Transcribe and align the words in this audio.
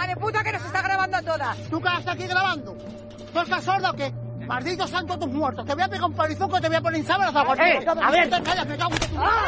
hija 0.00 0.14
de 0.14 0.20
puta 0.20 0.42
que 0.42 0.52
nos 0.52 0.64
está 0.64 0.82
grabando 0.82 1.16
a 1.16 1.22
todas. 1.22 1.56
¿Tú 1.68 1.80
qué 1.80 1.88
haces 1.88 2.08
aquí 2.08 2.26
grabando? 2.26 2.76
¿Tú 3.32 3.40
estás 3.40 3.64
sordo 3.64 3.90
o 3.90 3.94
qué? 3.94 4.12
Maldito 4.46 4.86
santo 4.88 5.16
tus 5.16 5.28
muertos. 5.28 5.64
Te 5.64 5.74
voy 5.74 5.82
a 5.84 5.88
pegar 5.88 6.06
un 6.06 6.14
palizón 6.14 6.50
que 6.50 6.60
te 6.60 6.66
voy 6.66 6.76
a 6.76 6.80
poner 6.80 7.00
en 7.00 7.06
sábanas 7.06 7.36
a 7.36 7.42
Eh, 7.64 7.86
a 7.86 8.10
ver. 8.10 8.30
Te 8.30 8.42
callas, 8.42 8.66
me 8.66 8.76
cago 8.76 8.90
en 8.92 8.98
tu 8.98 9.06
Ah. 9.16 9.42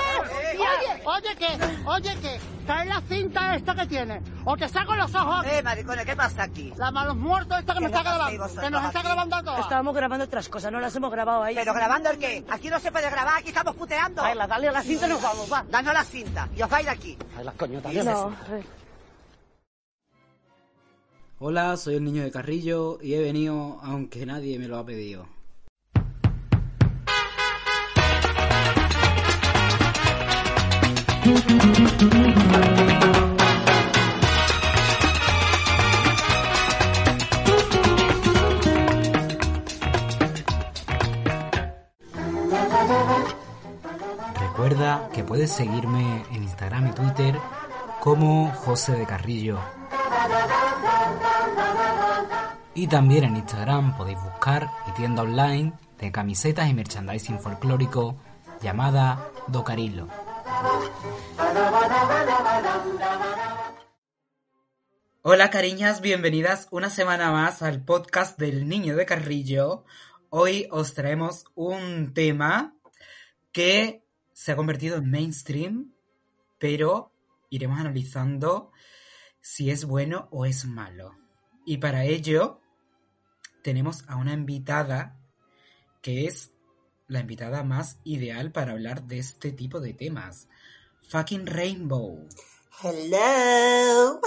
Y 0.55 0.59
oye, 0.59 1.03
oye 1.05 1.37
qué, 1.37 1.59
oye 1.87 2.17
qué. 2.21 2.41
Trae 2.67 2.87
la 2.87 3.01
cinta 3.01 3.57
esta 3.57 3.75
que 3.75 3.87
tienes. 3.87 4.23
O 4.45 4.57
te 4.57 4.69
saco 4.69 4.95
los 4.95 5.13
ojos. 5.13 5.45
Eh, 5.47 5.61
maricones, 5.65 6.07
¿qué 6.07 6.15
pasa 6.15 6.45
aquí? 6.45 6.73
La 6.77 6.93
malos 6.93 7.17
muertos 7.17 7.59
esta 7.59 7.75
que 7.75 7.81
me 7.81 7.91
¿Qué 7.91 7.97
está 7.97 8.09
grabando. 8.09 8.61
Que 8.61 8.71
nos 8.71 8.85
está 8.85 9.03
grabando 9.03 9.37
a 9.37 9.43
todas. 9.43 9.61
Estábamos 9.61 9.95
grabando 9.97 10.25
otras 10.27 10.49
cosas, 10.49 10.71
no 10.71 10.79
las 10.79 10.95
hemos 10.95 11.11
grabado 11.11 11.43
ahí. 11.43 11.57
¿Pero 11.57 11.75
grabando 11.75 12.11
el 12.11 12.19
qué? 12.19 12.45
Aquí 12.49 12.69
no 12.69 12.79
se 12.79 12.93
puede 12.93 13.11
grabar, 13.11 13.39
aquí 13.39 13.49
estamos 13.49 13.75
puteando. 13.75 14.23
Baila, 14.23 14.47
dale 14.47 14.69
a 14.69 14.73
la 14.73 14.83
cinta 14.83 15.07
y 15.07 15.11
nos 15.11 15.23
vamos, 15.23 15.53
va. 15.53 15.65
Danos 15.69 15.93
la 15.95 16.05
cinta 16.05 16.49
y 16.55 16.63
os 16.63 16.71
vais 16.71 16.85
de 16.85 16.93
aquí. 16.93 17.19
Ay, 17.37 17.45
las 17.45 17.55
coñotas. 17.55 17.93
No. 17.93 18.33
Hola, 21.45 21.77
soy 21.77 21.97
el 21.97 22.05
niño 22.05 22.23
de 22.23 22.31
Carrillo 22.31 23.01
y 23.03 23.15
he 23.15 23.21
venido 23.21 23.81
aunque 23.83 24.25
nadie 24.25 24.61
me 24.61 24.69
lo 24.69 24.79
ha 24.79 24.87
pedido. 24.87 25.27
Recuerda 44.39 45.11
que 45.13 45.25
puedes 45.25 45.51
seguirme 45.51 46.25
en 46.31 46.45
Instagram 46.45 46.87
y 46.87 46.93
Twitter 46.93 47.37
como 47.99 48.53
José 48.53 48.93
de 48.93 49.07
Carrillo. 49.07 49.59
Y 52.75 52.87
también 52.87 53.25
en 53.25 53.37
Instagram 53.37 53.99
podéis 53.99 54.19
buscar 54.23 54.71
mi 54.87 54.95
tienda 54.95 55.23
online 55.23 55.75
de 55.99 56.11
camisetas 56.11 56.71
y 56.71 56.75
merchandising 56.75 57.39
folclórico 57.39 58.17
llamada 58.63 59.31
Docarilo. 59.47 60.09
Hola 65.21 65.51
cariñas, 65.51 66.01
bienvenidas 66.01 66.69
una 66.71 66.89
semana 66.89 67.31
más 67.31 67.61
al 67.61 67.85
podcast 67.85 68.39
del 68.39 68.67
Niño 68.67 68.97
de 68.97 69.05
Carrillo. 69.05 69.85
Hoy 70.31 70.67
os 70.71 70.95
traemos 70.95 71.45
un 71.55 72.15
tema 72.15 72.75
que 73.53 74.03
se 74.33 74.51
ha 74.51 74.57
convertido 74.57 74.97
en 74.97 75.11
mainstream, 75.11 75.93
pero 76.59 77.13
iremos 77.51 77.79
analizando 77.79 78.73
si 79.43 79.71
es 79.71 79.85
bueno 79.85 80.29
o 80.31 80.47
es 80.47 80.65
malo. 80.65 81.15
Y 81.67 81.77
para 81.77 82.05
ello 82.05 82.62
tenemos 83.63 84.05
a 84.09 84.17
una 84.17 84.33
invitada 84.33 85.19
que 86.03 86.27
es 86.27 86.53
la 87.07 87.21
invitada 87.21 87.63
más 87.63 87.99
ideal 88.05 88.53
para 88.53 88.73
hablar 88.73 89.05
de 89.05 89.19
este 89.19 89.53
tipo 89.53 89.81
de 89.81 89.95
temas. 89.95 90.49
Fucking 91.09 91.47
Rainbow. 91.47 92.29
Hello. 92.83 94.21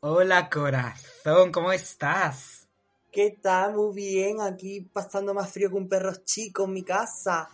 Hola 0.00 0.48
corazón, 0.48 1.52
¿cómo 1.52 1.72
estás? 1.72 2.68
¿Qué 3.12 3.38
tal? 3.42 3.74
Muy 3.74 3.94
bien. 3.94 4.40
Aquí 4.40 4.80
pasando 4.80 5.34
más 5.34 5.52
frío 5.52 5.68
que 5.68 5.76
un 5.76 5.88
perro 5.88 6.14
chico 6.24 6.64
en 6.64 6.72
mi 6.72 6.82
casa. 6.82 7.50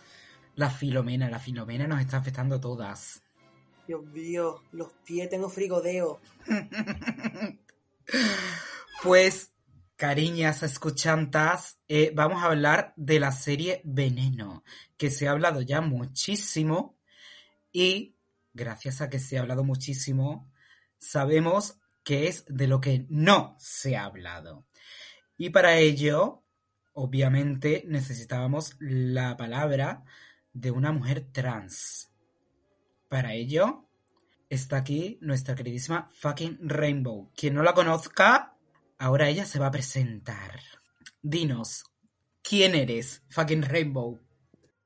La 0.55 0.69
Filomena, 0.69 1.29
la 1.29 1.39
Filomena 1.39 1.87
nos 1.87 1.99
está 1.99 2.17
afectando 2.17 2.55
a 2.55 2.61
todas. 2.61 3.21
Dios 3.87 4.03
mío, 4.05 4.63
los 4.71 4.91
pies 5.05 5.29
tengo 5.29 5.49
frigodeo. 5.49 6.19
Pues, 9.03 9.51
cariñas 9.97 10.61
escuchantas, 10.61 11.79
eh, 11.87 12.11
vamos 12.15 12.41
a 12.41 12.45
hablar 12.45 12.93
de 12.95 13.19
la 13.19 13.31
serie 13.31 13.81
Veneno, 13.83 14.63
que 14.95 15.09
se 15.09 15.27
ha 15.27 15.31
hablado 15.31 15.61
ya 15.61 15.81
muchísimo 15.81 16.97
y 17.71 18.15
gracias 18.53 19.01
a 19.01 19.09
que 19.09 19.19
se 19.19 19.37
ha 19.37 19.41
hablado 19.41 19.63
muchísimo, 19.63 20.51
sabemos 20.99 21.79
qué 22.03 22.27
es 22.27 22.45
de 22.47 22.67
lo 22.67 22.79
que 22.79 23.05
no 23.09 23.55
se 23.59 23.97
ha 23.97 24.05
hablado. 24.05 24.65
Y 25.35 25.49
para 25.49 25.77
ello, 25.77 26.43
obviamente, 26.93 27.83
necesitábamos 27.87 28.75
la 28.79 29.35
palabra 29.35 30.03
de 30.53 30.71
una 30.71 30.91
mujer 30.91 31.27
trans. 31.31 32.11
Para 33.09 33.33
ello, 33.33 33.87
está 34.49 34.77
aquí 34.77 35.17
nuestra 35.21 35.55
queridísima 35.55 36.09
fucking 36.13 36.59
Rainbow. 36.61 37.31
Quien 37.35 37.55
no 37.55 37.63
la 37.63 37.73
conozca, 37.73 38.56
ahora 38.97 39.29
ella 39.29 39.45
se 39.45 39.59
va 39.59 39.67
a 39.67 39.71
presentar. 39.71 40.59
Dinos, 41.21 41.83
¿quién 42.41 42.75
eres, 42.75 43.23
fucking 43.29 43.63
Rainbow? 43.63 44.19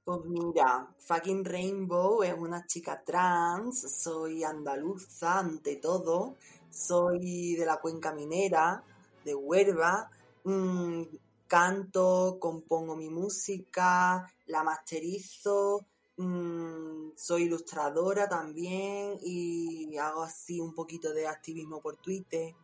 Pues 0.03 0.19
mira, 0.25 0.93
fucking 0.97 1.45
Rainbow 1.45 2.23
es 2.23 2.33
una 2.33 2.65
chica 2.65 3.01
trans, 3.05 3.79
soy 3.79 4.43
andaluza 4.43 5.39
ante 5.39 5.75
todo, 5.75 6.37
soy 6.69 7.55
de 7.55 7.65
la 7.65 7.77
cuenca 7.77 8.11
minera, 8.13 8.83
de 9.23 9.35
Huelva, 9.35 10.09
mm, 10.43 11.03
canto, 11.47 12.37
compongo 12.39 12.95
mi 12.95 13.09
música, 13.09 14.25
la 14.47 14.63
masterizo, 14.63 15.85
mm, 16.17 17.11
soy 17.15 17.43
ilustradora 17.43 18.27
también 18.27 19.17
y 19.21 19.95
hago 19.97 20.23
así 20.23 20.59
un 20.59 20.73
poquito 20.73 21.13
de 21.13 21.27
activismo 21.27 21.79
por 21.79 21.97
Twitter, 21.97 22.55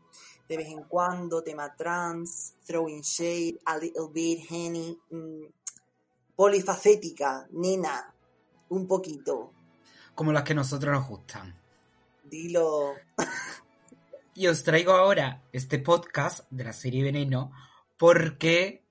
de 0.47 0.57
vez 0.57 0.67
en 0.69 0.83
cuando, 0.83 1.43
tema 1.43 1.75
trans, 1.75 2.55
throwing 2.65 3.01
shade, 3.01 3.59
a 3.65 3.77
little 3.77 4.07
bit, 4.13 4.45
honey, 4.49 4.97
mm, 5.09 5.45
polifacética, 6.35 7.47
nena, 7.51 8.13
un 8.69 8.87
poquito. 8.87 9.53
Como 10.15 10.31
las 10.31 10.43
que 10.43 10.53
a 10.53 10.55
nosotros 10.55 10.93
nos 10.93 11.07
gustan. 11.07 11.53
Dilo. 12.23 12.95
Y 14.33 14.47
os 14.47 14.63
traigo 14.63 14.91
ahora 14.91 15.43
este 15.51 15.79
podcast 15.79 16.45
de 16.51 16.63
la 16.63 16.73
serie 16.73 17.03
Veneno 17.03 17.51
porque 17.97 18.85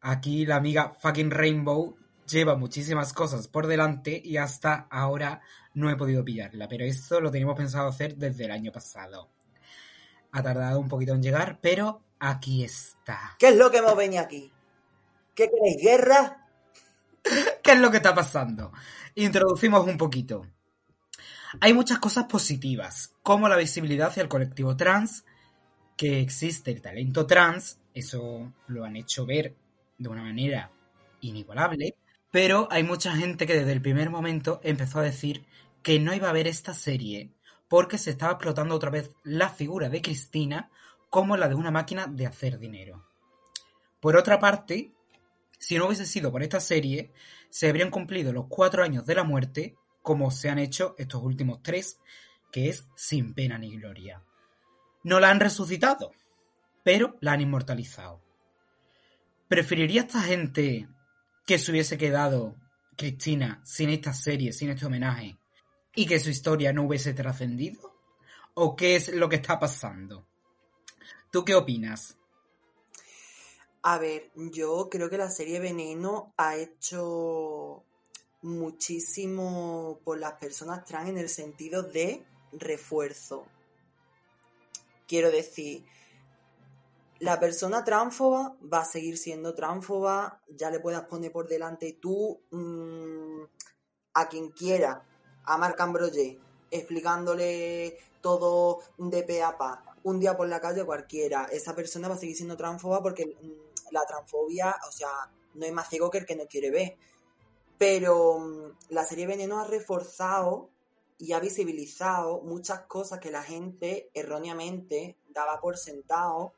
aquí 0.00 0.46
la 0.46 0.56
amiga 0.56 0.94
fucking 0.94 1.30
Rainbow 1.30 1.94
lleva 2.26 2.56
muchísimas 2.56 3.12
cosas 3.12 3.48
por 3.48 3.66
delante 3.66 4.20
y 4.24 4.36
hasta 4.38 4.86
ahora 4.90 5.42
no 5.74 5.90
he 5.90 5.96
podido 5.96 6.24
pillarla, 6.24 6.68
pero 6.68 6.84
esto 6.84 7.20
lo 7.20 7.30
teníamos 7.30 7.56
pensado 7.56 7.88
hacer 7.88 8.16
desde 8.16 8.46
el 8.46 8.50
año 8.50 8.72
pasado. 8.72 9.28
Ha 10.32 10.42
tardado 10.42 10.80
un 10.80 10.88
poquito 10.88 11.14
en 11.14 11.22
llegar, 11.22 11.58
pero 11.60 12.02
aquí 12.18 12.64
está. 12.64 13.36
¿Qué 13.38 13.48
es 13.48 13.56
lo 13.56 13.70
que 13.70 13.78
hemos 13.78 13.96
venido 13.96 14.22
aquí? 14.22 14.52
¿Qué 15.34 15.48
queréis? 15.50 15.82
¿Guerra? 15.82 16.46
¿Qué 17.62 17.72
es 17.72 17.78
lo 17.78 17.90
que 17.90 17.98
está 17.98 18.14
pasando? 18.14 18.72
Introducimos 19.14 19.86
un 19.86 19.96
poquito. 19.96 20.46
Hay 21.60 21.72
muchas 21.72 21.98
cosas 21.98 22.24
positivas, 22.24 23.14
como 23.22 23.48
la 23.48 23.56
visibilidad 23.56 24.08
hacia 24.08 24.22
el 24.22 24.28
colectivo 24.28 24.76
trans, 24.76 25.24
que 25.96 26.20
existe 26.20 26.70
el 26.70 26.82
talento 26.82 27.26
trans, 27.26 27.78
eso 27.94 28.52
lo 28.68 28.84
han 28.84 28.96
hecho 28.96 29.26
ver 29.26 29.56
de 29.96 30.08
una 30.08 30.22
manera 30.22 30.70
inigualable, 31.20 31.96
pero 32.30 32.68
hay 32.70 32.84
mucha 32.84 33.16
gente 33.16 33.46
que 33.46 33.54
desde 33.54 33.72
el 33.72 33.82
primer 33.82 34.10
momento 34.10 34.60
empezó 34.62 35.00
a 35.00 35.02
decir 35.02 35.44
que 35.82 35.98
no 35.98 36.14
iba 36.14 36.28
a 36.28 36.32
ver 36.32 36.46
esta 36.46 36.74
serie 36.74 37.30
porque 37.68 37.98
se 37.98 38.10
estaba 38.10 38.32
explotando 38.32 38.74
otra 38.74 38.90
vez 38.90 39.12
la 39.22 39.48
figura 39.48 39.88
de 39.88 40.02
Cristina 40.02 40.70
como 41.10 41.36
la 41.36 41.48
de 41.48 41.54
una 41.54 41.70
máquina 41.70 42.06
de 42.06 42.26
hacer 42.26 42.58
dinero. 42.58 43.06
Por 44.00 44.16
otra 44.16 44.38
parte, 44.38 44.92
si 45.58 45.76
no 45.76 45.86
hubiese 45.86 46.06
sido 46.06 46.30
por 46.30 46.42
esta 46.42 46.60
serie, 46.60 47.12
se 47.50 47.68
habrían 47.68 47.90
cumplido 47.90 48.32
los 48.32 48.46
cuatro 48.48 48.82
años 48.82 49.04
de 49.06 49.14
la 49.14 49.24
muerte, 49.24 49.76
como 50.02 50.30
se 50.30 50.48
han 50.48 50.58
hecho 50.58 50.94
estos 50.98 51.22
últimos 51.22 51.62
tres, 51.62 52.00
que 52.52 52.68
es 52.68 52.86
sin 52.94 53.34
pena 53.34 53.58
ni 53.58 53.76
gloria. 53.76 54.22
No 55.02 55.20
la 55.20 55.30
han 55.30 55.40
resucitado, 55.40 56.12
pero 56.84 57.16
la 57.20 57.32
han 57.32 57.40
inmortalizado. 57.40 58.22
¿Preferiría 59.48 60.02
esta 60.02 60.20
gente 60.20 60.88
que 61.46 61.58
se 61.58 61.70
hubiese 61.70 61.96
quedado 61.96 62.56
Cristina 62.96 63.60
sin 63.64 63.90
esta 63.90 64.12
serie, 64.12 64.52
sin 64.52 64.70
este 64.70 64.84
homenaje, 64.84 65.37
y 65.98 66.06
que 66.06 66.20
su 66.20 66.30
historia 66.30 66.72
no 66.72 66.84
hubiese 66.84 67.12
trascendido? 67.12 67.92
¿O 68.54 68.76
qué 68.76 68.94
es 68.94 69.08
lo 69.08 69.28
que 69.28 69.34
está 69.34 69.58
pasando? 69.58 70.28
¿Tú 71.32 71.44
qué 71.44 71.56
opinas? 71.56 72.16
A 73.82 73.98
ver, 73.98 74.30
yo 74.36 74.88
creo 74.88 75.10
que 75.10 75.18
la 75.18 75.28
serie 75.28 75.58
Veneno 75.58 76.32
ha 76.36 76.56
hecho 76.56 77.82
muchísimo 78.42 79.98
por 80.04 80.20
las 80.20 80.34
personas 80.34 80.84
trans 80.84 81.08
en 81.08 81.18
el 81.18 81.28
sentido 81.28 81.82
de 81.82 82.24
refuerzo. 82.52 83.46
Quiero 85.08 85.32
decir, 85.32 85.84
la 87.18 87.40
persona 87.40 87.82
tránfoba 87.82 88.56
va 88.72 88.82
a 88.82 88.84
seguir 88.84 89.18
siendo 89.18 89.52
tránfoba, 89.52 90.44
ya 90.46 90.70
le 90.70 90.78
puedas 90.78 91.06
poner 91.06 91.32
por 91.32 91.48
delante 91.48 91.98
tú 92.00 92.40
mm, 92.52 93.42
a 94.14 94.28
quien 94.28 94.50
quiera, 94.50 95.07
a 95.48 95.56
Marc 95.56 95.80
explicándole 96.70 97.98
todo 98.20 98.80
de 98.98 99.22
pe 99.22 99.42
a 99.42 99.56
pa. 99.56 99.82
Un 100.04 100.20
día 100.20 100.36
por 100.36 100.48
la 100.48 100.60
calle 100.60 100.84
cualquiera, 100.84 101.46
esa 101.46 101.74
persona 101.74 102.08
va 102.08 102.14
a 102.14 102.18
seguir 102.18 102.36
siendo 102.36 102.56
transfoba 102.56 103.02
porque 103.02 103.26
mm, 103.26 103.92
la 103.92 104.04
transfobia, 104.04 104.76
o 104.86 104.92
sea, 104.92 105.08
no 105.54 105.64
es 105.64 105.72
más 105.72 105.88
ciego 105.88 106.10
que 106.10 106.18
el 106.18 106.26
que 106.26 106.36
no 106.36 106.46
quiere 106.46 106.70
ver. 106.70 106.96
Pero 107.78 108.38
mm, 108.38 108.76
la 108.90 109.04
serie 109.04 109.26
Veneno 109.26 109.58
ha 109.58 109.64
reforzado 109.64 110.70
y 111.18 111.32
ha 111.32 111.40
visibilizado 111.40 112.42
muchas 112.42 112.82
cosas 112.82 113.18
que 113.18 113.30
la 113.30 113.42
gente 113.42 114.10
erróneamente 114.14 115.16
daba 115.28 115.60
por 115.60 115.76
sentado 115.78 116.52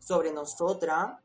sobre 0.00 0.32
nosotras 0.32 1.16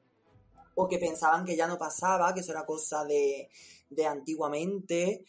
o 0.76 0.88
que 0.88 1.00
pensaban 1.00 1.46
que 1.46 1.56
ya 1.56 1.68
no 1.68 1.78
pasaba, 1.78 2.34
que 2.34 2.42
eso 2.42 2.52
era 2.52 2.66
cosa 2.66 3.04
de, 3.06 3.50
de 3.90 4.06
antiguamente, 4.06 5.26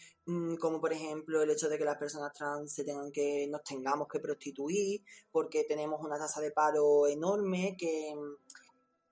como 0.58 0.81
por 0.81 0.93
ejemplo 0.93 1.40
el 1.40 1.50
hecho 1.50 1.69
de 1.69 1.78
que 1.78 1.84
las 1.84 1.99
personas 1.99 2.32
trans 2.32 2.73
se 2.73 2.82
tengan 2.82 3.12
que, 3.12 3.46
nos 3.49 3.62
tengamos 3.62 4.08
que 4.08 4.19
prostituir, 4.19 5.02
porque 5.31 5.64
tenemos 5.64 6.00
una 6.02 6.19
tasa 6.19 6.40
de 6.40 6.50
paro 6.50 7.06
enorme, 7.06 7.76
que 7.78 8.12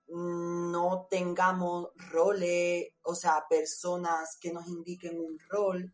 mm, 0.09 0.71
no 0.71 1.07
tengamos 1.09 1.89
roles, 2.11 2.89
o 3.03 3.15
sea, 3.15 3.45
personas 3.49 4.37
que 4.41 4.51
nos 4.51 4.67
indiquen 4.67 5.19
un 5.19 5.39
rol. 5.49 5.93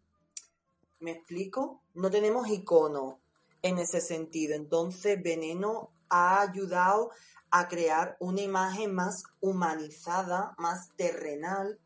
¿Me 1.00 1.12
explico? 1.12 1.84
No 1.94 2.10
tenemos 2.10 2.48
icono 2.50 3.20
en 3.62 3.78
ese 3.78 4.02
sentido. 4.02 4.56
Entonces, 4.56 5.22
Veneno 5.22 5.92
ha 6.10 6.42
ayudado 6.42 7.12
a 7.52 7.68
crear 7.68 8.18
una 8.20 8.42
imagen 8.42 8.96
más 8.96 9.24
humanizada, 9.40 10.56
más 10.58 10.90
terrenal 10.96 11.80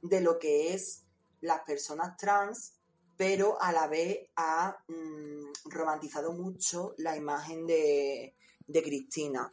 de 0.00 0.20
lo 0.20 0.38
que 0.38 0.74
es 0.74 1.01
las 1.42 1.60
personas 1.60 2.16
trans, 2.16 2.72
pero 3.16 3.60
a 3.60 3.70
la 3.72 3.86
vez 3.86 4.30
ha 4.36 4.76
mm, 4.88 5.70
romantizado 5.70 6.32
mucho 6.32 6.94
la 6.98 7.16
imagen 7.16 7.66
de, 7.66 8.34
de 8.66 8.82
Cristina. 8.82 9.52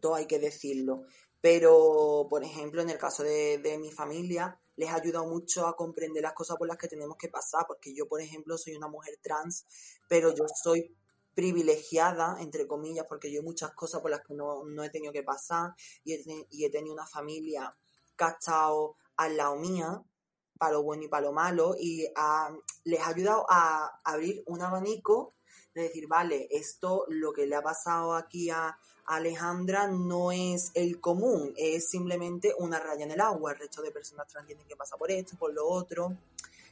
Todo 0.00 0.14
hay 0.14 0.26
que 0.26 0.38
decirlo. 0.38 1.04
Pero, 1.40 2.26
por 2.30 2.42
ejemplo, 2.42 2.80
en 2.80 2.90
el 2.90 2.98
caso 2.98 3.22
de, 3.22 3.58
de 3.58 3.78
mi 3.78 3.92
familia, 3.92 4.58
les 4.76 4.88
ha 4.88 4.96
ayudado 4.96 5.26
mucho 5.26 5.66
a 5.66 5.76
comprender 5.76 6.22
las 6.22 6.32
cosas 6.32 6.56
por 6.56 6.66
las 6.66 6.78
que 6.78 6.88
tenemos 6.88 7.16
que 7.16 7.28
pasar, 7.28 7.66
porque 7.68 7.94
yo, 7.94 8.08
por 8.08 8.20
ejemplo, 8.20 8.56
soy 8.56 8.74
una 8.74 8.88
mujer 8.88 9.18
trans, 9.22 9.66
pero 10.08 10.34
yo 10.34 10.46
soy 10.62 10.96
privilegiada, 11.34 12.36
entre 12.40 12.66
comillas, 12.66 13.06
porque 13.08 13.30
yo 13.32 13.42
muchas 13.42 13.72
cosas 13.72 14.00
por 14.00 14.10
las 14.10 14.22
que 14.22 14.34
no, 14.34 14.64
no 14.64 14.82
he 14.82 14.90
tenido 14.90 15.12
que 15.12 15.22
pasar 15.22 15.74
y 16.04 16.14
he, 16.14 16.46
y 16.50 16.64
he, 16.64 16.70
tenido 16.70 16.94
una 16.94 17.06
familia 17.06 17.76
que 18.16 18.24
ha 18.24 18.30
estado 18.30 18.96
al 19.16 19.36
lado 19.36 19.56
mía, 19.56 20.02
para 20.58 20.72
lo 20.72 20.82
bueno 20.82 21.04
y 21.04 21.08
para 21.08 21.26
lo 21.26 21.32
malo, 21.32 21.74
y 21.78 22.06
a, 22.14 22.50
les 22.84 23.00
ha 23.00 23.08
ayudado 23.08 23.46
a 23.48 24.00
abrir 24.04 24.42
un 24.46 24.62
abanico 24.62 25.34
de 25.74 25.82
decir, 25.82 26.06
vale, 26.06 26.48
esto, 26.50 27.04
lo 27.08 27.32
que 27.32 27.46
le 27.46 27.56
ha 27.56 27.62
pasado 27.62 28.14
aquí 28.14 28.50
a 28.50 28.76
Alejandra 29.06 29.88
no 29.88 30.32
es 30.32 30.70
el 30.74 31.00
común, 31.00 31.52
es 31.56 31.88
simplemente 31.90 32.54
una 32.58 32.78
raya 32.78 33.04
en 33.04 33.10
el 33.10 33.20
agua, 33.20 33.52
el 33.52 33.58
resto 33.58 33.82
de 33.82 33.90
personas 33.90 34.28
trans 34.28 34.46
tienen 34.46 34.66
que 34.66 34.76
pasar 34.76 34.98
por 34.98 35.10
esto, 35.10 35.36
por 35.36 35.52
lo 35.52 35.66
otro, 35.66 36.16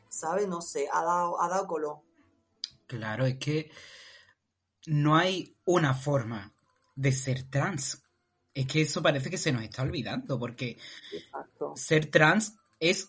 ¿sabes? 0.08 0.48
No 0.48 0.62
sé, 0.62 0.88
ha 0.90 1.02
dado, 1.02 1.40
ha 1.40 1.48
dado 1.48 1.66
color. 1.66 1.98
Claro, 2.86 3.26
es 3.26 3.38
que 3.38 3.70
no 4.86 5.16
hay 5.16 5.56
una 5.64 5.94
forma 5.94 6.54
de 6.94 7.12
ser 7.12 7.48
trans. 7.50 8.02
Es 8.54 8.66
que 8.66 8.82
eso 8.82 9.02
parece 9.02 9.30
que 9.30 9.38
se 9.38 9.52
nos 9.52 9.62
está 9.62 9.82
olvidando, 9.82 10.38
porque 10.38 10.78
Exacto. 11.12 11.72
ser 11.74 12.10
trans 12.10 12.54
es 12.78 13.08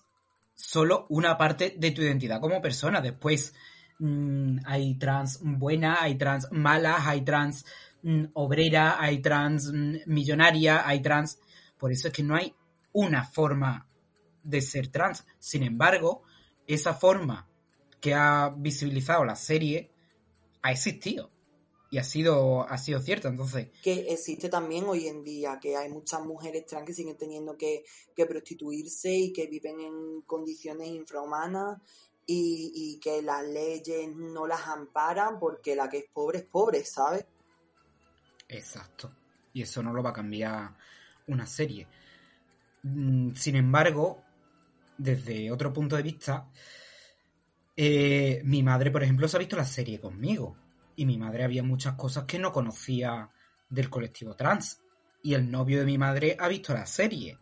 solo 0.55 1.05
una 1.09 1.38
parte 1.38 1.75
de 1.77 1.91
tu 1.91 2.01
identidad 2.01 2.39
como 2.39 2.61
persona. 2.61 3.01
Después 3.01 3.53
mmm, 4.00 4.59
hay 4.65 4.95
trans 4.95 5.39
buenas, 5.41 6.00
hay 6.01 6.15
trans 6.15 6.47
malas, 6.51 7.05
hay 7.05 7.21
trans 7.21 7.65
mmm, 8.01 8.25
obrera, 8.33 8.97
hay 9.00 9.21
trans 9.21 9.71
mmm, 9.71 9.97
millonaria, 10.05 10.88
hay 10.88 11.01
trans... 11.01 11.39
Por 11.77 11.91
eso 11.91 12.07
es 12.07 12.13
que 12.13 12.23
no 12.23 12.35
hay 12.35 12.55
una 12.94 13.25
forma 13.25 13.88
de 14.44 14.61
ser 14.61 14.88
trans. 14.88 15.25
Sin 15.39 15.63
embargo, 15.63 16.23
esa 16.65 16.94
forma 16.94 17.47
que 18.00 18.13
ha 18.13 18.53
visibilizado 18.55 19.25
la 19.25 19.35
serie 19.35 19.91
ha 20.61 20.71
existido 20.71 21.32
y 21.94 22.00
ha 22.00 22.04
sido, 22.04 22.68
ha 22.68 22.78
sido 22.80 23.00
cierto. 23.01 23.28
Entonces. 23.28 23.68
Que 23.84 24.12
existe 24.12 24.50
también 24.50 24.86
hoy 24.88 25.07
en 25.07 25.24
día, 25.24 25.60
que 25.62 25.78
hay 25.78 25.90
muchas 25.90 26.25
mujeres 26.25 26.66
trans 26.66 26.88
que 26.88 26.94
siguen 26.94 27.16
teniendo 27.16 27.56
que, 27.56 27.86
que 28.16 28.25
prostituirse 28.25 29.13
y 29.13 29.31
que 29.31 29.45
viven 29.45 29.80
en 29.80 30.22
condiciones 30.24 30.88
infrahumanas 30.88 31.80
y, 32.25 32.72
y, 32.74 33.00
que 33.00 33.22
las 33.22 33.48
leyes 33.48 34.10
no 34.16 34.48
las 34.48 34.66
amparan 34.66 35.38
porque 35.40 35.75
la 35.75 35.88
que 35.88 36.00
es 36.00 36.06
pobre 36.12 36.40
es 36.40 36.45
pobre, 36.45 36.84
¿sabes? 36.84 37.28
Exacto. 38.48 39.12
Y 39.54 39.62
eso 39.62 39.84
no 39.84 39.94
lo 39.94 40.01
va 40.01 40.10
a 40.10 40.13
cambiar 40.13 40.75
una 41.28 41.46
serie. 41.46 41.88
Mm, 42.81 43.36
sin 43.36 43.56
embargo, 43.56 44.19
desde 44.98 45.51
otro 45.51 45.72
punto 45.72 45.96
de 45.96 46.01
vista, 46.01 46.50
eh, 47.78 48.42
mi 48.46 48.63
madre, 48.63 48.89
por 48.89 49.04
ejemplo, 49.04 49.28
se 49.28 49.38
ha 49.38 49.39
visto 49.39 49.56
la 49.56 49.66
serie 49.66 50.00
conmigo 50.00 50.62
y 50.95 51.06
mi 51.06 51.18
madre 51.18 51.44
había 51.44 51.63
muchas 51.63 51.95
cosas 51.95 52.25
que 52.25 52.40
no 52.40 52.51
conocía 52.51 53.30
del 53.69 53.90
colectivo 53.90 54.36
trans. 54.36 54.81
Y 55.22 55.34
el 55.34 55.50
novio 55.50 55.80
de 55.80 55.86
mi 55.86 55.98
madre 55.98 56.36
ha 56.40 56.48
visto 56.48 56.74
la 56.74 56.86
serie. 56.86 57.38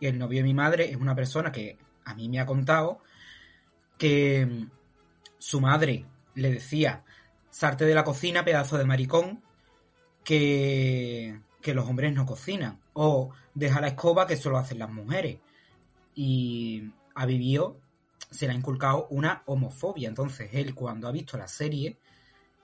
Y 0.00 0.06
el 0.06 0.18
novio 0.18 0.38
de 0.38 0.44
mi 0.44 0.54
madre 0.54 0.90
es 0.90 0.96
una 0.96 1.14
persona 1.14 1.52
que 1.52 1.78
a 2.04 2.14
mí 2.14 2.28
me 2.28 2.40
ha 2.40 2.46
contado 2.46 3.00
que 3.98 4.66
su 5.38 5.60
madre 5.60 6.06
le 6.34 6.52
decía, 6.52 7.04
sarte 7.50 7.84
de 7.84 7.94
la 7.94 8.04
cocina, 8.04 8.44
pedazo 8.44 8.76
de 8.76 8.84
maricón, 8.84 9.42
que, 10.24 11.40
que 11.62 11.74
los 11.74 11.88
hombres 11.88 12.12
no 12.12 12.26
cocinan. 12.26 12.80
O 12.92 13.30
deja 13.54 13.80
la 13.80 13.88
escoba 13.88 14.26
que 14.26 14.36
solo 14.36 14.58
hacen 14.58 14.78
las 14.78 14.90
mujeres. 14.90 15.38
Y 16.14 16.90
ha 17.14 17.26
vivido, 17.26 17.80
se 18.30 18.46
le 18.46 18.52
ha 18.52 18.56
inculcado 18.56 19.06
una 19.10 19.42
homofobia. 19.46 20.08
Entonces 20.08 20.50
él 20.52 20.74
cuando 20.74 21.08
ha 21.08 21.12
visto 21.12 21.36
la 21.38 21.48
serie 21.48 21.98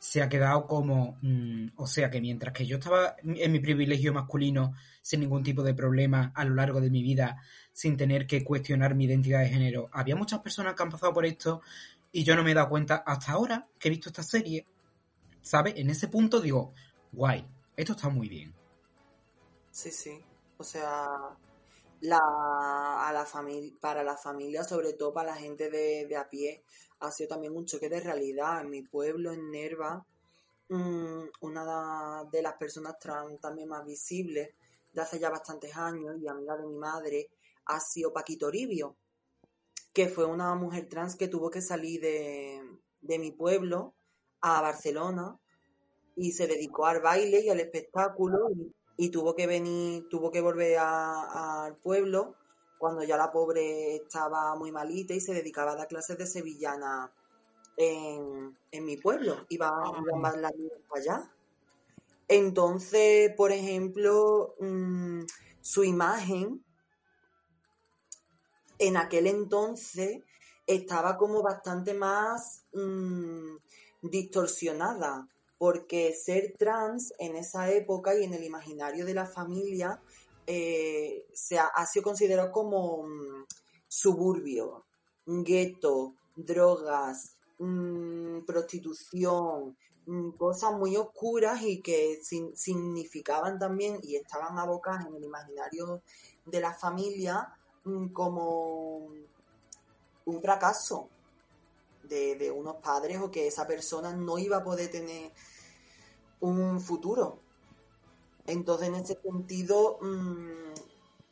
se 0.02 0.20
ha 0.20 0.28
quedado 0.28 0.66
como, 0.66 1.16
mmm, 1.22 1.68
o 1.76 1.86
sea 1.86 2.10
que 2.10 2.20
mientras 2.20 2.52
que 2.52 2.66
yo 2.66 2.78
estaba 2.78 3.14
en 3.22 3.52
mi 3.52 3.60
privilegio 3.60 4.12
masculino 4.12 4.74
sin 5.00 5.20
ningún 5.20 5.44
tipo 5.44 5.62
de 5.62 5.74
problema 5.74 6.32
a 6.34 6.44
lo 6.44 6.56
largo 6.56 6.80
de 6.80 6.90
mi 6.90 7.04
vida, 7.04 7.40
sin 7.72 7.96
tener 7.96 8.26
que 8.26 8.42
cuestionar 8.42 8.96
mi 8.96 9.04
identidad 9.04 9.42
de 9.42 9.50
género, 9.50 9.88
había 9.92 10.16
muchas 10.16 10.40
personas 10.40 10.74
que 10.74 10.82
han 10.82 10.90
pasado 10.90 11.12
por 11.12 11.24
esto 11.24 11.62
y 12.10 12.24
yo 12.24 12.34
no 12.34 12.42
me 12.42 12.50
he 12.50 12.54
dado 12.54 12.68
cuenta 12.68 13.04
hasta 13.06 13.30
ahora 13.30 13.68
que 13.78 13.86
he 13.86 13.90
visto 13.92 14.08
esta 14.08 14.24
serie, 14.24 14.66
¿sabes? 15.40 15.74
En 15.76 15.88
ese 15.88 16.08
punto 16.08 16.40
digo, 16.40 16.74
guay, 17.12 17.46
esto 17.76 17.92
está 17.92 18.08
muy 18.08 18.28
bien. 18.28 18.52
Sí, 19.70 19.92
sí, 19.92 20.20
o 20.56 20.64
sea, 20.64 21.06
la, 22.00 22.18
a 22.18 23.12
la 23.12 23.24
familia, 23.24 23.72
para 23.80 24.02
la 24.02 24.16
familia, 24.16 24.64
sobre 24.64 24.94
todo 24.94 25.14
para 25.14 25.30
la 25.30 25.36
gente 25.36 25.70
de, 25.70 26.08
de 26.08 26.16
a 26.16 26.28
pie, 26.28 26.64
ha 27.02 27.10
sido 27.10 27.28
también 27.28 27.56
un 27.56 27.66
choque 27.66 27.88
de 27.88 28.00
realidad. 28.00 28.60
En 28.60 28.70
mi 28.70 28.82
pueblo, 28.82 29.32
en 29.32 29.50
Nerva, 29.50 30.06
mmm, 30.68 31.24
una 31.40 32.24
de 32.30 32.42
las 32.42 32.54
personas 32.54 32.98
trans 32.98 33.40
también 33.40 33.68
más 33.68 33.84
visibles 33.84 34.50
de 34.92 35.00
hace 35.00 35.18
ya 35.18 35.30
bastantes 35.30 35.76
años 35.76 36.16
y 36.20 36.28
amiga 36.28 36.56
de 36.56 36.66
mi 36.66 36.76
madre 36.76 37.30
ha 37.66 37.80
sido 37.80 38.12
Paquito 38.12 38.50
Ribio, 38.50 38.96
que 39.92 40.08
fue 40.08 40.26
una 40.26 40.54
mujer 40.54 40.88
trans 40.88 41.16
que 41.16 41.28
tuvo 41.28 41.50
que 41.50 41.60
salir 41.60 42.00
de, 42.00 42.62
de 43.00 43.18
mi 43.18 43.32
pueblo 43.32 43.94
a 44.40 44.60
Barcelona 44.60 45.38
y 46.16 46.32
se 46.32 46.46
dedicó 46.46 46.86
al 46.86 47.00
baile 47.00 47.40
y 47.40 47.48
al 47.48 47.60
espectáculo 47.60 48.50
y, 48.50 48.72
y 48.96 49.10
tuvo 49.10 49.34
que 49.34 49.46
venir, 49.46 50.08
tuvo 50.08 50.30
que 50.30 50.40
volver 50.40 50.78
al 50.78 51.76
pueblo 51.76 52.36
cuando 52.82 53.04
ya 53.04 53.16
la 53.16 53.30
pobre 53.30 53.94
estaba 53.94 54.56
muy 54.56 54.72
malita 54.72 55.14
y 55.14 55.20
se 55.20 55.32
dedicaba 55.32 55.70
a 55.70 55.76
dar 55.76 55.86
clases 55.86 56.18
de 56.18 56.26
sevillana 56.26 57.12
en, 57.76 58.58
en 58.72 58.84
mi 58.84 58.96
pueblo. 58.96 59.46
Iba, 59.50 59.70
más 60.16 60.36
las 60.36 60.52
niñas 60.56 60.80
para 60.88 61.00
allá. 61.00 61.32
Entonces, 62.26 63.32
por 63.36 63.52
ejemplo, 63.52 64.56
mmm, 64.58 65.22
su 65.60 65.84
imagen 65.84 66.64
en 68.80 68.96
aquel 68.96 69.28
entonces 69.28 70.18
estaba 70.66 71.16
como 71.16 71.40
bastante 71.40 71.94
más 71.94 72.64
mmm, 72.72 73.58
distorsionada, 74.02 75.28
porque 75.56 76.12
ser 76.14 76.56
trans 76.58 77.14
en 77.20 77.36
esa 77.36 77.70
época 77.70 78.18
y 78.18 78.24
en 78.24 78.34
el 78.34 78.42
imaginario 78.42 79.06
de 79.06 79.14
la 79.14 79.26
familia 79.26 80.02
eh, 80.46 81.26
se 81.32 81.58
ha, 81.58 81.86
sido 81.86 82.02
considerado 82.02 82.50
como 82.50 82.96
um, 82.96 83.44
suburbio, 83.86 84.84
gueto, 85.26 86.14
drogas, 86.34 87.36
um, 87.58 88.44
prostitución, 88.44 89.76
um, 90.06 90.32
cosas 90.32 90.72
muy 90.74 90.96
oscuras 90.96 91.62
y 91.62 91.80
que 91.80 92.20
significaban 92.54 93.58
también 93.58 93.98
y 94.02 94.16
estaban 94.16 94.58
abocadas 94.58 95.06
en 95.06 95.16
el 95.16 95.24
imaginario 95.24 96.02
de 96.44 96.60
la 96.60 96.74
familia 96.74 97.54
como 98.12 99.10
un 100.24 100.40
fracaso 100.40 101.08
de 102.04 102.50
unos 102.50 102.76
padres 102.76 103.18
o 103.20 103.30
que 103.30 103.46
esa 103.46 103.66
persona 103.66 104.14
no 104.14 104.38
iba 104.38 104.58
a 104.58 104.64
poder 104.64 104.90
tener 104.90 105.32
un 106.40 106.80
futuro. 106.80 107.41
Entonces, 108.46 108.88
en 108.88 108.94
ese 108.96 109.18
sentido, 109.22 109.98
mm, 110.00 110.74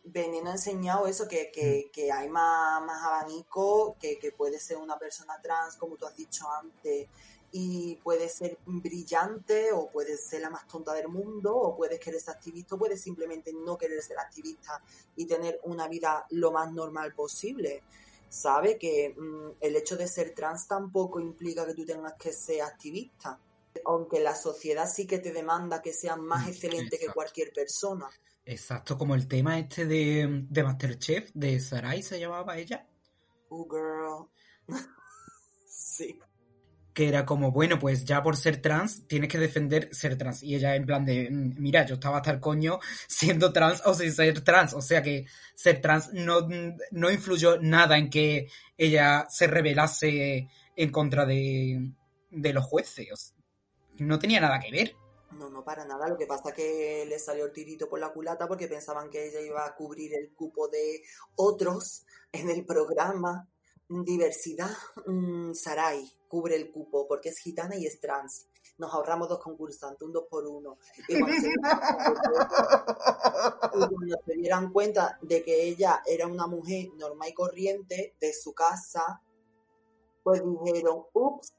Veneno 0.04 0.50
ha 0.50 0.54
enseñado 0.54 1.06
eso, 1.06 1.28
que, 1.28 1.50
que, 1.50 1.90
que 1.92 2.10
hay 2.12 2.28
más, 2.28 2.82
más 2.84 3.02
abanico, 3.04 3.96
que, 4.00 4.18
que 4.18 4.32
puede 4.32 4.58
ser 4.58 4.76
una 4.78 4.98
persona 4.98 5.40
trans, 5.42 5.76
como 5.76 5.96
tú 5.96 6.06
has 6.06 6.16
dicho 6.16 6.48
antes, 6.50 7.08
y 7.52 7.96
puede 7.96 8.28
ser 8.28 8.58
brillante 8.64 9.72
o 9.72 9.90
puede 9.90 10.16
ser 10.16 10.42
la 10.42 10.50
más 10.50 10.68
tonta 10.68 10.94
del 10.94 11.08
mundo 11.08 11.54
o 11.56 11.76
puedes 11.76 11.98
querer 11.98 12.20
ser 12.20 12.34
activista 12.34 12.76
o 12.76 12.78
puedes 12.78 13.00
simplemente 13.00 13.52
no 13.52 13.76
querer 13.76 14.00
ser 14.02 14.18
activista 14.18 14.80
y 15.16 15.26
tener 15.26 15.60
una 15.64 15.88
vida 15.88 16.26
lo 16.30 16.52
más 16.52 16.72
normal 16.72 17.12
posible. 17.12 17.82
Sabe 18.28 18.78
que 18.78 19.14
mm, 19.16 19.56
el 19.60 19.74
hecho 19.74 19.96
de 19.96 20.06
ser 20.06 20.32
trans 20.34 20.68
tampoco 20.68 21.18
implica 21.18 21.66
que 21.66 21.74
tú 21.74 21.84
tengas 21.84 22.14
que 22.14 22.32
ser 22.32 22.62
activista, 22.62 23.38
aunque 23.84 24.20
la 24.20 24.34
sociedad 24.34 24.88
sí 24.88 25.06
que 25.06 25.18
te 25.18 25.32
demanda 25.32 25.82
que 25.82 25.92
seas 25.92 26.18
más 26.18 26.46
Mm, 26.46 26.48
excelente 26.48 26.98
que 26.98 27.10
cualquier 27.10 27.52
persona. 27.52 28.08
Exacto, 28.44 28.96
como 28.98 29.14
el 29.14 29.28
tema 29.28 29.58
este 29.58 29.86
de, 29.86 30.26
de 30.48 30.62
Masterchef, 30.64 31.30
de 31.34 31.60
Sarai 31.60 32.02
se 32.02 32.18
llamaba 32.18 32.56
ella, 32.58 32.86
Oh, 33.48 33.66
girl. 33.68 34.28
sí. 35.66 36.18
que 36.92 37.08
era 37.08 37.24
como, 37.24 37.52
bueno, 37.52 37.78
pues 37.78 38.04
ya 38.04 38.22
por 38.22 38.36
ser 38.36 38.60
trans 38.60 39.06
tienes 39.06 39.28
que 39.30 39.38
defender 39.38 39.88
ser 39.94 40.18
trans. 40.18 40.42
Y 40.42 40.54
ella 40.56 40.74
en 40.74 40.84
plan 40.86 41.04
de, 41.04 41.30
"Mm, 41.30 41.54
mira, 41.58 41.86
yo 41.86 41.94
estaba 41.94 42.18
hasta 42.18 42.32
el 42.32 42.40
coño 42.40 42.78
siendo 43.08 43.52
trans 43.52 43.80
o 43.86 43.94
sin 43.94 44.12
ser 44.12 44.40
trans. 44.42 44.74
O 44.74 44.82
sea 44.82 45.02
que 45.02 45.26
ser 45.54 45.80
trans 45.80 46.12
no, 46.12 46.48
no 46.90 47.10
influyó 47.10 47.58
nada 47.60 47.96
en 47.96 48.10
que 48.10 48.48
ella 48.76 49.26
se 49.30 49.46
rebelase 49.46 50.48
en 50.76 50.90
contra 50.90 51.24
de, 51.26 51.92
de 52.30 52.52
los 52.52 52.64
jueces. 52.64 53.34
No 54.00 54.18
tenía 54.18 54.40
nada 54.40 54.58
que 54.58 54.70
ver. 54.70 54.96
No, 55.32 55.50
no, 55.50 55.62
para 55.62 55.84
nada. 55.84 56.08
Lo 56.08 56.16
que 56.16 56.26
pasa 56.26 56.48
es 56.48 56.54
que 56.54 57.04
le 57.06 57.18
salió 57.18 57.44
el 57.44 57.52
tirito 57.52 57.86
por 57.88 58.00
la 58.00 58.12
culata 58.12 58.48
porque 58.48 58.66
pensaban 58.66 59.10
que 59.10 59.28
ella 59.28 59.40
iba 59.40 59.64
a 59.64 59.74
cubrir 59.74 60.14
el 60.14 60.32
cupo 60.32 60.68
de 60.68 61.02
otros 61.36 62.06
en 62.32 62.48
el 62.48 62.64
programa. 62.64 63.46
Diversidad, 63.88 64.70
mm, 65.06 65.52
Sarai 65.52 66.10
cubre 66.28 66.56
el 66.56 66.70
cupo 66.70 67.06
porque 67.06 67.28
es 67.28 67.38
gitana 67.38 67.76
y 67.76 67.86
es 67.86 68.00
trans. 68.00 68.46
Nos 68.78 68.94
ahorramos 68.94 69.28
dos 69.28 69.40
concursantes, 69.40 70.00
un 70.00 70.12
dos 70.12 70.24
por 70.30 70.46
uno. 70.46 70.78
Y 71.06 71.18
cuando, 71.18 71.40
se, 71.40 71.48
y 73.74 73.88
cuando 73.88 74.16
se 74.24 74.34
dieran 74.34 74.72
cuenta 74.72 75.18
de 75.20 75.44
que 75.44 75.64
ella 75.64 76.02
era 76.06 76.26
una 76.26 76.46
mujer 76.46 76.88
normal 76.96 77.28
y 77.28 77.34
corriente 77.34 78.14
de 78.18 78.32
su 78.32 78.54
casa, 78.54 79.20
pues 80.22 80.42
dijeron, 80.64 81.04
ups, 81.12 81.52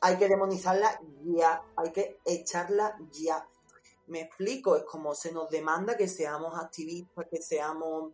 hay 0.00 0.16
que 0.16 0.28
demonizarla 0.28 1.00
ya, 1.24 1.62
hay 1.76 1.92
que 1.92 2.18
echarla 2.24 2.96
ya. 3.12 3.46
Me 4.06 4.22
explico, 4.22 4.76
es 4.76 4.84
como 4.84 5.14
se 5.14 5.32
nos 5.32 5.48
demanda 5.50 5.96
que 5.96 6.08
seamos 6.08 6.58
activistas, 6.58 7.26
que 7.30 7.40
seamos, 7.40 8.12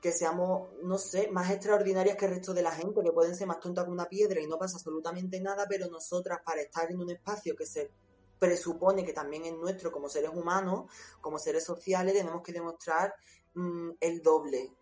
que 0.00 0.12
seamos, 0.12 0.70
no 0.82 0.96
sé, 0.98 1.30
más 1.30 1.50
extraordinarias 1.50 2.16
que 2.16 2.24
el 2.24 2.32
resto 2.32 2.54
de 2.54 2.62
la 2.62 2.72
gente, 2.72 3.02
que 3.02 3.12
pueden 3.12 3.36
ser 3.36 3.46
más 3.46 3.60
tontas 3.60 3.84
que 3.84 3.90
una 3.90 4.08
piedra 4.08 4.40
y 4.40 4.46
no 4.46 4.58
pasa 4.58 4.76
absolutamente 4.76 5.40
nada, 5.40 5.66
pero 5.68 5.88
nosotras 5.88 6.40
para 6.44 6.62
estar 6.62 6.90
en 6.90 7.00
un 7.00 7.10
espacio 7.10 7.54
que 7.54 7.66
se 7.66 7.90
presupone 8.38 9.04
que 9.04 9.12
también 9.12 9.44
es 9.44 9.52
nuestro 9.52 9.92
como 9.92 10.08
seres 10.08 10.30
humanos, 10.32 10.90
como 11.20 11.38
seres 11.38 11.64
sociales, 11.64 12.14
tenemos 12.14 12.42
que 12.42 12.52
demostrar 12.52 13.14
mm, 13.54 13.90
el 14.00 14.22
doble, 14.22 14.74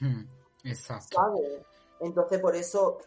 Hmm, 0.00 0.22
Exacto. 0.64 1.16
¿sabes? 1.16 1.64
Entonces, 2.00 2.40
por 2.40 2.54
eso, 2.54 2.98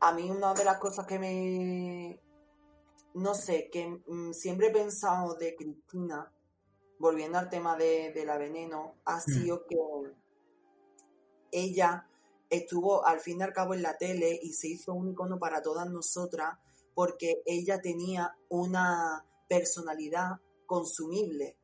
a 0.00 0.12
mí 0.12 0.30
una 0.30 0.54
de 0.54 0.64
las 0.64 0.78
cosas 0.78 1.06
que 1.06 1.18
me, 1.18 2.20
no 3.14 3.34
sé, 3.34 3.68
que 3.70 4.00
mm, 4.06 4.32
siempre 4.32 4.68
he 4.68 4.72
pensado 4.72 5.34
de 5.34 5.54
Cristina, 5.56 6.32
volviendo 6.98 7.38
al 7.38 7.48
tema 7.48 7.76
de, 7.76 8.12
de 8.12 8.24
la 8.24 8.38
veneno, 8.38 8.96
ha 9.04 9.20
sido 9.20 9.64
que 9.66 9.76
ella 11.50 12.08
estuvo 12.50 13.06
al 13.06 13.20
fin 13.20 13.40
y 13.40 13.42
al 13.42 13.52
cabo 13.52 13.74
en 13.74 13.82
la 13.82 13.96
tele 13.96 14.38
y 14.42 14.52
se 14.52 14.68
hizo 14.68 14.94
un 14.94 15.08
icono 15.08 15.38
para 15.38 15.62
todas 15.62 15.88
nosotras 15.88 16.58
porque 16.94 17.42
ella 17.46 17.80
tenía 17.80 18.36
una 18.48 19.24
personalidad 19.48 20.40
consumible 20.66 21.56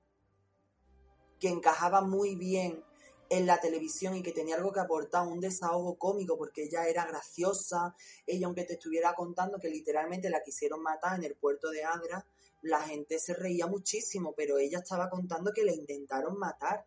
que 1.40 1.48
encajaba 1.48 2.02
muy 2.02 2.36
bien 2.36 2.84
en 3.30 3.46
la 3.46 3.60
televisión 3.60 4.16
y 4.16 4.22
que 4.22 4.32
tenía 4.32 4.56
algo 4.56 4.72
que 4.72 4.80
aportar, 4.80 5.26
un 5.26 5.40
desahogo 5.40 5.96
cómico, 5.96 6.36
porque 6.36 6.64
ella 6.64 6.86
era 6.86 7.06
graciosa, 7.06 7.94
ella 8.26 8.46
aunque 8.46 8.64
te 8.64 8.74
estuviera 8.74 9.14
contando 9.14 9.58
que 9.58 9.68
literalmente 9.68 10.30
la 10.30 10.42
quisieron 10.42 10.82
matar 10.82 11.18
en 11.18 11.24
el 11.24 11.34
puerto 11.34 11.70
de 11.70 11.84
Agra, 11.84 12.26
la 12.62 12.80
gente 12.80 13.18
se 13.18 13.34
reía 13.34 13.66
muchísimo, 13.66 14.34
pero 14.36 14.58
ella 14.58 14.78
estaba 14.78 15.10
contando 15.10 15.52
que 15.52 15.64
la 15.64 15.72
intentaron 15.72 16.38
matar. 16.38 16.84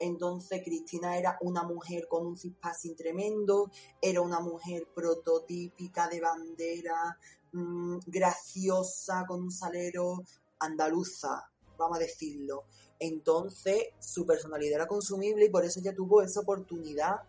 Entonces 0.00 0.62
Cristina 0.64 1.18
era 1.18 1.36
una 1.42 1.64
mujer 1.64 2.06
con 2.08 2.26
un 2.26 2.38
cispassing 2.38 2.96
tremendo, 2.96 3.70
era 4.00 4.20
una 4.20 4.40
mujer 4.40 4.86
prototípica 4.94 6.08
de 6.08 6.20
bandera, 6.20 7.18
mmm, 7.52 7.98
graciosa, 8.06 9.24
con 9.26 9.42
un 9.42 9.50
salero 9.50 10.24
andaluza, 10.60 11.50
vamos 11.76 11.98
a 11.98 12.00
decirlo. 12.00 12.64
Entonces 12.98 13.88
su 14.00 14.26
personalidad 14.26 14.76
era 14.76 14.86
consumible 14.86 15.46
y 15.46 15.50
por 15.50 15.64
eso 15.64 15.80
ella 15.80 15.94
tuvo 15.94 16.22
esa 16.22 16.40
oportunidad 16.40 17.20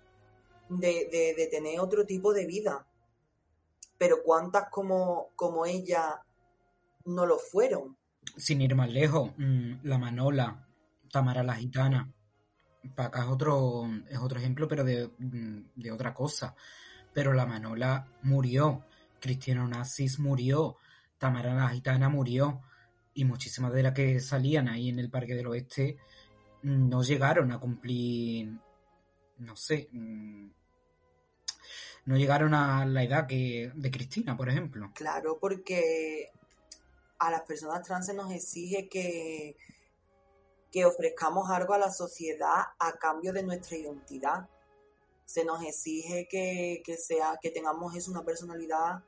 de, 0.69 1.09
de, 1.11 1.33
de 1.38 1.47
tener 1.47 1.79
otro 1.79 2.05
tipo 2.05 2.33
de 2.33 2.45
vida. 2.45 2.85
Pero 3.97 4.23
cuántas 4.23 4.69
como, 4.69 5.29
como 5.35 5.65
ella 5.65 6.21
no 7.05 7.25
lo 7.25 7.38
fueron. 7.38 7.97
Sin 8.38 8.61
ir 8.61 8.75
más 8.75 8.89
lejos, 8.89 9.31
mm, 9.38 9.79
la 9.83 9.97
Manola, 9.97 10.67
Tamara 11.11 11.43
la 11.43 11.55
Gitana, 11.55 12.11
acá 12.95 13.23
es 13.23 13.27
otro, 13.27 13.89
es 14.09 14.17
otro 14.17 14.39
ejemplo, 14.39 14.67
pero 14.67 14.83
de, 14.83 15.09
mm, 15.17 15.71
de 15.75 15.91
otra 15.91 16.13
cosa. 16.13 16.55
Pero 17.13 17.33
la 17.33 17.45
Manola 17.45 18.07
murió, 18.23 18.85
Cristiano 19.19 19.67
Nazis 19.67 20.19
murió, 20.19 20.77
Tamara 21.17 21.53
la 21.53 21.69
Gitana 21.69 22.09
murió, 22.09 22.61
y 23.13 23.25
muchísimas 23.25 23.73
de 23.73 23.83
las 23.83 23.93
que 23.93 24.19
salían 24.19 24.67
ahí 24.67 24.89
en 24.89 24.99
el 24.99 25.09
Parque 25.09 25.35
del 25.35 25.47
Oeste 25.47 25.97
no 26.61 27.03
llegaron 27.03 27.51
a 27.51 27.59
cumplir, 27.59 28.51
no 29.37 29.55
sé, 29.55 29.89
mm, 29.91 30.49
no 32.05 32.17
llegaron 32.17 32.53
a 32.53 32.85
la 32.85 33.03
edad 33.03 33.27
que 33.27 33.71
de 33.75 33.91
Cristina, 33.91 34.35
por 34.35 34.49
ejemplo. 34.49 34.91
Claro, 34.95 35.37
porque 35.39 36.31
a 37.19 37.29
las 37.29 37.41
personas 37.41 37.83
trans 37.83 38.07
se 38.07 38.13
nos 38.13 38.31
exige 38.31 38.89
que, 38.89 39.55
que 40.71 40.85
ofrezcamos 40.85 41.49
algo 41.49 41.73
a 41.73 41.77
la 41.77 41.91
sociedad 41.91 42.63
a 42.79 42.93
cambio 42.93 43.33
de 43.33 43.43
nuestra 43.43 43.77
identidad. 43.77 44.49
Se 45.25 45.45
nos 45.45 45.63
exige 45.63 46.27
que, 46.27 46.81
que 46.83 46.97
sea, 46.97 47.37
que 47.41 47.51
tengamos 47.51 47.95
es 47.95 48.07
una 48.07 48.23
personalidad 48.23 49.03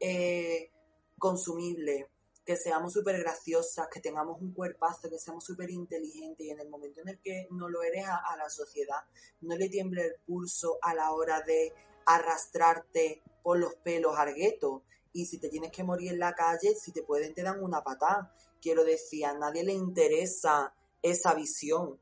eh, 0.00 0.70
consumible, 1.18 2.08
que 2.46 2.56
seamos 2.56 2.92
súper 2.92 3.18
graciosas, 3.18 3.88
que 3.88 4.00
tengamos 4.00 4.40
un 4.40 4.52
cuerpazo, 4.52 5.10
que 5.10 5.18
seamos 5.18 5.44
súper 5.44 5.68
inteligentes 5.68 6.46
y 6.46 6.50
en 6.50 6.60
el 6.60 6.68
momento 6.68 7.00
en 7.00 7.08
el 7.08 7.18
que 7.18 7.48
no 7.50 7.68
lo 7.68 7.82
eres 7.82 8.06
a, 8.06 8.36
la 8.36 8.48
sociedad, 8.48 9.00
no 9.40 9.56
le 9.56 9.68
tiemble 9.68 10.02
el 10.02 10.14
pulso 10.24 10.78
a 10.80 10.94
la 10.94 11.10
hora 11.10 11.42
de 11.42 11.74
arrastrarte 12.06 13.20
por 13.42 13.58
los 13.58 13.74
pelos 13.74 14.16
al 14.16 14.32
gueto. 14.32 14.84
Y 15.12 15.26
si 15.26 15.38
te 15.38 15.48
tienes 15.48 15.72
que 15.72 15.82
morir 15.82 16.12
en 16.12 16.20
la 16.20 16.34
calle, 16.34 16.76
si 16.76 16.92
te 16.92 17.02
pueden, 17.02 17.34
te 17.34 17.42
dan 17.42 17.60
una 17.60 17.82
patada. 17.82 18.32
Quiero 18.62 18.84
decir, 18.84 19.26
a 19.26 19.34
nadie 19.34 19.64
le 19.64 19.72
interesa 19.72 20.72
esa 21.02 21.34
visión. 21.34 21.98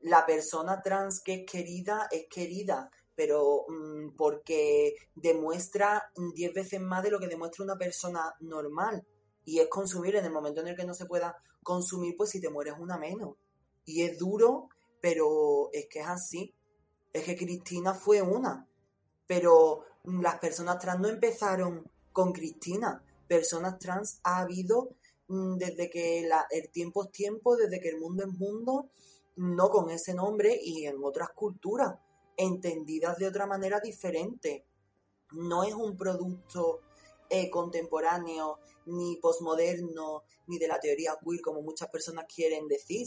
La 0.00 0.26
persona 0.26 0.82
trans 0.82 1.22
que 1.22 1.32
es 1.34 1.50
querida 1.50 2.08
es 2.10 2.26
querida, 2.28 2.90
pero 3.14 3.64
mmm, 3.68 4.10
porque 4.18 4.94
demuestra 5.14 6.10
diez 6.34 6.52
veces 6.52 6.80
más 6.82 7.02
de 7.02 7.10
lo 7.10 7.18
que 7.18 7.28
demuestra 7.28 7.64
una 7.64 7.78
persona 7.78 8.34
normal. 8.40 9.06
Y 9.44 9.60
es 9.60 9.68
consumir 9.68 10.16
en 10.16 10.24
el 10.24 10.32
momento 10.32 10.60
en 10.60 10.68
el 10.68 10.76
que 10.76 10.84
no 10.84 10.94
se 10.94 11.06
pueda 11.06 11.36
consumir, 11.62 12.16
pues 12.16 12.30
si 12.30 12.40
te 12.40 12.50
mueres 12.50 12.74
una 12.78 12.96
menos. 12.98 13.36
Y 13.84 14.02
es 14.02 14.18
duro, 14.18 14.68
pero 15.00 15.70
es 15.72 15.86
que 15.88 16.00
es 16.00 16.06
así. 16.06 16.54
Es 17.12 17.24
que 17.24 17.36
Cristina 17.36 17.94
fue 17.94 18.22
una. 18.22 18.66
Pero 19.26 19.84
las 20.04 20.38
personas 20.38 20.78
trans 20.78 21.00
no 21.00 21.08
empezaron 21.08 21.90
con 22.12 22.32
Cristina. 22.32 23.02
Personas 23.26 23.78
trans 23.78 24.20
ha 24.22 24.40
habido 24.40 24.90
mmm, 25.28 25.56
desde 25.56 25.90
que 25.90 26.28
el 26.50 26.68
tiempo 26.70 27.04
es 27.04 27.10
tiempo, 27.10 27.56
desde 27.56 27.80
que 27.80 27.88
el 27.88 27.98
mundo 27.98 28.24
es 28.24 28.32
mundo, 28.32 28.88
no 29.36 29.68
con 29.68 29.90
ese 29.90 30.14
nombre 30.14 30.58
y 30.62 30.86
en 30.86 31.02
otras 31.02 31.30
culturas, 31.30 31.98
entendidas 32.36 33.18
de 33.18 33.26
otra 33.26 33.46
manera 33.46 33.80
diferente. 33.80 34.64
No 35.32 35.64
es 35.64 35.74
un 35.74 35.96
producto 35.96 36.80
eh, 37.34 37.50
contemporáneo, 37.50 38.58
ni 38.86 39.16
posmoderno, 39.16 40.22
ni 40.46 40.58
de 40.58 40.68
la 40.68 40.78
teoría 40.78 41.16
queer, 41.24 41.40
como 41.40 41.62
muchas 41.62 41.88
personas 41.88 42.26
quieren 42.32 42.68
decir, 42.68 43.06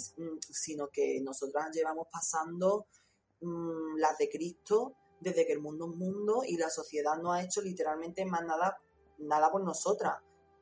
sino 0.49 0.89
que 0.89 1.19
nosotras 1.21 1.69
llevamos 1.73 2.07
pasando 2.11 2.87
mmm, 3.41 3.97
las 3.97 4.17
de 4.17 4.29
Cristo 4.29 4.95
desde 5.19 5.45
que 5.45 5.53
el 5.53 5.59
mundo 5.59 5.89
es 5.89 5.95
mundo 5.97 6.43
y 6.45 6.57
la 6.57 6.69
sociedad 6.69 7.17
no 7.21 7.31
ha 7.31 7.41
hecho 7.41 7.61
literalmente 7.61 8.25
más 8.25 8.45
nada, 8.45 8.77
nada 9.17 9.51
por 9.51 9.63
nosotras. 9.63 10.17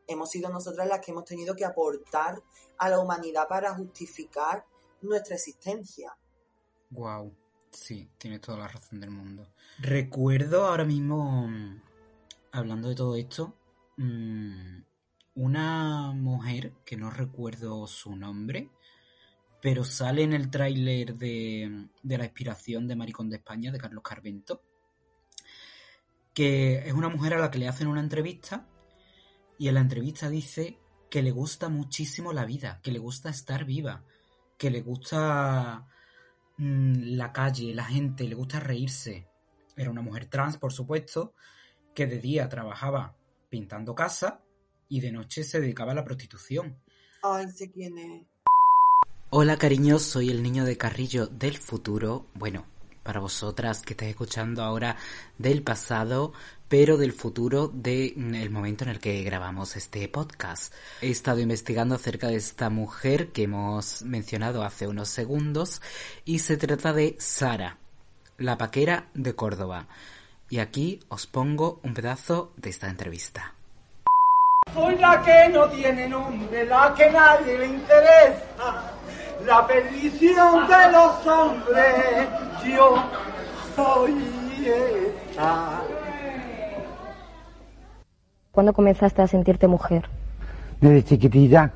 Hemos 0.07 0.29
sido 0.29 0.50
nosotras 0.50 0.88
las 0.88 1.03
que 1.03 1.12
hemos 1.12 1.25
tenido 1.25 1.55
que 1.55 1.65
aportar 1.65 2.41
a 2.77 2.89
la 2.89 3.00
humanidad 3.00 3.48
para 3.48 3.74
justificar 3.74 4.65
nuestra 5.01 5.36
existencia. 5.36 6.15
Wow, 6.91 7.36
sí, 7.72 8.10
tienes 8.17 8.41
toda 8.41 8.60
la 8.60 8.67
razón 8.67 9.00
del 9.00 9.10
mundo. 9.10 9.48
Recuerdo 9.79 10.65
ahora 10.65 10.86
mismo, 10.86 11.48
mm, 11.48 11.81
hablando 12.56 12.90
de 12.90 12.96
todo 12.96 13.16
esto, 13.16 13.58
mm, 13.98 14.82
una 15.36 16.12
mujer 16.14 16.74
que 16.86 16.98
no 16.98 17.10
recuerdo 17.10 17.88
su 17.88 18.16
nombre, 18.16 18.70
pero 19.62 19.84
sale 19.84 20.24
en 20.24 20.34
el 20.34 20.50
tráiler 20.50 21.16
de, 21.16 21.90
de 22.04 22.18
La 22.18 22.26
inspiración 22.26 22.88
de 22.88 22.96
Maricón 22.96 23.30
de 23.30 23.38
España 23.38 23.72
de 23.72 23.80
Carlos 23.80 24.04
Carvento, 24.04 24.62
que 26.34 26.88
es 26.88 26.94
una 26.94 27.10
mujer 27.10 27.34
a 27.34 27.40
la 27.40 27.50
que 27.50 27.60
le 27.60 27.68
hacen 27.68 27.88
una 27.88 28.02
entrevista 28.02 28.68
y 29.58 29.68
en 29.68 29.76
la 29.76 29.82
entrevista 29.82 30.30
dice 30.30 30.80
que 31.10 31.22
le 31.22 31.32
gusta 31.32 31.70
muchísimo 31.70 32.34
la 32.34 32.46
vida, 32.46 32.80
que 32.84 32.92
le 32.92 33.00
gusta 33.00 33.30
estar 33.30 33.66
viva, 33.66 34.04
que 34.58 34.70
le 34.70 34.82
gusta 34.82 35.88
mm, 36.58 37.16
la 37.16 37.32
calle, 37.32 37.74
la 37.74 37.86
gente, 37.86 38.26
le 38.26 38.36
gusta 38.36 38.60
reírse. 38.60 39.28
Era 39.78 39.92
una 39.92 40.02
mujer 40.02 40.26
trans, 40.26 40.58
por 40.58 40.74
supuesto, 40.74 41.34
que 41.96 42.06
de 42.06 42.20
día 42.20 42.48
trabajaba 42.50 43.16
pintando 43.50 43.96
casa 43.96 44.42
y 44.90 45.00
de 45.00 45.12
noche 45.12 45.44
se 45.44 45.60
dedicaba 45.60 45.94
a 45.94 45.96
la 45.96 46.04
prostitución. 46.04 46.78
Ay, 47.24 47.50
sé 47.50 47.72
quién 47.72 47.98
es. 47.98 48.28
Hola 49.32 49.58
cariños, 49.58 50.04
soy 50.04 50.30
el 50.30 50.44
niño 50.44 50.66
de 50.66 50.78
Carrillo 50.78 51.25
del 51.25 51.58
futuro. 51.58 52.28
Bueno, 52.36 52.68
para 53.02 53.20
vosotras 53.20 53.82
que 53.82 53.94
estáis 53.94 54.12
escuchando 54.12 54.62
ahora 54.62 54.98
del 55.38 55.64
pasado, 55.64 56.34
pero 56.68 56.98
del 56.98 57.14
futuro 57.14 57.70
del 57.70 58.14
mm, 58.16 58.52
momento 58.52 58.84
en 58.84 58.92
el 58.92 59.00
que 59.00 59.24
grabamos 59.24 59.75
este 59.75 60.08
podcast. 60.10 60.74
He 61.02 61.10
estado 61.10 61.40
investigando 61.40 61.96
acerca 61.96 62.28
de 62.28 62.36
esta 62.36 62.70
mujer 62.70 63.32
que 63.32 63.44
hemos 63.44 64.04
mencionado 64.04 64.64
hace 64.64 64.88
unos 64.88 65.10
segundos 65.10 65.82
y 66.25 66.40
se 66.40 66.58
trata 66.58 66.94
de 66.94 67.16
Sara, 67.20 67.80
la 68.38 68.58
paquera 68.58 69.10
de 69.14 69.34
Córdoba. 69.34 69.88
Y 70.48 70.60
aquí 70.60 71.00
os 71.10 71.25
pongo 71.25 71.80
un 71.84 71.94
pedazo 71.96 72.52
de 72.58 72.70
esta 72.70 72.88
entrevista. 72.88 73.56
Soy 74.74 74.96
la 74.98 75.22
que 75.24 75.50
no 75.50 75.68
tiene 75.70 76.08
nombre, 76.08 76.66
la 76.66 76.94
que 76.96 77.10
nadie 77.10 77.58
le 77.58 77.66
interesa, 77.66 78.92
la 79.46 79.66
perdición 79.66 80.68
de 80.68 80.92
los 80.92 81.28
hombres. 81.28 82.30
Yo 82.64 82.96
soy 83.75 84.14
esa. 85.32 85.82
¿Cuándo 88.52 88.74
comenzaste 88.74 89.22
a 89.24 89.28
sentirte 89.28 89.68
mujer? 89.68 90.08
Desde 90.80 91.04
chiquitilla. 91.04 91.72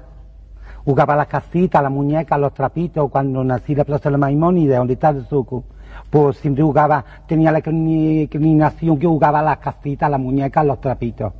Jugaba 0.85 1.15
las 1.15 1.27
casitas, 1.27 1.81
las 1.81 1.91
muñecas, 1.91 2.39
los 2.39 2.53
trapitos. 2.53 3.09
Cuando 3.09 3.43
nací 3.43 3.73
la 3.73 3.83
plaza 3.83 4.09
de 4.09 4.11
la 4.11 4.17
Maimónide, 4.19 4.75
donde 4.75 4.93
está 4.93 5.09
el 5.09 5.27
suco, 5.27 5.65
pues 6.09 6.37
siempre 6.37 6.63
jugaba, 6.63 7.03
tenía 7.27 7.51
la 7.51 7.59
inclinación 7.59 8.97
que 8.97 9.07
jugaba 9.07 9.41
las 9.41 9.57
casitas, 9.59 10.09
las 10.09 10.19
muñecas, 10.19 10.65
los 10.65 10.81
trapitos. 10.81 11.33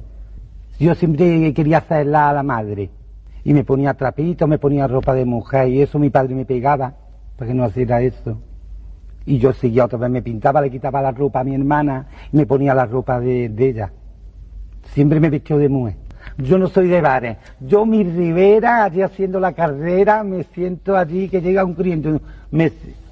Yo 0.80 0.96
siempre 0.96 1.54
quería 1.54 1.82
ser 1.82 2.08
la, 2.08 2.32
la 2.32 2.44
madre. 2.44 2.90
Y 3.44 3.54
me 3.54 3.64
ponía 3.64 3.94
trapitos, 3.94 4.48
me 4.48 4.60
ponía 4.60 4.88
ropa 4.88 5.14
de 5.14 5.26
mujer 5.26 5.70
y 5.70 5.82
eso 5.82 5.98
mi 5.98 6.10
padre 6.10 6.36
me 6.36 6.46
pegaba 6.46 6.94
para 7.36 7.50
que 7.50 7.56
no 7.56 7.68
hiciera 7.68 8.02
eso. 8.02 8.38
Y 9.26 9.38
yo 9.38 9.54
seguía 9.54 9.86
otra 9.86 9.98
vez, 9.98 10.10
me 10.10 10.22
pintaba, 10.22 10.62
le 10.62 10.70
quitaba 10.70 11.02
la 11.02 11.12
ropa 11.12 11.40
a 11.40 11.44
mi 11.44 11.56
hermana 11.56 12.08
y 12.32 12.38
me 12.38 12.46
ponía 12.46 12.74
la 12.74 12.86
ropa 12.86 13.20
de, 13.20 13.46
ella. 13.58 13.92
Siempre 14.94 15.20
me 15.20 15.30
vistió 15.30 15.58
de 15.58 15.70
mujer. 15.70 15.96
Yo 16.38 16.58
no 16.58 16.68
soy 16.68 16.88
de 16.88 17.02
bares. 17.02 17.38
Yo 17.60 17.86
mi 17.86 18.04
ribera, 18.04 18.84
allí 18.84 19.02
haciendo 19.02 19.40
la 19.40 19.54
carrera, 19.54 20.24
me 20.24 20.44
siento 20.44 20.96
allí 20.98 21.30
que 21.30 21.42
llega 21.42 21.66
un 21.66 21.76
cliente, 21.76 22.20
me, 22.52 22.72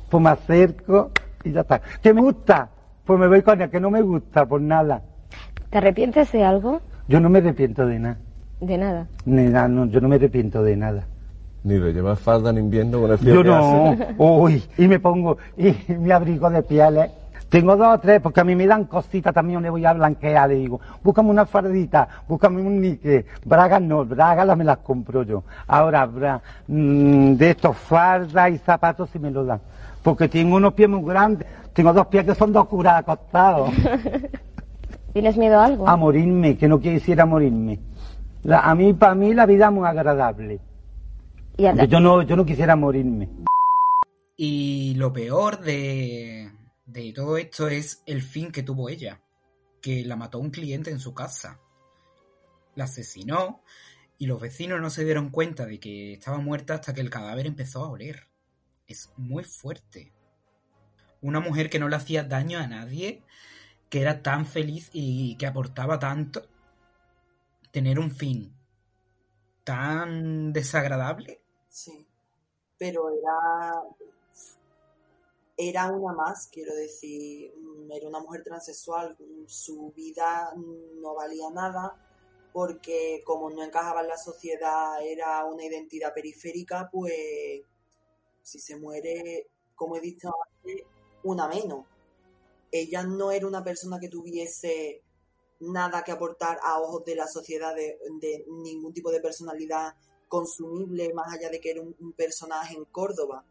pues 0.10 0.24
me 0.24 0.30
acerco 0.30 1.12
y 1.44 1.52
ya 1.52 1.62
está. 1.62 1.82
¿Que 2.02 2.14
me 2.14 2.22
gusta? 2.22 2.70
Pues 3.06 3.20
me 3.20 3.28
voy 3.28 3.42
con 3.42 3.56
ella, 3.56 3.70
que 3.70 3.80
no 3.80 3.90
me 3.90 4.02
gusta, 4.02 4.46
por 4.46 4.62
nada. 4.62 5.02
¿Te 5.70 5.78
arrepientes 5.78 6.32
de 6.32 6.44
algo? 6.44 6.82
Yo 7.08 7.20
no 7.20 7.30
me 7.30 7.40
arrepiento 7.40 7.86
de 7.86 8.00
nada. 8.00 8.18
De 8.60 8.78
nada. 8.78 9.08
Ni 9.26 9.46
nada, 9.46 9.68
no, 9.68 9.86
yo 9.86 10.02
no 10.02 10.08
me 10.08 10.16
arrepiento 10.16 10.64
de 10.64 10.76
nada. 10.76 11.06
Ni 11.64 11.78
de 11.78 11.94
llevar 11.94 12.18
falda 12.18 12.50
en 12.50 12.58
invierno 12.58 13.02
con 13.02 13.12
el 13.12 13.18
frío 13.18 13.36
Yo 13.36 13.44
que 13.44 13.50
no, 13.50 13.90
hace. 13.92 14.16
uy, 14.18 14.64
y 14.78 14.88
me 14.88 15.00
pongo, 15.00 15.38
y 15.58 15.76
mi 15.94 16.12
abrigo 16.12 16.50
de 16.50 16.64
pieles. 16.64 17.12
Tengo 17.50 17.78
dos 17.78 17.96
o 17.96 18.00
tres, 18.00 18.20
porque 18.20 18.42
a 18.42 18.44
mí 18.44 18.56
me 18.56 18.68
dan 18.68 18.86
cositas 18.86 19.34
también 19.34 19.56
donde 19.58 19.70
voy 19.70 19.86
a 19.86 19.94
blanquear, 19.94 20.50
le 20.50 20.56
digo, 20.56 20.82
búscame 21.02 21.30
una 21.30 21.46
fardita, 21.46 22.08
búscame 22.28 22.62
un 22.62 22.82
nique, 22.82 23.26
bragas 23.46 23.82
no, 23.82 24.04
bragas 24.04 24.46
las 24.46 24.58
me 24.58 24.66
las 24.66 24.80
compro 24.80 25.24
yo. 25.24 25.44
Ahora, 25.66 26.06
bra, 26.06 26.42
mm, 26.68 27.36
de 27.36 27.52
estos 27.52 27.78
fardas 27.78 28.52
y 28.52 28.58
zapatos 28.58 29.10
sí 29.12 29.20
me 29.20 29.32
lo 29.32 29.46
dan, 29.46 29.62
porque 30.08 30.30
tengo 30.30 30.56
unos 30.56 30.74
pies 30.74 30.88
muy 30.88 31.04
grandes, 31.04 31.46
tengo 31.74 31.92
dos 31.92 32.08
pies 32.08 32.24
que 32.24 32.34
son 32.34 32.54
dos 32.54 32.66
curas 32.70 33.00
acostados. 33.00 33.72
¿Tienes 35.14 35.36
miedo 35.36 35.60
a 35.60 35.66
algo? 35.66 35.86
A 35.86 35.98
morirme, 35.98 36.58
que 36.58 36.66
no 36.70 36.80
quisiera 36.80 37.26
morirme. 37.26 37.78
La- 38.44 38.62
a 38.62 38.74
mí, 38.74 38.94
para 38.94 39.16
mí, 39.16 39.34
la 39.34 39.46
vida 39.46 39.66
es 39.66 39.72
muy 39.74 39.86
agradable. 39.86 40.62
Y 41.58 41.66
a- 41.66 41.84
yo 41.84 42.00
no, 42.00 42.22
yo 42.22 42.38
no 42.38 42.46
quisiera 42.46 42.78
morirme. 42.78 43.28
Y 44.38 44.94
lo 44.96 45.12
peor 45.12 45.60
de, 45.60 46.54
de 46.86 47.12
todo 47.12 47.36
esto 47.38 47.68
es 47.68 48.02
el 48.06 48.22
fin 48.22 48.54
que 48.54 48.64
tuvo 48.64 48.88
ella, 48.88 49.20
que 49.82 50.06
la 50.06 50.16
mató 50.16 50.40
un 50.40 50.52
cliente 50.52 50.90
en 50.90 51.00
su 51.00 51.14
casa. 51.14 51.60
La 52.76 52.86
asesinó 52.86 53.60
y 54.18 54.28
los 54.28 54.40
vecinos 54.40 54.80
no 54.80 54.90
se 54.90 55.04
dieron 55.04 55.32
cuenta 55.32 55.66
de 55.66 55.82
que 55.82 56.14
estaba 56.14 56.38
muerta 56.38 56.76
hasta 56.76 56.94
que 56.94 57.02
el 57.02 57.10
cadáver 57.10 57.46
empezó 57.46 57.84
a 57.84 57.90
oler. 57.90 58.27
Es 58.88 59.12
muy 59.18 59.44
fuerte. 59.44 60.12
Una 61.22 61.40
mujer 61.40 61.70
que 61.70 61.80
no 61.80 61.90
le 61.90 61.96
hacía 61.96 62.24
daño 62.24 62.60
a 62.60 62.68
nadie, 62.68 63.24
que 63.90 64.02
era 64.02 64.22
tan 64.22 64.46
feliz 64.46 64.90
y 64.94 65.36
que 65.38 65.46
aportaba 65.48 66.00
tanto, 66.00 66.48
tener 67.72 68.00
un 68.00 68.12
fin 68.12 68.54
tan 69.64 70.54
desagradable. 70.54 71.42
Sí. 71.70 72.08
Pero 72.78 73.10
era. 73.10 73.84
Era 75.58 75.92
una 75.92 76.14
más, 76.14 76.48
quiero 76.52 76.74
decir. 76.76 77.52
mm, 77.58 77.92
Era 77.92 78.08
una 78.08 78.20
mujer 78.20 78.44
transexual. 78.44 79.16
mm, 79.20 79.48
Su 79.48 79.92
vida 79.96 80.54
no 80.56 81.16
valía 81.16 81.50
nada. 81.52 81.96
Porque 82.54 83.22
como 83.26 83.50
no 83.50 83.64
encajaba 83.64 84.02
en 84.02 84.08
la 84.08 84.18
sociedad, 84.18 85.02
era 85.06 85.46
una 85.46 85.64
identidad 85.66 86.14
periférica, 86.14 86.90
pues. 86.92 87.62
Si 88.48 88.60
se 88.60 88.78
muere, 88.78 89.48
como 89.76 89.98
he 89.98 90.00
dicho 90.00 90.32
antes, 90.56 90.84
una 91.24 91.50
menos. 91.50 91.86
Ella 92.72 93.04
no 93.04 93.32
era 93.32 93.46
una 93.46 93.62
persona 93.62 94.00
que 94.00 94.08
tuviese 94.08 95.04
nada 95.60 96.02
que 96.04 96.14
aportar 96.14 96.58
a 96.64 96.80
ojos 96.80 97.04
de 97.04 97.16
la 97.16 97.28
sociedad, 97.28 97.76
de, 97.76 98.00
de 98.22 98.46
ningún 98.48 98.94
tipo 98.94 99.12
de 99.12 99.20
personalidad 99.20 99.96
consumible, 100.30 101.14
más 101.14 101.34
allá 101.34 101.50
de 101.50 101.60
que 101.60 101.72
era 101.72 101.82
un, 101.82 102.14
personaje 102.14 102.76
en 102.76 102.86
Córdoba, 102.86 103.44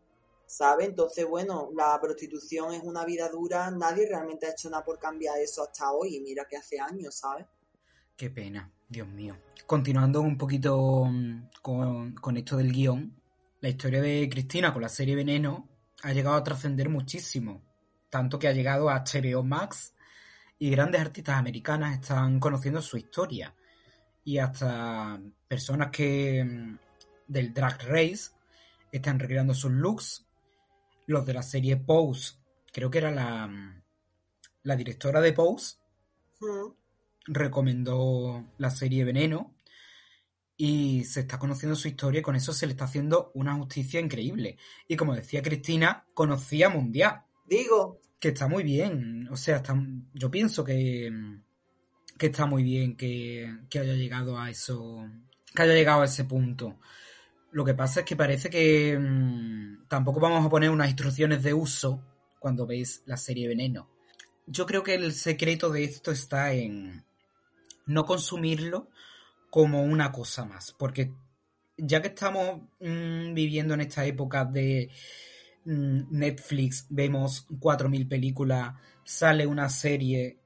¿sabes? 0.47 0.89
Entonces, 0.89 1.27
bueno, 1.27 1.71
la 1.75 1.99
prostitución 2.01 2.73
es 2.73 2.83
una 2.83 3.05
vida 3.05 3.29
dura, 3.29 3.71
nadie 3.71 4.07
realmente 4.07 4.47
ha 4.47 4.51
hecho 4.53 4.71
nada 4.71 4.83
por 4.83 4.99
cambiar 4.99 5.39
eso 5.39 5.63
hasta 5.63 5.93
hoy, 5.93 6.17
y 6.17 6.21
mira 6.21 6.47
que 6.49 6.57
hace 6.57 6.81
años, 6.81 7.17
¿sabes? 7.17 7.47
Qué 8.17 8.31
pena, 8.31 8.73
Dios 8.89 9.09
mío. 9.09 9.37
Continuando 9.67 10.23
un 10.23 10.39
poquito 10.39 11.05
mm, 11.05 11.49
con, 11.61 12.15
con 12.15 12.37
esto 12.39 12.57
del 12.57 12.73
guion, 12.73 13.16
la 13.67 13.71
historia 13.71 14.01
de 14.01 14.29
Cristina 14.31 14.73
con 14.73 14.81
la 14.81 14.89
serie 14.89 15.17
Veneno 15.17 15.69
ha 16.05 16.13
llegado 16.13 16.37
a 16.37 16.45
trascender 16.45 16.89
muchísimo, 16.89 17.65
tanto 18.09 18.39
que 18.39 18.47
ha 18.47 18.53
llegado 18.53 18.89
a 18.89 19.03
HBO 19.03 19.43
Max 19.43 19.93
y 20.57 20.71
grandes 20.71 21.01
artistas 21.01 21.35
americanas 21.37 21.95
están 21.95 22.39
conociendo 22.39 22.81
su 22.81 22.97
historia 22.97 23.57
y 24.23 24.39
hasta 24.39 25.21
personas 25.49 25.91
que 25.91 26.45
mm, 26.45 26.79
del 27.27 27.53
Drag 27.53 27.83
Race 27.89 28.31
están 28.93 29.19
recreando 29.19 29.53
sus 29.53 29.73
looks. 29.73 30.25
Los 31.07 31.27
de 31.27 31.35
la 31.35 31.43
serie 31.43 31.77
Pose, 31.77 32.37
creo 32.73 32.89
que 32.89 32.99
era 32.99 33.11
la, 33.11 33.49
mm, 33.49 33.83
la 34.63 34.77
directora 34.77 35.21
de 35.21 35.33
Pose, 35.33 35.75
Mm. 36.39 36.71
recomendó 37.27 38.45
la 38.59 38.71
serie 38.71 39.03
Veneno 39.03 39.56
y 40.57 41.05
se 41.05 41.21
está 41.21 41.39
conociendo 41.39 41.77
su 41.77 41.89
historia 41.89 42.21
y 42.21 42.23
con 42.23 42.37
eso 42.37 42.53
se 42.53 42.67
le 42.67 42.73
está 42.73 42.85
haciendo 42.87 43.31
una 43.35 43.55
justicia 43.55 44.01
increíble. 44.01 44.57
Y 44.89 44.97
como 44.97 45.15
decía 45.15 45.43
Cristina, 45.43 46.05
conocía 46.15 46.69
Mundial, 46.69 47.23
Digo, 47.49 48.01
que 48.19 48.29
está 48.29 48.49
muy 48.49 48.65
bien. 48.65 49.29
O 49.31 49.37
sea, 49.37 49.57
está- 49.59 49.81
yo 50.15 50.31
pienso 50.31 50.65
que, 50.65 51.13
que 52.19 52.27
está 52.27 52.47
muy 52.47 52.63
bien 52.63 52.97
que, 52.97 53.55
que 53.71 53.79
haya 53.79 53.95
llegado 53.95 54.39
a 54.39 54.51
eso, 54.51 55.07
que 55.55 55.63
haya 55.63 55.75
llegado 55.75 56.03
a 56.03 56.07
ese 56.07 56.25
punto. 56.25 56.79
Lo 57.53 57.65
que 57.65 57.75
pasa 57.75 58.01
es 58.01 58.07
que 58.07 58.17
parece 58.17 58.51
que 58.51 58.99
mm, 58.99 59.87
tampoco 59.89 60.21
vamos 60.21 60.45
a 60.45 60.51
poner 60.51 60.71
unas 60.71 60.89
instrucciones 60.89 61.43
de 61.43 61.55
uso 61.55 62.03
cuando 62.39 62.67
veis 62.67 63.03
la 63.07 63.17
serie 63.17 63.49
Veneno. 63.49 63.89
yo 64.47 64.67
creo 64.67 64.83
que 64.83 64.95
el 64.95 65.13
secreto 65.13 65.71
de 65.71 65.85
esto 65.85 66.11
está 66.13 66.53
en 66.53 67.05
no 67.87 68.05
consumirlo 68.05 68.91
como 69.57 69.83
una 69.83 70.13
cosa 70.13 70.45
más, 70.45 70.73
porque 70.73 71.15
ya 71.79 72.03
que 72.03 72.09
estamos 72.09 72.61
mm, 72.79 73.33
viviendo 73.33 73.73
en 73.73 73.81
esta 73.81 74.05
época 74.05 74.45
de 74.45 74.91
mm, 75.65 76.01
Netflix, 76.11 76.85
vemos 76.91 77.47
4.000 77.49 78.07
películas, 78.07 78.75
sale 79.03 79.47
una 79.47 79.71
serie, 79.71 80.41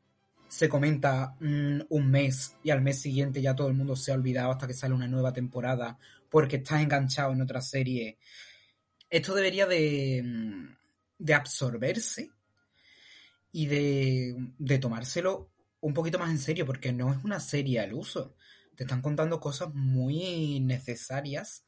se 0.46 0.68
comenta 0.68 1.34
mm, 1.40 1.80
un 1.88 2.08
mes 2.08 2.54
y 2.62 2.70
al 2.70 2.82
mes 2.82 3.00
siguiente 3.00 3.42
ya 3.42 3.56
todo 3.56 3.66
el 3.66 3.74
mundo 3.74 3.96
se 3.96 4.12
ha 4.12 4.14
olvidado 4.14 4.52
hasta 4.52 4.68
que 4.68 4.74
sale 4.74 4.94
una 4.94 5.08
nueva 5.08 5.32
temporada 5.32 5.98
porque 6.28 6.58
estás 6.58 6.80
enganchado 6.80 7.32
en 7.32 7.42
otra 7.42 7.60
serie. 7.60 8.16
Esto 9.10 9.34
debería 9.34 9.66
de, 9.66 10.68
absorberse 11.34 12.30
y 13.50 13.66
de, 13.66 14.36
de 14.56 14.78
tomárselo 14.78 15.50
un 15.80 15.94
poquito 15.94 16.20
más 16.20 16.30
en 16.30 16.38
serio 16.38 16.64
porque 16.64 16.92
no 16.92 17.12
es 17.12 17.24
una 17.24 17.40
serie 17.40 17.80
al 17.80 17.92
uso. 17.92 18.36
Te 18.80 18.84
están 18.84 19.02
contando 19.02 19.40
cosas 19.40 19.74
muy 19.74 20.58
necesarias 20.60 21.66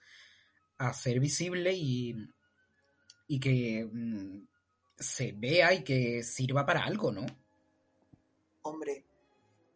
a 0.79 0.94
ser 0.94 1.20
visible 1.20 1.75
y, 1.75 2.16
y 3.29 3.38
que 3.38 3.85
mm, 3.85 4.48
se 4.98 5.33
vea 5.33 5.75
y 5.75 5.85
que 5.85 6.22
sirva 6.22 6.64
para 6.64 6.85
algo, 6.85 7.12
¿no? 7.12 7.27
Hombre, 8.62 9.05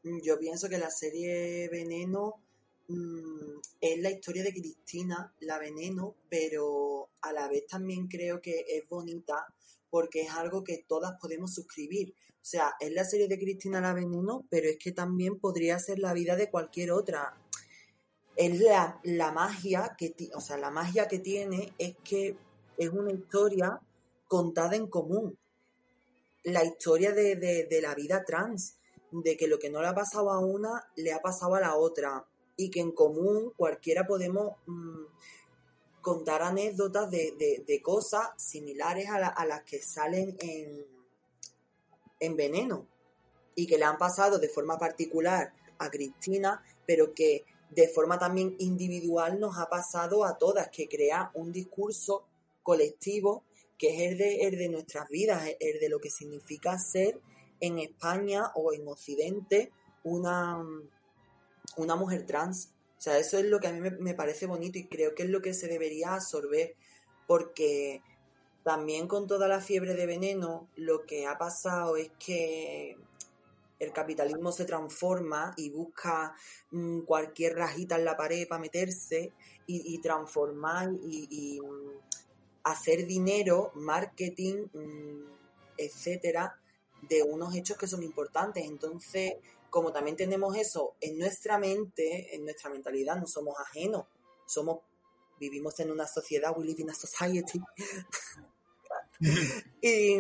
mm, 0.05 0.21
yo 0.23 0.39
pienso 0.39 0.71
que 0.71 0.79
la 0.79 0.91
serie 0.91 1.69
Veneno 1.69 2.43
mm, 2.89 3.59
es 3.83 3.99
la 4.01 4.11
historia 4.13 4.43
de 4.43 4.55
Cristina, 4.55 5.35
la 5.41 5.59
Veneno, 5.59 6.15
pero 6.31 7.11
a 7.21 7.35
la 7.35 7.49
vez 7.49 7.67
también 7.67 8.09
creo 8.09 8.41
que 8.41 8.65
es 8.67 8.89
bonita 8.89 9.47
porque 9.91 10.23
es 10.23 10.31
algo 10.31 10.65
que 10.65 10.87
todas 10.89 11.21
podemos 11.21 11.53
suscribir. 11.53 12.15
O 12.47 12.49
sea, 12.49 12.75
es 12.79 12.93
la 12.93 13.05
serie 13.05 13.27
de 13.27 13.41
Cristina 13.41 13.81
la 13.81 13.93
Veneno, 13.93 14.47
pero 14.49 14.69
es 14.69 14.77
que 14.79 14.93
también 14.93 15.41
podría 15.41 15.81
ser 15.81 15.99
la 15.99 16.13
vida 16.13 16.37
de 16.37 16.49
cualquier 16.49 16.93
otra. 16.93 17.35
Es 18.37 18.61
la, 18.61 19.01
la 19.03 19.33
magia 19.33 19.97
que, 19.99 20.15
o 20.33 20.41
sea, 20.41 20.57
la 20.57 20.71
magia 20.71 21.09
que 21.09 21.19
tiene 21.19 21.75
es 21.77 21.97
que 22.05 22.37
es 22.79 22.89
una 22.91 23.11
historia 23.11 23.81
contada 24.29 24.77
en 24.77 24.87
común. 24.87 25.37
La 26.45 26.65
historia 26.65 27.11
de, 27.11 27.35
de- 27.35 27.81
la 27.83 27.97
vida 27.97 28.25
trans, 28.25 28.77
de 29.11 29.37
que 29.37 29.49
lo 29.49 29.59
que 29.59 29.69
no 29.69 29.83
le 29.83 29.89
ha 29.89 29.95
pasado 29.97 30.31
a 30.31 30.39
una, 30.39 30.85
le 30.95 31.13
ha 31.13 31.19
pasado 31.21 31.57
a 31.57 31.61
la 31.61 31.75
otra. 31.75 32.25
Y 32.57 32.71
que 32.71 32.79
en 32.79 32.93
común 32.93 33.55
cualquiera 33.57 34.07
podemos 34.07 34.53
mm, 34.67 35.05
contar 36.01 36.43
anécdotas 36.43 37.11
de, 37.11 37.65
de- 37.67 37.83
cosas 37.83 38.29
similares 38.37 39.09
a, 39.09 39.19
la- 39.19 39.27
a 39.31 39.45
las 39.47 39.65
que 39.65 39.83
salen 39.83 40.37
en, 40.39 40.95
en 42.21 42.37
Veneno 42.37 42.87
y 43.55 43.67
que 43.67 43.79
le 43.79 43.85
han 43.85 43.99
pasado 43.99 44.39
de 44.39 44.49
forma 44.49 44.79
particular 44.79 45.53
a 45.79 45.91
Cristina, 45.91 46.63
pero 46.87 47.15
que 47.15 47.45
de 47.71 47.89
forma 47.89 48.19
también 48.19 48.55
individual 48.59 49.41
nos 49.41 49.59
ha 49.59 49.69
pasado 49.69 50.25
a 50.25 50.39
todas, 50.39 50.69
que 50.69 50.89
crea 50.89 51.31
un 51.35 51.53
discurso 51.53 52.27
colectivo 52.63 53.45
que 53.79 53.95
es 53.95 54.13
el 54.13 54.19
de, 54.19 54.41
el 54.47 54.59
de 54.59 54.69
nuestras 54.69 55.09
vidas, 55.09 55.47
el 55.61 55.81
de 55.81 55.89
lo 55.89 56.01
que 56.01 56.11
significa 56.11 56.79
ser 56.79 57.21
en 57.61 57.79
España 57.79 58.51
o 58.55 58.73
en 58.73 58.87
Occidente 58.89 59.73
una, 60.05 60.65
una 61.77 61.97
mujer 61.97 62.25
trans. 62.27 62.73
O 62.99 63.01
sea, 63.01 63.19
eso 63.19 63.39
es 63.39 63.45
lo 63.45 63.61
que 63.61 63.69
a 63.69 63.73
mí 63.73 63.81
me, 63.81 63.91
me 63.91 64.15
parece 64.15 64.47
bonito 64.47 64.79
y 64.79 64.87
creo 64.87 65.15
que 65.15 65.25
es 65.25 65.31
lo 65.31 65.43
que 65.43 65.53
se 65.53 65.69
debería 65.69 66.15
absorber, 66.15 66.75
porque 67.27 68.03
también 68.67 69.07
con 69.07 69.29
toda 69.29 69.47
la 69.47 69.61
fiebre 69.61 69.95
de 69.95 70.07
veneno, 70.07 70.69
lo 70.75 71.07
que 71.07 71.25
ha 71.25 71.39
pasado 71.39 71.97
es 71.97 72.11
que 72.19 72.97
el 73.79 73.93
capitalismo 73.93 74.51
se 74.51 74.65
transforma 74.65 75.55
y 75.57 75.71
busca 75.71 76.35
mm, 76.73 77.03
cualquier 77.03 77.55
rajita 77.55 77.95
en 77.95 78.05
la 78.05 78.17
pared 78.17 78.49
para 78.49 78.61
meterse 78.61 79.33
y, 79.69 79.97
transformar 80.01 80.91
y, 81.01 81.29
y, 81.31 81.61
mm, 81.61 81.93
hacer 82.65 83.07
dinero, 83.07 83.71
marketing, 83.77 84.67
mm, 84.73 85.23
etcétera, 85.79 86.59
de 87.03 87.23
unos 87.23 87.55
hechos 87.55 87.79
que 87.79 87.87
son 87.87 88.03
importantes. 88.03 88.65
Entonces, 88.65 89.35
como 89.71 89.93
también 89.93 90.17
tenemos 90.17 90.57
eso 90.57 90.97
en 91.01 91.21
nuestra 91.21 91.57
mente, 91.57 92.35
en 92.35 92.43
nuestra 92.43 92.69
mentalidad, 92.69 93.15
no 93.15 93.29
somos 93.29 93.55
ajenos, 93.61 94.07
somos, 94.45 94.81
vivimos 95.39 95.79
en 95.79 95.93
una 95.93 96.09
sociedad, 96.09 96.53
we 96.57 96.65
live 96.65 96.83
in 96.83 96.91
a 96.91 96.95
society. 96.95 97.61
y, 99.81 100.19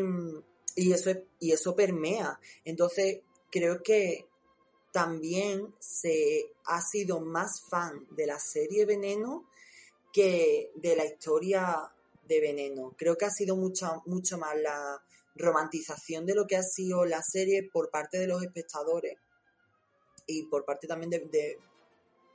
y 0.76 0.92
eso 0.92 1.10
es- 1.10 1.22
y 1.40 1.52
eso 1.52 1.74
permea. 1.74 2.38
Entonces, 2.64 3.20
creo 3.50 3.82
que 3.82 4.26
también 4.92 5.74
se 5.78 6.52
ha 6.64 6.80
sido 6.80 7.20
más 7.20 7.62
fan 7.68 8.06
de 8.10 8.26
la 8.26 8.38
serie 8.38 8.86
Veneno 8.86 9.48
que 10.12 10.70
de 10.74 10.96
la 10.96 11.04
historia 11.04 11.92
de 12.26 12.40
Veneno. 12.40 12.94
Creo 12.96 13.16
que 13.16 13.26
ha 13.26 13.30
sido 13.30 13.56
mucho 13.56 14.38
más 14.38 14.56
la 14.56 15.02
romantización 15.34 16.24
de 16.24 16.34
lo 16.34 16.46
que 16.46 16.56
ha 16.56 16.62
sido 16.62 17.04
la 17.04 17.22
serie 17.22 17.68
por 17.70 17.90
parte 17.90 18.18
de 18.18 18.26
los 18.26 18.42
espectadores 18.42 19.18
y 20.26 20.44
por 20.44 20.64
parte 20.64 20.86
también 20.86 21.10
de, 21.10 21.20
de- 21.20 21.58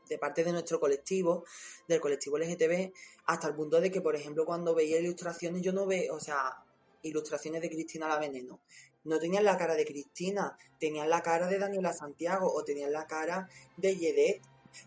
de 0.08 0.18
parte 0.18 0.44
de 0.44 0.52
nuestro 0.52 0.78
colectivo, 0.80 1.46
del 1.88 2.02
colectivo 2.02 2.38
LGTB, 2.38 2.92
hasta 3.32 3.48
el 3.48 3.56
punto 3.56 3.80
de 3.80 3.90
que, 3.90 4.02
por 4.02 4.14
ejemplo, 4.14 4.46
cuando 4.46 4.76
veía 4.76 5.00
ilustraciones, 5.00 5.62
yo 5.62 5.72
no 5.72 5.86
veo, 5.86 6.16
o 6.16 6.20
sea, 6.20 6.66
ilustraciones 7.02 7.62
de 7.62 7.70
Cristina 7.70 8.10
la 8.10 8.20
Veneno, 8.20 8.60
no 9.06 9.20
tenían 9.20 9.46
la 9.46 9.58
cara 9.58 9.74
de 9.74 9.86
Cristina, 9.86 10.58
tenían 10.78 11.10
la 11.10 11.22
cara 11.22 11.48
de 11.48 11.58
Daniela 11.58 11.94
Santiago, 11.94 12.52
o 12.54 12.66
tenían 12.66 12.92
la 12.92 13.08
cara 13.08 13.48
de 13.78 13.96
Yedet, 13.96 14.42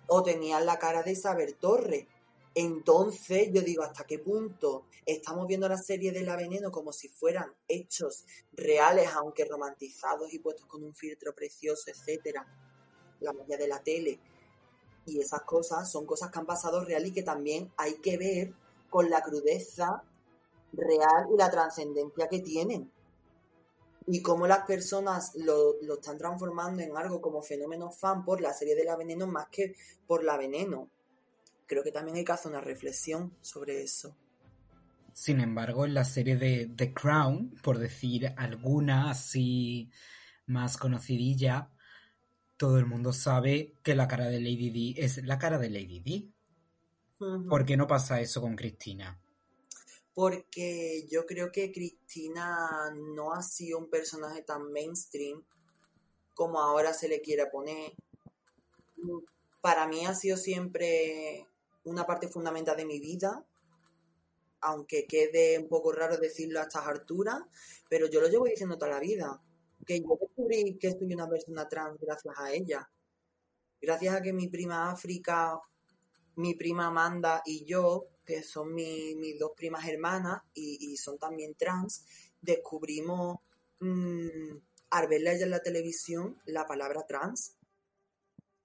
o 0.08 0.22
tenían 0.22 0.66
la 0.66 0.78
cara 0.78 1.02
de 1.02 1.12
Isabel 1.12 1.54
Torres. 1.54 2.06
Entonces, 2.54 3.48
yo 3.50 3.62
digo, 3.62 3.82
¿hasta 3.82 4.04
qué 4.04 4.18
punto 4.18 4.88
estamos 5.06 5.46
viendo 5.46 5.66
la 5.66 5.78
serie 5.78 6.12
de 6.12 6.20
La 6.20 6.36
Veneno 6.36 6.70
como 6.70 6.92
si 6.92 7.08
fueran 7.08 7.50
hechos 7.66 8.26
reales, 8.52 9.08
aunque 9.14 9.46
romantizados 9.46 10.34
y 10.34 10.38
puestos 10.38 10.66
con 10.66 10.84
un 10.84 10.94
filtro 10.94 11.34
precioso, 11.34 11.90
etcétera? 11.90 12.46
La 13.20 13.32
magia 13.32 13.56
de 13.56 13.68
la 13.68 13.82
tele. 13.82 14.20
Y 15.06 15.20
esas 15.20 15.42
cosas 15.42 15.90
son 15.90 16.06
cosas 16.06 16.30
que 16.30 16.38
han 16.38 16.46
pasado 16.46 16.84
real 16.84 17.06
y 17.06 17.12
que 17.12 17.22
también 17.22 17.70
hay 17.76 17.94
que 17.96 18.16
ver 18.16 18.54
con 18.88 19.10
la 19.10 19.22
crudeza 19.22 20.02
real 20.72 21.28
y 21.32 21.36
la 21.36 21.50
trascendencia 21.50 22.28
que 22.28 22.40
tienen. 22.40 22.90
Y 24.06 24.20
cómo 24.22 24.46
las 24.46 24.66
personas 24.66 25.34
lo, 25.34 25.80
lo 25.82 25.94
están 25.94 26.18
transformando 26.18 26.82
en 26.82 26.96
algo 26.96 27.20
como 27.20 27.42
fenómeno 27.42 27.90
fan 27.90 28.24
por 28.24 28.40
la 28.40 28.52
serie 28.52 28.74
de 28.74 28.84
La 28.84 28.96
Veneno 28.96 29.26
más 29.26 29.48
que 29.48 29.74
por 30.06 30.24
La 30.24 30.36
Veneno. 30.36 30.88
Creo 31.66 31.82
que 31.82 31.92
también 31.92 32.18
hay 32.18 32.24
que 32.24 32.32
hacer 32.32 32.50
una 32.50 32.60
reflexión 32.60 33.34
sobre 33.40 33.82
eso. 33.82 34.14
Sin 35.14 35.40
embargo, 35.40 35.84
en 35.84 35.94
la 35.94 36.04
serie 36.04 36.36
de 36.36 36.70
The 36.74 36.92
Crown, 36.92 37.54
por 37.62 37.78
decir 37.78 38.34
alguna 38.36 39.10
así 39.10 39.90
más 40.46 40.76
conocidilla, 40.76 41.70
todo 42.56 42.78
el 42.78 42.86
mundo 42.86 43.12
sabe 43.12 43.74
que 43.82 43.94
la 43.94 44.08
cara 44.08 44.26
de 44.26 44.40
Lady 44.40 44.70
Di 44.70 44.94
es 44.98 45.24
la 45.24 45.38
cara 45.38 45.58
de 45.58 45.70
Lady 45.70 46.00
Di. 46.00 46.32
¿Por 47.48 47.64
qué 47.64 47.76
no 47.76 47.86
pasa 47.86 48.20
eso 48.20 48.40
con 48.40 48.54
Cristina? 48.54 49.20
Porque 50.12 51.06
yo 51.10 51.26
creo 51.26 51.50
que 51.50 51.72
Cristina 51.72 52.92
no 52.94 53.32
ha 53.32 53.42
sido 53.42 53.78
un 53.78 53.88
personaje 53.88 54.42
tan 54.42 54.70
mainstream 54.72 55.42
como 56.34 56.60
ahora 56.60 56.92
se 56.92 57.08
le 57.08 57.20
quiere 57.20 57.46
poner. 57.46 57.94
Para 59.60 59.86
mí 59.88 60.04
ha 60.04 60.14
sido 60.14 60.36
siempre 60.36 61.48
una 61.84 62.06
parte 62.06 62.28
fundamental 62.28 62.76
de 62.76 62.84
mi 62.84 63.00
vida, 63.00 63.44
aunque 64.60 65.06
quede 65.06 65.58
un 65.58 65.68
poco 65.68 65.92
raro 65.92 66.16
decirlo 66.16 66.60
a 66.60 66.64
estas 66.64 66.86
alturas, 66.86 67.42
pero 67.88 68.08
yo 68.08 68.20
lo 68.20 68.28
llevo 68.28 68.46
diciendo 68.46 68.78
toda 68.78 68.92
la 68.92 69.00
vida, 69.00 69.42
que 69.84 70.00
yo 70.00 70.18
descubrí 70.20 70.76
que 70.78 70.92
soy 70.92 71.12
una 71.14 71.28
persona 71.28 71.68
trans 71.68 71.98
gracias 72.00 72.34
a 72.38 72.52
ella. 72.52 72.88
Gracias 73.80 74.14
a 74.16 74.22
que 74.22 74.32
mi 74.32 74.48
prima 74.48 74.90
África, 74.90 75.60
mi 76.36 76.54
prima 76.54 76.86
Amanda 76.88 77.42
y 77.44 77.64
yo, 77.64 78.06
que 78.24 78.42
son 78.42 78.74
mi- 78.74 79.14
mis 79.16 79.38
dos 79.38 79.52
primas 79.56 79.86
hermanas 79.88 80.42
y, 80.54 80.92
y 80.92 80.96
son 80.96 81.18
también 81.18 81.54
trans, 81.54 82.04
descubrimos 82.40 83.38
mm, 83.80 84.56
al 84.90 85.08
verla 85.08 85.32
ella 85.32 85.44
en 85.44 85.50
la 85.50 85.62
televisión 85.62 86.40
la 86.46 86.66
palabra 86.66 87.06
trans. 87.06 87.56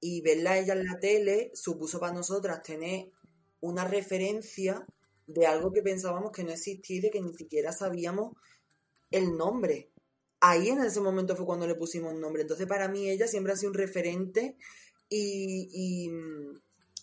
Y 0.01 0.21
verla 0.21 0.58
ella 0.58 0.73
en 0.73 0.86
la 0.86 0.99
tele 0.99 1.51
supuso 1.53 1.99
para 1.99 2.13
nosotras 2.13 2.63
tener 2.63 3.12
una 3.62 3.86
referencia 3.86 4.86
de 5.27 5.45
algo 5.45 5.71
que 5.71 5.82
pensábamos 5.82 6.32
que 6.32 6.43
no 6.43 6.51
existía 6.51 6.99
y 7.08 7.12
que 7.12 7.21
ni 7.21 7.34
siquiera 7.34 7.71
sabíamos 7.73 8.34
el 9.12 9.36
nombre. 9.38 9.91
Ahí 10.41 10.69
en 10.69 10.82
ese 10.82 11.02
momento 11.02 11.36
fue 11.36 11.45
cuando 11.45 11.67
le 11.67 11.75
pusimos 11.75 12.13
nombre. 12.13 12.41
Entonces 12.43 12.67
para 12.67 12.88
mí 12.88 13.10
ella 13.10 13.28
siempre 13.28 13.54
ha 13.54 13.56
sido 13.56 13.71
un 13.71 13.78
referente 13.78 14.56
y, 15.10 15.69
y, 15.73 16.12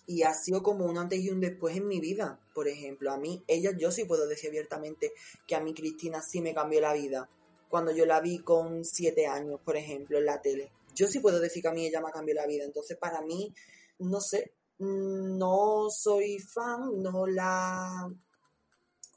y 0.07 0.23
ha 0.23 0.33
sido 0.33 0.63
como 0.63 0.87
un 0.87 0.97
antes 0.99 1.19
y 1.21 1.31
un 1.31 1.41
después 1.41 1.77
en 1.77 1.87
mi 1.87 2.01
vida. 2.01 2.41
Por 2.55 2.69
ejemplo, 2.69 3.13
a 3.13 3.19
mí, 3.19 3.43
ella, 3.49 3.73
yo 3.77 3.91
sí 3.91 4.05
puedo 4.05 4.27
decir 4.27 4.51
abiertamente 4.51 5.13
que 5.47 5.57
a 5.57 5.61
mí 5.61 5.75
Cristina 5.75 6.23
sí 6.23 6.41
me 6.41 6.55
cambió 6.55 6.81
la 6.81 6.95
vida. 6.95 7.29
cuando 7.69 7.91
yo 7.93 8.07
la 8.07 8.21
vi 8.21 8.39
con 8.39 8.85
siete 8.85 9.27
años, 9.27 9.61
por 9.65 9.77
ejemplo, 9.77 10.19
en 10.19 10.27
la 10.27 10.41
tele. 10.41 10.71
Yo 10.95 11.09
sí 11.09 11.19
puedo 11.19 11.41
decir 11.41 11.63
que 11.63 11.69
a 11.69 11.73
mí 11.73 11.85
ella 11.85 12.01
me 12.01 12.09
ha 12.09 12.13
cambiado 12.13 12.41
la 12.41 12.47
vida. 12.47 12.65
Entonces, 12.65 12.97
para 12.97 13.21
mí, 13.23 13.53
no 13.99 14.21
sé, 14.21 14.53
no 14.79 15.89
soy 15.91 16.39
fan, 16.39 17.03
no 17.03 17.27
la, 17.27 18.09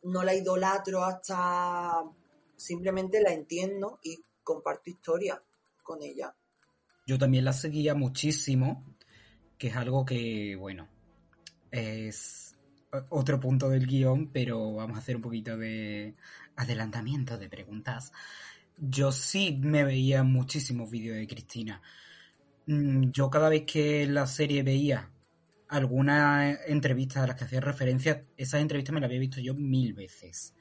no 0.03 0.23
la 0.23 0.35
idolatro 0.35 1.03
hasta 1.03 2.03
simplemente 2.59 3.21
la 3.21 3.33
entiendo 3.33 3.99
y 4.03 4.23
comparto 4.43 4.89
historia 4.89 5.41
con 5.83 6.03
ella. 6.03 6.35
Yo 7.07 7.17
también 7.17 7.45
la 7.45 7.53
seguía 7.53 7.95
muchísimo, 7.95 8.85
que 9.57 9.67
es 9.67 9.75
algo 9.75 10.05
que, 10.05 10.55
bueno, 10.55 10.87
es 11.71 12.55
otro 13.09 13.39
punto 13.39 13.69
del 13.69 13.87
guion, 13.87 14.31
pero 14.31 14.73
vamos 14.73 14.97
a 14.97 14.99
hacer 14.99 15.15
un 15.15 15.21
poquito 15.21 15.57
de 15.57 16.15
adelantamiento 16.55 17.37
de 17.37 17.49
preguntas. 17.49 18.11
Yo 18.77 19.11
sí 19.11 19.59
me 19.61 19.83
veía 19.83 20.23
muchísimos 20.23 20.89
vídeos 20.89 21.17
de 21.17 21.27
Cristina. 21.27 21.81
Mm, 22.67 23.11
Yo 23.11 23.29
cada 23.29 23.49
vez 23.49 23.63
que 23.65 24.05
la 24.07 24.27
serie 24.27 24.63
veía 24.63 25.11
alguna 25.67 26.51
entrevista 26.65 27.23
a 27.23 27.27
las 27.27 27.35
que 27.35 27.45
hacía 27.45 27.61
referencia, 27.61 28.25
esas 28.37 28.61
entrevistas 28.61 28.93
me 28.93 28.99
las 28.99 29.07
había 29.07 29.19
visto 29.19 29.39
yo 29.39 29.53
mil 29.53 29.93
veces. 29.93 30.53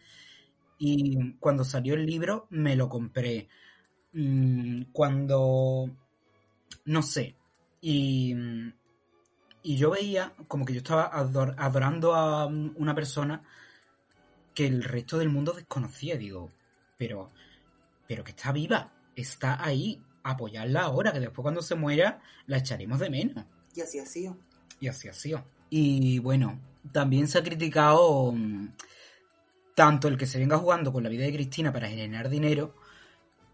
Y 0.79 1.35
cuando 1.35 1.65
salió 1.65 1.95
el 1.95 2.07
libro, 2.07 2.47
me 2.51 2.77
lo 2.77 2.89
compré. 2.89 3.49
Mm, 4.13 4.85
Cuando, 4.93 5.91
no 6.87 7.03
sé, 7.03 7.35
y, 7.81 8.35
y 9.63 9.77
yo 9.77 9.91
veía 9.91 10.33
como 10.47 10.65
que 10.65 10.73
yo 10.73 10.79
estaba 10.79 11.11
ador- 11.13 11.55
adorando 11.59 12.15
a 12.15 12.47
una 12.47 12.95
persona 12.95 13.43
que 14.55 14.67
el 14.67 14.83
resto 14.83 15.19
del 15.19 15.29
mundo 15.29 15.53
desconocía. 15.53 16.17
Digo, 16.17 16.51
pero, 16.97 17.31
pero 18.07 18.25
que 18.25 18.31
está 18.31 18.53
viva, 18.53 18.93
está 19.15 19.65
ahí, 19.65 20.03
apoyarla 20.23 20.83
ahora, 20.83 21.13
que 21.13 21.21
después 21.21 21.43
cuando 21.43 21.63
se 21.63 21.75
muera 21.75 22.21
la 22.47 22.59
echaremos 22.59 22.99
de 22.99 23.11
menos. 23.11 23.45
Y 23.75 23.81
así 23.81 23.99
ha 23.99 24.07
sido. 24.07 24.37
Y 24.81 24.89
así 24.89 25.09
ha 25.09 25.13
sido. 25.13 25.45
Y 25.71 26.19
bueno, 26.19 26.59
también 26.93 27.29
se 27.29 27.39
ha 27.39 27.43
criticado 27.43 28.33
mm, 28.33 28.69
tanto 29.79 30.09
el 30.09 30.19
que 30.19 30.27
se 30.27 30.41
venga 30.41 30.59
jugando 30.59 30.93
con 30.93 31.05
la 31.05 31.09
vida 31.09 31.23
de 31.23 31.33
Cristina 31.33 31.73
para 31.73 31.89
generar 31.89 32.29
dinero 32.29 32.75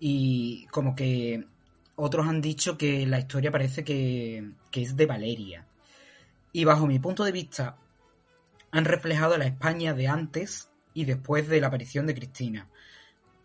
y 0.00 0.64
como 0.70 0.96
que 0.96 1.44
otros 1.96 2.26
han 2.26 2.40
dicho 2.40 2.78
que 2.78 3.06
la 3.06 3.18
historia 3.18 3.50
parece 3.50 3.84
que, 3.84 4.52
que 4.70 4.80
es 4.80 4.96
de 4.96 5.04
Valeria. 5.04 5.66
Y 6.50 6.64
bajo 6.64 6.86
mi 6.86 6.98
punto 6.98 7.24
de 7.24 7.32
vista 7.32 7.76
han 8.70 8.86
reflejado 8.86 9.36
la 9.36 9.44
España 9.44 9.92
de 9.92 10.08
antes 10.08 10.70
y 10.94 11.04
después 11.04 11.46
de 11.46 11.60
la 11.60 11.66
aparición 11.66 12.06
de 12.06 12.14
Cristina. 12.14 12.70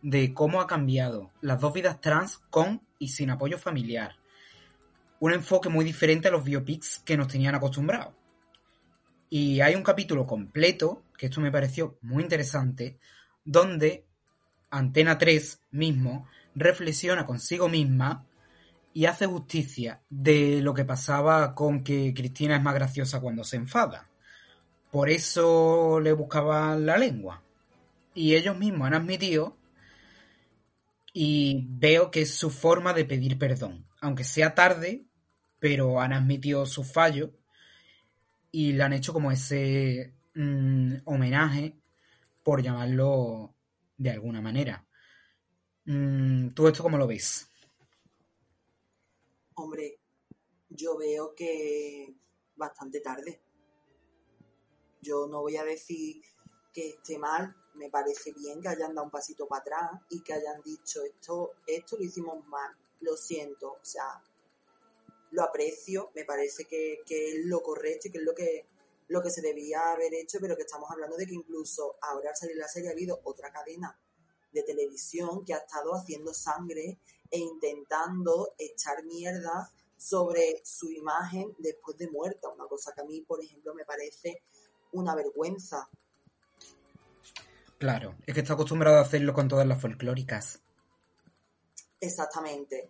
De 0.01 0.33
cómo 0.33 0.61
ha 0.61 0.67
cambiado 0.67 1.31
las 1.41 1.59
dos 1.59 1.73
vidas 1.73 1.99
trans 1.99 2.37
con 2.49 2.81
y 2.97 3.09
sin 3.09 3.29
apoyo 3.29 3.57
familiar 3.57 4.15
un 5.19 5.33
enfoque 5.33 5.67
muy 5.67 5.83
diferente 5.83 6.29
a 6.29 6.31
los 6.31 6.45
biopics 6.45 6.99
que 6.99 7.17
nos 7.17 7.27
tenían 7.27 7.55
acostumbrados. 7.55 8.13
Y 9.29 9.61
hay 9.61 9.75
un 9.75 9.83
capítulo 9.83 10.25
completo, 10.25 11.03
que 11.17 11.27
esto 11.27 11.39
me 11.39 11.51
pareció 11.51 11.99
muy 12.01 12.23
interesante, 12.23 12.99
donde 13.45 14.05
Antena 14.71 15.17
3 15.17 15.61
mismo 15.71 16.27
reflexiona 16.55 17.25
consigo 17.25 17.69
misma 17.69 18.25
y 18.93 19.05
hace 19.05 19.27
justicia 19.27 20.01
de 20.09 20.61
lo 20.61 20.73
que 20.73 20.85
pasaba 20.85 21.53
con 21.53 21.83
que 21.83 22.13
Cristina 22.15 22.55
es 22.55 22.63
más 22.63 22.73
graciosa 22.73 23.21
cuando 23.21 23.43
se 23.43 23.57
enfada. 23.57 24.09
Por 24.91 25.09
eso 25.09 25.99
le 25.99 26.11
buscaban 26.13 26.85
la 26.85 26.97
lengua. 26.97 27.43
Y 28.15 28.35
ellos 28.35 28.57
mismos 28.57 28.87
han 28.87 28.95
admitido 28.95 29.57
y 31.13 31.67
veo 31.69 32.09
que 32.09 32.21
es 32.21 32.33
su 32.33 32.49
forma 32.49 32.93
de 32.93 33.05
pedir 33.05 33.37
perdón. 33.37 33.85
Aunque 34.01 34.23
sea 34.23 34.55
tarde, 34.55 35.05
pero 35.59 36.01
han 36.01 36.13
admitido 36.13 36.65
su 36.65 36.83
fallo 36.83 37.38
y 38.51 38.73
le 38.73 38.83
han 38.83 38.93
hecho 38.93 39.13
como 39.13 39.31
ese 39.31 40.13
mm, 40.35 40.95
homenaje, 41.05 41.79
por 42.43 42.61
llamarlo 42.61 43.55
de 43.97 44.09
alguna 44.09 44.41
manera. 44.41 44.85
Mm, 45.85 46.49
¿Tú 46.49 46.67
esto 46.67 46.83
cómo 46.83 46.97
lo 46.97 47.07
ves? 47.07 47.47
Hombre, 49.55 49.99
yo 50.69 50.97
veo 50.97 51.35
que 51.35 52.15
bastante 52.55 53.01
tarde. 53.01 53.41
Yo 55.01 55.27
no 55.27 55.41
voy 55.41 55.57
a 55.57 55.63
decir 55.63 56.21
que 56.73 56.89
esté 56.89 57.17
mal, 57.17 57.55
me 57.75 57.89
parece 57.89 58.33
bien 58.33 58.61
que 58.61 58.67
hayan 58.67 58.93
dado 58.93 59.05
un 59.05 59.11
pasito 59.11 59.47
para 59.47 59.61
atrás 59.61 59.91
y 60.09 60.21
que 60.21 60.33
hayan 60.33 60.61
dicho 60.61 61.03
esto, 61.03 61.53
esto 61.65 61.97
lo 61.97 62.03
hicimos 62.03 62.45
mal, 62.47 62.75
lo 63.01 63.15
siento, 63.15 63.71
o 63.71 63.85
sea, 63.85 64.21
lo 65.31 65.43
aprecio, 65.43 66.11
me 66.15 66.25
parece 66.25 66.65
que, 66.65 67.01
que 67.05 67.29
es 67.29 67.45
lo 67.45 67.61
correcto 67.61 68.07
y 68.07 68.11
que 68.11 68.17
es 68.17 68.23
lo 68.23 68.33
que, 68.33 68.65
lo 69.07 69.21
que 69.21 69.29
se 69.29 69.41
debía 69.41 69.91
haber 69.91 70.13
hecho, 70.13 70.39
pero 70.39 70.55
que 70.55 70.63
estamos 70.63 70.89
hablando 70.91 71.17
de 71.17 71.25
que 71.25 71.33
incluso 71.33 71.97
ahora 72.01 72.29
al 72.29 72.35
salir 72.35 72.57
la 72.57 72.67
serie 72.67 72.89
ha 72.89 72.93
habido 72.93 73.19
otra 73.23 73.51
cadena 73.51 73.97
de 74.51 74.63
televisión 74.63 75.43
que 75.45 75.53
ha 75.53 75.57
estado 75.57 75.93
haciendo 75.93 76.33
sangre 76.33 76.99
e 77.29 77.37
intentando 77.37 78.53
echar 78.57 79.03
mierda 79.03 79.71
sobre 79.97 80.61
su 80.63 80.89
imagen 80.91 81.53
después 81.57 81.97
de 81.97 82.09
muerta, 82.09 82.49
una 82.49 82.67
cosa 82.67 82.93
que 82.93 83.01
a 83.01 83.03
mí, 83.03 83.21
por 83.21 83.43
ejemplo, 83.43 83.73
me 83.73 83.85
parece 83.85 84.43
una 84.93 85.13
vergüenza. 85.13 85.89
Claro, 87.77 88.15
es 88.25 88.33
que 88.33 88.41
está 88.41 88.53
acostumbrado 88.53 88.97
a 88.97 89.01
hacerlo 89.01 89.33
con 89.33 89.47
todas 89.47 89.67
las 89.67 89.81
folclóricas. 89.81 90.61
Exactamente. 91.99 92.89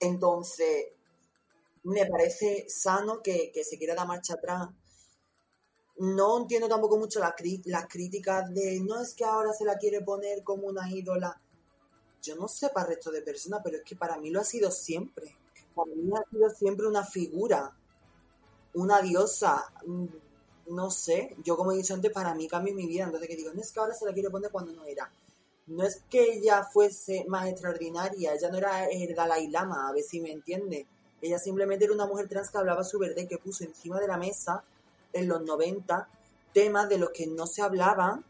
Entonces, 0.00 0.92
me 1.94 2.04
parece 2.06 2.66
sano 2.68 3.22
que, 3.22 3.50
que 3.54 3.64
se 3.64 3.78
quiera 3.78 3.94
dar 3.94 4.06
marcha 4.06 4.34
atrás. 4.34 4.68
No 5.98 6.38
entiendo 6.38 6.68
tampoco 6.68 6.96
mucho 6.96 7.18
las 7.20 7.34
críticas 7.88 8.54
de 8.54 8.80
no 8.80 9.00
es 9.00 9.14
que 9.14 9.24
ahora 9.24 9.52
se 9.52 9.64
la 9.64 9.76
quiere 9.76 10.00
poner 10.00 10.44
como 10.44 10.68
una 10.68 10.88
ídola. 10.90 11.40
Yo 12.22 12.36
no 12.36 12.48
sé 12.48 12.70
para 12.70 12.88
el 12.88 12.96
resto 12.96 13.10
de 13.10 13.22
personas, 13.22 13.60
pero 13.64 13.78
es 13.78 13.84
que 13.84 13.96
para 13.96 14.18
mí 14.18 14.30
lo 14.30 14.40
ha 14.40 14.44
sido 14.44 14.70
siempre. 14.70 15.36
Para 15.74 15.90
mí 15.94 16.10
ha 16.16 16.30
sido 16.30 16.50
siempre 16.50 16.86
una 16.88 17.04
figura, 17.04 17.76
una 18.74 19.00
diosa. 19.02 19.66
mm, 19.86 20.06
No 20.68 20.90
sé, 20.90 21.36
yo 21.44 21.56
como 21.56 21.72
he 21.72 21.76
dicho 21.76 21.94
antes, 21.94 22.12
para 22.12 22.34
mí 22.34 22.48
cambió 22.48 22.74
mi 22.74 22.86
vida. 22.86 23.04
Entonces 23.04 23.28
que 23.28 23.36
digo, 23.36 23.52
no 23.54 23.60
es 23.60 23.70
que 23.72 23.80
ahora 23.80 23.94
se 23.94 24.04
la 24.04 24.12
quiere 24.12 24.30
poner 24.30 24.50
cuando 24.50 24.72
no 24.72 24.84
era. 24.84 25.10
No 25.68 25.84
es 25.84 26.02
que 26.10 26.34
ella 26.34 26.64
fuese 26.64 27.24
más 27.28 27.48
extraordinaria, 27.48 28.34
ella 28.34 28.50
no 28.50 28.58
era 28.58 28.86
el 28.88 29.14
Dalai 29.14 29.48
Lama, 29.48 29.88
a 29.88 29.92
ver 29.92 30.04
si 30.04 30.20
me 30.20 30.32
entiende. 30.32 30.86
Ella 31.20 31.38
simplemente 31.38 31.84
era 31.84 31.94
una 31.94 32.06
mujer 32.06 32.28
trans 32.28 32.50
que 32.50 32.58
hablaba 32.58 32.84
su 32.84 32.98
verdad 32.98 33.22
y 33.22 33.26
que 33.26 33.38
puso 33.38 33.64
encima 33.64 33.98
de 34.00 34.08
la 34.08 34.16
mesa 34.16 34.64
en 35.12 35.28
los 35.28 35.42
90 35.42 36.08
temas 36.52 36.88
de 36.88 36.98
los 36.98 37.10
que 37.10 37.26
no 37.26 37.46
se 37.46 37.62
hablaban 37.62 38.24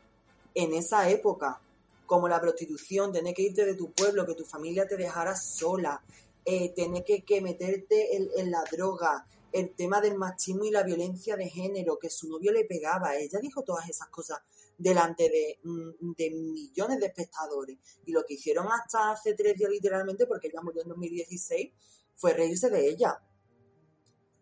en 0.55 0.73
esa 0.75 1.09
época, 1.11 1.61
como 2.07 2.29
la 2.29 2.41
prostitución, 2.41 3.13
tener 3.13 3.35
que 3.35 3.43
irte 3.43 3.65
de 3.65 3.75
tu 3.75 3.93
pueblo, 3.93 4.27
que 4.27 4.35
tu 4.35 4.45
familia 4.45 4.87
te 4.87 4.97
dejara 4.97 5.37
sola, 5.37 6.01
eh, 6.45 6.71
tener 6.71 7.05
que, 7.05 7.41
meterte 7.41 8.17
en, 8.17 8.29
en 8.37 8.51
la 8.51 8.65
droga, 8.71 9.27
el 9.53 9.75
tema 9.75 10.01
del 10.01 10.17
machismo 10.17 10.65
y 10.65 10.71
la 10.71 10.83
violencia 10.83 11.37
de 11.37 11.49
género, 11.49 11.99
que 11.99 12.11
su 12.11 12.29
novio 12.29 12.53
le 12.53 12.65
pegaba. 12.65 13.17
Ella 13.17 13.39
dijo 13.41 13.63
todas 13.63 13.89
esas 13.89 14.09
cosas 14.09 14.41
delante 14.79 15.29
de, 15.29 15.59
mm, 15.63 16.13
de 16.17 16.31
millones 16.31 17.01
de 17.01 17.07
espectadores. 17.07 17.79
Y 18.05 18.13
lo 18.13 18.25
que 18.25 18.35
hicieron 18.35 18.67
hasta 18.71 19.11
hace 19.11 19.35
tres 19.35 19.57
días 19.57 19.71
literalmente, 19.71 20.27
porque 20.27 20.49
ella 20.49 20.61
murió 20.63 20.83
en 20.83 20.89
2016, 20.89 21.73
fue 22.17 22.33
reírse 22.33 22.71
de 22.71 22.89
ella. 22.89 23.23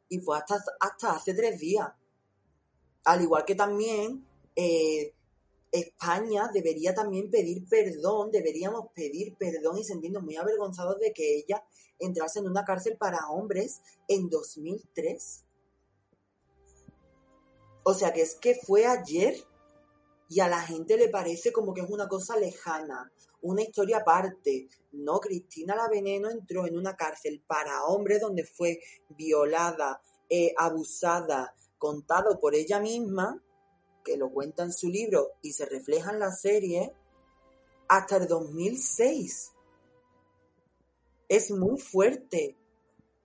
Y 0.08 0.18
fue 0.20 0.38
hasta, 0.38 0.56
hasta 0.80 1.12
hace 1.12 1.34
tres 1.34 1.58
días. 1.58 1.88
Al 3.04 3.22
igual 3.22 3.44
que 3.44 3.54
también 3.54 4.26
eh, 4.56 5.12
España 5.70 6.48
debería 6.52 6.94
también 6.94 7.30
pedir 7.30 7.68
perdón, 7.68 8.30
deberíamos 8.30 8.86
pedir 8.94 9.34
perdón 9.34 9.78
y 9.78 9.84
sentirnos 9.84 10.22
muy 10.22 10.36
avergonzados 10.36 11.00
de 11.00 11.12
que 11.12 11.38
ella 11.38 11.64
entrase 11.98 12.38
en 12.38 12.48
una 12.48 12.64
cárcel 12.64 12.96
para 12.96 13.28
hombres 13.28 13.80
en 14.08 14.30
2003. 14.30 15.44
O 17.82 17.92
sea 17.92 18.12
que 18.12 18.22
es 18.22 18.36
que 18.36 18.54
fue 18.54 18.86
ayer 18.86 19.36
y 20.34 20.40
a 20.40 20.48
la 20.48 20.62
gente 20.62 20.96
le 20.96 21.10
parece 21.10 21.52
como 21.52 21.72
que 21.72 21.82
es 21.82 21.88
una 21.88 22.08
cosa 22.08 22.36
lejana, 22.36 23.08
una 23.42 23.62
historia 23.62 23.98
aparte. 23.98 24.68
No, 24.90 25.20
Cristina 25.20 25.76
la 25.76 25.86
Veneno 25.88 26.28
entró 26.28 26.66
en 26.66 26.76
una 26.76 26.96
cárcel 26.96 27.40
para 27.46 27.84
hombres 27.84 28.20
donde 28.20 28.42
fue 28.42 28.80
violada, 29.10 30.02
eh, 30.28 30.52
abusada, 30.58 31.54
contado 31.78 32.40
por 32.40 32.56
ella 32.56 32.80
misma, 32.80 33.40
que 34.04 34.16
lo 34.16 34.28
cuenta 34.32 34.64
en 34.64 34.72
su 34.72 34.88
libro 34.88 35.34
y 35.40 35.52
se 35.52 35.66
refleja 35.66 36.10
en 36.10 36.18
la 36.18 36.32
serie, 36.32 36.92
hasta 37.86 38.16
el 38.16 38.26
2006. 38.26 39.52
Es 41.28 41.52
muy 41.52 41.78
fuerte 41.78 42.56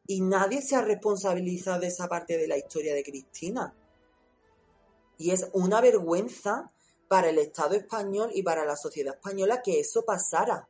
y 0.05 0.21
nadie 0.21 0.61
se 0.61 0.75
ha 0.75 0.83
responsabilizado 0.83 1.79
de 1.79 1.87
esa 1.87 2.07
parte 2.07 2.37
de 2.37 2.47
la 2.47 2.57
historia 2.59 2.93
de 2.93 3.01
Cristina. 3.01 3.73
Y 5.17 5.31
es 5.31 5.49
una 5.53 5.81
vergüenza 5.81 6.71
para 7.09 7.29
el 7.29 7.39
Estado 7.39 7.75
español 7.75 8.29
y 8.33 8.43
para 8.43 8.63
la 8.63 8.77
sociedad 8.77 9.15
española 9.15 9.61
que 9.61 9.81
eso 9.81 10.05
pasara. 10.05 10.69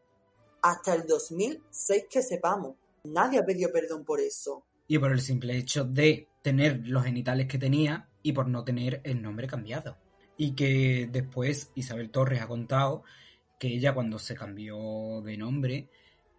hasta 0.62 0.93
el 0.93 1.08
2006 1.08 2.06
que 2.10 2.21
sepamos. 2.21 2.75
Nadie 3.06 3.39
ha 3.39 3.45
pedido 3.45 3.71
perdón 3.71 4.04
por 4.04 4.19
eso. 4.19 4.63
Y 4.88 4.97
por 4.97 5.13
el 5.13 5.21
simple 5.21 5.56
hecho 5.56 5.86
de 5.86 6.28
tener 6.41 6.82
los 6.86 7.06
genitales 7.06 7.47
que 7.47 7.58
tenía 7.58 8.10
y 8.23 8.34
por 8.34 8.49
no 8.49 8.65
tener 8.65 8.99
el 9.06 9.21
nombre 9.21 9.47
cambiado. 9.47 9.97
Y 10.36 10.56
que 10.56 11.08
después 11.10 11.71
Isabel 11.75 12.10
Torres 12.10 12.41
ha 12.41 12.47
contado 12.47 13.04
que 13.58 13.67
ella 13.69 13.93
cuando 13.93 14.19
se 14.19 14.36
cambió 14.36 15.21
de 15.21 15.38
nombre, 15.38 15.89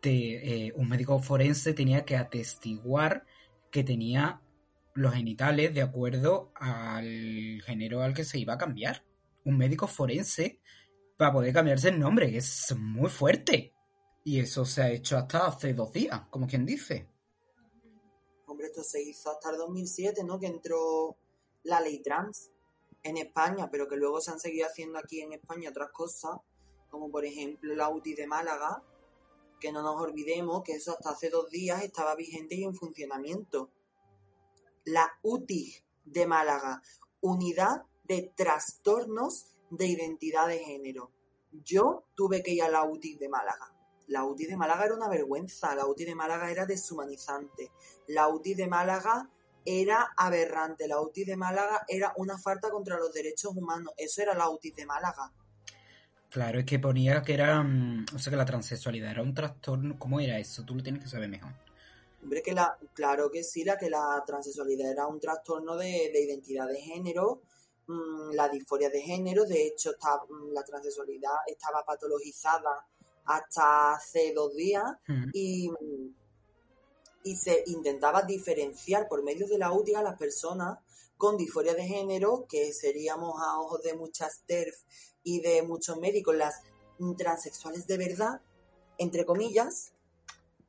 eh, 0.03 0.73
un 0.77 0.89
médico 0.89 1.19
forense 1.19 1.73
tenía 1.75 2.05
que 2.05 2.17
atestiguar 2.17 3.25
que 3.71 3.85
tenía 3.85 4.41
los 4.95 5.15
genitales 5.15 5.75
de 5.75 5.83
acuerdo 5.83 6.51
al 6.55 7.63
género 7.65 8.03
al 8.03 8.15
que 8.15 8.25
se 8.25 8.39
iba 8.39 8.55
a 8.55 8.59
cambiar. 8.59 9.03
Un 9.44 9.57
médico 9.57 9.87
forense 9.87 10.61
para 11.16 11.33
poder 11.33 11.53
cambiarse 11.53 11.88
el 11.88 12.00
nombre, 12.00 12.31
que 12.31 12.38
es 12.38 12.74
muy 12.76 13.11
fuerte. 13.11 13.74
Y 14.24 14.40
eso 14.40 14.64
se 14.64 14.83
ha 14.83 14.90
hecho 14.90 15.16
hasta 15.16 15.46
hace 15.46 15.74
dos 15.74 15.92
días, 15.92 16.22
como 16.31 16.46
quien 16.46 16.64
dice. 16.66 17.09
Hombre, 18.46 18.66
esto 18.66 18.83
se 18.83 19.03
hizo 19.03 19.31
hasta 19.31 19.50
el 19.50 19.57
2007, 19.57 20.24
¿no? 20.24 20.38
Que 20.38 20.46
entró 20.46 21.16
la 21.62 21.81
ley 21.81 22.03
trans 22.03 22.50
en 23.03 23.16
España, 23.16 23.68
pero 23.70 23.88
que 23.88 23.96
luego 23.96 24.20
se 24.20 24.31
han 24.31 24.40
seguido 24.40 24.66
haciendo 24.66 24.98
aquí 24.98 25.20
en 25.20 25.33
España 25.33 25.70
otras 25.70 25.90
cosas, 25.90 26.37
como 26.90 27.11
por 27.11 27.24
ejemplo 27.24 27.74
la 27.74 27.88
UTI 27.88 28.14
de 28.14 28.26
Málaga, 28.26 28.83
que 29.61 29.72
no 29.72 29.83
nos 29.83 30.00
olvidemos 30.00 30.62
que 30.62 30.72
eso 30.72 30.92
hasta 30.92 31.11
hace 31.11 31.31
dos 31.31 31.50
días 31.50 31.83
estaba 31.83 32.14
vigente 32.14 32.55
y 32.55 32.64
en 32.64 32.74
funcionamiento. 32.74 33.70
La 34.85 35.07
UTI 35.22 35.74
de 36.05 36.26
Málaga, 36.26 36.83
Unidad 37.20 37.85
de 38.11 38.33
Trastornos 38.35 39.46
de 39.70 39.87
Identidad 39.87 40.49
de 40.49 40.59
Género. 40.59 41.12
Yo 41.53 42.07
tuve 42.16 42.42
que 42.42 42.51
ir 42.51 42.62
a 42.64 42.68
la 42.68 42.83
UTI 42.83 43.14
de 43.18 43.29
Málaga. 43.29 43.73
La 44.09 44.25
UTI 44.25 44.46
de 44.46 44.57
Málaga 44.57 44.87
era 44.87 44.96
una 44.96 45.09
vergüenza, 45.09 45.77
la 45.77 45.87
UTI 45.87 46.07
de 46.07 46.16
Málaga 46.16 46.51
era 46.51 46.66
deshumanizante, 46.66 47.70
la 48.09 48.27
UTI 48.27 48.55
de 48.55 48.66
Málaga 48.66 49.31
era 49.64 50.09
aberrante, 50.16 50.88
la 50.88 51.01
UTI 51.01 51.25
de 51.25 51.37
Málaga 51.37 51.85
era 51.87 52.12
una 52.16 52.37
falta 52.37 52.68
contra 52.70 52.99
los 52.99 53.12
derechos 53.12 53.53
humanos, 53.55 53.94
eso 53.96 54.23
era 54.23 54.35
la 54.35 54.51
UTI 54.51 54.73
de 54.73 54.87
Málaga. 54.87 55.33
Claro, 56.31 56.59
es 56.59 56.64
que 56.64 56.81
ponía 56.81 57.23
que 57.23 57.35
era. 57.35 57.62
mm, 57.62 58.07
O 58.14 58.18
sea, 58.18 58.33
que 58.33 58.37
la 58.37 58.44
transexualidad 58.44 59.12
era 59.12 59.23
un 59.23 59.35
trastorno. 59.35 59.99
¿Cómo 59.99 60.18
era 60.18 60.38
eso? 60.38 60.64
Tú 60.64 60.75
lo 60.75 60.83
tienes 60.83 61.03
que 61.05 61.09
saber 61.09 61.29
mejor. 61.29 61.53
Hombre, 62.23 62.42
que 62.42 62.53
la, 62.53 62.77
claro 62.92 63.31
que 63.31 63.44
sí, 63.44 63.64
la 63.64 63.77
que 63.79 63.88
la 63.88 64.23
transexualidad 64.27 64.90
era 64.90 65.07
un 65.07 65.18
trastorno 65.20 65.77
de, 65.77 66.11
de 66.12 66.23
identidad 66.23 66.66
de 66.68 66.81
género, 66.81 67.42
la 68.33 68.48
disforia 68.48 68.90
de 68.90 69.00
género, 69.00 69.44
de 69.44 69.66
hecho 69.66 69.90
está, 69.92 70.16
mm, 70.29 70.53
la 70.53 70.62
transexualidad 70.64 71.37
estaba 71.46 71.85
patologizada 71.85 72.87
hasta 73.24 73.94
hace 73.94 74.33
dos 74.35 74.55
días 74.55 74.85
Mm. 75.07 75.31
y, 75.33 75.70
y 77.24 77.37
se 77.37 77.62
intentaba 77.66 78.22
diferenciar 78.22 79.09
por 79.09 79.22
medio 79.22 79.46
de 79.46 79.59
la 79.59 79.72
UTI 79.72 79.94
a 79.94 80.03
las 80.03 80.18
personas 80.18 80.79
con 81.16 81.37
disforia 81.37 81.74
de 81.74 81.85
género, 81.85 82.46
que 82.48 82.72
seríamos 82.72 83.40
a 83.42 83.61
ojos 83.61 83.83
de 83.83 83.94
muchas 83.94 84.40
TERF 84.46 84.74
y 85.22 85.40
de 85.40 85.62
muchos 85.62 85.98
médicos 85.98 86.35
las 86.35 86.62
mm, 86.98 87.14
transexuales 87.14 87.87
de 87.87 87.98
verdad, 87.98 88.40
entre 88.98 89.24
comillas, 89.24 89.92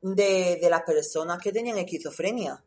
de, 0.02 0.58
de 0.60 0.70
las 0.70 0.82
personas 0.82 1.40
que 1.40 1.52
tenían 1.52 1.78
esquizofrenia, 1.78 2.62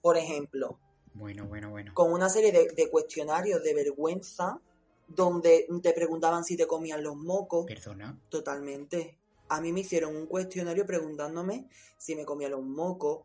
por 0.00 0.16
ejemplo, 0.16 0.78
Bueno, 1.20 1.46
bueno, 1.46 1.70
bueno. 1.70 1.92
con 1.94 2.12
una 2.12 2.28
serie 2.28 2.50
de, 2.50 2.72
de 2.74 2.90
cuestionarios 2.90 3.62
de 3.62 3.74
vergüenza 3.74 4.60
donde 5.06 5.66
te 5.82 5.92
preguntaban 5.92 6.44
si 6.44 6.56
te 6.56 6.66
comían 6.66 7.02
los 7.02 7.16
mocos. 7.16 7.66
Perdona. 7.66 8.18
Totalmente. 8.28 9.18
A 9.48 9.60
mí 9.60 9.72
me 9.72 9.80
hicieron 9.80 10.16
un 10.16 10.26
cuestionario 10.26 10.86
preguntándome 10.86 11.68
si 11.98 12.14
me 12.14 12.24
comía 12.24 12.48
los 12.48 12.62
mocos, 12.62 13.24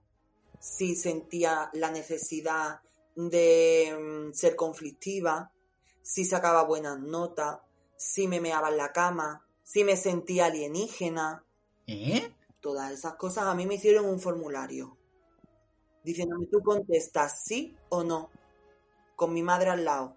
si 0.60 0.96
sentía 0.96 1.70
la 1.74 1.92
necesidad 1.92 2.82
de 3.16 3.96
mm, 3.98 4.34
ser 4.34 4.56
conflictiva, 4.56 5.52
si 6.02 6.26
sacaba 6.26 6.64
buenas 6.64 7.00
notas, 7.00 7.60
si 7.96 8.28
me 8.28 8.42
meaba 8.42 8.70
en 8.70 8.78
la 8.78 8.92
cama, 8.92 9.46
si 9.64 9.84
me 9.84 9.96
sentía 9.96 10.48
alienígena. 10.48 11.46
¿Eh? 11.88 12.34
Todas 12.60 12.92
esas 12.92 13.14
cosas 13.16 13.46
a 13.46 13.54
mí 13.54 13.66
me 13.66 13.76
hicieron 13.76 14.06
un 14.06 14.20
formulario. 14.20 14.98
Diciéndome, 16.06 16.46
tú 16.46 16.62
contestas 16.62 17.42
sí 17.44 17.76
o 17.90 18.04
no, 18.04 18.30
con 19.16 19.34
mi 19.34 19.42
madre 19.42 19.72
al 19.72 19.84
lado. 19.84 20.16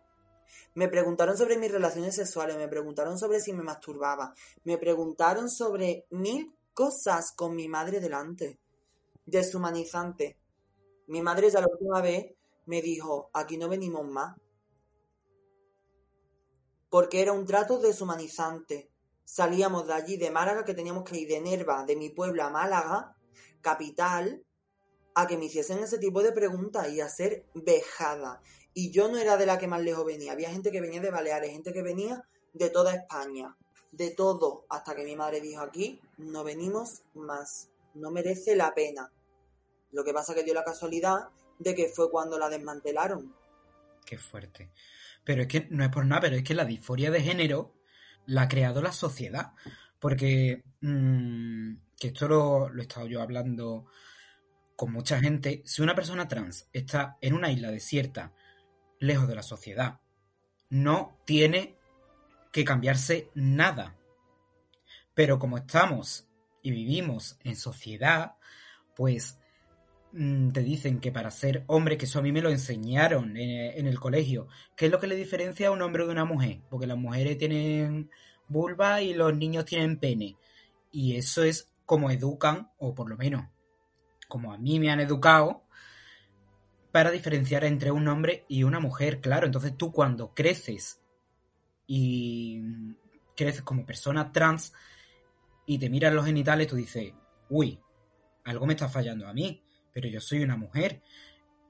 Me 0.74 0.86
preguntaron 0.86 1.34
sobre 1.38 1.56
mis 1.56 1.72
relaciones 1.72 2.14
sexuales, 2.14 2.58
me 2.58 2.68
preguntaron 2.68 3.18
sobre 3.18 3.40
si 3.40 3.54
me 3.54 3.62
masturbaba, 3.62 4.34
me 4.64 4.76
preguntaron 4.76 5.48
sobre 5.48 6.04
mil 6.10 6.54
cosas 6.74 7.32
con 7.32 7.56
mi 7.56 7.68
madre 7.68 8.00
delante. 8.00 8.60
Deshumanizante. 9.24 10.36
Mi 11.06 11.22
madre 11.22 11.50
ya 11.50 11.62
la 11.62 11.68
última 11.72 12.02
vez 12.02 12.34
me 12.66 12.82
dijo, 12.82 13.30
aquí 13.32 13.56
no 13.56 13.70
venimos 13.70 14.06
más. 14.06 14.36
Porque 16.90 17.22
era 17.22 17.32
un 17.32 17.46
trato 17.46 17.78
deshumanizante. 17.78 18.90
Salíamos 19.24 19.86
de 19.86 19.94
allí, 19.94 20.16
de 20.18 20.30
Málaga, 20.30 20.66
que 20.66 20.74
teníamos 20.74 21.04
que 21.04 21.16
ir 21.16 21.28
de 21.28 21.40
Nerva, 21.40 21.84
de 21.86 21.96
mi 21.96 22.10
pueblo 22.10 22.42
a 22.42 22.50
Málaga, 22.50 23.16
capital, 23.62 24.44
a 25.18 25.26
que 25.26 25.36
me 25.36 25.46
hiciesen 25.46 25.80
ese 25.80 25.98
tipo 25.98 26.22
de 26.22 26.30
preguntas 26.30 26.88
y 26.92 27.00
a 27.00 27.08
ser 27.08 27.44
vejada. 27.52 28.40
Y 28.72 28.92
yo 28.92 29.08
no 29.08 29.18
era 29.18 29.36
de 29.36 29.46
la 29.46 29.58
que 29.58 29.66
más 29.66 29.82
lejos 29.82 30.06
venía. 30.06 30.30
Había 30.30 30.48
gente 30.48 30.70
que 30.70 30.80
venía 30.80 31.00
de 31.00 31.10
Baleares, 31.10 31.50
gente 31.50 31.72
que 31.72 31.82
venía 31.82 32.22
de 32.52 32.70
toda 32.70 32.94
España. 32.94 33.56
De 33.90 34.12
todo. 34.12 34.64
Hasta 34.68 34.94
que 34.94 35.02
mi 35.02 35.16
madre 35.16 35.40
dijo 35.40 35.60
aquí, 35.60 36.00
no 36.18 36.44
venimos 36.44 37.02
más. 37.14 37.68
No 37.94 38.12
merece 38.12 38.54
la 38.54 38.72
pena. 38.74 39.10
Lo 39.90 40.04
que 40.04 40.14
pasa 40.14 40.36
que 40.36 40.44
dio 40.44 40.54
la 40.54 40.62
casualidad 40.62 41.30
de 41.58 41.74
que 41.74 41.88
fue 41.88 42.12
cuando 42.12 42.38
la 42.38 42.48
desmantelaron. 42.48 43.34
Qué 44.06 44.18
fuerte. 44.18 44.70
Pero 45.24 45.42
es 45.42 45.48
que 45.48 45.66
no 45.70 45.82
es 45.82 45.90
por 45.90 46.06
nada, 46.06 46.20
pero 46.20 46.36
es 46.36 46.44
que 46.44 46.54
la 46.54 46.64
disforia 46.64 47.10
de 47.10 47.22
género 47.22 47.74
la 48.26 48.42
ha 48.42 48.48
creado 48.48 48.80
la 48.80 48.92
sociedad. 48.92 49.50
Porque, 49.98 50.62
mm, 50.80 51.74
que 51.98 52.06
esto 52.06 52.28
lo, 52.28 52.68
lo 52.68 52.80
he 52.80 52.82
estado 52.82 53.08
yo 53.08 53.20
hablando 53.20 53.86
con 54.78 54.92
mucha 54.92 55.18
gente. 55.18 55.60
Si 55.64 55.82
una 55.82 55.96
persona 55.96 56.28
trans 56.28 56.68
está 56.72 57.18
en 57.20 57.34
una 57.34 57.50
isla 57.50 57.72
desierta, 57.72 58.32
lejos 59.00 59.26
de 59.26 59.34
la 59.34 59.42
sociedad, 59.42 59.98
no 60.70 61.18
tiene 61.24 61.74
que 62.52 62.64
cambiarse 62.64 63.28
nada. 63.34 63.96
Pero 65.14 65.40
como 65.40 65.58
estamos 65.58 66.28
y 66.62 66.70
vivimos 66.70 67.40
en 67.42 67.56
sociedad, 67.56 68.36
pues 68.94 69.40
mm, 70.12 70.50
te 70.50 70.62
dicen 70.62 71.00
que 71.00 71.10
para 71.10 71.32
ser 71.32 71.64
hombre, 71.66 71.98
que 71.98 72.04
eso 72.04 72.20
a 72.20 72.22
mí 72.22 72.30
me 72.30 72.40
lo 72.40 72.50
enseñaron 72.50 73.36
en, 73.36 73.50
en 73.80 73.86
el 73.88 73.98
colegio, 73.98 74.46
¿qué 74.76 74.86
es 74.86 74.92
lo 74.92 75.00
que 75.00 75.08
le 75.08 75.16
diferencia 75.16 75.66
a 75.66 75.72
un 75.72 75.82
hombre 75.82 76.06
de 76.06 76.12
una 76.12 76.24
mujer? 76.24 76.60
Porque 76.70 76.86
las 76.86 76.96
mujeres 76.96 77.36
tienen 77.36 78.12
vulva 78.46 79.02
y 79.02 79.12
los 79.12 79.36
niños 79.36 79.64
tienen 79.64 79.98
pene. 79.98 80.36
Y 80.92 81.16
eso 81.16 81.42
es 81.42 81.72
como 81.84 82.12
educan, 82.12 82.70
o 82.78 82.94
por 82.94 83.10
lo 83.10 83.16
menos 83.16 83.44
como 84.28 84.52
a 84.52 84.58
mí 84.58 84.78
me 84.78 84.90
han 84.90 85.00
educado, 85.00 85.64
para 86.92 87.10
diferenciar 87.10 87.64
entre 87.64 87.90
un 87.90 88.08
hombre 88.08 88.44
y 88.48 88.62
una 88.62 88.80
mujer, 88.80 89.20
claro. 89.20 89.46
Entonces 89.46 89.76
tú 89.76 89.92
cuando 89.92 90.34
creces 90.34 91.00
y 91.86 92.62
creces 93.36 93.62
como 93.62 93.86
persona 93.86 94.32
trans 94.32 94.72
y 95.66 95.78
te 95.78 95.90
miras 95.90 96.12
los 96.12 96.24
genitales, 96.24 96.66
tú 96.66 96.76
dices, 96.76 97.12
uy, 97.50 97.78
algo 98.44 98.66
me 98.66 98.72
está 98.72 98.88
fallando 98.88 99.28
a 99.28 99.34
mí, 99.34 99.62
pero 99.92 100.08
yo 100.08 100.20
soy 100.20 100.42
una 100.42 100.56
mujer. 100.56 101.02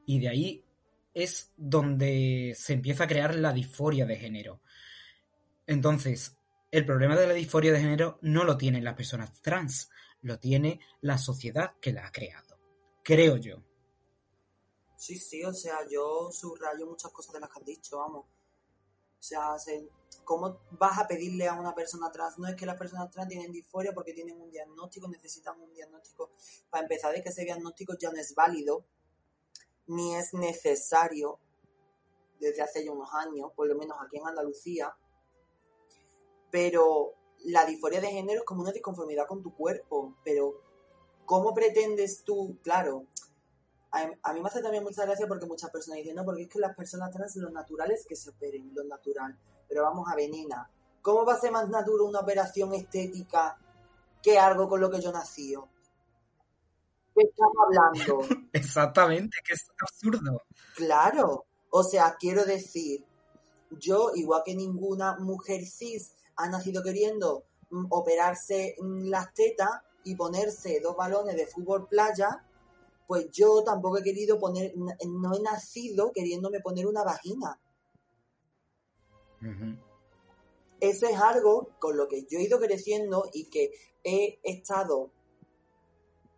Y 0.07 0.21
de 0.21 0.29
ahí 0.29 0.65
es 1.13 1.53
donde 1.57 2.55
se 2.57 2.75
empieza 2.75 3.05
a 3.05 3.09
crear 3.09 3.35
la 3.35 3.53
disforia 3.53 4.07
de 4.07 4.17
género. 4.17 4.61
Entonces, 5.67 6.37
el 6.71 6.87
problema 6.87 7.17
de 7.17 7.27
la 7.27 7.35
disforia 7.35 7.73
de 7.73 7.81
género 7.81 8.19
no 8.23 8.45
lo 8.45 8.57
tienen 8.57 8.85
las 8.85 8.95
personas 8.95 9.43
trans, 9.43 9.91
lo 10.23 10.39
tiene 10.39 10.81
la 11.01 11.19
sociedad 11.19 11.73
que 11.81 11.93
la 11.93 12.07
ha 12.07 12.13
creado. 12.13 12.48
Creo 13.09 13.39
yo. 13.39 13.57
Sí, 14.99 15.19
sí, 15.19 15.43
o 15.43 15.55
sea, 15.55 15.79
yo 15.89 16.31
subrayo 16.31 16.85
muchas 16.87 17.11
cosas 17.11 17.33
de 17.33 17.41
las 17.41 17.49
que 17.49 17.59
has 17.61 17.65
dicho, 17.65 17.97
vamos. 17.97 18.27
O 18.27 19.23
sea, 19.23 19.59
se- 19.59 19.89
¿cómo 20.25 20.61
vas 20.73 20.99
a 20.99 21.09
pedirle 21.09 21.49
a 21.49 21.55
una 21.55 21.75
persona 21.75 22.13
trans? 22.13 22.39
No 22.39 22.47
es 22.47 22.55
que 22.55 22.67
las 22.67 22.77
personas 22.77 23.11
trans 23.11 23.31
tienen 23.31 23.51
disforia 23.51 23.95
porque 23.95 24.13
tienen 24.13 24.39
un 24.39 24.51
diagnóstico, 24.51 25.09
necesitan 25.09 25.59
un 25.59 25.73
diagnóstico. 25.73 26.33
Para 26.69 26.83
empezar, 26.83 27.15
de 27.15 27.23
que 27.23 27.31
ese 27.31 27.45
diagnóstico 27.47 27.95
ya 27.99 28.11
no 28.13 28.19
es 28.19 28.35
válido, 28.35 28.85
ni 29.87 30.15
es 30.15 30.35
necesario 30.35 31.39
desde 32.39 32.61
hace 32.61 32.85
ya 32.85 32.93
unos 32.93 33.09
años, 33.15 33.53
por 33.57 33.67
lo 33.69 33.75
menos 33.75 33.97
aquí 34.03 34.19
en 34.19 34.27
Andalucía. 34.27 34.95
Pero 36.51 37.15
la 37.45 37.65
disforia 37.65 38.03
de 38.03 38.09
género 38.09 38.41
es 38.41 38.45
como 38.45 38.61
una 38.61 38.73
disconformidad 38.73 39.27
con 39.27 39.43
tu 39.43 39.55
cuerpo. 39.55 40.15
Pero, 40.25 40.61
¿cómo 41.29 41.53
pretendes 41.53 42.25
tú? 42.25 42.57
Claro, 42.63 43.05
a, 43.93 44.11
a 44.23 44.33
mí 44.33 44.41
me 44.41 44.49
hace 44.49 44.63
también 44.63 44.83
mucha 44.83 45.05
gracia 45.05 45.29
porque 45.29 45.45
muchas 45.45 45.71
personas 45.71 45.99
dicen, 45.99 46.17
no, 46.17 46.25
porque 46.25 46.45
es 46.45 46.49
que 46.49 46.59
las 46.59 46.75
personas 46.75 47.11
trans 47.13 47.37
lo 47.37 47.51
natural 47.51 47.91
es 47.91 48.07
que 48.09 48.17
se 48.17 48.31
operen, 48.31 48.73
lo 48.75 48.83
natural. 48.85 49.39
Pero 49.69 49.83
vamos 49.83 50.09
a 50.11 50.17
ver, 50.17 50.31
nena, 50.31 50.71
¿cómo 51.03 51.27
va 51.27 51.35
a 51.35 51.39
ser 51.39 51.53
más 51.53 51.69
natural 51.69 52.09
una 52.09 52.21
operación 52.21 52.73
estética 52.73 53.59
que 54.23 54.39
algo 54.39 54.69
con 54.69 54.81
lo 54.81 54.91
que 54.91 55.01
yo 55.01 55.13
nací. 55.13 55.55
¿Qué 57.15 57.23
estamos 57.23 57.57
hablando? 57.65 58.21
Exactamente, 58.53 59.37
que 59.45 59.55
es 59.55 59.67
absurdo. 59.81 60.43
Claro, 60.75 61.47
o 61.71 61.83
sea, 61.83 62.17
quiero 62.19 62.45
decir, 62.45 63.05
yo, 63.71 64.13
igual 64.15 64.43
que 64.45 64.55
ninguna 64.55 65.17
mujer 65.19 65.65
cis 65.67 66.13
ha 66.37 66.49
nacido 66.49 66.83
queriendo 66.83 67.45
mm, 67.71 67.87
operarse 67.91 68.77
mm, 68.81 69.09
las 69.09 69.33
tetas 69.35 69.71
y 70.09 70.17
ponerse 70.17 70.81
dos 70.81 70.97
balones 70.97 71.37
de 71.37 71.47
fútbol 71.47 71.87
playa, 71.87 72.43
pues 73.07 73.31
yo 73.31 73.63
tampoco 73.63 73.99
he 73.99 74.03
querido 74.03 74.39
poner, 74.39 74.75
no 74.77 75.35
he 75.35 75.41
nacido 75.41 76.13
queriéndome 76.13 76.61
poner 76.61 76.87
una 76.87 77.05
vagina. 77.05 77.61
Eso 80.81 81.07
es 81.07 81.21
algo 81.21 81.69
con 81.79 81.97
lo 81.97 82.09
que 82.09 82.23
yo 82.23 82.39
he 82.39 82.45
ido 82.45 82.59
creciendo 82.59 83.29
y 83.33 83.51
que 83.51 83.73
he 84.03 84.39
estado 84.43 85.11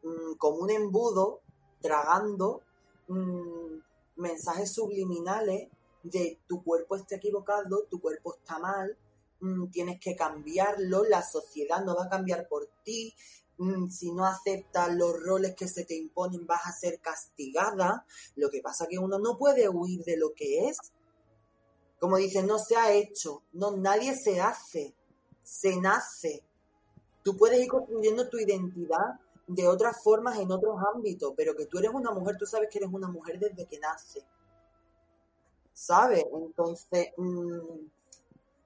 mm, 0.03 0.35
como 0.37 0.59
un 0.59 0.71
embudo 0.71 1.43
tragando 1.81 2.63
mm, 3.07 3.79
mensajes 4.17 4.73
subliminales 4.73 5.69
de 6.03 6.41
tu 6.49 6.65
cuerpo 6.65 6.97
está 6.97 7.17
equivocado, 7.17 7.85
tu 7.89 8.01
cuerpo 8.01 8.35
está 8.35 8.59
mal, 8.59 8.97
mm, 9.41 9.71
tienes 9.71 10.01
que 10.01 10.17
cambiarlo, 10.17 11.05
la 11.05 11.23
sociedad 11.23 11.85
no 11.85 11.95
va 11.95 12.05
a 12.07 12.11
cambiar 12.11 12.49
por 12.49 12.69
ti, 12.83 13.15
si 13.91 14.13
no 14.13 14.25
aceptas 14.25 14.95
los 14.95 15.23
roles 15.23 15.55
que 15.55 15.69
se 15.69 15.85
te 15.85 15.95
imponen 15.95 16.47
vas 16.47 16.67
a 16.67 16.73
ser 16.73 17.01
castigada. 17.01 18.07
Lo 18.37 18.51
que 18.51 18.63
pasa 18.63 18.87
que 18.87 18.99
uno 18.99 19.19
no 19.19 19.37
puede 19.37 19.69
huir 19.69 20.03
de 20.05 20.17
lo 20.17 20.33
que 20.33 20.69
es. 20.69 20.79
Como 21.99 22.17
dicen, 22.17 22.47
no 22.47 22.59
se 22.59 22.77
ha 22.77 22.93
hecho, 22.93 23.43
no, 23.53 23.77
nadie 23.77 24.17
se 24.17 24.41
hace, 24.41 24.95
se 25.43 25.77
nace. 25.77 26.43
Tú 27.23 27.37
puedes 27.37 27.61
ir 27.61 27.69
construyendo 27.69 28.29
tu 28.31 28.39
identidad 28.39 29.21
de 29.47 29.69
otras 29.69 30.03
formas 30.03 30.39
en 30.39 30.51
otros 30.51 30.77
ámbitos, 30.95 31.35
pero 31.37 31.55
que 31.55 31.67
tú 31.67 31.79
eres 31.79 31.91
una 31.93 32.13
mujer, 32.13 32.39
tú 32.39 32.47
sabes 32.47 32.71
que 32.71 32.79
eres 32.79 32.91
una 32.91 33.09
mujer 33.09 33.39
desde 33.39 33.67
que 33.67 33.79
nace. 33.79 34.25
¿Sabes? 35.75 36.25
Entonces, 36.33 37.09
mm, 37.19 37.59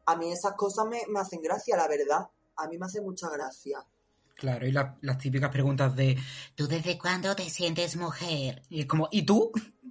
a 0.06 0.16
mí 0.16 0.30
esas 0.30 0.54
cosas 0.54 0.86
me, 0.86 1.02
me 1.08 1.18
hacen 1.18 1.42
gracia, 1.42 1.76
la 1.76 1.88
verdad. 1.88 2.28
A 2.56 2.68
mí 2.68 2.78
me 2.78 2.86
hace 2.86 3.00
mucha 3.00 3.28
gracia. 3.30 3.84
Claro, 4.36 4.66
y 4.66 4.72
la- 4.72 4.98
las 5.02 5.18
típicas 5.18 5.50
preguntas 5.50 5.94
de 5.96 6.16
¿tú 6.54 6.66
desde 6.66 6.98
cuándo 6.98 7.34
te 7.36 7.48
sientes 7.50 7.96
mujer? 7.96 8.62
Y 8.68 8.80
es 8.82 8.86
como, 8.86 9.08
¿y 9.10 9.22
tú? 9.24 9.52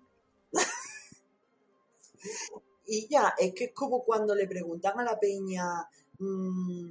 Y 2.86 3.08
ya, 3.08 3.34
es 3.38 3.54
que 3.54 3.66
es 3.66 3.74
como 3.74 4.04
cuando 4.04 4.36
le 4.36 4.46
preguntan 4.48 5.00
a 5.00 5.04
la 5.04 5.18
peña, 5.20 5.66
mm, 6.20 6.90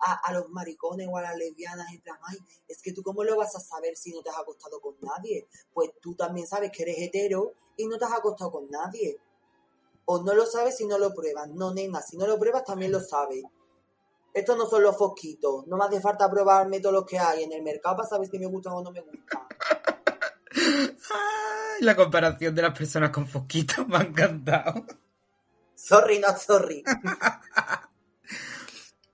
a, 0.00 0.12
a 0.28 0.32
los 0.32 0.48
maricones 0.50 1.08
o 1.10 1.16
a 1.16 1.22
las 1.22 1.36
lesbianas, 1.36 1.86
en 1.92 2.00
plan, 2.00 2.18
ay, 2.24 2.38
es 2.68 2.80
que 2.82 2.92
tú 2.92 3.02
cómo 3.02 3.24
lo 3.24 3.36
vas 3.36 3.54
a 3.56 3.60
saber 3.60 3.96
si 3.96 4.12
no 4.12 4.22
te 4.22 4.30
has 4.30 4.38
acostado 4.38 4.80
con 4.80 4.94
nadie. 5.00 5.46
Pues 5.72 5.90
tú 6.00 6.14
también 6.14 6.46
sabes 6.46 6.70
que 6.70 6.82
eres 6.82 6.96
hetero 6.98 7.54
y 7.76 7.86
no 7.86 7.98
te 7.98 8.04
has 8.04 8.12
acostado 8.12 8.52
con 8.52 8.70
nadie. 8.70 9.16
O 10.06 10.22
no 10.22 10.34
lo 10.34 10.46
sabes 10.46 10.76
si 10.76 10.86
no 10.86 10.98
lo 10.98 11.14
pruebas. 11.14 11.48
No, 11.48 11.72
nena, 11.72 12.02
si 12.02 12.16
no 12.18 12.26
lo 12.26 12.38
pruebas 12.38 12.64
también 12.64 12.92
lo 12.92 13.00
sabes. 13.00 13.42
Estos 14.34 14.58
no 14.58 14.66
son 14.66 14.82
los 14.82 14.96
fosquitos. 14.96 15.64
No 15.68 15.76
me 15.76 15.84
hace 15.84 16.00
falta 16.00 16.28
probarme 16.28 16.80
todos 16.80 16.92
los 16.92 17.06
que 17.06 17.20
hay 17.20 17.44
en 17.44 17.52
el 17.52 17.62
mercado 17.62 17.98
para 17.98 18.08
saber 18.08 18.28
si 18.28 18.36
me 18.40 18.46
gustan 18.46 18.72
o 18.72 18.82
no 18.82 18.90
me 18.90 19.00
gustan. 19.00 19.46
Ay, 20.50 21.82
la 21.82 21.94
comparación 21.94 22.52
de 22.52 22.62
las 22.62 22.76
personas 22.76 23.10
con 23.10 23.28
fosquitos 23.28 23.86
me 23.88 23.96
ha 23.96 24.02
encantado. 24.02 24.84
Sorry, 25.76 26.18
no 26.18 26.36
sorry. 26.36 26.82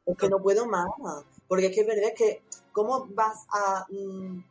es 0.07 0.17
que 0.17 0.29
no 0.31 0.41
puedo 0.43 0.67
más. 0.67 0.87
Porque 1.47 1.67
es 1.67 1.75
que 1.75 1.83
es 1.83 1.87
verdad 1.87 2.15
que, 2.17 2.43
¿cómo 2.73 3.07
vas 3.11 3.47
a.? 3.53 3.87
mm, 3.91 4.43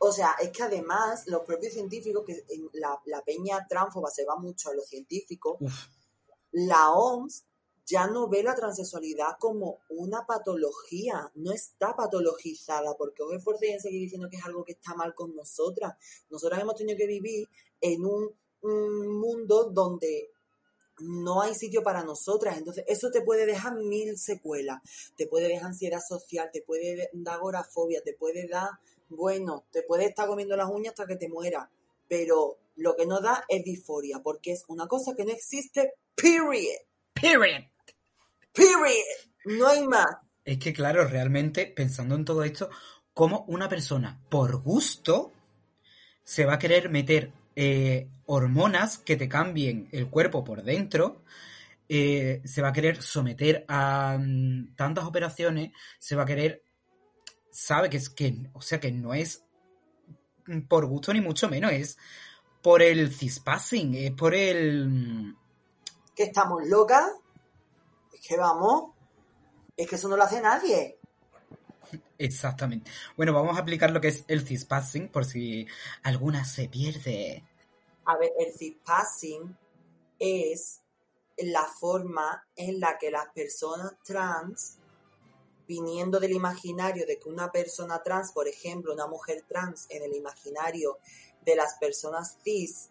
o 0.00 0.12
sea, 0.12 0.36
es 0.40 0.50
que 0.50 0.62
además 0.62 1.26
los 1.26 1.42
propios 1.42 1.72
científicos, 1.72 2.22
que 2.24 2.44
en 2.50 2.70
la, 2.74 3.00
la 3.06 3.20
peña 3.22 3.66
tránfoba 3.68 4.10
se 4.10 4.24
va 4.24 4.36
mucho 4.36 4.70
a 4.70 4.74
los 4.74 4.86
científicos, 4.86 5.56
Uf, 5.58 5.86
la 6.52 6.90
OMS 6.90 7.44
ya 7.88 8.06
no 8.06 8.28
ve 8.28 8.42
la 8.42 8.54
transexualidad 8.54 9.38
como 9.40 9.78
una 9.88 10.26
patología, 10.26 11.32
no 11.36 11.52
está 11.52 11.96
patologizada, 11.96 12.94
porque 12.98 13.22
os 13.22 13.32
esforcéis 13.32 13.74
en 13.74 13.80
seguir 13.80 14.00
diciendo 14.02 14.28
que 14.28 14.36
es 14.36 14.44
algo 14.44 14.62
que 14.62 14.72
está 14.72 14.94
mal 14.94 15.14
con 15.14 15.34
nosotras. 15.34 15.94
Nosotras 16.30 16.60
hemos 16.60 16.74
tenido 16.74 16.98
que 16.98 17.06
vivir 17.06 17.48
en 17.80 18.04
un, 18.04 18.30
un 18.60 19.18
mundo 19.18 19.70
donde 19.70 20.30
no 21.00 21.40
hay 21.40 21.54
sitio 21.54 21.82
para 21.82 22.02
nosotras, 22.02 22.58
entonces 22.58 22.84
eso 22.88 23.10
te 23.10 23.22
puede 23.22 23.46
dejar 23.46 23.76
mil 23.76 24.18
secuelas, 24.18 24.82
te 25.16 25.26
puede 25.26 25.48
dejar 25.48 25.68
ansiedad 25.68 26.00
social, 26.06 26.50
te 26.52 26.60
puede 26.60 27.08
dar 27.14 27.36
agorafobia, 27.36 28.02
te 28.02 28.12
puede 28.14 28.48
dar, 28.48 28.70
bueno, 29.08 29.64
te 29.70 29.82
puede 29.82 30.06
estar 30.06 30.26
comiendo 30.26 30.56
las 30.56 30.68
uñas 30.68 30.92
hasta 30.92 31.06
que 31.06 31.16
te 31.16 31.28
mueras, 31.28 31.68
pero 32.06 32.58
lo 32.76 32.96
que 32.96 33.06
no 33.06 33.20
da 33.20 33.44
es 33.48 33.64
disforia, 33.64 34.20
porque 34.22 34.52
es 34.52 34.64
una 34.68 34.88
cosa 34.88 35.14
que 35.16 35.24
no 35.24 35.32
existe, 35.32 35.94
period. 36.16 36.82
period. 37.14 37.77
Period. 38.58 39.56
No 39.58 39.68
hay 39.68 39.86
más. 39.86 40.06
Es 40.44 40.58
que, 40.58 40.72
claro, 40.72 41.06
realmente, 41.06 41.66
pensando 41.66 42.14
en 42.14 42.24
todo 42.24 42.42
esto, 42.42 42.70
como 43.14 43.44
una 43.48 43.68
persona, 43.68 44.20
por 44.28 44.62
gusto, 44.62 45.32
se 46.24 46.44
va 46.44 46.54
a 46.54 46.58
querer 46.58 46.90
meter 46.90 47.32
eh, 47.56 48.08
hormonas 48.26 48.98
que 48.98 49.16
te 49.16 49.28
cambien 49.28 49.88
el 49.92 50.08
cuerpo 50.08 50.44
por 50.44 50.62
dentro, 50.62 51.24
eh, 51.88 52.42
se 52.44 52.62
va 52.62 52.68
a 52.68 52.72
querer 52.72 53.02
someter 53.02 53.64
a 53.66 54.18
mm, 54.20 54.74
tantas 54.76 55.04
operaciones, 55.04 55.72
se 55.98 56.16
va 56.16 56.22
a 56.22 56.26
querer, 56.26 56.62
sabe 57.50 57.88
que 57.90 57.96
es 57.96 58.10
que, 58.10 58.48
o 58.52 58.60
sea, 58.60 58.78
que 58.78 58.92
no 58.92 59.14
es 59.14 59.42
mm, 60.46 60.60
por 60.68 60.86
gusto 60.86 61.12
ni 61.12 61.20
mucho 61.20 61.48
menos, 61.48 61.72
es 61.72 61.98
por 62.62 62.82
el 62.82 63.12
cispassing, 63.12 63.94
es 63.94 64.12
por 64.12 64.34
el... 64.34 64.88
mm, 64.88 65.36
Que 66.14 66.24
estamos 66.24 66.66
locas. 66.66 67.04
Que 68.28 68.36
vamos. 68.36 68.90
Es 69.74 69.88
que 69.88 69.96
eso 69.96 70.06
no 70.06 70.16
lo 70.18 70.24
hace 70.24 70.42
nadie. 70.42 70.98
Exactamente. 72.18 72.90
Bueno, 73.16 73.32
vamos 73.32 73.56
a 73.56 73.60
aplicar 73.60 73.90
lo 73.90 74.02
que 74.02 74.08
es 74.08 74.24
el 74.28 74.46
cispassing 74.46 75.08
por 75.08 75.24
si 75.24 75.66
alguna 76.02 76.44
se 76.44 76.68
pierde. 76.68 77.42
A 78.04 78.18
ver, 78.18 78.32
el 78.38 78.52
cispassing 78.52 79.56
es 80.18 80.82
la 81.38 81.64
forma 81.64 82.46
en 82.54 82.80
la 82.80 82.98
que 82.98 83.10
las 83.10 83.28
personas 83.28 83.94
trans, 84.04 84.76
viniendo 85.66 86.20
del 86.20 86.32
imaginario 86.32 87.06
de 87.06 87.18
que 87.18 87.30
una 87.30 87.50
persona 87.50 88.02
trans, 88.02 88.32
por 88.32 88.46
ejemplo, 88.46 88.92
una 88.92 89.06
mujer 89.06 89.44
trans 89.48 89.86
en 89.88 90.02
el 90.02 90.14
imaginario 90.14 90.98
de 91.46 91.56
las 91.56 91.78
personas 91.78 92.36
cis, 92.44 92.90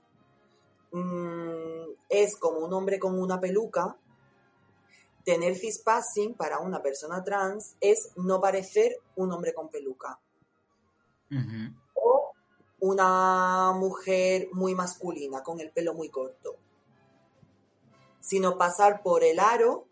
mm, 0.92 1.92
es 2.10 2.38
como 2.38 2.60
un 2.60 2.74
hombre 2.74 2.98
con 2.98 3.20
una 3.20 3.40
peluca, 3.40 3.98
tener 5.28 5.58
cispassing 5.58 6.36
para 6.36 6.60
una 6.60 6.82
persona 6.82 7.22
trans 7.22 7.76
es 7.82 8.14
no 8.16 8.40
parecer 8.40 8.96
un 9.18 9.34
hombre 9.34 9.54
con 9.54 9.70
peluca 9.70 10.18
o 11.96 12.32
una 12.80 13.74
mujer 13.74 14.48
muy 14.54 14.74
masculina 14.74 15.44
con 15.44 15.60
el 15.60 15.70
pelo 15.72 15.94
muy 15.94 16.08
corto, 16.08 16.56
sino 18.22 18.58
pasar 18.58 19.04
por 19.04 19.26
el 19.26 19.42
aro 19.42 19.90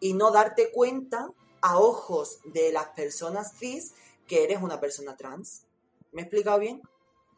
y 0.00 0.14
no 0.14 0.30
darte 0.30 0.70
cuenta 0.72 1.28
a 1.60 1.78
ojos 1.78 2.38
de 2.46 2.72
las 2.72 2.88
personas 2.96 3.58
cis 3.58 3.92
que 4.26 4.44
eres 4.44 4.62
una 4.62 4.80
persona 4.80 5.14
trans. 5.14 5.66
¿Me 6.10 6.22
he 6.22 6.24
explicado 6.24 6.58
bien? 6.58 6.80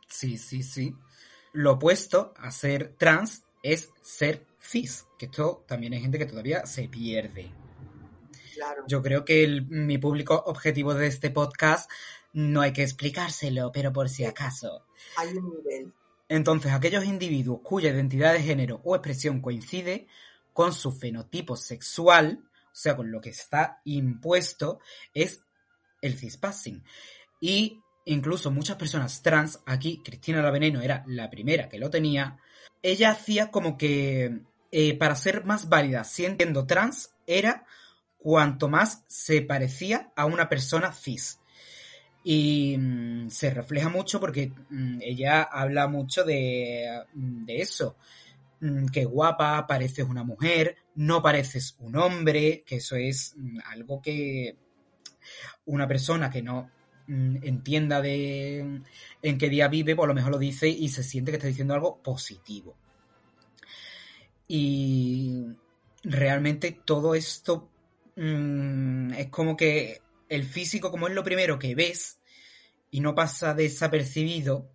Sí, 0.07 0.39
sí, 0.39 0.63
sí. 0.63 0.95
Lo 1.53 1.73
opuesto 1.73 2.33
a 2.37 2.53
ser 2.53 2.95
trans 2.97 3.43
es 3.65 3.91
ser 4.01 4.47
cis, 4.67 5.07
que 5.19 5.27
esto 5.27 5.65
también 5.67 5.93
hay 5.93 6.01
gente 6.01 6.19
que 6.19 6.27
todavía 6.27 6.67
se 6.67 6.89
pierde. 6.89 7.51
Claro. 8.55 8.85
Yo 8.89 9.03
creo 9.03 9.25
que 9.25 9.45
el- 9.45 9.67
mi 9.67 9.99
público 9.99 10.43
objetivo 10.47 10.95
de 10.95 11.07
este 11.07 11.31
podcast 11.31 11.91
no 12.33 12.61
hay 12.61 12.73
que 12.73 12.83
explicárselo, 12.83 13.71
pero 13.73 13.93
por 13.93 14.09
si 14.09 14.25
acaso. 14.25 14.85
Hay 15.17 15.29
un 15.37 15.57
nivel. 15.57 15.93
Entonces, 16.29 16.73
aquellos 16.73 17.05
individuos 17.05 17.61
cuya 17.63 17.91
identidad 17.91 18.33
de 18.33 18.43
género 18.43 18.81
o 18.85 18.95
expresión 18.97 19.41
coincide 19.41 20.07
con 20.53 20.73
su 20.73 20.91
fenotipo 20.93 21.55
sexual, 21.57 22.43
o 22.67 22.75
sea, 22.75 22.97
con 22.97 23.11
lo 23.11 23.21
que 23.21 23.31
está 23.31 23.81
impuesto, 23.85 24.81
es 25.15 25.43
el 26.03 26.17
cispassing. 26.17 26.83
Y 27.41 27.81
incluso 28.07 28.51
muchas 28.51 28.77
personas 28.77 29.23
trans, 29.23 29.61
aquí 29.67 30.03
Cristina 30.03 30.43
La 30.43 30.51
Veneno 30.51 30.81
era 30.81 31.05
la 31.07 31.31
primera 31.31 31.69
que 31.69 31.79
lo 31.79 31.91
tenía, 31.91 32.39
ella 32.83 33.11
hacía 33.11 33.51
como 33.51 33.77
que 33.77 34.41
para 34.99 35.15
ser 35.17 35.45
más 35.45 35.69
válida 35.69 36.05
siendo 36.05 36.67
trans 36.67 37.11
era 37.27 37.65
cuanto 38.27 38.69
más 38.69 39.05
se 39.07 39.41
parecía 39.43 40.13
a 40.17 40.27
una 40.27 40.49
persona 40.49 40.93
cis. 40.93 41.39
Y 42.25 42.77
mm, 42.77 43.31
se 43.31 43.51
refleja 43.51 43.89
mucho 43.89 44.19
porque 44.19 44.53
mm, 44.69 44.99
ella 45.01 45.43
habla 45.45 45.87
mucho 45.87 46.25
de, 46.25 47.05
mm, 47.15 47.45
eso. 47.47 47.97
Que 48.93 49.05
guapa, 49.05 49.65
pareces 49.69 50.07
una 50.09 50.25
mujer, 50.25 50.77
no 50.97 51.23
pareces 51.23 51.77
un 51.79 51.95
hombre, 51.95 52.65
que 52.67 52.77
eso 52.77 52.97
es 52.97 53.37
algo 53.67 54.03
que 54.03 54.57
una 55.67 55.87
persona 55.87 56.29
que 56.29 56.43
no 56.43 56.69
entienda 57.07 58.01
de 58.01 58.83
en 59.23 59.39
qué 59.39 59.49
día 59.49 59.69
vive, 59.69 59.95
pues 59.95 60.05
a 60.05 60.09
lo 60.09 60.15
mejor 60.15 60.33
lo 60.33 60.39
dice 60.39 60.69
y 60.69 60.89
se 60.89 61.05
siente 61.05 61.31
que 61.31 61.37
está 61.37 61.47
diciendo 61.47 61.75
algo 61.75 62.03
positivo. 62.03 62.77
Y 64.49 65.47
realmente 66.03 66.73
todo 66.85 67.15
esto 67.15 67.71
mm, 68.17 69.13
es 69.15 69.29
como 69.29 69.57
que 69.57 70.01
el 70.29 70.45
físico, 70.45 70.91
como 70.91 71.09
es 71.09 71.15
lo 71.15 71.25
primero 71.25 71.59
que 71.59 71.75
ves 71.75 72.19
y 72.91 73.01
no 73.01 73.15
pasa 73.15 73.55
desapercibido, 73.55 74.71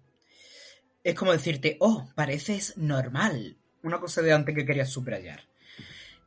es 1.03 1.15
como 1.15 1.31
decirte, 1.31 1.77
oh, 1.79 2.09
pareces 2.15 2.77
normal. 2.77 3.57
Una 3.83 3.99
cosa 3.99 4.21
de 4.21 4.33
antes 4.33 4.55
que 4.55 4.65
quería 4.65 4.85
subrayar. 4.85 5.47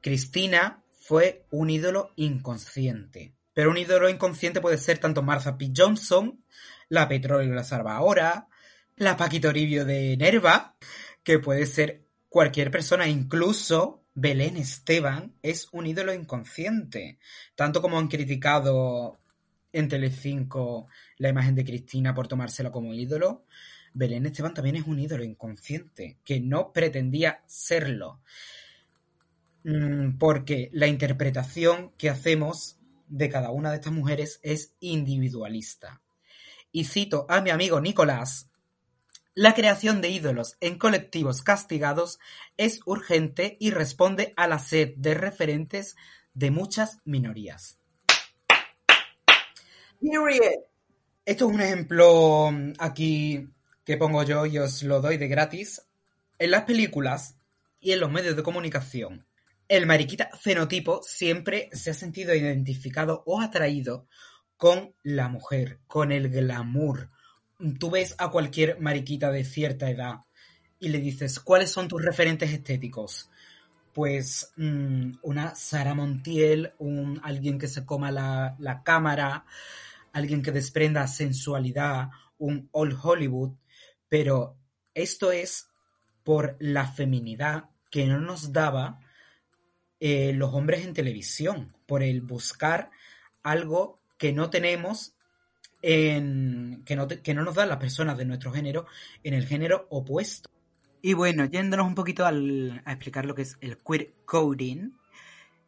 Cristina 0.00 0.82
fue 0.90 1.46
un 1.50 1.70
ídolo 1.70 2.12
inconsciente. 2.16 3.34
Pero 3.52 3.70
un 3.70 3.78
ídolo 3.78 4.08
inconsciente 4.08 4.60
puede 4.60 4.78
ser 4.78 4.98
tanto 4.98 5.22
Martha 5.22 5.56
P. 5.56 5.70
Johnson, 5.74 6.44
la 6.88 7.08
Petróleo 7.08 7.54
la 7.54 7.62
Salva 7.62 7.96
Ahora, 7.96 8.48
la 8.96 9.16
Paquito 9.16 9.52
Ribio 9.52 9.84
de 9.84 10.16
Nerva, 10.16 10.76
que 11.22 11.38
puede 11.38 11.66
ser 11.66 12.03
cualquier 12.34 12.72
persona, 12.72 13.06
incluso 13.06 14.02
Belén 14.12 14.56
Esteban 14.56 15.36
es 15.40 15.68
un 15.70 15.86
ídolo 15.86 16.12
inconsciente. 16.12 17.20
Tanto 17.54 17.80
como 17.80 17.96
han 17.96 18.08
criticado 18.08 19.20
en 19.72 19.88
Telecinco 19.88 20.88
la 21.18 21.28
imagen 21.28 21.54
de 21.54 21.64
Cristina 21.64 22.12
por 22.12 22.26
tomársela 22.26 22.72
como 22.72 22.92
ídolo, 22.92 23.44
Belén 23.92 24.26
Esteban 24.26 24.52
también 24.52 24.74
es 24.74 24.84
un 24.84 24.98
ídolo 24.98 25.22
inconsciente, 25.22 26.18
que 26.24 26.40
no 26.40 26.72
pretendía 26.72 27.44
serlo. 27.46 28.20
Mm, 29.62 30.18
Porque 30.18 30.70
la 30.72 30.88
interpretación 30.88 31.92
que 31.96 32.10
hacemos 32.10 32.80
de 33.06 33.28
cada 33.28 33.52
una 33.52 33.70
de 33.70 33.76
estas 33.76 33.92
mujeres 33.92 34.40
es 34.42 34.74
individualista. 34.80 36.02
Y 36.72 36.86
cito 36.86 37.26
a 37.28 37.40
mi 37.40 37.50
amigo 37.50 37.80
Nicolás, 37.80 38.50
la 39.34 39.54
creación 39.54 40.00
de 40.00 40.10
ídolos 40.10 40.56
en 40.60 40.78
colectivos 40.78 41.42
castigados 41.42 42.18
es 42.56 42.80
urgente 42.86 43.56
y 43.58 43.70
responde 43.70 44.32
a 44.36 44.46
la 44.46 44.58
sed 44.58 44.94
de 44.96 45.14
referentes 45.14 45.96
de 46.34 46.50
muchas 46.50 46.98
minorías. 47.04 47.78
Esto 51.24 51.48
es 51.48 51.54
un 51.54 51.60
ejemplo 51.60 52.50
mm, 52.52 52.72
aquí 52.78 53.48
que 53.84 53.96
pongo 53.96 54.22
yo 54.22 54.46
y 54.46 54.58
os 54.58 54.82
lo 54.82 55.00
doy 55.00 55.16
de 55.16 55.28
gratis. 55.28 55.82
En 56.38 56.50
las 56.50 56.64
películas 56.64 57.36
y 57.80 57.92
en 57.92 58.00
los 58.00 58.10
medios 58.10 58.36
de 58.36 58.42
comunicación, 58.42 59.26
el 59.68 59.86
mariquita 59.86 60.30
fenotipo 60.38 61.00
siempre 61.02 61.70
se 61.72 61.90
ha 61.90 61.94
sentido 61.94 62.34
identificado 62.34 63.22
o 63.26 63.40
atraído 63.40 64.06
con 64.56 64.94
la 65.02 65.28
mujer, 65.28 65.80
con 65.86 66.12
el 66.12 66.28
glamour. 66.28 67.10
Tú 67.78 67.90
ves 67.90 68.14
a 68.18 68.30
cualquier 68.30 68.80
mariquita 68.80 69.30
de 69.30 69.44
cierta 69.44 69.90
edad 69.90 70.20
y 70.78 70.88
le 70.88 70.98
dices, 70.98 71.40
¿cuáles 71.40 71.70
son 71.70 71.88
tus 71.88 72.04
referentes 72.04 72.50
estéticos? 72.50 73.30
Pues 73.92 74.52
mm, 74.56 75.12
una 75.22 75.54
Sara 75.54 75.94
Montiel, 75.94 76.72
un, 76.78 77.20
alguien 77.22 77.58
que 77.58 77.68
se 77.68 77.84
coma 77.84 78.10
la, 78.10 78.56
la 78.58 78.82
cámara, 78.82 79.46
alguien 80.12 80.42
que 80.42 80.52
desprenda 80.52 81.06
sensualidad, 81.06 82.10
un 82.38 82.68
Old 82.72 82.98
Hollywood, 83.00 83.52
pero 84.08 84.56
esto 84.94 85.32
es 85.32 85.68
por 86.22 86.56
la 86.58 86.86
feminidad 86.86 87.70
que 87.90 88.06
no 88.06 88.18
nos 88.18 88.52
daba 88.52 89.00
eh, 90.00 90.32
los 90.34 90.52
hombres 90.52 90.84
en 90.84 90.94
televisión, 90.94 91.76
por 91.86 92.02
el 92.02 92.20
buscar 92.20 92.90
algo 93.42 94.00
que 94.18 94.32
no 94.32 94.50
tenemos, 94.50 95.14
en, 95.86 96.82
que, 96.86 96.96
no, 96.96 97.06
te- 97.06 97.20
que 97.20 97.34
no 97.34 97.42
nos 97.44 97.54
dan 97.54 97.68
las 97.68 97.78
personas 97.78 98.16
de 98.16 98.24
nuestro 98.24 98.52
género 98.52 98.86
en 99.22 99.34
el 99.34 99.46
género 99.46 99.86
opuesto. 99.90 100.48
Y 101.02 101.12
bueno, 101.12 101.44
yéndonos 101.44 101.86
un 101.86 101.94
poquito 101.94 102.24
al- 102.24 102.80
a 102.84 102.92
explicar 102.92 103.26
lo 103.26 103.34
que 103.34 103.42
es 103.42 103.58
el 103.60 103.76
queer 103.78 104.14
coding, 104.24 104.92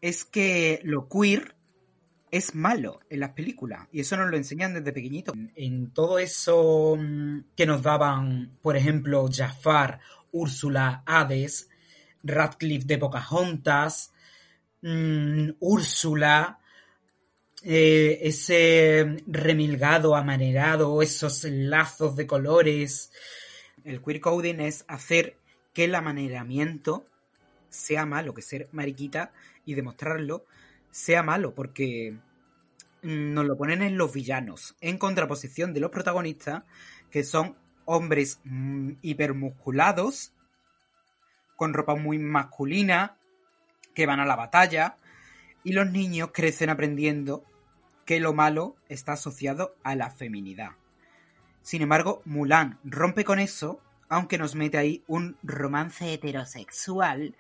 es 0.00 0.24
que 0.24 0.80
lo 0.84 1.08
queer 1.08 1.54
es 2.30 2.54
malo 2.54 3.00
en 3.08 3.20
las 3.20 3.30
películas 3.30 3.86
y 3.92 4.00
eso 4.00 4.16
nos 4.16 4.30
lo 4.30 4.36
enseñan 4.36 4.74
desde 4.74 4.92
pequeñito. 4.92 5.32
En 5.54 5.90
todo 5.90 6.18
eso 6.18 6.96
mm, 6.98 7.40
que 7.54 7.66
nos 7.66 7.82
daban, 7.82 8.56
por 8.62 8.76
ejemplo, 8.76 9.28
Jafar, 9.30 10.00
Úrsula, 10.32 11.02
Hades, 11.06 11.68
Radcliffe 12.22 12.86
de 12.86 12.98
Pocahontas, 12.98 14.12
mm, 14.82 15.50
Úrsula, 15.60 16.58
eh, 17.62 18.18
ese 18.22 19.16
remilgado, 19.26 20.14
amanerado, 20.14 21.02
esos 21.02 21.44
lazos 21.44 22.16
de 22.16 22.26
colores. 22.26 23.12
El 23.84 24.02
queer 24.02 24.20
coding 24.20 24.60
es 24.60 24.84
hacer 24.88 25.36
que 25.72 25.84
el 25.84 25.94
amaneramiento 25.94 27.06
sea 27.68 28.06
malo, 28.06 28.34
que 28.34 28.42
ser 28.42 28.68
mariquita 28.72 29.32
y 29.64 29.74
demostrarlo 29.74 30.44
sea 30.90 31.22
malo, 31.22 31.54
porque 31.54 32.16
nos 33.02 33.44
lo 33.44 33.56
ponen 33.56 33.82
en 33.82 33.98
los 33.98 34.12
villanos, 34.12 34.74
en 34.80 34.98
contraposición 34.98 35.74
de 35.74 35.80
los 35.80 35.90
protagonistas, 35.90 36.64
que 37.10 37.24
son 37.24 37.56
hombres 37.84 38.40
mm, 38.44 38.92
hipermusculados, 39.02 40.32
con 41.56 41.72
ropa 41.72 41.94
muy 41.94 42.18
masculina, 42.18 43.16
que 43.94 44.06
van 44.06 44.20
a 44.20 44.26
la 44.26 44.36
batalla, 44.36 44.96
y 45.66 45.72
los 45.72 45.90
niños 45.90 46.30
crecen 46.32 46.70
aprendiendo 46.70 47.44
que 48.04 48.20
lo 48.20 48.32
malo 48.32 48.76
está 48.88 49.14
asociado 49.14 49.74
a 49.82 49.96
la 49.96 50.10
feminidad. 50.10 50.76
Sin 51.60 51.82
embargo, 51.82 52.22
Mulan 52.24 52.78
rompe 52.84 53.24
con 53.24 53.40
eso, 53.40 53.80
aunque 54.08 54.38
nos 54.38 54.54
mete 54.54 54.78
ahí 54.78 55.02
un 55.08 55.36
romance 55.42 56.12
heterosexual 56.12 57.34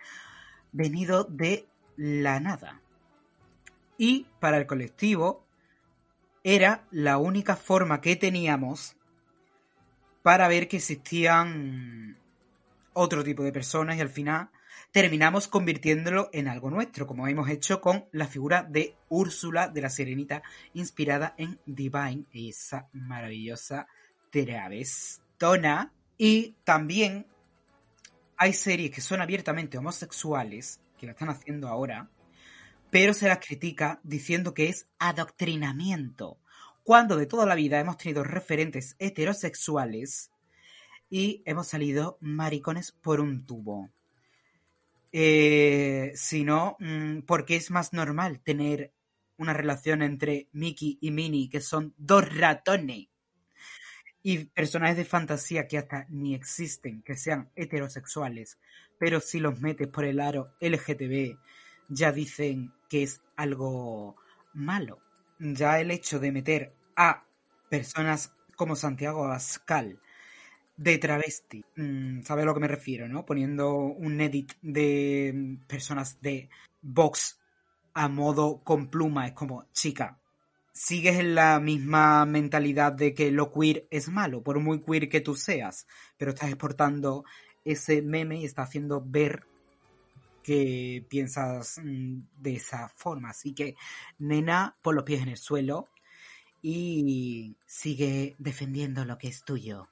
venido 0.72 1.22
de 1.22 1.68
la 1.96 2.40
nada. 2.40 2.80
Y 3.96 4.26
para 4.40 4.58
el 4.58 4.66
colectivo 4.66 5.46
era 6.42 6.82
la 6.90 7.18
única 7.18 7.54
forma 7.54 8.00
que 8.00 8.16
teníamos 8.16 8.96
para 10.24 10.48
ver 10.48 10.66
que 10.66 10.78
existían 10.78 12.18
otro 12.92 13.22
tipo 13.22 13.44
de 13.44 13.52
personas 13.52 13.98
y 13.98 14.00
al 14.00 14.08
final 14.08 14.50
terminamos 14.96 15.46
convirtiéndolo 15.46 16.30
en 16.32 16.48
algo 16.48 16.70
nuestro, 16.70 17.06
como 17.06 17.28
hemos 17.28 17.50
hecho 17.50 17.82
con 17.82 18.06
la 18.12 18.26
figura 18.26 18.62
de 18.62 18.96
Úrsula 19.10 19.68
de 19.68 19.82
la 19.82 19.90
Sirenita, 19.90 20.42
inspirada 20.72 21.34
en 21.36 21.60
Divine, 21.66 22.24
esa 22.32 22.88
maravillosa 22.94 23.88
travestona. 24.30 25.92
Y 26.16 26.54
también 26.64 27.26
hay 28.38 28.54
series 28.54 28.90
que 28.90 29.02
son 29.02 29.20
abiertamente 29.20 29.76
homosexuales, 29.76 30.80
que 30.96 31.04
la 31.04 31.12
están 31.12 31.28
haciendo 31.28 31.68
ahora, 31.68 32.08
pero 32.90 33.12
se 33.12 33.28
las 33.28 33.46
critica 33.46 34.00
diciendo 34.02 34.54
que 34.54 34.70
es 34.70 34.88
adoctrinamiento, 34.98 36.38
cuando 36.84 37.18
de 37.18 37.26
toda 37.26 37.44
la 37.44 37.54
vida 37.54 37.78
hemos 37.78 37.98
tenido 37.98 38.24
referentes 38.24 38.96
heterosexuales 38.98 40.30
y 41.10 41.42
hemos 41.44 41.66
salido 41.66 42.16
maricones 42.22 42.92
por 42.92 43.20
un 43.20 43.44
tubo. 43.44 43.90
Eh, 45.12 46.12
sino 46.14 46.76
mm, 46.80 47.20
porque 47.20 47.56
es 47.56 47.70
más 47.70 47.92
normal 47.92 48.40
tener 48.40 48.92
una 49.38 49.52
relación 49.52 50.02
entre 50.02 50.48
Mickey 50.52 50.98
y 51.00 51.10
Minnie, 51.10 51.48
que 51.48 51.60
son 51.60 51.94
dos 51.96 52.36
ratones, 52.36 53.08
y 54.22 54.46
personajes 54.46 54.96
de 54.96 55.04
fantasía 55.04 55.68
que 55.68 55.78
hasta 55.78 56.04
ni 56.08 56.34
existen, 56.34 57.00
que 57.02 57.16
sean 57.16 57.48
heterosexuales, 57.54 58.58
pero 58.98 59.20
si 59.20 59.38
los 59.38 59.60
metes 59.60 59.86
por 59.86 60.04
el 60.04 60.18
aro 60.18 60.52
LGTB, 60.60 61.38
ya 61.88 62.10
dicen 62.10 62.72
que 62.88 63.04
es 63.04 63.22
algo 63.36 64.16
malo. 64.52 64.98
Ya 65.38 65.78
el 65.78 65.92
hecho 65.92 66.18
de 66.18 66.32
meter 66.32 66.74
a 66.96 67.24
personas 67.68 68.32
como 68.56 68.74
Santiago 68.74 69.24
Abascal 69.24 70.00
de 70.76 70.98
travesti, 70.98 71.64
mm, 71.76 72.22
¿sabes 72.22 72.42
a 72.42 72.46
lo 72.46 72.54
que 72.54 72.60
me 72.60 72.68
refiero, 72.68 73.08
no? 73.08 73.24
Poniendo 73.24 73.74
un 73.74 74.20
edit 74.20 74.52
de 74.62 75.58
personas 75.66 76.20
de 76.20 76.48
Vox 76.82 77.40
a 77.94 78.08
modo 78.08 78.62
con 78.62 78.88
pluma, 78.88 79.26
es 79.26 79.32
como, 79.32 79.66
chica, 79.72 80.20
sigues 80.72 81.18
en 81.18 81.34
la 81.34 81.58
misma 81.60 82.26
mentalidad 82.26 82.92
de 82.92 83.14
que 83.14 83.30
lo 83.30 83.50
queer 83.50 83.86
es 83.90 84.08
malo, 84.10 84.42
por 84.42 84.60
muy 84.60 84.82
queer 84.82 85.08
que 85.08 85.22
tú 85.22 85.34
seas, 85.34 85.86
pero 86.18 86.32
estás 86.32 86.50
exportando 86.50 87.24
ese 87.64 88.02
meme 88.02 88.40
y 88.40 88.44
estás 88.44 88.68
haciendo 88.68 89.02
ver 89.04 89.44
que 90.42 91.04
piensas 91.08 91.80
mm, 91.82 92.18
de 92.36 92.54
esa 92.54 92.88
forma. 92.90 93.30
Así 93.30 93.54
que, 93.54 93.74
nena, 94.18 94.76
pon 94.82 94.94
los 94.94 95.04
pies 95.04 95.22
en 95.22 95.30
el 95.30 95.38
suelo 95.38 95.88
y 96.62 97.56
sigue 97.66 98.36
defendiendo 98.38 99.04
lo 99.04 99.18
que 99.18 99.28
es 99.28 99.42
tuyo. 99.42 99.88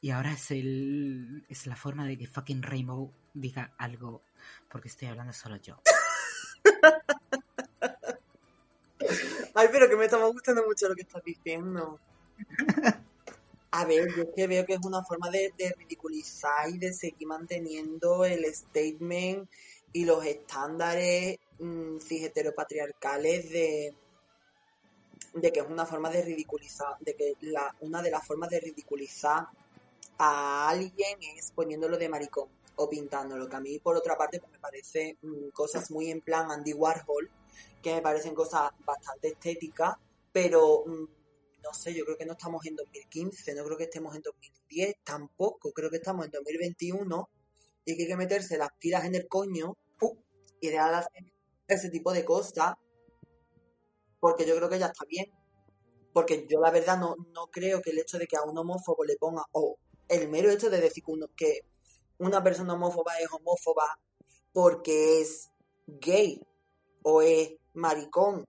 Y 0.00 0.10
ahora 0.10 0.32
es 0.32 0.50
el 0.50 1.44
es 1.48 1.66
la 1.66 1.76
forma 1.76 2.06
de 2.06 2.18
que 2.18 2.26
fucking 2.26 2.62
Rainbow 2.62 3.12
diga 3.34 3.74
algo 3.78 4.22
porque 4.70 4.88
estoy 4.88 5.08
hablando 5.08 5.32
solo 5.32 5.56
yo. 5.56 5.80
Ay, 9.54 9.68
pero 9.72 9.88
que 9.88 9.96
me 9.96 10.04
estamos 10.04 10.32
gustando 10.32 10.64
mucho 10.66 10.88
lo 10.88 10.94
que 10.94 11.02
estás 11.02 11.24
diciendo. 11.24 11.98
A 13.70 13.84
ver, 13.84 14.08
yo 14.14 14.22
es 14.22 14.28
que 14.34 14.46
veo 14.46 14.64
que 14.64 14.74
es 14.74 14.80
una 14.84 15.02
forma 15.02 15.30
de, 15.30 15.52
ridiculizar 15.78 16.68
y 16.70 16.78
de 16.78 16.92
seguir 16.92 17.26
manteniendo 17.26 18.24
el 18.24 18.44
statement 18.54 19.48
y 19.92 20.04
los 20.04 20.24
estándares 20.24 21.38
mm, 21.58 21.98
de, 21.98 23.94
de 25.36 25.52
que 25.52 25.60
es 25.60 25.66
una 25.66 25.84
forma 25.84 26.10
de 26.10 26.22
ridiculizar, 26.22 26.96
de 27.00 27.14
que 27.14 27.34
la, 27.42 27.74
una 27.80 28.00
de 28.02 28.10
las 28.10 28.26
formas 28.26 28.48
de 28.50 28.60
ridiculizar 28.60 29.46
a 30.18 30.68
alguien 30.68 31.18
es 31.36 31.52
poniéndolo 31.52 31.98
de 31.98 32.08
maricón 32.08 32.48
o 32.76 32.88
pintándolo, 32.88 33.48
que 33.48 33.56
a 33.56 33.60
mí 33.60 33.78
por 33.78 33.96
otra 33.96 34.16
parte 34.16 34.40
pues, 34.40 34.52
me 34.52 34.58
parece 34.58 35.18
mm, 35.22 35.48
cosas 35.50 35.90
muy 35.90 36.10
en 36.10 36.22
plan 36.22 36.50
Andy 36.50 36.72
Warhol, 36.72 37.30
que 37.82 37.94
me 37.94 38.02
parecen 38.02 38.34
cosas 38.34 38.70
bastante 38.84 39.28
estéticas, 39.28 39.94
pero 40.32 40.84
mm, 40.86 41.04
no 41.62 41.74
sé, 41.74 41.92
yo 41.94 42.04
creo 42.04 42.16
que 42.16 42.26
no 42.26 42.32
estamos 42.32 42.64
en 42.66 42.76
2015, 42.76 43.54
no 43.54 43.64
creo 43.64 43.76
que 43.76 43.84
estemos 43.84 44.14
en 44.16 44.22
2010, 44.22 44.96
tampoco, 45.04 45.72
creo 45.72 45.90
que 45.90 45.96
estamos 45.96 46.24
en 46.24 46.32
2021 46.32 47.28
y 47.84 47.96
que 47.96 48.02
hay 48.02 48.08
que 48.08 48.16
meterse 48.16 48.56
las 48.56 48.70
pilas 48.78 49.04
en 49.04 49.14
el 49.14 49.28
coño 49.28 49.76
y 50.60 50.68
dejar 50.68 50.90
de 50.90 50.96
hacer 50.96 51.32
ese 51.68 51.90
tipo 51.90 52.12
de 52.12 52.24
cosas, 52.24 52.74
porque 54.20 54.46
yo 54.46 54.56
creo 54.56 54.68
que 54.68 54.78
ya 54.78 54.86
está 54.86 55.04
bien. 55.06 55.26
Porque 56.12 56.46
yo 56.48 56.60
la 56.60 56.70
verdad 56.70 56.98
no, 56.98 57.14
no 57.34 57.46
creo 57.48 57.82
que 57.82 57.90
el 57.90 57.98
hecho 57.98 58.18
de 58.18 58.26
que 58.26 58.36
a 58.36 58.42
un 58.42 58.56
homófobo 58.56 59.04
le 59.04 59.16
ponga, 59.16 59.44
o 59.52 59.76
el 60.08 60.28
mero 60.28 60.50
hecho 60.50 60.70
de 60.70 60.80
decir 60.80 61.04
que, 61.04 61.12
uno- 61.12 61.28
que 61.36 61.60
una 62.18 62.42
persona 62.42 62.74
homófoba 62.74 63.18
es 63.20 63.28
homófoba 63.30 63.98
porque 64.52 65.20
es 65.20 65.50
gay, 65.86 66.40
o 67.02 67.20
es 67.20 67.52
maricón, 67.74 68.46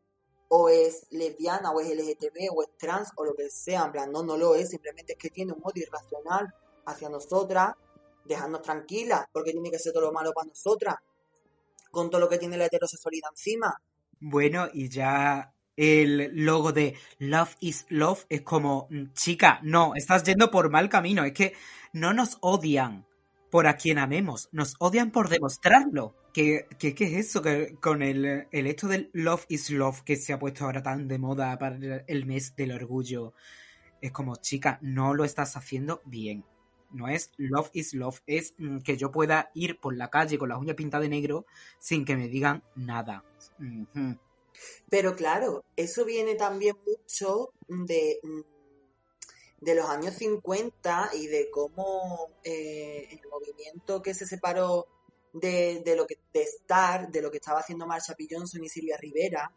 o 0.47 0.69
es 0.69 1.07
lesbiana, 1.11 1.71
o 1.71 1.81
es 1.81 1.89
LGTB, 1.89 2.49
o 2.55 2.63
es 2.63 2.69
trans, 2.77 3.09
o 3.17 3.25
lo 3.25 3.35
que 3.35 3.49
sea. 3.49 3.83
En 3.85 3.91
plan, 3.91 4.11
no, 4.11 4.23
no 4.23 4.37
lo 4.37 4.55
es, 4.55 4.69
simplemente 4.69 5.13
es 5.13 5.19
que 5.19 5.29
tiene 5.29 5.51
un 5.51 5.59
odio 5.61 5.83
irracional 5.83 6.47
hacia 6.85 7.09
nosotras, 7.09 7.75
dejarnos 8.23 8.61
tranquilas, 8.61 9.25
porque 9.33 9.51
tiene 9.51 9.69
que 9.69 9.79
ser 9.79 9.91
todo 9.91 10.03
lo 10.03 10.13
malo 10.13 10.31
para 10.33 10.47
nosotras, 10.47 10.95
con 11.91 12.09
todo 12.09 12.21
lo 12.21 12.29
que 12.29 12.37
tiene 12.37 12.55
la 12.55 12.65
heterosexualidad 12.67 13.29
encima. 13.31 13.75
Bueno, 14.21 14.67
y 14.73 14.87
ya 14.89 15.53
el 15.77 16.31
logo 16.33 16.73
de 16.73 16.95
Love 17.19 17.55
is 17.61 17.85
Love 17.89 18.25
es 18.29 18.41
como, 18.41 18.87
mm, 18.89 19.13
chica, 19.13 19.59
no, 19.63 19.93
estás 19.95 20.23
yendo 20.23 20.51
por 20.51 20.69
mal 20.69 20.89
camino. 20.89 21.23
Es 21.23 21.33
que 21.33 21.53
no 21.93 22.13
nos 22.13 22.37
odian 22.41 23.05
por 23.51 23.67
a 23.67 23.77
quien 23.77 23.97
amemos, 23.99 24.49
nos 24.51 24.75
odian 24.79 25.11
por 25.11 25.29
demostrarlo. 25.29 26.15
¿Qué, 26.33 26.67
qué, 26.77 26.93
qué 26.93 27.05
es 27.05 27.27
eso? 27.27 27.41
Que 27.41 27.75
con 27.79 28.01
el, 28.01 28.47
el 28.51 28.67
hecho 28.67 28.87
del 28.87 29.09
Love 29.13 29.45
is 29.49 29.69
Love 29.69 30.01
que 30.01 30.17
se 30.17 30.33
ha 30.33 30.39
puesto 30.39 30.65
ahora 30.65 30.83
tan 30.83 31.07
de 31.07 31.17
moda 31.17 31.57
para 31.57 32.03
el 32.07 32.25
mes 32.25 32.55
del 32.55 32.73
orgullo. 32.73 33.33
Es 34.01 34.11
como, 34.11 34.35
chica, 34.35 34.79
no 34.81 35.13
lo 35.13 35.23
estás 35.23 35.55
haciendo 35.55 36.01
bien. 36.05 36.43
No 36.91 37.07
es 37.07 37.31
love 37.37 37.69
is 37.73 37.93
love, 37.93 38.21
es 38.27 38.53
mm, 38.57 38.79
que 38.79 38.95
yo 38.97 39.11
pueda 39.11 39.51
ir 39.53 39.79
por 39.79 39.95
la 39.95 40.09
calle 40.09 40.37
con 40.37 40.49
las 40.49 40.57
uñas 40.57 40.75
pintadas 40.75 41.03
de 41.03 41.09
negro 41.09 41.45
sin 41.79 42.05
que 42.05 42.15
me 42.15 42.27
digan 42.27 42.63
nada. 42.75 43.23
Pero 44.89 45.15
claro, 45.15 45.65
eso 45.75 46.05
viene 46.05 46.35
también 46.35 46.75
mucho 46.85 47.53
de, 47.67 48.19
mm, 48.23 48.41
de 49.61 49.75
los 49.75 49.89
años 49.89 50.15
50 50.15 51.11
y 51.13 51.27
de 51.27 51.49
cómo 51.49 52.29
eh, 52.43 53.07
el 53.11 53.29
movimiento 53.29 54.01
que 54.01 54.13
se 54.13 54.25
separó 54.25 54.87
de, 55.33 55.81
de 55.83 55.95
lo 55.95 56.05
que 56.07 56.19
de 56.33 56.43
Star, 56.43 57.09
de 57.11 57.21
lo 57.21 57.31
que 57.31 57.37
estaba 57.37 57.59
haciendo 57.59 57.87
Marsha 57.87 58.15
P. 58.15 58.27
Johnson 58.29 58.63
y 58.63 58.69
Silvia 58.69 58.97
Rivera, 58.97 59.51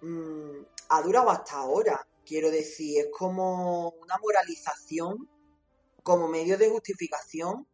mm, 0.00 0.60
ha 0.88 1.02
durado 1.02 1.30
hasta 1.30 1.56
ahora. 1.56 2.06
Quiero 2.24 2.50
decir, 2.50 3.00
es 3.00 3.08
como 3.10 3.90
una 3.90 4.16
moralización, 4.18 5.28
como 6.02 6.28
medio 6.28 6.56
de 6.56 6.70
justificación 6.70 7.66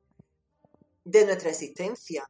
de 1.05 1.25
nuestra 1.25 1.51
existencia. 1.51 2.29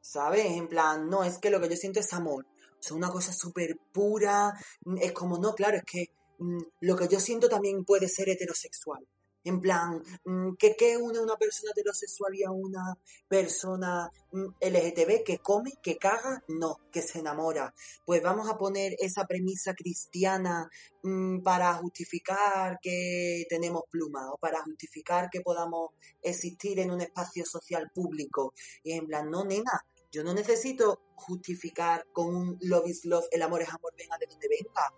¿Sabes? 0.00 0.44
En 0.46 0.68
plan, 0.68 1.08
no, 1.08 1.24
es 1.24 1.38
que 1.38 1.50
lo 1.50 1.60
que 1.60 1.68
yo 1.68 1.76
siento 1.76 2.00
es 2.00 2.12
amor. 2.12 2.46
Sea, 2.84 2.96
una 2.96 3.10
cosa 3.10 3.32
súper 3.32 3.78
pura. 3.92 4.52
Es 5.00 5.12
como, 5.12 5.38
no, 5.38 5.54
claro, 5.54 5.78
es 5.78 5.84
que 5.84 6.10
mm, 6.38 6.62
lo 6.80 6.96
que 6.96 7.08
yo 7.08 7.18
siento 7.18 7.48
también 7.48 7.84
puede 7.84 8.08
ser 8.08 8.28
heterosexual. 8.28 9.06
En 9.44 9.60
plan, 9.60 10.02
mm, 10.24 10.54
¿qué, 10.58 10.74
qué 10.76 10.96
une 10.96 11.18
una 11.18 11.36
persona 11.36 11.70
heterosexual 11.72 12.34
y 12.34 12.44
a 12.44 12.50
una 12.50 12.94
persona 13.28 14.10
mm, 14.32 14.46
LGTB 14.60 15.22
que 15.24 15.38
come, 15.38 15.72
que 15.82 15.96
caga? 15.96 16.42
No, 16.48 16.78
que 16.92 17.00
se 17.02 17.20
enamora. 17.20 17.74
Pues 18.04 18.22
vamos 18.22 18.48
a 18.50 18.58
poner 18.58 18.96
esa 18.98 19.26
premisa 19.26 19.74
cristiana 19.74 20.68
mm, 21.02 21.42
para 21.42 21.74
justificar 21.74 22.78
que 22.82 23.44
tenemos 23.48 23.84
pluma 23.90 24.30
o 24.32 24.36
para 24.38 24.62
justificar 24.62 25.30
que 25.30 25.40
podamos 25.40 25.90
existir 26.22 26.80
en 26.80 26.90
un 26.90 27.00
espacio 27.00 27.44
social 27.46 27.90
público. 27.94 28.52
Y 28.82 28.92
en 28.92 29.06
plan, 29.06 29.30
no, 29.30 29.44
nena, 29.44 29.84
yo 30.14 30.22
no 30.22 30.32
necesito 30.32 31.02
justificar 31.16 32.06
con 32.12 32.32
un 32.34 32.58
love 32.60 32.86
is 32.86 33.04
love, 33.04 33.26
el 33.32 33.42
amor 33.42 33.62
es 33.62 33.68
amor, 33.68 33.92
venga 33.98 34.16
de 34.16 34.26
donde 34.26 34.48
venga. 34.48 34.94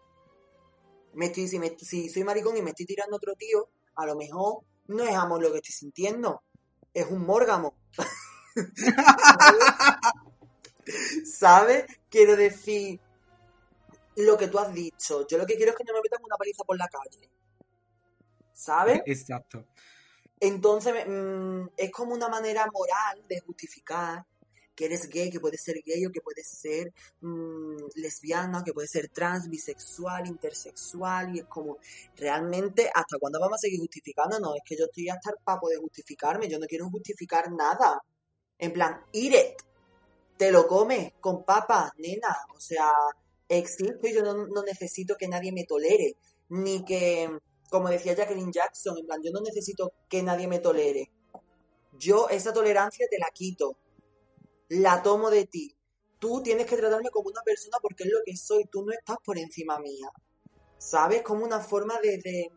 Me 1.14 1.26
estoy, 1.26 1.48
si, 1.48 1.58
me- 1.58 1.76
si 1.78 2.10
soy 2.10 2.22
maricón 2.22 2.54
y 2.58 2.62
me 2.62 2.70
estoy 2.70 2.84
tirando 2.84 3.16
a 3.16 3.16
otro 3.16 3.34
tío, 3.34 3.70
a 3.94 4.04
lo 4.04 4.14
mejor 4.14 4.58
no 4.88 5.04
es 5.04 5.14
amor 5.16 5.40
lo 5.40 5.50
que 5.50 5.56
estoy 5.58 5.72
sintiendo, 5.72 6.42
es 6.92 7.06
un 7.10 7.24
mórgamo. 7.24 7.74
¿Sabes? 11.24 11.86
Quiero 12.10 12.36
decir, 12.36 13.00
lo 14.16 14.36
que 14.36 14.48
tú 14.48 14.58
has 14.58 14.72
dicho. 14.74 15.26
Yo 15.26 15.38
lo 15.38 15.46
que 15.46 15.56
quiero 15.56 15.72
es 15.72 15.78
que 15.78 15.84
no 15.84 15.94
me 15.94 16.02
metan 16.02 16.22
una 16.22 16.36
paliza 16.36 16.62
por 16.64 16.76
la 16.76 16.88
calle. 16.88 17.30
¿Sabes? 18.52 19.00
Exacto. 19.06 19.64
Entonces, 20.40 21.06
mm, 21.08 21.68
es 21.74 21.90
como 21.90 22.12
una 22.14 22.28
manera 22.28 22.66
moral 22.70 23.24
de 23.26 23.40
justificar 23.40 24.26
que 24.76 24.84
eres 24.84 25.08
gay, 25.08 25.30
que 25.30 25.40
puedes 25.40 25.62
ser 25.62 25.82
gay 25.84 26.04
o 26.06 26.12
que 26.12 26.20
puedes 26.20 26.46
ser 26.46 26.92
mm, 27.20 27.76
lesbiana, 27.96 28.62
que 28.62 28.72
puedes 28.72 28.90
ser 28.90 29.08
trans, 29.08 29.48
bisexual, 29.48 30.26
intersexual, 30.28 31.34
y 31.34 31.40
es 31.40 31.46
como, 31.46 31.78
realmente, 32.16 32.90
¿hasta 32.94 33.18
cuándo 33.18 33.40
vamos 33.40 33.56
a 33.56 33.62
seguir 33.62 33.80
justificando? 33.80 34.38
No, 34.38 34.54
es 34.54 34.62
que 34.64 34.76
yo 34.76 34.84
estoy 34.84 35.08
hasta 35.08 35.30
el 35.30 35.36
papo 35.42 35.68
de 35.68 35.78
justificarme, 35.78 36.48
yo 36.48 36.58
no 36.58 36.66
quiero 36.66 36.88
justificar 36.90 37.50
nada. 37.50 38.00
En 38.58 38.72
plan, 38.72 39.00
eat 39.12 39.34
it, 39.34 39.62
te 40.36 40.52
lo 40.52 40.66
comes 40.66 41.14
con 41.20 41.44
papas, 41.44 41.92
nena, 41.98 42.36
o 42.54 42.60
sea, 42.60 42.90
existo 43.48 44.06
y 44.06 44.14
yo 44.14 44.22
no 44.22 44.62
necesito 44.62 45.16
que 45.16 45.28
nadie 45.28 45.52
me 45.52 45.64
tolere, 45.64 46.16
ni 46.50 46.84
que, 46.84 47.30
como 47.70 47.88
decía 47.88 48.14
Jacqueline 48.14 48.52
Jackson, 48.52 48.98
en 48.98 49.06
plan, 49.06 49.20
yo 49.22 49.30
no 49.32 49.40
necesito 49.40 49.92
que 50.08 50.22
nadie 50.22 50.46
me 50.46 50.58
tolere. 50.58 51.10
Yo 51.98 52.28
esa 52.28 52.52
tolerancia 52.52 53.06
te 53.10 53.18
la 53.18 53.30
quito, 53.32 53.78
la 54.68 55.02
tomo 55.02 55.30
de 55.30 55.46
ti. 55.46 55.76
Tú 56.18 56.42
tienes 56.42 56.66
que 56.66 56.76
tratarme 56.76 57.10
como 57.10 57.28
una 57.28 57.42
persona 57.42 57.78
porque 57.80 58.04
es 58.04 58.10
lo 58.10 58.18
que 58.24 58.36
soy, 58.36 58.64
tú 58.66 58.84
no 58.84 58.92
estás 58.92 59.18
por 59.24 59.38
encima 59.38 59.78
mía. 59.78 60.10
¿Sabes? 60.78 61.22
Como 61.22 61.44
una 61.44 61.60
forma 61.60 61.98
de, 62.00 62.50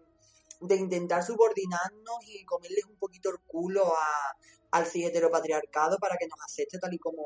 de, 0.62 0.76
intentar 0.76 1.24
subordinarnos 1.24 2.18
y 2.28 2.44
comerles 2.46 2.86
un 2.86 2.98
poquito 2.98 3.30
el 3.30 3.40
culo 3.40 3.86
a, 3.88 4.38
al 4.72 4.86
cis 4.86 5.08
heteropatriarcado 5.08 5.98
para 5.98 6.18
que 6.18 6.28
nos 6.28 6.40
acepte 6.46 6.80
tal 6.80 6.94
y 6.94 7.00
como 7.00 7.26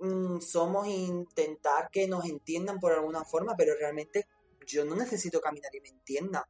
mm, 0.00 0.40
somos 0.40 0.86
e 0.86 0.90
intentar 0.90 1.90
que 1.90 2.06
nos 2.06 2.24
entiendan 2.26 2.78
por 2.78 2.92
alguna 2.92 3.24
forma, 3.24 3.54
pero 3.56 3.74
realmente 3.74 4.26
yo 4.66 4.84
no 4.84 4.94
necesito 4.94 5.40
mí 5.52 5.60
nadie 5.60 5.80
me 5.80 5.88
entienda. 5.88 6.48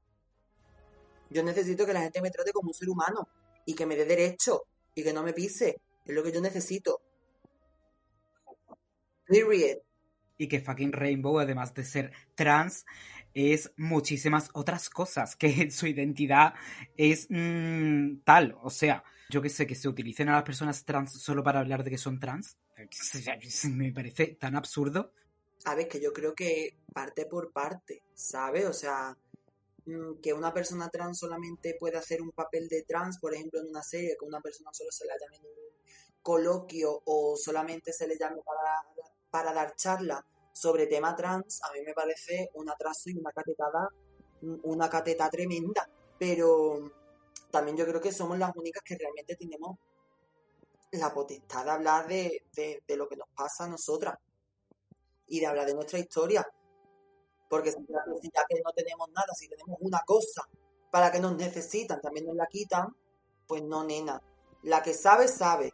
Yo 1.31 1.43
necesito 1.43 1.87
que 1.87 1.93
la 1.93 2.01
gente 2.01 2.21
me 2.21 2.31
trate 2.31 2.53
como 2.53 2.69
un 2.69 2.75
ser 2.75 2.89
humano 2.89 3.29
y 3.65 3.75
que 3.75 3.87
me 3.87 3.97
dé 3.97 4.05
derecho 4.05 4.65
y 4.95 5.05
que 5.05 5.13
no 5.13 5.23
me 5.23 5.33
pise. 5.33 5.81
Es 6.05 6.15
lo 6.15 6.23
que 6.23 6.33
yo 6.33 6.41
necesito. 6.41 7.01
Period. 9.31 9.79
Y 10.37 10.49
que 10.49 10.61
fucking 10.61 10.93
Rainbow, 10.93 11.39
además 11.39 11.73
de 11.75 11.85
ser 11.85 12.13
trans, 12.35 12.85
es 13.33 13.73
muchísimas 13.77 14.51
otras 14.55 14.91
cosas, 14.91 15.37
que 15.37 15.71
su 15.71 15.87
identidad 15.87 16.55
es 16.97 17.29
mm, 17.31 18.23
tal. 18.25 18.57
O 18.63 18.71
sea, 18.71 19.05
yo 19.31 19.41
que 19.41 19.49
sé, 19.49 19.67
que 19.67 19.77
se 19.77 19.89
utilicen 19.89 20.29
a 20.29 20.33
las 20.33 20.43
personas 20.43 20.85
trans 20.85 21.13
solo 21.13 21.45
para 21.45 21.61
hablar 21.61 21.85
de 21.85 21.91
que 21.91 21.99
son 21.99 22.19
trans, 22.19 22.57
me 23.71 23.93
parece 23.93 24.35
tan 24.35 24.57
absurdo. 24.57 25.13
A 25.65 25.75
ver, 25.75 25.89
que 25.89 26.01
yo 26.01 26.13
creo 26.13 26.35
que 26.35 26.79
parte 26.93 27.27
por 27.27 27.53
parte, 27.53 28.03
¿sabes? 28.15 28.65
O 28.65 28.73
sea, 28.73 29.17
mm, 29.87 30.21
que 30.21 30.33
una 30.33 30.53
persona 30.53 30.89
trans 30.89 31.19
solamente 31.19 31.77
puede 31.79 31.99
hacer 31.99 32.23
un 32.23 32.33
papel 32.33 32.69
de 32.69 32.83
trans, 32.83 33.19
por 33.19 33.35
ejemplo, 33.35 33.61
en 33.61 33.69
una 33.69 33.83
serie, 33.83 34.17
que 34.19 34.25
una 34.25 34.41
persona 34.41 34.71
solo 34.73 34.91
se 34.91 35.07
la 35.07 35.15
llame 35.21 35.37
en 35.37 35.45
un 35.45 35.71
coloquio 36.23 37.03
o 37.05 37.37
solamente 37.37 37.93
se 37.93 38.07
le 38.07 38.19
llame 38.19 38.41
para, 38.45 39.05
para 39.31 39.53
dar 39.53 39.75
charla 39.77 40.25
sobre 40.53 40.87
tema 40.87 41.15
trans, 41.15 41.63
a 41.65 41.73
mí 41.73 41.81
me 41.87 41.95
parece 41.95 42.51
un 42.55 42.69
atraso 42.69 43.11
y 43.11 43.19
una 43.19 43.33
catetada, 43.33 43.89
una 44.63 44.89
cateta 44.91 45.31
tremenda. 45.31 45.89
Pero 46.19 46.93
también 47.51 47.77
yo 47.77 47.87
creo 47.87 48.01
que 48.01 48.13
somos 48.13 48.39
las 48.39 48.55
únicas 48.57 48.83
que 48.83 48.97
realmente 48.97 49.37
tenemos 49.37 49.79
la 50.93 51.13
potestad 51.13 51.65
de 51.65 51.71
hablar 51.71 52.09
de, 52.09 52.45
de, 52.55 52.97
lo 52.97 53.09
que 53.09 53.17
nos 53.17 53.29
pasa 53.29 53.65
a 53.65 53.69
nosotras 53.69 54.19
y 55.29 55.41
de 55.41 55.47
hablar 55.47 55.67
de 55.67 55.75
nuestra 55.75 55.99
historia. 55.99 56.47
Porque 57.49 57.73
si 57.73 57.79
ya 57.87 58.45
que 58.49 58.61
no 58.65 58.73
tenemos 58.73 59.09
nada, 59.11 59.33
si 59.35 59.49
tenemos 59.49 59.79
una 59.81 60.01
cosa 60.05 60.49
para 60.91 61.11
que 61.11 61.21
nos 61.21 61.37
necesitan, 61.37 62.01
también 62.01 62.27
nos 62.27 62.37
la 62.37 62.47
quitan, 62.47 62.95
pues 63.47 63.63
no, 63.63 63.85
nena. 63.85 64.21
La 64.63 64.83
que 64.83 64.95
sabe, 64.95 65.29
sabe. 65.29 65.73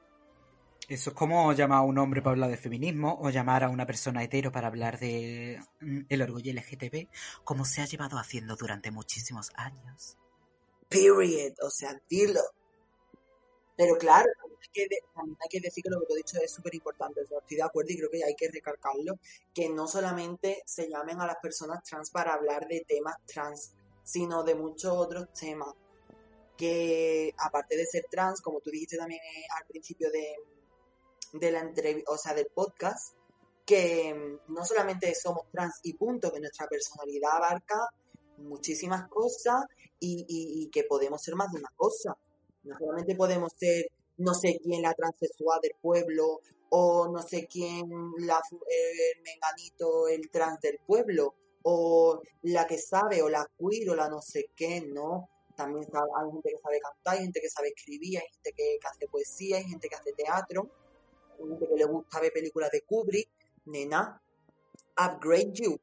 Eso 0.89 1.11
es 1.11 1.17
como 1.17 1.53
llamar 1.53 1.79
a 1.79 1.83
un 1.83 1.99
hombre 1.99 2.23
para 2.23 2.33
hablar 2.33 2.51
de 2.51 2.57
feminismo 2.57 3.19
o 3.21 3.31
llamar 3.31 3.65
a 3.65 3.69
una 3.69 3.87
persona 3.87 4.23
hetero 4.23 4.53
para 4.53 4.69
hablar 4.69 5.01
de 5.01 5.61
mm, 5.81 6.03
el 6.09 6.23
orgullo 6.23 6.53
LGTB, 6.53 7.09
como 7.43 7.65
se 7.65 7.81
ha 7.81 7.87
llevado 7.87 8.19
haciendo 8.19 8.55
durante 8.55 8.93
muchísimos 8.93 9.51
años. 9.57 10.17
Period. 10.89 11.55
O 11.63 11.71
sea, 11.71 12.01
dilo. 12.09 12.41
Pero 13.77 13.99
claro, 13.99 14.29
hay 14.63 14.69
que, 14.73 14.83
hay 14.83 15.49
que 15.51 15.61
decir 15.61 15.83
que 15.83 15.91
lo 15.91 16.01
que 16.01 16.07
tú 16.07 16.13
has 16.13 16.19
dicho 16.19 16.39
es 16.41 16.53
súper 16.53 16.75
importante. 16.77 17.21
Estoy 17.21 17.57
de 17.57 17.63
acuerdo 17.63 17.91
y 17.93 17.97
creo 17.97 18.11
que 18.11 18.25
hay 18.25 18.37
que 18.37 18.49
recalcarlo. 18.49 19.19
Que 19.53 19.69
no 19.69 19.89
solamente 19.89 20.63
se 20.67 20.89
llamen 20.89 21.21
a 21.21 21.27
las 21.27 21.37
personas 21.43 21.83
trans 21.83 22.11
para 22.11 22.35
hablar 22.35 22.69
de 22.69 22.85
temas 22.87 23.17
trans, 23.27 23.73
sino 24.05 24.45
de 24.45 24.55
muchos 24.55 24.93
otros 24.93 25.33
temas. 25.33 25.75
Que 26.57 27.35
aparte 27.39 27.77
de 27.77 27.87
ser 27.87 28.07
trans, 28.09 28.41
como 28.41 28.61
tú 28.61 28.71
dijiste 28.71 28.97
también 28.97 29.21
eh, 29.21 29.45
al 29.59 29.67
principio 29.67 30.11
de, 30.11 30.37
de 31.33 31.51
la 31.51 31.61
entrevista, 31.61 32.13
o 32.13 32.19
sea, 32.19 32.35
del 32.35 32.47
podcast, 32.55 33.15
que 33.65 34.15
mm, 34.15 34.53
no 34.53 34.65
solamente 34.65 35.15
somos 35.15 35.43
trans 35.51 35.81
y 35.83 35.95
punto, 35.95 36.33
que 36.33 36.41
nuestra 36.41 36.67
personalidad 36.69 37.33
abarca 37.37 37.89
muchísimas 38.39 39.09
cosas 39.09 39.65
y, 39.99 40.25
y- 40.29 40.63
y 40.65 40.69
que 40.71 40.85
podemos 40.85 41.23
ser 41.23 41.35
más 41.37 41.51
de 41.53 41.59
una 41.61 41.71
cosa. 41.77 42.17
No 42.65 42.77
solamente 42.79 43.15
podemos 43.15 43.53
ser 43.57 43.87
no 44.19 44.35
sé 44.35 44.59
quién 44.63 44.83
la 44.83 44.95
transexual 44.95 45.61
del 45.61 45.73
pueblo 45.81 46.41
o 46.71 47.09
no 47.09 47.23
sé 47.23 47.47
quién 47.47 47.89
la, 48.19 48.41
fu- 48.49 48.61
el 48.69 49.23
menganito, 49.23 50.09
el 50.09 50.31
trans 50.31 50.59
del 50.61 50.79
pueblo 50.87 51.35
o 51.63 52.21
la 52.43 52.67
que 52.67 52.79
sabe 52.79 53.23
o 53.23 53.29
la 53.29 53.47
queer 53.59 53.91
o 53.91 53.95
la 53.95 54.09
no 54.09 54.21
sé 54.23 54.51
qué, 54.57 54.81
¿no? 54.81 55.29
También 55.57 55.87
hay 55.95 56.31
gente 56.33 56.51
que 56.51 56.59
sabe 56.63 56.81
cantar, 56.81 57.15
hay 57.17 57.25
gente 57.25 57.41
que 57.41 57.49
sabe 57.51 57.69
escribir, 57.69 58.19
hay 58.19 58.29
gente 58.29 58.53
que, 58.53 58.79
que 58.81 58.89
hace 58.89 59.09
poesía, 59.09 59.57
hay 59.59 59.65
gente 59.65 59.89
que 59.89 59.95
hace 59.97 60.13
teatro, 60.13 60.71
gente 61.37 61.67
que 61.69 61.77
le 61.77 61.85
gusta 61.85 62.21
ver 62.21 62.33
películas 62.33 62.71
de 62.71 62.83
Kubrick. 62.83 63.29
Nena, 63.67 64.21
upgrade 64.97 65.53
you. 65.55 65.81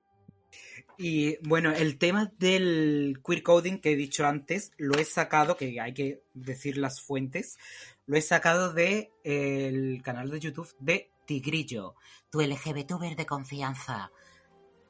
Y 0.97 1.37
bueno, 1.47 1.71
el 1.71 1.97
tema 1.97 2.31
del 2.37 3.19
queer 3.25 3.43
coding 3.43 3.79
que 3.79 3.91
he 3.91 3.95
dicho 3.95 4.25
antes, 4.25 4.71
lo 4.77 4.97
he 4.97 5.05
sacado, 5.05 5.57
que 5.57 5.79
hay 5.79 5.93
que 5.93 6.23
decir 6.33 6.77
las 6.77 7.01
fuentes, 7.01 7.57
lo 8.05 8.15
he 8.15 8.21
sacado 8.21 8.73
de 8.73 9.11
el 9.23 10.01
canal 10.03 10.29
de 10.29 10.39
YouTube 10.39 10.73
de 10.79 11.09
Tigrillo, 11.25 11.95
tu 12.29 12.41
LGBTuber 12.41 13.15
de 13.15 13.25
confianza. 13.25 14.11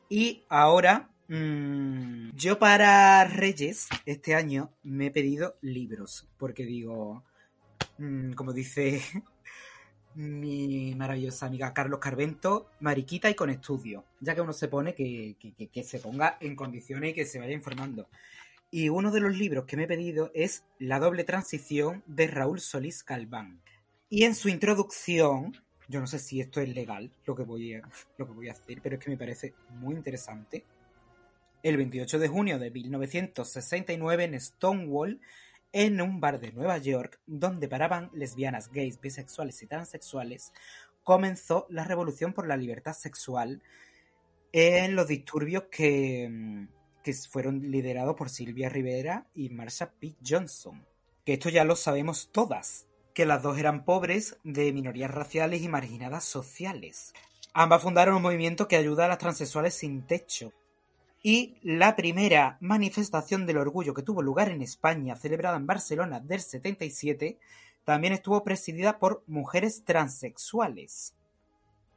Y 0.09 0.43
ahora, 0.49 1.09
mm, 1.29 2.31
yo 2.35 2.59
para 2.59 3.23
Reyes, 3.25 3.87
este 4.05 4.35
año, 4.35 4.73
me 4.83 5.07
he 5.07 5.11
pedido 5.11 5.55
libros, 5.61 6.27
porque 6.37 6.65
digo, 6.65 7.23
mm, 7.97 8.33
como 8.33 8.51
dice 8.51 9.01
mi 10.15 10.93
maravillosa 10.95 11.45
amiga 11.47 11.73
Carlos 11.73 11.99
Carvento, 11.99 12.69
mariquita 12.79 13.29
y 13.29 13.35
con 13.35 13.49
estudio, 13.49 14.05
ya 14.19 14.35
que 14.35 14.41
uno 14.41 14.53
se 14.53 14.67
pone 14.67 14.93
que, 14.93 15.35
que- 15.71 15.83
se 15.83 15.99
ponga 15.99 16.37
en 16.39 16.55
condiciones 16.55 17.11
y 17.11 17.13
que 17.13 17.25
se 17.25 17.39
vaya 17.39 17.53
informando. 17.53 18.07
Y 18.71 18.89
uno 18.89 19.11
de 19.11 19.19
los 19.19 19.37
libros 19.37 19.65
que 19.65 19.77
me 19.77 19.83
he 19.83 19.87
pedido 19.87 20.31
es 20.33 20.63
La 20.79 20.99
doble 20.99 21.23
transición 21.23 22.03
de 22.07 22.27
Raúl 22.27 22.59
Solís 22.59 23.05
Galván. 23.05 23.61
Y 24.09 24.23
en 24.23 24.35
su 24.35 24.49
introducción, 24.49 25.53
yo 25.87 25.99
no 25.99 26.07
sé 26.07 26.19
si 26.19 26.39
esto 26.41 26.59
es 26.61 26.69
legal, 26.73 27.11
lo 27.25 27.35
que 27.35 27.43
voy 27.43 27.75
a, 27.75 27.81
lo 28.17 28.25
que 28.27 28.33
voy 28.33 28.49
a 28.49 28.53
decir, 28.53 28.79
pero 28.81 28.95
es 28.95 29.03
que 29.03 29.11
me 29.11 29.17
parece 29.17 29.53
muy 29.69 29.95
interesante. 29.95 30.63
El 31.61 31.77
28 31.77 32.19
de 32.19 32.27
junio 32.27 32.59
de 32.59 32.71
1969 32.71 34.23
en 34.25 34.39
Stonewall, 34.39 35.21
en 35.73 35.99
un 35.99 36.21
bar 36.21 36.39
de 36.39 36.53
Nueva 36.53 36.77
York, 36.77 37.19
donde 37.25 37.67
paraban 37.67 38.09
lesbianas, 38.13 38.71
gays, 38.71 39.01
bisexuales 39.01 39.61
y 39.63 39.67
transexuales, 39.67 40.53
comenzó 41.03 41.65
la 41.69 41.83
revolución 41.83 42.31
por 42.31 42.47
la 42.47 42.55
libertad 42.55 42.93
sexual 42.93 43.61
en 44.53 44.95
los 44.95 45.07
disturbios 45.07 45.63
que, 45.71 46.29
mm, 46.31 46.67
que 47.03 47.13
fueron 47.13 47.71
liderados 47.71 48.15
por 48.15 48.29
Silvia 48.29 48.69
Rivera 48.69 49.27
y 49.33 49.49
Marsha 49.49 49.91
P. 49.91 50.15
Johnson. 50.25 50.85
Que 51.25 51.33
esto 51.33 51.49
ya 51.49 51.63
lo 51.63 51.75
sabemos 51.75 52.29
todas, 52.31 52.87
que 53.13 53.25
las 53.25 53.41
dos 53.41 53.57
eran 53.57 53.83
pobres, 53.83 54.37
de 54.43 54.71
minorías 54.73 55.11
raciales 55.11 55.61
y 55.61 55.69
marginadas 55.69 56.23
sociales. 56.23 57.13
Ambas 57.53 57.81
fundaron 57.81 58.15
un 58.15 58.21
movimiento 58.21 58.67
que 58.67 58.77
ayuda 58.77 59.05
a 59.05 59.07
las 59.07 59.17
transexuales 59.17 59.73
sin 59.73 60.05
techo, 60.05 60.53
y 61.25 61.55
la 61.63 61.95
primera 61.95 62.57
manifestación 62.59 63.45
del 63.45 63.57
orgullo 63.57 63.93
que 63.93 64.03
tuvo 64.03 64.21
lugar 64.21 64.49
en 64.49 64.61
España, 64.61 65.15
celebrada 65.15 65.55
en 65.55 65.65
Barcelona 65.65 66.19
del 66.19 66.41
77, 66.41 67.39
también 67.85 68.11
estuvo 68.11 68.43
presidida 68.43 68.99
por 68.99 69.23
mujeres 69.25 69.85
transexuales. 69.85 71.15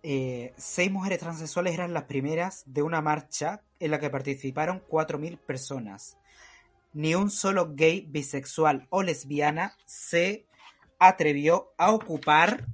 Eh, 0.05 0.55
seis 0.57 0.93
mujeres 0.93 1.19
transexuales 1.19 1.75
eran 1.75 1.93
las 1.93 2.05
primeras 2.05 2.63
de 2.67 2.83
una 2.83 3.03
marcha 3.03 3.63
en 3.81 3.91
la 3.91 3.99
que 3.99 4.11
participaron 4.11 4.81
4.000 4.89 5.39
personas. 5.39 6.17
Ni 6.93 7.17
un 7.17 7.29
solo 7.29 7.75
gay, 7.75 8.07
bisexual 8.09 8.87
o 8.91 9.03
lesbiana 9.03 9.77
se 9.87 10.47
atrevió 11.01 11.73
a 11.79 11.91
ocupar 11.91 12.65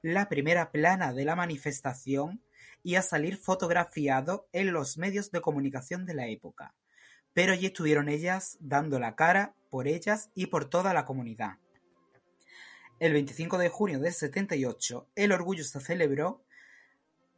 la 0.00 0.30
primera 0.30 0.72
plana 0.72 1.12
de 1.12 1.26
la 1.26 1.36
manifestación 1.36 2.40
y 2.82 2.96
a 2.96 3.02
salir 3.02 3.36
fotografiado 3.36 4.48
en 4.52 4.72
los 4.72 4.98
medios 4.98 5.30
de 5.30 5.40
comunicación 5.40 6.04
de 6.06 6.14
la 6.14 6.26
época. 6.26 6.74
Pero 7.32 7.52
allí 7.52 7.66
estuvieron 7.66 8.08
ellas 8.08 8.58
dando 8.60 8.98
la 8.98 9.14
cara 9.14 9.54
por 9.70 9.88
ellas 9.88 10.30
y 10.34 10.46
por 10.46 10.66
toda 10.66 10.92
la 10.92 11.04
comunidad. 11.04 11.58
El 12.98 13.14
25 13.14 13.58
de 13.58 13.68
junio 13.68 13.98
del 13.98 14.12
78, 14.12 15.08
el 15.16 15.32
orgullo 15.32 15.64
se 15.64 15.80
celebró, 15.80 16.44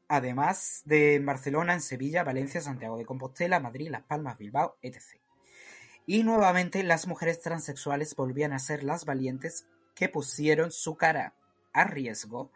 además 0.08 0.82
de 0.84 1.14
en 1.14 1.24
Barcelona, 1.24 1.74
en 1.74 1.80
Sevilla, 1.80 2.24
Valencia, 2.24 2.60
Santiago 2.60 2.98
de 2.98 3.06
Compostela, 3.06 3.60
Madrid, 3.60 3.88
Las 3.88 4.02
Palmas, 4.02 4.36
Bilbao, 4.36 4.76
etc. 4.82 5.20
Y 6.06 6.22
nuevamente 6.22 6.82
las 6.82 7.06
mujeres 7.06 7.40
transexuales 7.40 8.14
volvían 8.14 8.52
a 8.52 8.58
ser 8.58 8.84
las 8.84 9.06
valientes 9.06 9.66
que 9.94 10.08
pusieron 10.08 10.70
su 10.70 10.96
cara 10.96 11.34
a 11.72 11.84
riesgo 11.84 12.50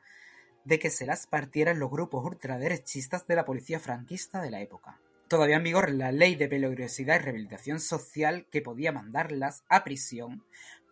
de 0.64 0.78
que 0.78 0.90
se 0.90 1.06
las 1.06 1.26
partieran 1.26 1.78
los 1.78 1.90
grupos 1.90 2.24
ultraderechistas 2.24 3.26
de 3.26 3.36
la 3.36 3.44
policía 3.44 3.80
franquista 3.80 4.40
de 4.42 4.50
la 4.50 4.60
época. 4.60 5.00
Todavía 5.28 5.56
en 5.56 5.64
vigor 5.64 5.90
la 5.90 6.12
ley 6.12 6.36
de 6.36 6.48
peligrosidad 6.48 7.16
y 7.16 7.24
rehabilitación 7.24 7.80
social 7.80 8.46
que 8.50 8.62
podía 8.62 8.92
mandarlas 8.92 9.64
a 9.68 9.84
prisión, 9.84 10.44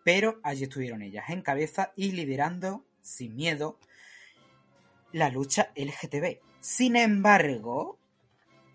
pero 0.04 0.40
allí 0.42 0.64
estuvieron 0.64 1.02
ellas 1.02 1.30
en 1.30 1.42
cabeza 1.42 1.92
y 1.96 2.12
liderando, 2.12 2.84
sin 3.00 3.34
miedo, 3.34 3.78
la 5.12 5.30
lucha 5.30 5.72
LGTB. 5.74 6.40
Sin 6.60 6.96
embargo, 6.96 7.98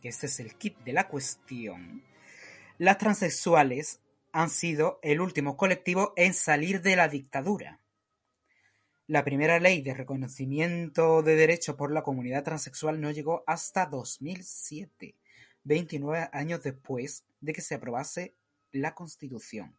que 0.01 0.09
este 0.09 0.25
es 0.25 0.39
el 0.39 0.55
kit 0.55 0.77
de 0.79 0.93
la 0.93 1.07
cuestión, 1.07 2.03
las 2.77 2.97
transexuales 2.97 3.99
han 4.31 4.49
sido 4.49 4.99
el 5.03 5.21
último 5.21 5.57
colectivo 5.57 6.13
en 6.15 6.33
salir 6.33 6.81
de 6.81 6.95
la 6.95 7.07
dictadura. 7.07 7.80
La 9.11 9.25
primera 9.25 9.59
ley 9.59 9.81
de 9.81 9.93
reconocimiento 9.93 11.21
de 11.21 11.35
derechos 11.35 11.75
por 11.75 11.91
la 11.91 12.01
comunidad 12.01 12.45
transexual 12.45 13.01
no 13.01 13.11
llegó 13.11 13.43
hasta 13.45 13.85
2007, 13.85 15.15
29 15.65 16.29
años 16.31 16.63
después 16.63 17.25
de 17.41 17.51
que 17.51 17.59
se 17.59 17.75
aprobase 17.75 18.33
la 18.71 18.95
Constitución. 18.95 19.75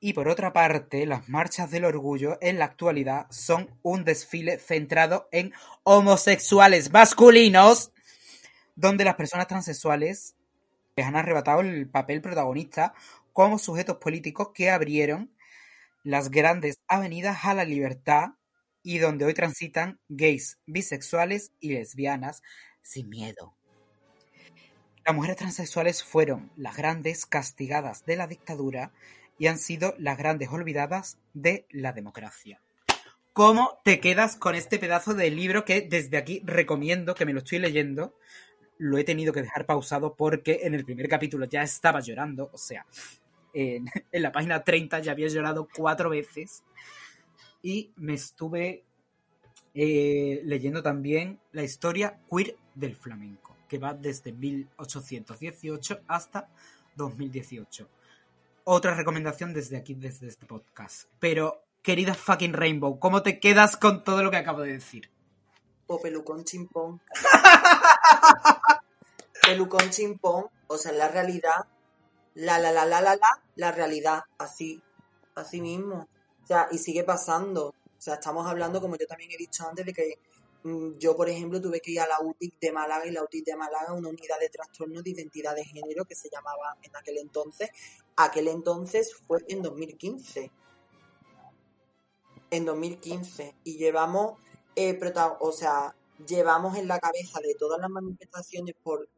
Y 0.00 0.12
por 0.12 0.26
otra 0.26 0.52
parte, 0.52 1.06
las 1.06 1.28
marchas 1.28 1.70
del 1.70 1.84
orgullo 1.84 2.36
en 2.40 2.58
la 2.58 2.64
actualidad 2.64 3.28
son 3.30 3.70
un 3.82 4.02
desfile 4.02 4.58
centrado 4.58 5.28
en 5.30 5.52
homosexuales 5.84 6.92
masculinos, 6.92 7.92
donde 8.74 9.04
las 9.04 9.14
personas 9.14 9.46
transexuales 9.46 10.34
les 10.96 11.06
han 11.06 11.14
arrebatado 11.14 11.60
el 11.60 11.88
papel 11.88 12.22
protagonista 12.22 12.92
como 13.32 13.56
sujetos 13.56 13.98
políticos 13.98 14.48
que 14.52 14.68
abrieron 14.68 15.30
las 16.08 16.30
grandes 16.30 16.80
avenidas 16.88 17.44
a 17.44 17.52
la 17.52 17.66
libertad 17.66 18.28
y 18.82 18.96
donde 18.96 19.26
hoy 19.26 19.34
transitan 19.34 20.00
gays, 20.08 20.58
bisexuales 20.64 21.52
y 21.60 21.74
lesbianas 21.74 22.40
sin 22.80 23.10
miedo. 23.10 23.54
Las 25.04 25.14
mujeres 25.14 25.36
transexuales 25.36 26.02
fueron 26.02 26.50
las 26.56 26.78
grandes 26.78 27.26
castigadas 27.26 28.06
de 28.06 28.16
la 28.16 28.26
dictadura 28.26 28.90
y 29.36 29.48
han 29.48 29.58
sido 29.58 29.94
las 29.98 30.16
grandes 30.16 30.48
olvidadas 30.48 31.18
de 31.34 31.66
la 31.68 31.92
democracia. 31.92 32.62
¿Cómo 33.34 33.78
te 33.84 34.00
quedas 34.00 34.36
con 34.36 34.54
este 34.54 34.78
pedazo 34.78 35.12
de 35.12 35.30
libro 35.30 35.66
que 35.66 35.82
desde 35.82 36.16
aquí 36.16 36.40
recomiendo 36.42 37.14
que 37.14 37.26
me 37.26 37.34
lo 37.34 37.40
estoy 37.40 37.58
leyendo? 37.58 38.14
Lo 38.78 38.96
he 38.96 39.04
tenido 39.04 39.34
que 39.34 39.42
dejar 39.42 39.66
pausado 39.66 40.16
porque 40.16 40.60
en 40.62 40.74
el 40.74 40.86
primer 40.86 41.06
capítulo 41.06 41.44
ya 41.44 41.62
estaba 41.62 42.00
llorando, 42.00 42.48
o 42.50 42.56
sea, 42.56 42.86
en, 43.52 43.86
en 44.12 44.22
la 44.22 44.32
página 44.32 44.64
30 44.64 45.00
ya 45.00 45.12
había 45.12 45.28
llorado 45.28 45.68
cuatro 45.74 46.10
veces 46.10 46.62
y 47.62 47.92
me 47.96 48.14
estuve 48.14 48.84
eh, 49.74 50.40
leyendo 50.44 50.82
también 50.82 51.40
la 51.52 51.62
historia 51.62 52.18
queer 52.30 52.56
del 52.74 52.96
flamenco. 52.96 53.56
que 53.68 53.78
va 53.78 53.92
desde 53.92 54.32
1818 54.32 56.00
hasta 56.08 56.48
2018. 56.96 57.86
Otra 58.64 58.94
recomendación 58.94 59.52
desde 59.52 59.76
aquí, 59.76 59.94
desde 59.94 60.26
este 60.26 60.46
podcast. 60.46 61.08
Pero, 61.20 61.62
querida 61.82 62.14
fucking 62.14 62.54
Rainbow, 62.54 62.98
¿cómo 62.98 63.22
te 63.22 63.38
quedas 63.38 63.76
con 63.76 64.04
todo 64.04 64.22
lo 64.22 64.30
que 64.30 64.38
acabo 64.38 64.62
de 64.62 64.72
decir? 64.72 65.10
O 65.86 66.00
pelucón 66.00 66.44
chimpón. 66.44 67.00
pelucón 69.42 69.90
chimpón, 69.90 70.46
o 70.66 70.78
sea, 70.78 70.92
la 70.92 71.08
realidad, 71.08 71.66
la 72.38 72.56
la 72.60 72.70
la 72.70 72.84
la 72.86 73.00
la 73.00 73.16
la, 73.16 73.42
la 73.56 73.72
realidad, 73.72 74.22
así, 74.38 74.80
así 75.34 75.60
mismo. 75.60 76.08
O 76.44 76.46
sea, 76.46 76.68
y 76.70 76.78
sigue 76.78 77.02
pasando. 77.02 77.68
O 77.68 78.00
sea, 78.00 78.14
estamos 78.14 78.46
hablando, 78.46 78.80
como 78.80 78.96
yo 78.96 79.08
también 79.08 79.32
he 79.32 79.36
dicho 79.36 79.66
antes, 79.68 79.84
de 79.84 79.92
que 79.92 80.18
mm, 80.62 80.98
yo, 80.98 81.16
por 81.16 81.28
ejemplo, 81.28 81.60
tuve 81.60 81.80
que 81.80 81.90
ir 81.90 82.00
a 82.00 82.06
la 82.06 82.20
UTIC 82.20 82.60
de 82.60 82.70
Málaga 82.70 83.06
y 83.06 83.10
la 83.10 83.24
UTIC 83.24 83.44
de 83.44 83.56
Málaga, 83.56 83.92
una 83.92 84.08
unidad 84.08 84.38
de 84.38 84.50
trastorno 84.50 85.02
de 85.02 85.10
identidad 85.10 85.56
de 85.56 85.64
género 85.64 86.04
que 86.04 86.14
se 86.14 86.30
llamaba 86.30 86.76
en 86.80 86.94
aquel 86.94 87.18
entonces. 87.18 87.70
Aquel 88.16 88.46
entonces 88.46 89.16
fue 89.26 89.40
en 89.48 89.60
2015. 89.60 90.52
En 92.52 92.64
2015. 92.64 93.56
Y 93.64 93.78
llevamos, 93.78 94.38
eh, 94.76 94.96
o 95.40 95.50
sea, 95.50 95.96
llevamos 96.24 96.78
en 96.78 96.86
la 96.86 97.00
cabeza 97.00 97.40
de 97.40 97.56
todas 97.56 97.80
las 97.80 97.90
manifestaciones 97.90 98.76
por 98.80 99.08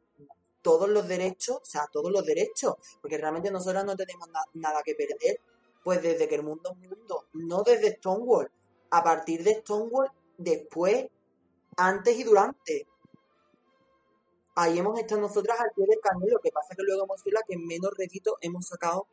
todos 0.63 0.89
los 0.89 1.09
derechos, 1.09 1.57
o 1.63 1.65
sea, 1.65 1.87
todos 1.93 2.11
los 2.13 2.25
derechos, 2.25 2.75
porque 3.01 3.19
realmente 3.19 3.51
nosotras 3.51 3.85
no 3.85 3.97
tenemos 3.97 4.29
na- 4.29 4.45
nada 4.55 4.83
que 4.85 4.95
perder, 4.95 5.41
pues 5.83 6.03
desde 6.03 6.29
que 6.29 6.35
el 6.37 6.43
mundo 6.43 6.71
es 6.83 6.91
mundo, 6.91 7.27
no 7.33 7.63
desde 7.63 7.97
Stonewall, 7.97 8.51
a 8.91 9.03
partir 9.03 9.43
de 9.45 9.55
Stonewall, 9.61 10.11
después, 10.37 11.07
antes 11.77 12.19
y 12.19 12.25
durante. 12.25 12.87
Ahí 14.55 14.79
hemos 14.79 14.99
estado 14.99 15.21
nosotras 15.23 15.59
al 15.61 15.71
pie 15.75 15.87
del 15.89 16.01
cañón, 16.01 16.29
lo 16.31 16.39
que 16.41 16.51
pasa 16.51 16.69
es 16.73 16.77
que 16.77 16.83
luego 16.83 17.05
hemos 17.05 17.21
sido 17.23 17.35
la 17.35 17.43
que 17.47 17.57
menos 17.57 17.93
rédito 17.97 18.37
hemos 18.41 18.67
sacado 18.67 19.07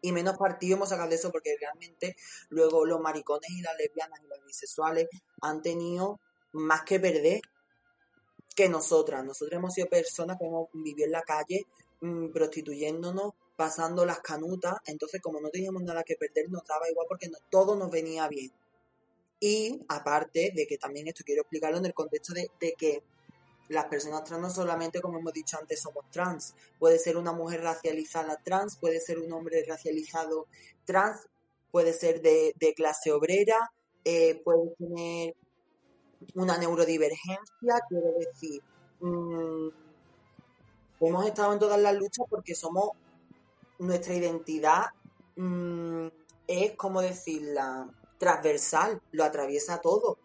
y 0.00 0.12
menos 0.12 0.36
partido 0.38 0.76
hemos 0.76 0.88
sacado 0.88 1.10
de 1.10 1.16
eso, 1.16 1.30
porque 1.30 1.54
realmente 1.60 2.16
luego 2.48 2.84
los 2.86 3.00
maricones 3.00 3.50
y 3.50 3.60
las 3.60 3.76
lesbianas 3.76 4.20
y 4.22 4.28
los 4.28 4.44
bisexuales 4.46 5.08
han 5.42 5.62
tenido 5.62 6.20
más 6.52 6.82
que 6.84 6.98
perder 7.00 7.40
que 8.54 8.68
nosotras. 8.68 9.24
Nosotras 9.24 9.58
hemos 9.58 9.74
sido 9.74 9.88
personas 9.88 10.38
que 10.38 10.46
hemos 10.46 10.68
vivido 10.72 11.06
en 11.06 11.12
la 11.12 11.22
calle 11.22 11.66
mm, 12.00 12.28
prostituyéndonos, 12.28 13.32
pasando 13.56 14.04
las 14.04 14.20
canutas, 14.20 14.74
entonces 14.86 15.20
como 15.20 15.40
no 15.40 15.50
teníamos 15.50 15.82
nada 15.82 16.02
que 16.02 16.16
perder, 16.16 16.50
nos 16.50 16.64
daba 16.64 16.90
igual 16.90 17.06
porque 17.08 17.30
todo 17.50 17.76
nos 17.76 17.90
venía 17.90 18.26
bien. 18.28 18.50
Y 19.38 19.80
aparte 19.88 20.52
de 20.54 20.66
que 20.66 20.78
también 20.78 21.08
esto 21.08 21.24
quiero 21.24 21.42
explicarlo 21.42 21.78
en 21.78 21.86
el 21.86 21.94
contexto 21.94 22.32
de, 22.32 22.48
que 22.78 23.02
las 23.68 23.86
personas 23.86 24.24
trans 24.24 24.40
no 24.40 24.50
solamente, 24.50 25.00
como 25.00 25.18
hemos 25.18 25.32
dicho 25.32 25.58
antes, 25.58 25.80
somos 25.80 26.08
trans. 26.10 26.54
Puede 26.78 26.98
ser 26.98 27.16
una 27.16 27.32
mujer 27.32 27.62
racializada 27.62 28.36
trans, 28.44 28.76
puede 28.76 29.00
ser 29.00 29.18
un 29.18 29.32
hombre 29.32 29.64
racializado 29.66 30.46
trans, 30.84 31.26
puede 31.72 31.92
ser 31.92 32.22
de, 32.22 32.54
de 32.58 32.74
clase 32.74 33.10
obrera, 33.10 33.72
eh, 34.04 34.40
puede 34.44 34.74
tener 34.76 35.34
una 36.34 36.58
neurodivergencia, 36.58 37.74
quiero 37.88 38.12
decir, 38.18 38.62
mm, 39.00 39.68
hemos 41.00 41.26
estado 41.26 41.52
en 41.52 41.58
todas 41.58 41.80
las 41.80 41.94
luchas 41.94 42.26
porque 42.28 42.54
somos, 42.54 42.90
nuestra 43.78 44.14
identidad 44.14 44.86
mm, 45.36 46.06
es, 46.46 46.76
como 46.76 47.00
decirla, 47.02 47.88
transversal, 48.18 49.00
lo 49.12 49.24
atraviesa 49.24 49.80
todo. 49.80 50.18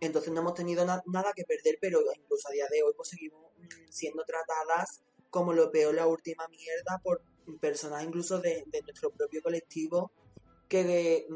Entonces 0.00 0.32
no 0.32 0.40
hemos 0.40 0.54
tenido 0.54 0.84
na- 0.84 1.02
nada 1.06 1.32
que 1.34 1.44
perder, 1.44 1.78
pero 1.80 2.00
incluso 2.14 2.48
a 2.48 2.52
día 2.52 2.66
de 2.70 2.82
hoy 2.82 2.92
pues 2.96 3.08
seguimos 3.08 3.50
mm, 3.58 3.90
siendo 3.90 4.24
tratadas 4.24 5.00
como 5.30 5.52
lo 5.52 5.70
peor, 5.72 5.94
la 5.94 6.06
última 6.06 6.46
mierda 6.48 7.00
por 7.02 7.20
personas 7.60 8.04
incluso 8.04 8.40
de, 8.40 8.64
nuestro 8.84 9.10
propio 9.10 9.42
colectivo 9.42 10.12
que 10.68 11.26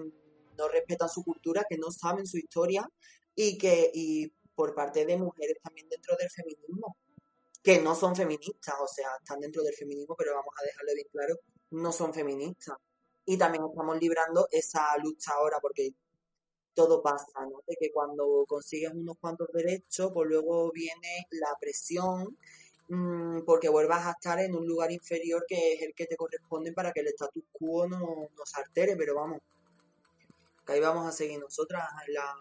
no 0.59 0.69
respetan 0.69 1.09
su 1.09 1.25
cultura, 1.25 1.65
que 1.69 1.79
no 1.79 1.91
saben 1.91 2.27
su 2.27 2.37
historia 2.37 2.89
y 3.35 3.57
que 3.57 3.91
y 3.95 4.33
por 4.55 4.75
parte 4.75 5.07
de 5.07 5.17
mujeres 5.17 5.59
también 5.63 5.89
dentro 5.89 6.17
del 6.17 6.29
feminismo, 6.31 6.97
que 7.63 7.81
no 7.81 7.95
son 7.95 8.17
feministas, 8.17 8.75
o 8.81 8.89
sea, 8.89 9.09
están 9.21 9.41
dentro 9.41 9.63
del 9.63 9.75
feminismo, 9.75 10.17
pero 10.17 10.35
vamos 10.35 10.53
a 10.61 10.65
dejarlo 10.65 10.95
bien 10.95 11.07
claro, 11.13 11.37
no 11.71 11.93
son 11.93 12.13
feministas. 12.13 12.77
Y 13.25 13.37
también 13.37 13.65
estamos 13.65 13.99
librando 14.01 14.49
esa 14.51 14.97
lucha 14.99 15.33
ahora, 15.35 15.59
porque 15.61 15.91
todo 16.75 17.03
pasa, 17.03 17.27
¿no? 17.43 17.63
De 17.67 17.77
que 17.79 17.93
cuando 17.93 18.45
consigues 18.49 18.93
unos 18.95 19.17
cuantos 19.21 19.49
derechos, 19.53 20.11
pues 20.15 20.29
luego 20.29 20.71
viene 20.73 21.27
la 21.31 21.55
presión, 21.61 22.37
mm, 22.89 23.43
porque 23.45 23.69
vuelvas 23.69 24.07
a 24.07 24.13
estar 24.13 24.39
en 24.41 24.55
un 24.55 24.67
lugar 24.67 24.91
inferior 24.93 25.45
que 25.47 25.75
es 25.75 25.83
el 25.83 25.95
que 25.95 26.07
te 26.07 26.17
corresponde 26.17 26.73
para 26.73 26.93
que 26.93 27.01
el 27.01 27.09
status 27.09 27.45
quo 27.53 27.87
no 27.87 28.29
nos 28.37 28.55
altere, 28.55 28.97
pero 28.97 29.15
vamos, 29.17 29.41
que 30.69 30.75
ahí 30.75 30.81
vamos 30.81 31.07
a 31.07 31.13
seguir 31.13 31.41
nosotras 31.41 31.83
en 32.07 32.13
la, 32.13 32.37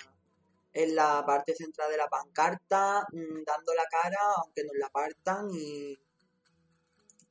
en 0.74 0.96
la 0.96 1.24
parte 1.26 1.56
central 1.56 1.90
de 1.90 1.96
la 1.96 2.10
pancarta, 2.10 3.08
mm, 3.14 3.44
dando 3.46 3.74
la 3.74 3.86
cara, 3.90 4.20
aunque 4.44 4.66
nos 4.66 4.76
la 4.78 4.90
partan 4.90 5.50
y 5.54 5.98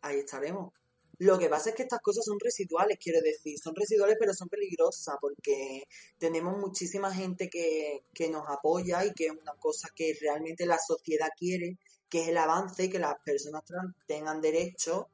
ahí 0.00 0.20
estaremos. 0.20 0.72
Lo 1.18 1.38
que 1.38 1.50
pasa 1.50 1.70
es 1.70 1.76
que 1.76 1.82
estas 1.82 2.00
cosas 2.00 2.24
son 2.24 2.38
residuales, 2.40 2.98
quiero 2.98 3.20
decir, 3.20 3.58
son 3.58 3.74
residuales 3.74 4.16
pero 4.18 4.32
son 4.32 4.48
peligrosas 4.48 5.16
porque 5.20 5.84
tenemos 6.18 6.58
muchísima 6.58 7.12
gente 7.12 7.48
que, 7.50 8.04
que 8.14 8.30
nos 8.30 8.48
apoya 8.48 9.04
y 9.04 9.12
que 9.12 9.26
es 9.26 9.32
una 9.32 9.52
cosa 9.58 9.88
que 9.94 10.16
realmente 10.18 10.64
la 10.64 10.78
sociedad 10.78 11.28
quiere, 11.36 11.78
que 12.08 12.22
es 12.22 12.28
el 12.28 12.38
avance 12.38 12.88
que 12.88 12.98
las 12.98 13.16
personas 13.22 13.64
trans 13.64 13.94
tengan 14.06 14.40
derechos, 14.40 15.06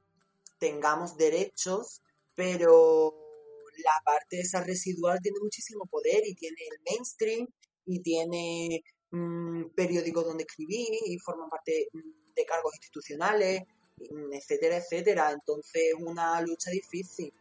tengamos 0.58 1.16
derechos, 1.16 2.02
pero 2.34 3.31
la 3.78 3.92
parte 4.04 4.40
esa 4.40 4.62
residual 4.62 5.18
tiene 5.22 5.38
muchísimo 5.40 5.86
poder 5.86 6.22
y 6.26 6.34
tiene 6.34 6.56
el 6.70 6.78
mainstream 6.88 7.46
y 7.86 8.00
tiene 8.00 8.82
mm, 9.10 9.70
periódicos 9.74 10.24
donde 10.24 10.44
escribir 10.44 10.88
y 11.06 11.18
forman 11.18 11.48
parte 11.48 11.88
mm, 11.92 12.34
de 12.34 12.44
cargos 12.44 12.74
institucionales, 12.74 13.62
mm, 13.98 14.32
etcétera, 14.32 14.76
etcétera. 14.76 15.32
Entonces 15.32 15.94
es 15.94 15.94
una 15.94 16.40
lucha 16.40 16.70
difícil. 16.70 17.32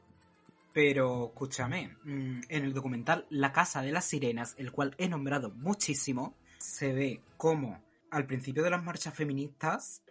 Pero 0.73 1.27
escúchame, 1.27 1.97
en 2.05 2.45
el 2.49 2.73
documental 2.73 3.27
La 3.29 3.51
Casa 3.51 3.81
de 3.81 3.91
las 3.91 4.05
Sirenas, 4.05 4.55
el 4.57 4.71
cual 4.71 4.95
he 4.97 5.09
nombrado 5.09 5.49
muchísimo, 5.49 6.33
se 6.59 6.93
ve 6.93 7.21
cómo 7.35 7.83
al 8.09 8.25
principio 8.25 8.63
de 8.63 8.69
las 8.69 8.81
marchas 8.81 9.13
feministas 9.13 10.01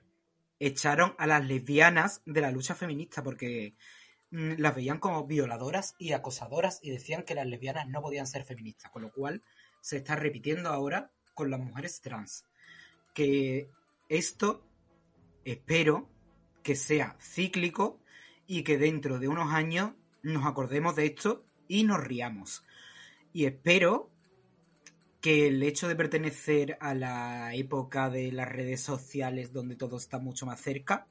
echaron 0.58 1.14
a 1.18 1.26
las 1.26 1.44
lesbianas 1.46 2.20
de 2.26 2.40
la 2.42 2.50
lucha 2.50 2.74
feminista 2.74 3.22
porque 3.22 3.74
las 4.30 4.74
veían 4.74 4.98
como 4.98 5.26
violadoras 5.26 5.94
y 5.98 6.12
acosadoras 6.12 6.78
y 6.82 6.90
decían 6.90 7.24
que 7.24 7.34
las 7.34 7.46
lesbianas 7.46 7.88
no 7.88 8.00
podían 8.00 8.26
ser 8.26 8.44
feministas, 8.44 8.90
con 8.90 9.02
lo 9.02 9.10
cual 9.10 9.42
se 9.80 9.98
está 9.98 10.16
repitiendo 10.16 10.68
ahora 10.70 11.10
con 11.34 11.50
las 11.50 11.60
mujeres 11.60 12.00
trans. 12.00 12.44
Que 13.14 13.68
esto 14.08 14.64
espero 15.44 16.08
que 16.62 16.76
sea 16.76 17.16
cíclico 17.20 18.00
y 18.46 18.62
que 18.62 18.78
dentro 18.78 19.18
de 19.18 19.28
unos 19.28 19.52
años 19.52 19.92
nos 20.22 20.46
acordemos 20.46 20.96
de 20.96 21.06
esto 21.06 21.44
y 21.66 21.84
nos 21.84 22.02
riamos. 22.02 22.64
Y 23.32 23.46
espero 23.46 24.10
que 25.20 25.48
el 25.48 25.62
hecho 25.62 25.86
de 25.88 25.96
pertenecer 25.96 26.78
a 26.80 26.94
la 26.94 27.54
época 27.54 28.10
de 28.10 28.32
las 28.32 28.48
redes 28.48 28.80
sociales 28.80 29.52
donde 29.52 29.76
todo 29.76 29.96
está 29.96 30.18
mucho 30.18 30.46
más 30.46 30.60
cerca 30.60 31.06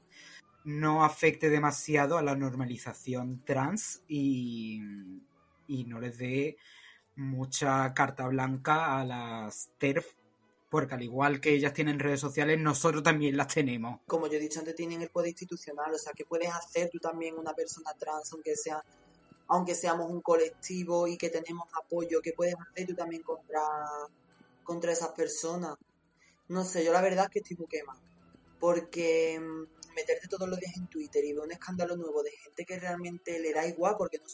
no 0.64 1.04
afecte 1.04 1.50
demasiado 1.50 2.18
a 2.18 2.22
la 2.22 2.36
normalización 2.36 3.42
trans 3.44 4.02
y, 4.08 4.80
y 5.66 5.84
no 5.84 6.00
les 6.00 6.18
dé 6.18 6.56
mucha 7.16 7.92
carta 7.94 8.26
blanca 8.26 8.98
a 8.98 9.04
las 9.04 9.70
TERF, 9.78 10.06
porque 10.70 10.94
al 10.94 11.02
igual 11.02 11.40
que 11.40 11.54
ellas 11.54 11.72
tienen 11.72 11.98
redes 11.98 12.20
sociales, 12.20 12.58
nosotros 12.58 13.02
también 13.02 13.36
las 13.36 13.48
tenemos. 13.48 14.00
Como 14.06 14.26
yo 14.26 14.34
he 14.34 14.40
dicho 14.40 14.60
antes, 14.60 14.74
tienen 14.74 15.02
el 15.02 15.10
poder 15.10 15.30
institucional, 15.30 15.92
o 15.92 15.98
sea, 15.98 16.12
¿qué 16.14 16.24
puedes 16.24 16.50
hacer 16.50 16.88
tú 16.90 16.98
también 16.98 17.36
una 17.38 17.52
persona 17.54 17.92
trans, 17.98 18.32
aunque 18.32 18.56
sea 18.56 18.82
aunque 19.50 19.74
seamos 19.74 20.08
un 20.08 20.20
colectivo 20.20 21.08
y 21.08 21.18
que 21.18 21.28
tenemos 21.28 21.68
apoyo, 21.74 22.22
¿qué 22.22 22.32
puedes 22.32 22.54
hacer 22.54 22.86
tú 22.86 22.94
también 22.94 23.22
contra, 23.22 23.60
contra 24.62 24.92
esas 24.92 25.08
personas? 25.08 25.76
No 26.46 26.64
sé, 26.64 26.84
yo 26.84 26.92
la 26.92 27.00
verdad 27.00 27.24
es 27.24 27.30
que 27.30 27.38
estoy 27.40 27.56
muy 27.56 27.66
quema. 27.66 27.96
Porque 28.60 29.40
mm, 29.40 29.94
meterte 29.94 30.28
todos 30.28 30.48
los 30.48 30.58
días 30.58 30.76
en 30.76 30.86
Twitter 30.86 31.24
y 31.24 31.32
ver 31.32 31.44
un 31.44 31.52
escándalo 31.52 31.96
nuevo 31.96 32.22
de 32.22 32.30
gente 32.30 32.64
que 32.64 32.78
realmente 32.78 33.38
le 33.40 33.52
da 33.52 33.66
igual 33.66 33.96
porque 33.98 34.18
no 34.18 34.28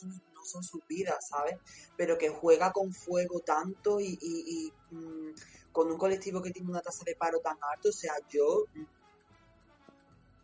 son, 0.45 0.63
sus 0.63 0.87
vidas, 0.87 1.29
¿sabes? 1.29 1.57
Pero 1.97 2.19
que 2.19 2.29
juega 2.29 2.73
con 2.73 2.93
fuego 2.93 3.41
tanto 3.41 4.01
y, 4.01 4.73
mm, 4.91 5.31
con 5.73 5.91
un 5.91 5.99
colectivo 5.99 6.41
que 6.43 6.51
tiene 6.51 6.71
una 6.71 6.83
tasa 6.83 7.05
de 7.05 7.17
paro 7.17 7.41
tan 7.41 7.57
alta, 7.73 7.89
o 7.89 7.93
sea, 7.93 8.15
yo, 8.29 8.65
mm, 8.75 8.85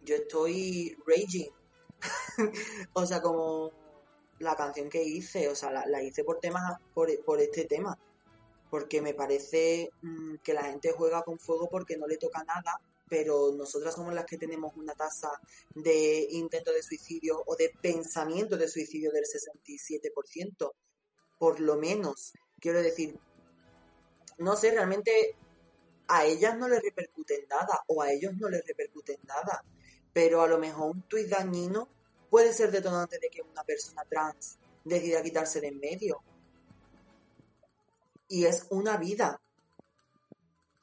yo 0.04 0.16
estoy 0.16 0.96
raging. 1.06 1.50
o 2.94 3.06
sea, 3.06 3.22
como 3.22 3.70
la 4.40 4.56
canción 4.56 4.88
que 4.88 5.04
hice, 5.04 5.48
o 5.48 5.54
sea, 5.54 5.70
la, 5.86 6.02
hice 6.02 6.24
por 6.24 6.40
temas, 6.40 6.78
por, 6.94 7.08
por 7.24 7.40
este 7.40 7.64
tema. 7.64 7.98
Porque 8.70 9.02
me 9.02 9.14
parece 9.14 9.90
que 10.42 10.54
la 10.54 10.64
gente 10.64 10.92
juega 10.92 11.22
con 11.22 11.38
fuego 11.38 11.68
porque 11.68 11.98
no 11.98 12.06
le 12.06 12.16
toca 12.16 12.42
nada, 12.44 12.80
pero 13.12 13.52
nosotras 13.52 13.94
somos 13.94 14.14
las 14.14 14.24
que 14.24 14.38
tenemos 14.38 14.74
una 14.74 14.94
tasa 14.94 15.38
de 15.74 16.26
intento 16.30 16.72
de 16.72 16.82
suicidio 16.82 17.42
o 17.44 17.54
de 17.56 17.70
pensamiento 17.82 18.56
de 18.56 18.66
suicidio 18.66 19.12
del 19.12 19.24
67%, 19.24 20.72
por 21.38 21.60
lo 21.60 21.76
menos. 21.76 22.32
Quiero 22.58 22.80
decir, 22.80 23.20
no 24.38 24.56
sé, 24.56 24.70
realmente 24.70 25.36
a 26.08 26.24
ellas 26.24 26.56
no 26.56 26.70
les 26.70 26.82
repercute 26.82 27.40
en 27.40 27.48
nada 27.48 27.84
o 27.88 28.00
a 28.00 28.10
ellos 28.10 28.32
no 28.38 28.48
les 28.48 28.66
repercute 28.66 29.12
en 29.12 29.20
nada, 29.24 29.62
pero 30.14 30.40
a 30.40 30.48
lo 30.48 30.56
mejor 30.56 30.92
un 30.92 31.02
tuit 31.02 31.28
dañino 31.28 31.90
puede 32.30 32.54
ser 32.54 32.70
detonante 32.70 33.18
de 33.18 33.28
que 33.28 33.42
una 33.42 33.62
persona 33.62 34.06
trans 34.08 34.56
decida 34.84 35.22
quitarse 35.22 35.60
de 35.60 35.68
en 35.68 35.80
medio. 35.80 36.22
Y 38.26 38.46
es 38.46 38.66
una 38.70 38.96
vida. 38.96 39.38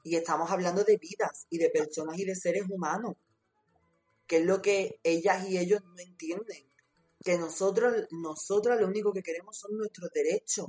Y 0.03 0.15
estamos 0.15 0.49
hablando 0.51 0.83
de 0.83 0.97
vidas 0.97 1.45
y 1.49 1.57
de 1.57 1.69
personas 1.69 2.17
y 2.17 2.25
de 2.25 2.35
seres 2.35 2.63
humanos, 2.69 3.15
que 4.27 4.37
es 4.37 4.45
lo 4.45 4.61
que 4.61 4.99
ellas 5.03 5.47
y 5.49 5.57
ellos 5.57 5.81
no 5.83 5.99
entienden. 5.99 6.65
Que 7.23 7.37
nosotros, 7.37 8.07
nosotras 8.11 8.79
lo 8.79 8.87
único 8.87 9.11
que 9.11 9.23
queremos 9.23 9.57
son 9.57 9.77
nuestros 9.77 10.09
derechos 10.11 10.67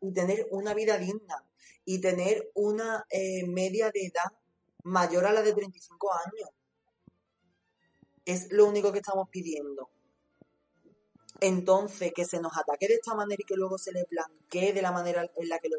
y 0.00 0.12
tener 0.12 0.48
una 0.50 0.74
vida 0.74 0.96
digna 0.98 1.44
y 1.84 2.00
tener 2.00 2.50
una 2.54 3.04
eh, 3.10 3.46
media 3.46 3.90
de 3.90 4.06
edad 4.06 4.32
mayor 4.84 5.26
a 5.26 5.32
la 5.32 5.42
de 5.42 5.52
35 5.52 6.10
años. 6.26 6.50
Es 8.24 8.50
lo 8.52 8.66
único 8.66 8.92
que 8.92 8.98
estamos 8.98 9.28
pidiendo. 9.28 9.90
Entonces, 11.44 12.12
que 12.14 12.24
se 12.24 12.38
nos 12.38 12.56
ataque 12.56 12.86
de 12.86 12.94
esta 12.94 13.16
manera 13.16 13.42
y 13.42 13.44
que 13.44 13.56
luego 13.56 13.76
se 13.76 13.90
le 13.90 14.06
blanquee 14.08 14.72
de 14.72 14.80
la 14.80 14.92
manera 14.92 15.28
en 15.34 15.48
la 15.48 15.58
que 15.58 15.68
lo, 15.68 15.78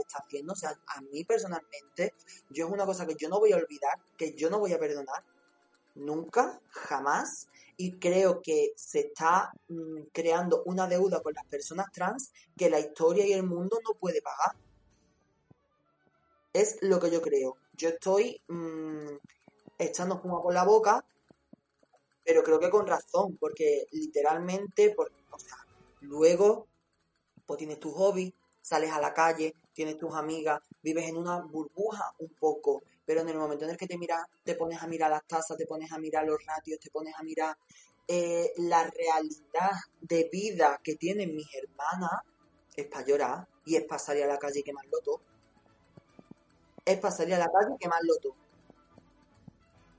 está 0.00 0.18
haciendo, 0.18 0.52
o 0.52 0.56
sea, 0.56 0.76
a 0.88 1.00
mí 1.02 1.22
personalmente, 1.22 2.14
yo 2.48 2.66
es 2.66 2.72
una 2.72 2.84
cosa 2.84 3.06
que 3.06 3.14
yo 3.14 3.28
no 3.28 3.38
voy 3.38 3.52
a 3.52 3.56
olvidar, 3.56 4.00
que 4.16 4.34
yo 4.34 4.50
no 4.50 4.58
voy 4.58 4.72
a 4.72 4.80
perdonar, 4.80 5.22
nunca, 5.94 6.60
jamás, 6.70 7.46
y 7.76 8.00
creo 8.00 8.42
que 8.42 8.72
se 8.74 8.98
está 8.98 9.52
mm, 9.68 10.08
creando 10.12 10.64
una 10.64 10.88
deuda 10.88 11.20
con 11.20 11.34
las 11.34 11.44
personas 11.44 11.86
trans 11.92 12.32
que 12.56 12.68
la 12.68 12.80
historia 12.80 13.24
y 13.24 13.32
el 13.32 13.44
mundo 13.44 13.78
no 13.86 13.94
puede 13.94 14.20
pagar. 14.20 14.56
Es 16.52 16.78
lo 16.80 16.98
que 16.98 17.12
yo 17.12 17.22
creo. 17.22 17.58
Yo 17.74 17.90
estoy 17.90 18.42
mm, 18.48 19.18
echando 19.78 20.16
espuma 20.16 20.42
por 20.42 20.52
la 20.52 20.64
boca, 20.64 21.04
pero 22.30 22.44
creo 22.44 22.60
que 22.60 22.70
con 22.70 22.86
razón, 22.86 23.36
porque 23.40 23.88
literalmente, 23.90 24.90
por, 24.90 25.10
o 25.32 25.38
sea, 25.40 25.56
luego, 26.02 26.68
pues 27.44 27.58
tienes 27.58 27.80
tu 27.80 27.90
hobby, 27.90 28.32
sales 28.62 28.92
a 28.92 29.00
la 29.00 29.12
calle, 29.12 29.52
tienes 29.72 29.98
tus 29.98 30.14
amigas, 30.14 30.60
vives 30.80 31.08
en 31.08 31.16
una 31.16 31.40
burbuja 31.40 32.14
un 32.20 32.28
poco, 32.38 32.84
pero 33.04 33.22
en 33.22 33.30
el 33.30 33.36
momento 33.36 33.64
en 33.64 33.72
el 33.72 33.76
que 33.76 33.88
te 33.88 33.98
miras, 33.98 34.24
te 34.44 34.54
pones 34.54 34.80
a 34.80 34.86
mirar 34.86 35.10
las 35.10 35.26
tasas, 35.26 35.56
te 35.56 35.66
pones 35.66 35.90
a 35.90 35.98
mirar 35.98 36.24
los 36.24 36.38
ratios, 36.46 36.78
te 36.78 36.88
pones 36.88 37.16
a 37.18 37.24
mirar 37.24 37.56
eh, 38.06 38.52
la 38.58 38.88
realidad 38.88 39.72
de 40.00 40.28
vida 40.30 40.80
que 40.84 40.94
tienen 40.94 41.34
mis 41.34 41.52
hermanas, 41.52 42.20
es 42.76 42.86
para 42.86 43.04
llorar 43.04 43.48
y 43.64 43.74
es 43.74 43.82
para 43.82 44.00
a 44.06 44.26
la 44.28 44.38
calle 44.38 44.60
y 44.60 44.62
quemarlo 44.62 45.00
todo. 45.02 45.20
Es 46.84 46.96
para 47.00 47.12
a 47.12 47.38
la 47.40 47.50
calle 47.50 47.74
y 47.74 47.78
quemarlo 47.78 48.14
todo. 48.22 48.36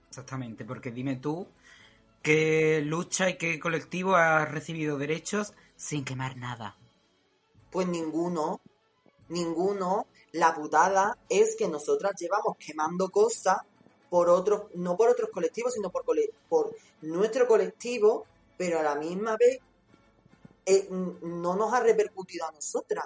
Exactamente, 0.08 0.64
porque 0.64 0.92
dime 0.92 1.18
tú 1.18 1.46
qué 2.22 2.82
lucha 2.86 3.30
y 3.30 3.38
qué 3.38 3.60
colectivo 3.60 4.16
ha 4.16 4.46
recibido 4.46 4.98
derechos 4.98 5.54
sin 5.76 6.06
quemar 6.06 6.38
nada. 6.38 6.78
Pues 7.72 7.88
ninguno, 7.88 8.62
ninguno. 9.30 10.08
La 10.34 10.54
putada 10.56 11.18
es 11.30 11.56
que 11.58 11.68
nosotras 11.68 12.14
llevamos 12.20 12.56
quemando 12.58 13.10
cosas 13.10 13.58
por 14.10 14.30
otros, 14.30 14.64
no 14.76 14.96
por 14.96 15.10
otros 15.10 15.30
colectivos, 15.30 15.74
sino 15.74 15.90
por, 15.90 16.06
cole- 16.06 16.32
por 16.50 16.76
nuestro 17.02 17.48
colectivo, 17.48 18.26
pero 18.58 18.80
a 18.80 18.84
la 18.84 18.96
misma 18.96 19.36
vez 19.38 19.60
eh, 20.66 20.88
no 20.90 21.56
nos 21.56 21.74
ha 21.74 21.80
repercutido 21.82 22.46
a 22.48 22.52
nosotras. 22.52 23.06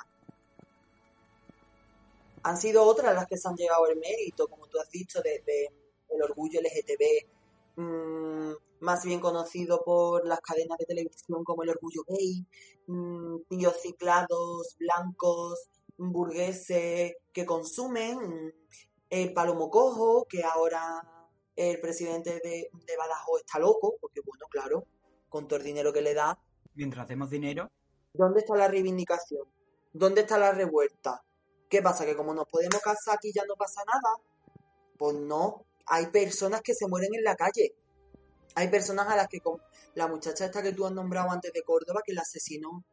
Han 2.43 2.57
sido 2.57 2.83
otras 2.83 3.15
las 3.15 3.25
que 3.27 3.37
se 3.37 3.47
han 3.47 3.55
llevado 3.55 3.87
el 3.87 3.97
mérito, 3.97 4.47
como 4.47 4.67
tú 4.67 4.79
has 4.79 4.89
dicho, 4.91 5.21
de, 5.21 5.41
de 5.45 5.71
el 6.09 6.21
orgullo 6.21 6.59
LGTB, 6.59 7.81
mm, 7.81 8.51
más 8.79 9.03
bien 9.03 9.19
conocido 9.19 9.83
por 9.83 10.25
las 10.27 10.41
cadenas 10.41 10.77
de 10.77 10.85
televisión 10.85 11.43
como 11.43 11.63
el 11.63 11.69
orgullo 11.69 12.03
gay, 12.07 12.45
mm, 12.87 13.43
tíos 13.49 13.81
ciclados, 13.81 14.75
blancos, 14.79 15.69
burgueses 15.97 17.13
que 17.31 17.45
consumen, 17.45 18.53
el 19.09 19.33
palomo 19.33 19.69
cojo, 19.69 20.25
que 20.29 20.43
ahora 20.43 21.29
el 21.55 21.79
presidente 21.79 22.41
de, 22.43 22.69
de 22.73 22.97
Badajoz 22.97 23.41
está 23.41 23.59
loco, 23.59 23.95
porque 24.01 24.21
bueno, 24.25 24.45
claro, 24.49 24.85
con 25.29 25.47
todo 25.47 25.59
el 25.59 25.65
dinero 25.65 25.93
que 25.93 26.01
le 26.01 26.13
da, 26.13 26.37
Mientras 26.75 27.07
demos 27.07 27.29
dinero, 27.29 27.71
¿dónde 28.13 28.41
está 28.41 28.53
la 28.57 28.67
reivindicación? 28.67 29.47
¿Dónde 29.93 30.21
está 30.21 30.37
la 30.37 30.51
revuelta? 30.51 31.23
¿Qué 31.69 31.81
pasa? 31.81 32.05
¿Que 32.05 32.17
como 32.17 32.33
nos 32.33 32.49
podemos 32.49 32.81
casar 32.81 33.15
aquí 33.15 33.31
ya 33.33 33.43
no 33.47 33.55
pasa 33.55 33.81
nada? 33.85 34.17
Pues 34.97 35.15
no, 35.15 35.65
hay 35.85 36.07
personas 36.07 36.61
que 36.61 36.73
se 36.73 36.87
mueren 36.87 37.15
en 37.15 37.23
la 37.23 37.37
calle. 37.37 37.73
Hay 38.55 38.69
personas 38.69 39.07
a 39.07 39.15
las 39.15 39.27
que, 39.27 39.39
con 39.41 39.61
la 39.95 40.07
muchacha 40.07 40.45
esta 40.45 40.63
que 40.63 40.73
tú 40.73 40.85
has 40.85 40.91
nombrado 40.93 41.29
antes 41.31 41.51
de 41.53 41.61
Córdoba, 41.63 42.01
que 42.05 42.13
la 42.13 42.21
asesinó 42.21 42.83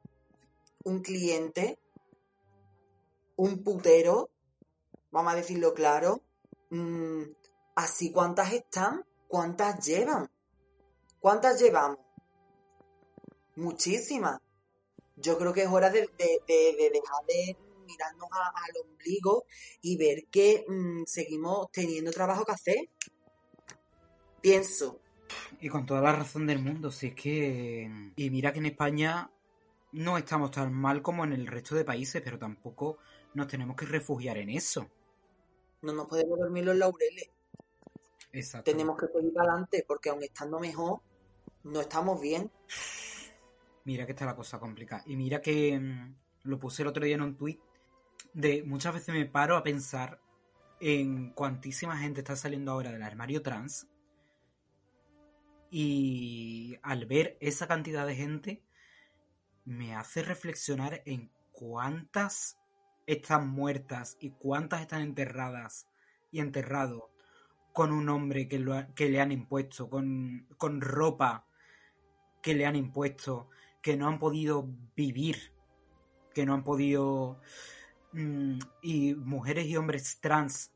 un 0.85 1.01
cliente, 1.03 1.79
un 3.37 3.63
putero, 3.63 4.31
vamos 5.11 5.33
a 5.33 5.37
decirlo 5.37 5.73
claro. 5.75 6.23
Mm, 6.71 7.23
así, 7.77 8.11
¿cuántas 8.13 8.53
están? 8.53 9.05
¿Cuántas 9.29 9.85
llevan? 9.87 10.31
¿Cuántas 11.21 11.61
llevamos? 11.61 11.99
Muchísimas. 13.57 14.41
Yo 15.17 15.39
creo 15.39 15.53
que 15.53 15.63
es 15.63 15.69
hora 15.69 15.91
de, 15.91 16.01
de- 16.19 16.41
de- 16.47 16.77
de 16.77 16.91
dejar 16.91 17.25
de 17.29 17.57
mirarnos 17.87 18.29
al 18.33 18.91
ombligo 18.91 19.45
y 19.83 19.97
ver 19.97 20.25
que 20.31 20.65
mm, 20.67 21.05
seguimos 21.07 21.71
teniendo 21.71 22.11
trabajo 22.11 22.45
que 22.45 22.53
hacer. 22.53 22.77
Pienso. 24.41 25.02
Y 25.61 25.69
con 25.69 25.87
toda 25.87 26.01
la 26.01 26.13
razón 26.13 26.47
del 26.47 26.59
mundo, 26.59 26.91
si 26.91 27.09
es 27.09 27.15
que... 27.15 28.13
Y 28.17 28.31
mira 28.31 28.53
que 28.53 28.59
en 28.59 28.67
España 28.67 29.31
no 29.93 30.17
estamos 30.17 30.51
tan 30.51 30.73
mal 30.73 31.03
como 31.03 31.25
en 31.25 31.33
el 31.33 31.47
resto 31.47 31.75
de 31.75 31.85
países, 31.85 32.23
pero 32.23 32.39
tampoco 32.39 32.99
nos 33.35 33.47
tenemos 33.47 33.77
que 33.77 33.87
refugiar 33.87 34.39
en 34.39 34.51
eso. 34.51 34.89
No 35.83 35.93
nos 35.93 36.07
podemos 36.07 36.39
dormir 36.39 36.65
los 36.65 36.77
laureles. 36.77 37.31
Exacto. 38.33 38.71
Tenemos 38.71 38.97
que 38.97 39.07
seguir 39.09 39.33
adelante 39.39 39.85
porque 39.87 40.11
aun 40.11 40.23
estando 40.23 40.59
mejor, 40.59 41.01
no 41.65 41.81
estamos 41.81 42.21
bien. 42.21 42.51
Mira 43.85 44.07
que 44.07 44.13
está 44.13 44.25
la 44.25 44.37
cosa 44.37 44.59
complicada. 44.59 45.03
Y 45.07 45.17
mira 45.17 45.41
que 45.41 45.79
mm, 45.79 46.15
lo 46.45 46.59
puse 46.59 46.83
el 46.83 46.89
otro 46.89 47.05
día 47.05 47.17
en 47.17 47.23
un 47.23 47.37
tuit. 47.37 47.61
De 48.33 48.63
muchas 48.63 48.95
veces 48.95 49.15
me 49.15 49.27
paro 49.27 49.57
a 49.57 49.63
pensar 49.63 50.21
en 50.81 51.31
cuantísima 51.31 51.99
gente 51.99 52.21
está 52.21 52.37
saliendo 52.37 52.73
ahora 52.73 52.93
del 52.93 53.03
armario 53.03 53.43
trans. 53.43 53.87
Y 55.75 56.77
al 56.83 57.07
ver 57.07 57.39
esa 57.41 57.67
cantidad 57.67 58.07
de 58.07 58.15
gente, 58.15 58.63
me 59.65 59.95
hace 59.95 60.23
reflexionar 60.23 61.01
en 61.07 61.31
cuántas 61.51 62.59
están 63.07 63.49
muertas 63.49 64.19
y 64.21 64.33
cuántas 64.33 64.83
están 64.83 65.01
enterradas 65.01 65.89
y 66.31 66.41
enterrados 66.41 67.05
con 67.73 67.91
un 67.91 68.11
hombre 68.11 68.49
que, 68.49 68.59
lo 68.59 68.75
que 68.95 69.09
le 69.09 69.23
han 69.23 69.33
impuesto, 69.33 69.89
con, 69.89 70.47
con 70.59 70.83
ropa 70.83 71.47
que 72.43 72.53
le 72.53 72.67
han 72.67 72.77
impuesto, 72.77 73.49
que 73.81 73.97
no 73.97 74.09
han 74.09 74.19
podido 74.19 74.69
vivir, 74.95 75.55
que 76.35 76.45
no 76.45 76.53
han 76.53 76.65
podido... 76.65 77.41
mm, 78.13 78.59
y 78.83 79.15
mujeres 79.15 79.69
y 79.69 79.77
hombres 79.79 80.21
trans 80.21 80.71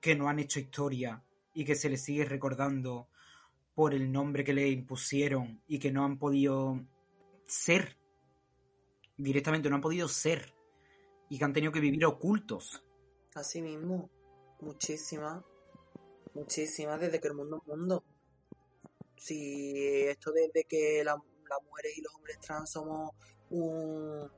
que 0.00 0.16
no 0.16 0.30
han 0.30 0.38
hecho 0.38 0.58
historia 0.58 1.22
y 1.52 1.66
que 1.66 1.74
se 1.74 1.90
les 1.90 2.02
sigue 2.02 2.24
recordando 2.24 3.08
por 3.78 3.94
el 3.94 4.10
nombre 4.10 4.42
que 4.42 4.52
le 4.52 4.68
impusieron 4.68 5.62
y 5.68 5.78
que 5.78 5.92
no 5.92 6.04
han 6.04 6.18
podido 6.18 6.84
ser. 7.46 7.96
Directamente 9.16 9.70
no 9.70 9.76
han 9.76 9.80
podido 9.80 10.08
ser. 10.08 10.52
Y 11.28 11.38
que 11.38 11.44
han 11.44 11.52
tenido 11.52 11.70
que 11.70 11.78
vivir 11.78 12.04
ocultos. 12.04 12.82
Así 13.36 13.62
mismo. 13.62 14.10
Muchísimas. 14.62 15.44
Muchísimas 16.34 16.98
desde 17.00 17.20
que 17.20 17.28
el 17.28 17.34
mundo 17.34 17.58
es 17.62 17.68
mundo. 17.68 18.02
Si 19.16 20.04
esto 20.08 20.32
desde 20.32 20.64
que 20.64 21.04
la- 21.04 21.22
las 21.48 21.62
mujeres 21.62 21.96
y 21.98 22.02
los 22.02 22.12
hombres 22.16 22.40
trans 22.40 22.70
somos 22.70 23.12
un, 23.50 24.28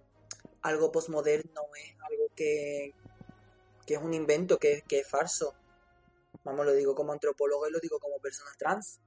algo 0.60 0.92
posmoderno, 0.92 1.62
es 1.82 1.94
algo 2.10 2.26
que, 2.36 2.92
que 3.86 3.94
es 3.94 4.02
un 4.02 4.12
invento, 4.12 4.58
que, 4.58 4.82
que 4.86 4.98
es 4.98 5.08
falso. 5.08 5.54
Vamos, 6.44 6.66
lo 6.66 6.74
digo 6.74 6.94
como 6.94 7.12
antropólogo 7.14 7.66
y 7.66 7.72
lo 7.72 7.80
digo 7.80 7.98
como 7.98 8.18
persona 8.18 8.50
trans. 8.58 9.00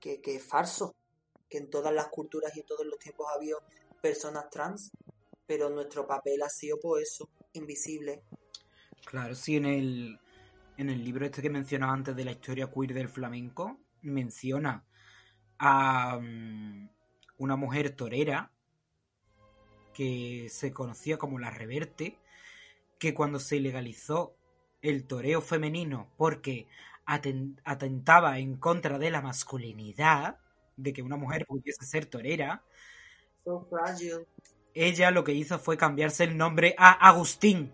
Que, 0.00 0.20
que 0.20 0.36
es 0.36 0.44
falso. 0.44 0.94
Que 1.48 1.58
en 1.58 1.70
todas 1.70 1.92
las 1.92 2.08
culturas 2.08 2.54
y 2.56 2.60
en 2.60 2.66
todos 2.66 2.86
los 2.86 2.98
tiempos 2.98 3.26
ha 3.30 3.36
habido 3.36 3.62
personas 4.00 4.50
trans. 4.50 4.90
Pero 5.46 5.70
nuestro 5.70 6.06
papel 6.06 6.42
ha 6.42 6.48
sido, 6.48 6.78
pues 6.80 7.10
eso, 7.10 7.28
invisible. 7.54 8.22
Claro, 9.04 9.34
sí, 9.34 9.56
en 9.56 9.66
el. 9.66 10.20
en 10.76 10.90
el 10.90 11.02
libro 11.02 11.24
este 11.24 11.42
que 11.42 11.50
mencionaba 11.50 11.92
antes 11.92 12.14
de 12.14 12.24
la 12.24 12.32
historia 12.32 12.70
queer 12.70 12.92
del 12.92 13.08
flamenco, 13.08 13.78
menciona 14.02 14.84
a 15.58 16.18
mm, 16.20 16.88
una 17.38 17.56
mujer 17.56 17.96
torera 17.96 18.52
que 19.94 20.48
se 20.50 20.72
conocía 20.72 21.18
como 21.18 21.38
la 21.38 21.50
Reverte, 21.50 22.16
que 22.98 23.14
cuando 23.14 23.40
se 23.40 23.58
legalizó 23.58 24.36
el 24.80 25.04
toreo 25.06 25.40
femenino 25.40 26.08
porque 26.16 26.68
atentaba 27.08 28.38
en 28.38 28.56
contra 28.56 28.98
de 28.98 29.10
la 29.10 29.22
masculinidad, 29.22 30.38
de 30.76 30.92
que 30.92 31.02
una 31.02 31.16
mujer 31.16 31.46
pudiese 31.46 31.84
ser 31.84 32.06
torera, 32.06 32.62
So 33.44 33.66
ella 34.74 35.10
lo 35.10 35.24
que 35.24 35.32
hizo 35.32 35.58
fue 35.58 35.78
cambiarse 35.78 36.24
el 36.24 36.36
nombre 36.36 36.74
a 36.76 36.92
Agustín. 37.08 37.72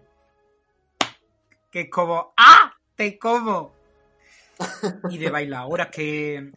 Que 1.70 1.80
es 1.82 1.91
como, 1.91 2.32
¡ah! 2.37 2.72
¡Te 2.95 3.18
como! 3.18 3.72
Y 5.11 5.18
de 5.18 5.30
bailadoras 5.30 5.89
que. 5.89 6.53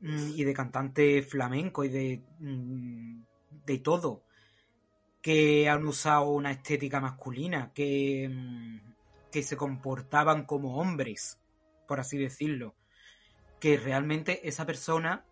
mm, 0.00 0.30
y 0.34 0.44
de 0.44 0.54
cantante 0.54 1.22
flamenco 1.22 1.84
y 1.84 1.88
de. 1.88 2.22
mm, 2.38 3.22
de 3.66 3.78
todo. 3.78 4.22
Que 5.20 5.68
han 5.68 5.86
usado 5.86 6.30
una 6.30 6.50
estética 6.52 7.00
masculina, 7.00 7.70
que. 7.74 8.28
mm, 8.30 8.78
que 9.30 9.42
se 9.42 9.58
comportaban 9.58 10.44
como 10.44 10.78
hombres, 10.78 11.37
por 11.88 11.98
así 11.98 12.16
decirlo. 12.16 12.76
Que 13.58 13.76
realmente 13.76 14.46
esa 14.48 14.64
persona 14.66 15.24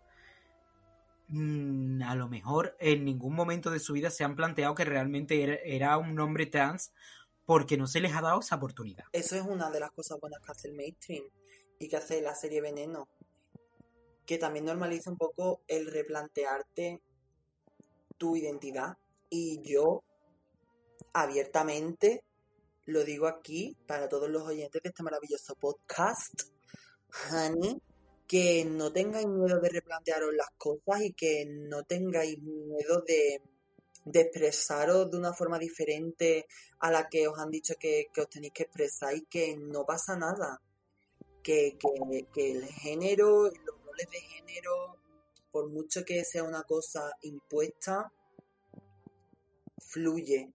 mm, 1.29 2.01
a 2.01 2.15
lo 2.15 2.27
mejor 2.27 2.75
en 2.79 3.05
ningún 3.05 3.33
momento 3.33 3.71
de 3.71 3.79
su 3.79 3.93
vida 3.93 4.09
se 4.09 4.25
han 4.25 4.35
planteado 4.35 4.75
que 4.75 4.83
realmente 4.83 5.41
era, 5.41 5.55
era 5.63 5.97
un 5.97 6.19
hombre 6.19 6.47
trans 6.47 6.91
porque 7.45 7.77
no 7.77 7.87
se 7.87 8.01
les 8.01 8.13
ha 8.13 8.21
dado 8.21 8.41
esa 8.41 8.57
oportunidad. 8.57 9.05
Eso 9.13 9.37
es 9.37 9.43
una 9.43 9.71
de 9.71 9.79
las 9.79 9.91
cosas 9.91 10.19
buenas 10.19 10.41
que 10.41 10.51
hace 10.51 10.67
el 10.67 10.73
mainstream 10.73 11.23
y 11.79 11.87
que 11.87 11.95
hace 11.95 12.21
la 12.21 12.35
serie 12.35 12.59
Veneno. 12.59 13.07
Que 14.25 14.37
también 14.37 14.65
normaliza 14.65 15.09
un 15.09 15.17
poco 15.17 15.61
el 15.69 15.89
replantearte 15.89 17.01
tu 18.17 18.35
identidad. 18.35 18.97
Y 19.29 19.61
yo, 19.61 20.03
abiertamente, 21.13 22.25
lo 22.87 23.03
digo 23.03 23.27
aquí 23.27 23.77
para 23.85 24.07
todos 24.07 24.29
los 24.29 24.43
oyentes 24.43 24.81
de 24.81 24.89
este 24.89 25.03
maravilloso 25.03 25.55
podcast, 25.55 26.43
honey, 27.29 27.81
que 28.25 28.63
no 28.63 28.93
tengáis 28.93 29.27
miedo 29.27 29.59
de 29.59 29.69
replantearos 29.69 30.33
las 30.33 30.49
cosas 30.57 31.01
y 31.01 31.13
que 31.13 31.45
no 31.45 31.83
tengáis 31.83 32.39
miedo 32.41 33.01
de, 33.01 33.41
expresaros 34.13 35.11
de 35.11 35.17
una 35.17 35.33
forma 35.33 35.59
diferente 35.59 36.47
a 36.79 36.89
la 36.89 37.09
que 37.09 37.27
os 37.27 37.37
han 37.37 37.51
dicho 37.51 37.75
que, 37.77 38.07
que 38.13 38.21
os 38.21 38.29
tenéis 38.29 38.53
que 38.53 38.63
expresar 38.63 39.15
y 39.15 39.25
que 39.25 39.57
no 39.57 39.85
pasa 39.85 40.15
nada. 40.15 40.61
Que, 41.43 41.77
que, 41.77 42.27
que 42.33 42.51
el 42.51 42.65
género, 42.65 43.45
los 43.45 43.83
roles 43.85 44.09
de 44.09 44.19
género, 44.19 44.97
por 45.51 45.69
mucho 45.69 46.05
que 46.05 46.23
sea 46.23 46.43
una 46.43 46.63
cosa 46.63 47.11
impuesta, 47.21 48.11
fluye. 49.77 50.53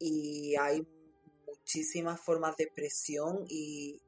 Y 0.00 0.54
hay 0.56 0.86
muchísimas 1.68 2.18
formas 2.18 2.56
de 2.56 2.64
expresión 2.64 3.44
y, 3.46 4.00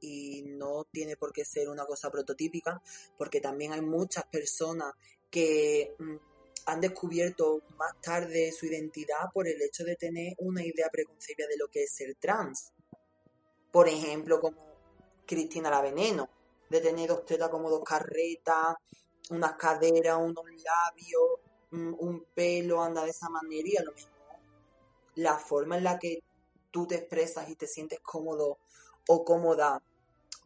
no 0.47 0.85
tiene 0.91 1.17
por 1.17 1.31
qué 1.31 1.45
ser 1.45 1.69
una 1.69 1.85
cosa 1.85 2.11
prototípica, 2.11 2.83
porque 3.19 3.41
también 3.41 3.73
hay 3.73 3.83
muchas 3.83 4.25
personas 4.25 4.95
que 5.31 5.95
mm, 5.99 6.17
han 6.67 6.81
descubierto 6.81 7.61
más 7.77 8.01
tarde 8.01 8.51
su 8.53 8.65
identidad 8.65 9.31
por 9.35 9.47
el 9.47 9.61
hecho 9.61 9.85
de 9.85 9.97
tener 9.97 10.35
una 10.39 10.65
idea 10.65 10.89
preconcebida 10.91 11.47
de 11.49 11.59
lo 11.59 11.69
que 11.69 11.83
es 11.83 11.93
ser 11.93 12.15
trans. 12.15 12.73
Por 13.71 13.89
ejemplo, 13.89 14.41
como 14.41 14.57
Cristina 15.27 15.71
la 15.71 15.83
Veneno, 15.83 16.31
de 16.71 16.81
tener 16.81 17.09
dos 17.09 17.27
tetas 17.27 17.51
como 17.51 17.69
dos 17.69 17.85
carretas, 17.85 18.77
unas 19.31 19.53
caderas, 19.57 20.17
unos 20.19 20.47
labios, 20.47 21.41
mm, 21.73 21.95
un 21.99 22.25
pelo, 22.35 22.83
anda 22.83 23.05
de 23.05 23.11
esa 23.11 23.29
manera 23.29 23.69
y 23.69 23.77
a 23.77 23.83
lo 23.83 23.93
mejor 23.93 24.11
la 25.17 25.37
forma 25.37 25.77
en 25.77 25.85
la 25.85 25.99
que 25.99 26.23
tú 26.71 26.87
te 26.87 26.97
expresas 26.97 27.49
y 27.49 27.57
te 27.57 27.67
sientes 27.67 28.01
cómodo 28.01 28.59
o 29.09 29.25
cómoda 29.25 29.83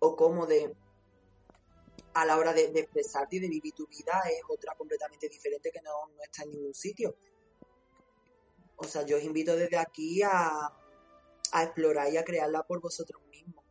o 0.00 0.16
cómode 0.16 0.74
a 2.14 2.24
la 2.24 2.36
hora 2.36 2.52
de, 2.52 2.70
de 2.70 2.80
expresarte 2.80 3.36
y 3.36 3.40
de 3.40 3.48
vivir 3.48 3.74
tu 3.74 3.86
vida 3.86 4.22
es 4.30 4.42
otra 4.48 4.74
completamente 4.74 5.28
diferente 5.28 5.70
que 5.70 5.82
no, 5.82 6.06
no 6.14 6.22
está 6.22 6.44
en 6.44 6.50
ningún 6.50 6.74
sitio. 6.74 7.16
O 8.76 8.84
sea, 8.84 9.04
yo 9.04 9.16
os 9.16 9.24
invito 9.24 9.56
desde 9.56 9.78
aquí 9.78 10.22
a, 10.22 10.72
a 11.52 11.62
explorar 11.62 12.12
y 12.12 12.16
a 12.16 12.24
crearla 12.24 12.62
por 12.62 12.80
vosotros 12.80 13.22
mismos. 13.30 13.64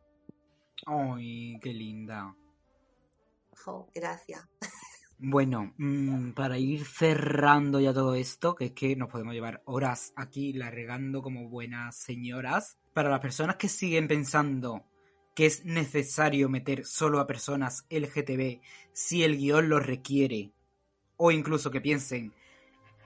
¡Ay, 0.86 1.58
qué 1.60 1.70
linda! 1.70 2.36
Jo, 3.64 3.88
gracias. 3.94 4.46
Bueno, 5.18 5.74
mm, 5.78 6.32
para 6.32 6.58
ir 6.58 6.84
cerrando 6.84 7.80
ya 7.80 7.94
todo 7.94 8.14
esto, 8.14 8.54
que 8.54 8.66
es 8.66 8.72
que 8.72 8.96
nos 8.96 9.08
podemos 9.08 9.34
llevar 9.34 9.62
horas 9.64 10.12
aquí 10.16 10.52
largando 10.52 11.22
como 11.22 11.48
buenas 11.48 11.96
señoras, 11.96 12.78
para 12.92 13.10
las 13.10 13.20
personas 13.20 13.56
que 13.56 13.68
siguen 13.68 14.08
pensando 14.08 14.84
que 15.34 15.46
es 15.46 15.64
necesario 15.64 16.48
meter 16.48 16.84
solo 16.84 17.18
a 17.20 17.26
personas 17.26 17.86
LGTB 17.90 18.60
si 18.92 19.24
el 19.24 19.36
guion 19.36 19.68
lo 19.68 19.80
requiere, 19.80 20.52
o 21.16 21.30
incluso 21.30 21.70
que 21.70 21.80
piensen 21.80 22.32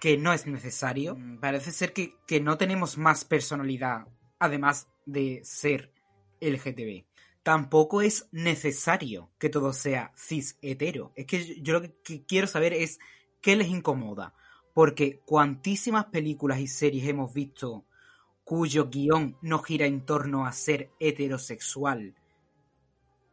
que 0.01 0.17
no 0.17 0.33
es 0.33 0.47
necesario, 0.47 1.15
mm, 1.17 1.39
parece 1.41 1.73
ser 1.73 1.93
que, 1.93 2.15
que 2.27 2.41
no 2.41 2.57
tenemos 2.57 2.99
más 2.99 3.25
personalidad, 3.25 4.07
además 4.39 4.89
de 5.07 5.41
ser 5.45 5.93
LGTB 6.41 7.08
tampoco 7.49 8.03
es 8.03 8.29
necesario 8.31 9.31
que 9.39 9.49
todo 9.49 9.73
sea 9.73 10.13
cis 10.15 10.59
hetero. 10.61 11.13
Es 11.17 11.25
que 11.25 11.63
yo, 11.63 11.73
lo 11.73 11.81
que, 11.81 11.95
que 12.05 12.27
quiero 12.27 12.47
saber 12.47 12.75
es 12.75 12.99
qué 13.41 13.57
les 13.57 13.69
incomoda. 13.69 14.35
Porque 14.75 15.21
cuantísimas 15.25 16.05
películas 16.05 16.61
y 16.61 16.67
series 16.67 17.09
hemos 17.09 17.33
visto 17.33 17.87
cuyo 18.45 18.91
guion 18.91 19.39
no 19.41 19.61
gira 19.61 19.87
en 19.87 20.05
torno 20.05 20.45
a 20.45 20.53
ser 20.53 20.91
heterosexual 21.01 22.17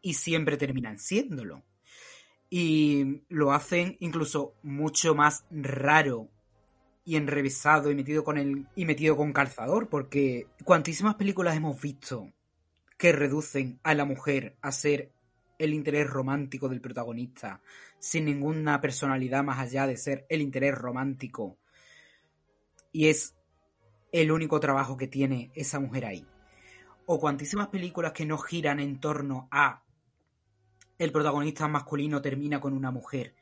y 0.01 0.13
siempre 0.13 0.55
terminan 0.55 0.97
siéndolo. 0.97 1.65
Y 2.49 3.21
lo 3.27 3.51
hacen 3.51 3.97
incluso 3.99 4.55
mucho 4.63 5.13
más 5.13 5.43
raro 5.51 6.29
y 7.03 7.17
enrevesado 7.17 7.91
y 7.91 7.95
metido 7.95 8.23
con 8.23 8.37
el 8.37 8.65
y 8.77 8.85
metido 8.85 9.17
con 9.17 9.33
calzador 9.33 9.89
porque 9.89 10.47
cuantísimas 10.63 11.15
películas 11.15 11.57
hemos 11.57 11.81
visto 11.81 12.31
que 13.05 13.11
reducen 13.11 13.79
a 13.83 13.93
la 13.93 14.03
mujer 14.03 14.57
a 14.63 14.71
ser 14.71 15.11
el 15.59 15.75
interés 15.75 16.09
romántico 16.09 16.69
del 16.69 16.81
protagonista 16.81 17.61
sin 17.99 18.25
ninguna 18.25 18.81
personalidad 18.81 19.43
más 19.43 19.59
allá 19.59 19.85
de 19.85 19.95
ser 19.95 20.25
el 20.27 20.41
interés 20.41 20.73
romántico. 20.73 21.59
Y 22.91 23.09
es 23.09 23.35
el 24.11 24.31
único 24.31 24.59
trabajo 24.59 24.97
que 24.97 25.05
tiene 25.05 25.51
esa 25.53 25.79
mujer 25.79 26.07
ahí. 26.07 26.25
O 27.05 27.19
cuantísimas 27.19 27.67
películas 27.67 28.11
que 28.11 28.25
no 28.25 28.39
giran 28.39 28.79
en 28.79 28.99
torno 28.99 29.49
a 29.51 29.83
el 30.97 31.11
protagonista 31.11 31.67
masculino 31.67 32.23
termina 32.23 32.59
con 32.59 32.73
una 32.73 32.89
mujer 32.89 33.35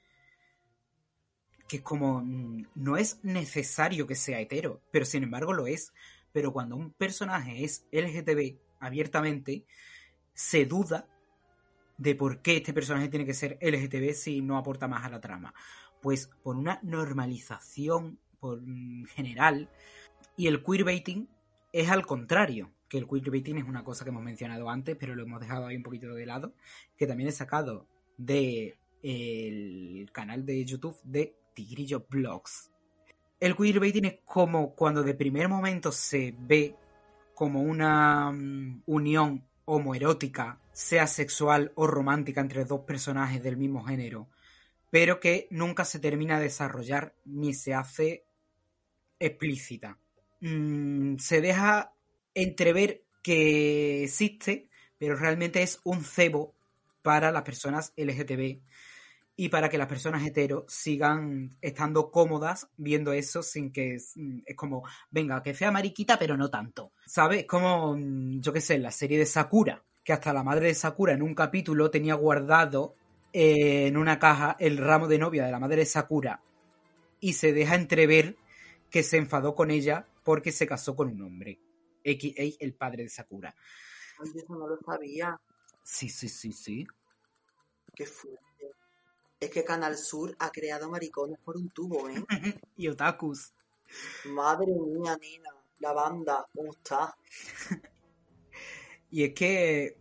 que 1.69 1.77
es 1.77 1.83
como 1.83 2.19
mm, 2.19 2.65
no 2.75 2.97
es 2.97 3.23
necesario 3.23 4.07
que 4.07 4.15
sea 4.15 4.41
hetero 4.41 4.81
pero 4.91 5.05
sin 5.05 5.23
embargo 5.23 5.53
lo 5.53 5.67
es. 5.67 5.93
Pero 6.33 6.51
cuando 6.51 6.75
un 6.75 6.91
personaje 6.91 7.63
es 7.63 7.85
LGTB 7.93 8.57
abiertamente, 8.85 9.65
se 10.33 10.65
duda 10.65 11.07
de 11.97 12.15
por 12.15 12.41
qué 12.41 12.57
este 12.57 12.73
personaje 12.73 13.09
tiene 13.09 13.25
que 13.25 13.33
ser 13.33 13.57
LGTB 13.61 14.13
si 14.13 14.41
no 14.41 14.57
aporta 14.57 14.87
más 14.87 15.05
a 15.05 15.09
la 15.09 15.21
trama. 15.21 15.53
Pues 16.01 16.29
por 16.41 16.57
una 16.57 16.79
normalización 16.83 18.19
mm, 18.41 19.05
general 19.05 19.69
y 20.35 20.47
el 20.47 20.63
queerbaiting 20.63 21.29
es 21.71 21.89
al 21.89 22.05
contrario, 22.05 22.71
que 22.87 22.97
el 22.97 23.07
queerbaiting 23.07 23.57
es 23.57 23.63
una 23.63 23.83
cosa 23.83 24.03
que 24.03 24.09
hemos 24.09 24.23
mencionado 24.23 24.69
antes, 24.69 24.95
pero 24.99 25.15
lo 25.15 25.23
hemos 25.23 25.39
dejado 25.39 25.65
ahí 25.65 25.75
un 25.75 25.83
poquito 25.83 26.13
de 26.13 26.25
lado, 26.25 26.53
que 26.97 27.07
también 27.07 27.29
es 27.29 27.37
sacado 27.37 27.87
de 28.17 28.77
el 29.01 30.09
canal 30.11 30.45
de 30.45 30.63
YouTube 30.63 30.97
de 31.03 31.35
Tigrillo 31.53 32.05
Blogs. 32.09 32.71
El 33.39 33.55
queerbaiting 33.55 34.05
es 34.05 34.19
como 34.23 34.75
cuando 34.75 35.03
de 35.03 35.15
primer 35.15 35.49
momento 35.49 35.91
se 35.91 36.33
ve 36.37 36.75
como 37.33 37.61
una 37.61 38.29
um, 38.29 38.81
unión 38.85 39.45
homoerótica, 39.65 40.59
sea 40.71 41.07
sexual 41.07 41.71
o 41.75 41.87
romántica 41.87 42.41
entre 42.41 42.65
dos 42.65 42.81
personajes 42.81 43.41
del 43.41 43.57
mismo 43.57 43.83
género, 43.83 44.27
pero 44.89 45.19
que 45.19 45.47
nunca 45.49 45.85
se 45.85 45.99
termina 45.99 46.37
de 46.37 46.45
desarrollar 46.45 47.15
ni 47.25 47.53
se 47.53 47.73
hace 47.73 48.25
explícita. 49.19 49.97
Mm, 50.41 51.17
se 51.17 51.41
deja 51.41 51.93
entrever 52.33 53.03
que 53.21 54.03
existe, 54.03 54.69
pero 54.97 55.15
realmente 55.15 55.63
es 55.63 55.79
un 55.83 56.03
cebo 56.03 56.53
para 57.01 57.31
las 57.31 57.43
personas 57.43 57.93
LGTB 57.95 58.59
y 59.35 59.49
para 59.49 59.69
que 59.69 59.77
las 59.77 59.87
personas 59.87 60.23
hetero 60.23 60.65
sigan 60.67 61.57
estando 61.61 62.11
cómodas 62.11 62.67
viendo 62.77 63.13
eso 63.13 63.41
sin 63.41 63.71
que 63.71 63.95
es, 63.95 64.13
es, 64.45 64.55
como, 64.55 64.83
venga, 65.09 65.41
que 65.41 65.55
sea 65.55 65.71
mariquita, 65.71 66.19
pero 66.19 66.37
no 66.37 66.49
tanto. 66.49 66.91
¿Sabes? 67.05 67.45
Como, 67.45 67.95
yo 67.97 68.53
qué 68.53 68.61
sé, 68.61 68.77
la 68.77 68.91
serie 68.91 69.17
de 69.17 69.25
Sakura, 69.25 69.83
que 70.03 70.13
hasta 70.13 70.33
la 70.33 70.43
madre 70.43 70.67
de 70.67 70.75
Sakura 70.75 71.13
en 71.13 71.23
un 71.23 71.33
capítulo 71.33 71.89
tenía 71.89 72.13
guardado 72.13 72.95
eh, 73.31 73.87
en 73.87 73.97
una 73.97 74.19
caja 74.19 74.55
el 74.59 74.77
ramo 74.77 75.07
de 75.07 75.17
novia 75.17 75.45
de 75.45 75.51
la 75.51 75.59
madre 75.59 75.77
de 75.77 75.85
Sakura 75.85 76.41
y 77.19 77.33
se 77.33 77.53
deja 77.53 77.75
entrever 77.75 78.37
que 78.91 79.01
se 79.01 79.17
enfadó 79.17 79.55
con 79.55 79.71
ella 79.71 80.05
porque 80.23 80.51
se 80.51 80.67
casó 80.67 80.95
con 80.95 81.09
un 81.09 81.21
hombre, 81.23 81.59
a.k.a. 82.05 82.63
el 82.63 82.73
padre 82.75 83.03
de 83.03 83.09
Sakura. 83.09 83.55
Ay, 84.19 84.31
eso 84.35 84.55
no 84.55 84.67
lo 84.67 84.77
sabía. 84.85 85.39
Sí, 85.81 86.07
sí, 86.09 86.29
sí, 86.29 86.51
sí. 86.51 86.85
Qué 87.95 88.05
fuerte. 88.05 88.52
Es 89.43 89.49
que 89.49 89.63
Canal 89.63 89.97
Sur 89.97 90.35
ha 90.39 90.51
creado 90.51 90.89
maricones 90.89 91.37
por 91.39 91.57
un 91.57 91.69
tubo, 91.69 92.09
¿eh? 92.09 92.23
y 92.77 92.87
otakus. 92.87 93.53
Madre 94.25 94.67
mía, 94.67 95.17
nena. 95.19 95.49
La 95.79 95.91
banda, 95.91 96.47
¿cómo 96.53 96.71
está? 96.71 97.15
Y 99.11 99.25
es 99.25 99.33
que 99.35 99.95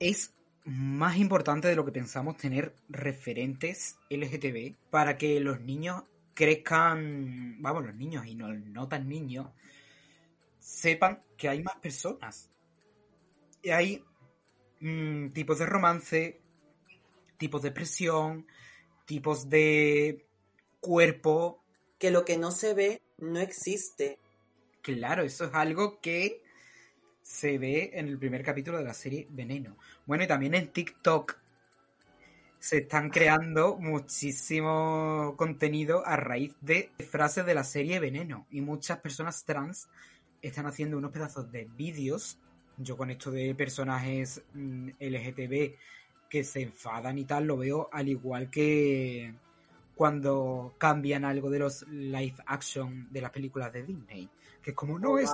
es 0.00 0.34
más 0.64 1.16
importante 1.16 1.68
de 1.68 1.76
lo 1.76 1.84
que 1.84 1.92
pensamos 1.92 2.36
tener 2.36 2.74
referentes 2.88 3.98
LGTB 4.10 4.74
para 4.90 5.16
que 5.16 5.38
los 5.38 5.60
niños 5.60 6.02
crezcan, 6.34 7.62
vamos, 7.62 7.84
los 7.84 7.94
niños 7.94 8.26
y 8.26 8.34
no, 8.34 8.52
no 8.52 8.88
tan 8.88 9.08
niños, 9.08 9.46
sepan 10.58 11.22
que 11.36 11.48
hay 11.48 11.62
más 11.62 11.76
personas. 11.76 12.50
Y 13.62 13.70
hay 13.70 14.04
mm, 14.80 15.28
tipos 15.28 15.60
de 15.60 15.66
romance, 15.66 16.40
tipos 17.40 17.62
de 17.62 17.72
presión, 17.72 18.46
tipos 19.06 19.48
de 19.48 20.26
cuerpo. 20.78 21.64
Que 21.98 22.10
lo 22.10 22.24
que 22.24 22.36
no 22.36 22.50
se 22.50 22.74
ve 22.74 23.02
no 23.18 23.40
existe. 23.40 24.18
Claro, 24.82 25.22
eso 25.22 25.46
es 25.46 25.54
algo 25.54 26.00
que 26.00 26.42
se 27.22 27.58
ve 27.58 27.92
en 27.94 28.08
el 28.08 28.18
primer 28.18 28.44
capítulo 28.44 28.76
de 28.78 28.84
la 28.84 28.94
serie 28.94 29.26
Veneno. 29.30 29.76
Bueno, 30.06 30.24
y 30.24 30.26
también 30.26 30.54
en 30.54 30.68
TikTok 30.68 31.38
se 32.58 32.78
están 32.78 33.08
creando 33.08 33.76
muchísimo 33.76 35.34
contenido 35.38 36.06
a 36.06 36.16
raíz 36.16 36.54
de 36.60 36.90
frases 37.08 37.46
de 37.46 37.54
la 37.54 37.64
serie 37.64 38.00
Veneno. 38.00 38.46
Y 38.50 38.60
muchas 38.60 38.98
personas 38.98 39.44
trans 39.44 39.88
están 40.42 40.66
haciendo 40.66 40.98
unos 40.98 41.10
pedazos 41.10 41.50
de 41.50 41.64
vídeos. 41.74 42.38
Yo 42.76 42.98
con 42.98 43.10
esto 43.10 43.30
de 43.30 43.54
personajes 43.54 44.42
mm, 44.52 44.90
LGTB 44.98 45.74
que 46.30 46.44
se 46.44 46.62
enfadan 46.62 47.18
y 47.18 47.24
tal, 47.24 47.44
lo 47.44 47.58
veo 47.58 47.90
al 47.92 48.08
igual 48.08 48.48
que 48.48 49.34
cuando 49.96 50.74
cambian 50.78 51.24
algo 51.24 51.50
de 51.50 51.58
los 51.58 51.86
live 51.88 52.36
action 52.46 53.08
de 53.10 53.20
las 53.20 53.32
películas 53.32 53.72
de 53.72 53.82
Disney. 53.82 54.30
Que 54.62 54.70
es 54.70 54.76
como, 54.76 54.98
no 54.98 55.18
es. 55.18 55.30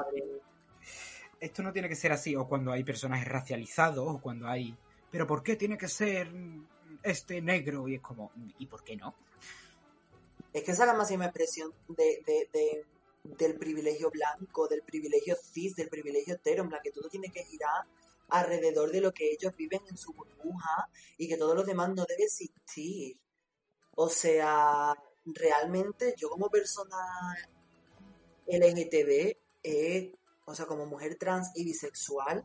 Esto 1.39 1.63
no 1.63 1.73
tiene 1.73 1.89
que 1.89 1.95
ser 1.95 2.13
así. 2.13 2.35
O 2.35 2.49
cuando 2.49 2.73
hay 2.73 2.83
personajes 2.83 3.29
racializados, 3.29 4.05
o 4.09 4.21
cuando 4.21 4.49
hay. 4.49 4.75
Pero 5.11 5.27
¿por 5.27 5.43
qué 5.43 5.55
tiene 5.55 5.77
que 5.77 5.87
ser 5.87 6.33
este 7.03 7.43
negro? 7.43 7.87
Y 7.87 7.97
es 7.97 8.01
como, 8.01 8.33
¿y 8.59 8.67
por 8.67 8.83
qué 8.83 8.97
no? 8.97 9.15
Es 10.53 10.65
que 10.65 10.73
esa 10.73 10.85
es 10.85 10.89
la 10.89 10.95
máxima 10.95 11.27
expresión 11.27 11.73
de, 11.89 12.23
de, 12.27 12.49
de, 12.53 12.85
del 13.23 13.59
privilegio 13.59 14.11
blanco, 14.11 14.67
del 14.67 14.83
privilegio 14.83 15.37
cis, 15.37 15.77
del 15.77 15.91
privilegio 15.91 16.35
hetero, 16.35 16.63
en 16.63 16.71
plan 16.71 16.81
que 16.83 16.91
todo 16.91 17.09
tiene 17.11 17.31
que 17.31 17.45
girar 17.45 17.85
alrededor 18.29 18.91
de 18.91 19.01
lo 19.01 19.13
que 19.13 19.33
ellos 19.33 19.57
viven 19.57 19.83
en 19.89 19.97
su 19.97 20.13
burbuja 20.13 20.89
y 21.17 21.29
que 21.29 21.37
todo 21.37 21.55
lo 21.55 21.65
demás 21.65 21.91
no 21.91 22.05
debe 22.05 22.25
existir. 22.25 23.17
O 23.95 24.09
sea, 24.09 24.95
realmente 25.25 26.15
yo 26.17 26.29
como 26.29 26.49
persona 26.49 26.97
LGTB, 28.47 29.37
eh, 29.63 30.13
o 30.45 30.55
sea, 30.55 30.67
como 30.67 30.87
mujer 30.87 31.17
trans 31.17 31.51
y 31.55 31.65
bisexual, 31.65 32.45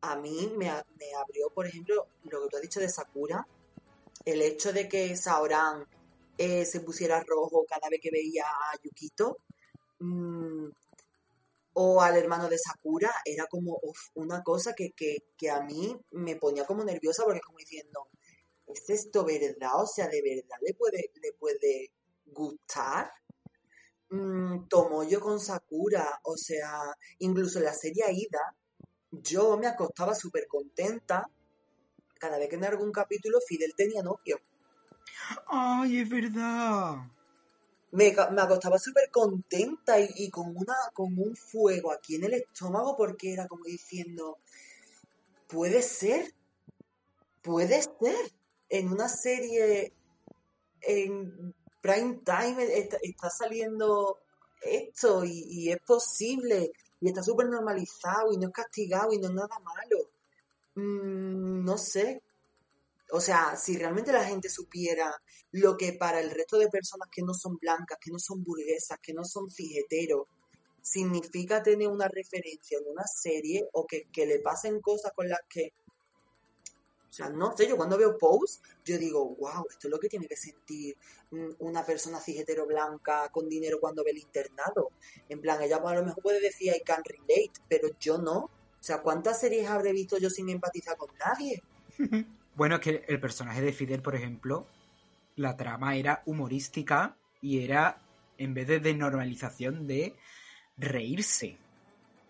a 0.00 0.16
mí 0.16 0.52
me, 0.56 0.66
me, 0.66 1.14
abrió, 1.14 1.50
por 1.54 1.66
ejemplo, 1.66 2.06
lo 2.24 2.42
que 2.42 2.48
tú 2.48 2.56
has 2.56 2.62
dicho 2.62 2.80
de 2.80 2.88
Sakura, 2.88 3.46
el 4.24 4.42
hecho 4.42 4.72
de 4.72 4.88
que 4.88 5.16
Saoran 5.16 5.86
eh, 6.36 6.64
se 6.64 6.80
pusiera 6.80 7.22
rojo 7.24 7.64
cada 7.68 7.88
vez 7.88 8.00
que 8.00 8.10
veía 8.10 8.44
a 8.44 8.76
Yukito, 8.82 9.38
mmm, 10.00 10.68
o 11.80 12.02
al 12.02 12.16
hermano 12.16 12.48
de 12.48 12.58
Sakura, 12.58 13.12
era 13.24 13.46
como 13.46 13.78
una 14.14 14.42
cosa 14.42 14.74
que, 14.74 14.90
que, 14.96 15.28
que, 15.36 15.48
a 15.48 15.60
mí 15.60 15.96
me 16.10 16.34
ponía 16.34 16.66
como 16.66 16.82
nerviosa 16.82 17.22
porque 17.22 17.40
como 17.40 17.58
diciendo, 17.58 18.08
¿es 18.66 18.90
esto 18.90 19.24
verdad? 19.24 19.80
O 19.80 19.86
sea, 19.86 20.08
¿de 20.08 20.20
verdad 20.20 20.56
le 20.60 20.74
puede, 20.74 21.12
le 21.22 21.32
puede 21.38 21.92
gustar? 22.26 23.12
Mm, 24.10 24.66
Tomoyo 24.66 25.20
con 25.20 25.38
Sakura, 25.38 26.18
o 26.24 26.36
sea, 26.36 26.80
incluso 27.20 27.60
en 27.60 27.66
la 27.66 27.74
serie 27.74 28.02
Aida, 28.02 28.56
yo 29.12 29.56
me 29.56 29.68
acostaba 29.68 30.16
súper 30.16 30.48
contenta 30.48 31.30
cada 32.18 32.38
vez 32.38 32.48
que 32.48 32.56
en 32.56 32.64
algún 32.64 32.90
capítulo 32.90 33.38
Fidel 33.46 33.74
tenía 33.76 34.02
novio. 34.02 34.40
¡Ay, 35.46 36.00
es 36.00 36.08
verdad! 36.08 37.17
Me, 37.90 38.14
me 38.32 38.42
acostaba 38.42 38.78
súper 38.78 39.10
contenta 39.10 39.98
y, 39.98 40.28
con, 40.30 40.54
una, 40.56 40.74
con 40.92 41.18
un 41.18 41.34
fuego 41.34 41.90
aquí 41.90 42.16
en 42.16 42.24
el 42.24 42.34
estómago 42.34 42.96
porque 42.96 43.32
era 43.32 43.48
como 43.48 43.64
diciendo, 43.64 44.38
puede 45.46 45.80
ser, 45.82 46.34
puede 47.42 47.82
ser, 47.82 48.32
en 48.68 48.92
una 48.92 49.08
serie 49.08 49.94
en 50.82 51.54
prime 51.80 52.20
time 52.24 52.78
está, 52.78 52.98
está 53.02 53.30
saliendo 53.30 54.18
esto 54.62 55.24
y, 55.24 55.44
y, 55.48 55.72
es 55.72 55.80
posible 55.80 56.70
y 57.00 57.08
está 57.08 57.22
súper 57.22 57.48
normalizado 57.48 58.32
y 58.32 58.36
no 58.36 58.48
es 58.48 58.52
castigado 58.52 59.12
y 59.12 59.18
no 59.18 59.28
es 59.28 59.34
nada 59.34 59.58
malo. 59.60 60.10
Mm, 60.74 61.64
no 61.64 61.78
sé. 61.78 62.22
O 63.12 63.20
sea, 63.20 63.56
si 63.56 63.76
realmente 63.76 64.12
la 64.12 64.24
gente 64.24 64.48
supiera 64.48 65.14
lo 65.52 65.76
que 65.76 65.92
para 65.94 66.20
el 66.20 66.30
resto 66.30 66.58
de 66.58 66.68
personas 66.68 67.08
que 67.10 67.22
no 67.22 67.34
son 67.34 67.56
blancas, 67.56 67.98
que 68.00 68.10
no 68.10 68.18
son 68.18 68.42
burguesas, 68.44 68.98
que 69.02 69.14
no 69.14 69.24
son 69.24 69.50
fijeteros, 69.50 70.26
significa 70.82 71.62
tener 71.62 71.88
una 71.88 72.08
referencia 72.08 72.78
en 72.78 72.84
una 72.90 73.04
serie 73.06 73.66
o 73.72 73.86
que, 73.86 74.04
que 74.12 74.26
le 74.26 74.40
pasen 74.40 74.80
cosas 74.80 75.12
con 75.14 75.28
las 75.28 75.40
que 75.48 75.72
o 77.08 77.12
sea, 77.12 77.30
no 77.30 77.56
sé, 77.56 77.66
yo 77.66 77.76
cuando 77.76 77.96
veo 77.96 78.18
posts, 78.18 78.60
yo 78.84 78.98
digo, 78.98 79.34
wow, 79.36 79.66
esto 79.68 79.88
es 79.88 79.90
lo 79.90 79.98
que 79.98 80.08
tiene 80.08 80.28
que 80.28 80.36
sentir 80.36 80.96
una 81.58 81.84
persona 81.84 82.20
cijetero 82.20 82.66
blanca 82.66 83.28
con 83.30 83.48
dinero 83.48 83.80
cuando 83.80 84.04
ve 84.04 84.10
el 84.10 84.18
internado. 84.18 84.90
En 85.28 85.40
plan, 85.40 85.60
ella 85.62 85.78
a 85.78 85.94
lo 85.94 86.04
mejor 86.04 86.22
puede 86.22 86.40
decir 86.40 86.72
I 86.74 86.82
can 86.84 87.02
relate, 87.04 87.52
pero 87.68 87.88
yo 87.98 88.18
no. 88.18 88.38
O 88.38 88.50
sea, 88.82 89.02
¿cuántas 89.02 89.40
series 89.40 89.68
habré 89.68 89.92
visto 89.92 90.18
yo 90.18 90.28
sin 90.30 90.48
empatizar 90.50 90.96
con 90.96 91.10
nadie? 91.18 91.62
bueno, 92.58 92.74
es 92.74 92.80
que 92.80 93.04
el 93.06 93.20
personaje 93.20 93.62
de 93.62 93.72
Fidel, 93.72 94.02
por 94.02 94.16
ejemplo, 94.16 94.66
la 95.36 95.56
trama 95.56 95.94
era 95.94 96.24
humorística 96.26 97.16
y 97.40 97.60
era, 97.60 98.00
en 98.36 98.52
vez 98.52 98.66
de, 98.66 98.80
de 98.80 98.94
normalización, 98.94 99.86
de 99.86 100.16
reírse 100.76 101.56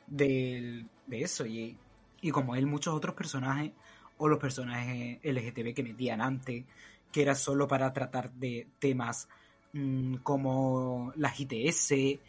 de, 0.07 0.85
eso. 1.11 1.47
Y, 1.47 1.79
y 2.21 2.31
como 2.31 2.55
él, 2.57 2.67
muchos 2.67 2.95
otros 2.95 3.15
personajes 3.15 3.73
o 4.19 4.29
los 4.29 4.39
personajes 4.39 5.19
LGTB 5.23 5.73
que 5.73 5.83
metían 5.83 6.21
antes, 6.21 6.67
que 7.11 7.23
era 7.23 7.35
solo 7.35 7.67
para 7.67 7.91
tratar 7.95 8.31
de 8.33 8.69
temas 8.79 9.31
mmm, 9.73 10.17
como 10.17 11.11
las 11.17 11.41
ITS, 11.41 12.21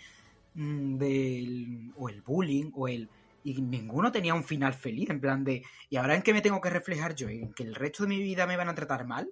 mmm, 0.53 0.95
del, 0.95 1.91
o 1.97 2.07
el 2.07 2.21
bullying, 2.21 2.71
o 2.75 2.87
el... 2.87 3.09
Y 3.49 3.63
ninguno 3.63 4.11
tenía 4.11 4.35
un 4.35 4.43
final 4.43 4.75
feliz, 4.75 5.09
en 5.09 5.19
plan 5.19 5.43
de, 5.43 5.63
¿y 5.89 5.95
ahora 5.95 6.13
en 6.13 6.21
qué 6.21 6.33
me 6.33 6.41
tengo 6.43 6.61
que 6.61 6.69
reflejar 6.69 7.15
yo? 7.15 7.29
¿En 7.29 7.51
que 7.51 7.63
el 7.63 7.73
resto 7.73 8.03
de 8.03 8.09
mi 8.09 8.21
vida 8.21 8.45
me 8.45 8.55
van 8.55 8.69
a 8.69 8.75
tratar 8.75 9.07
mal? 9.07 9.27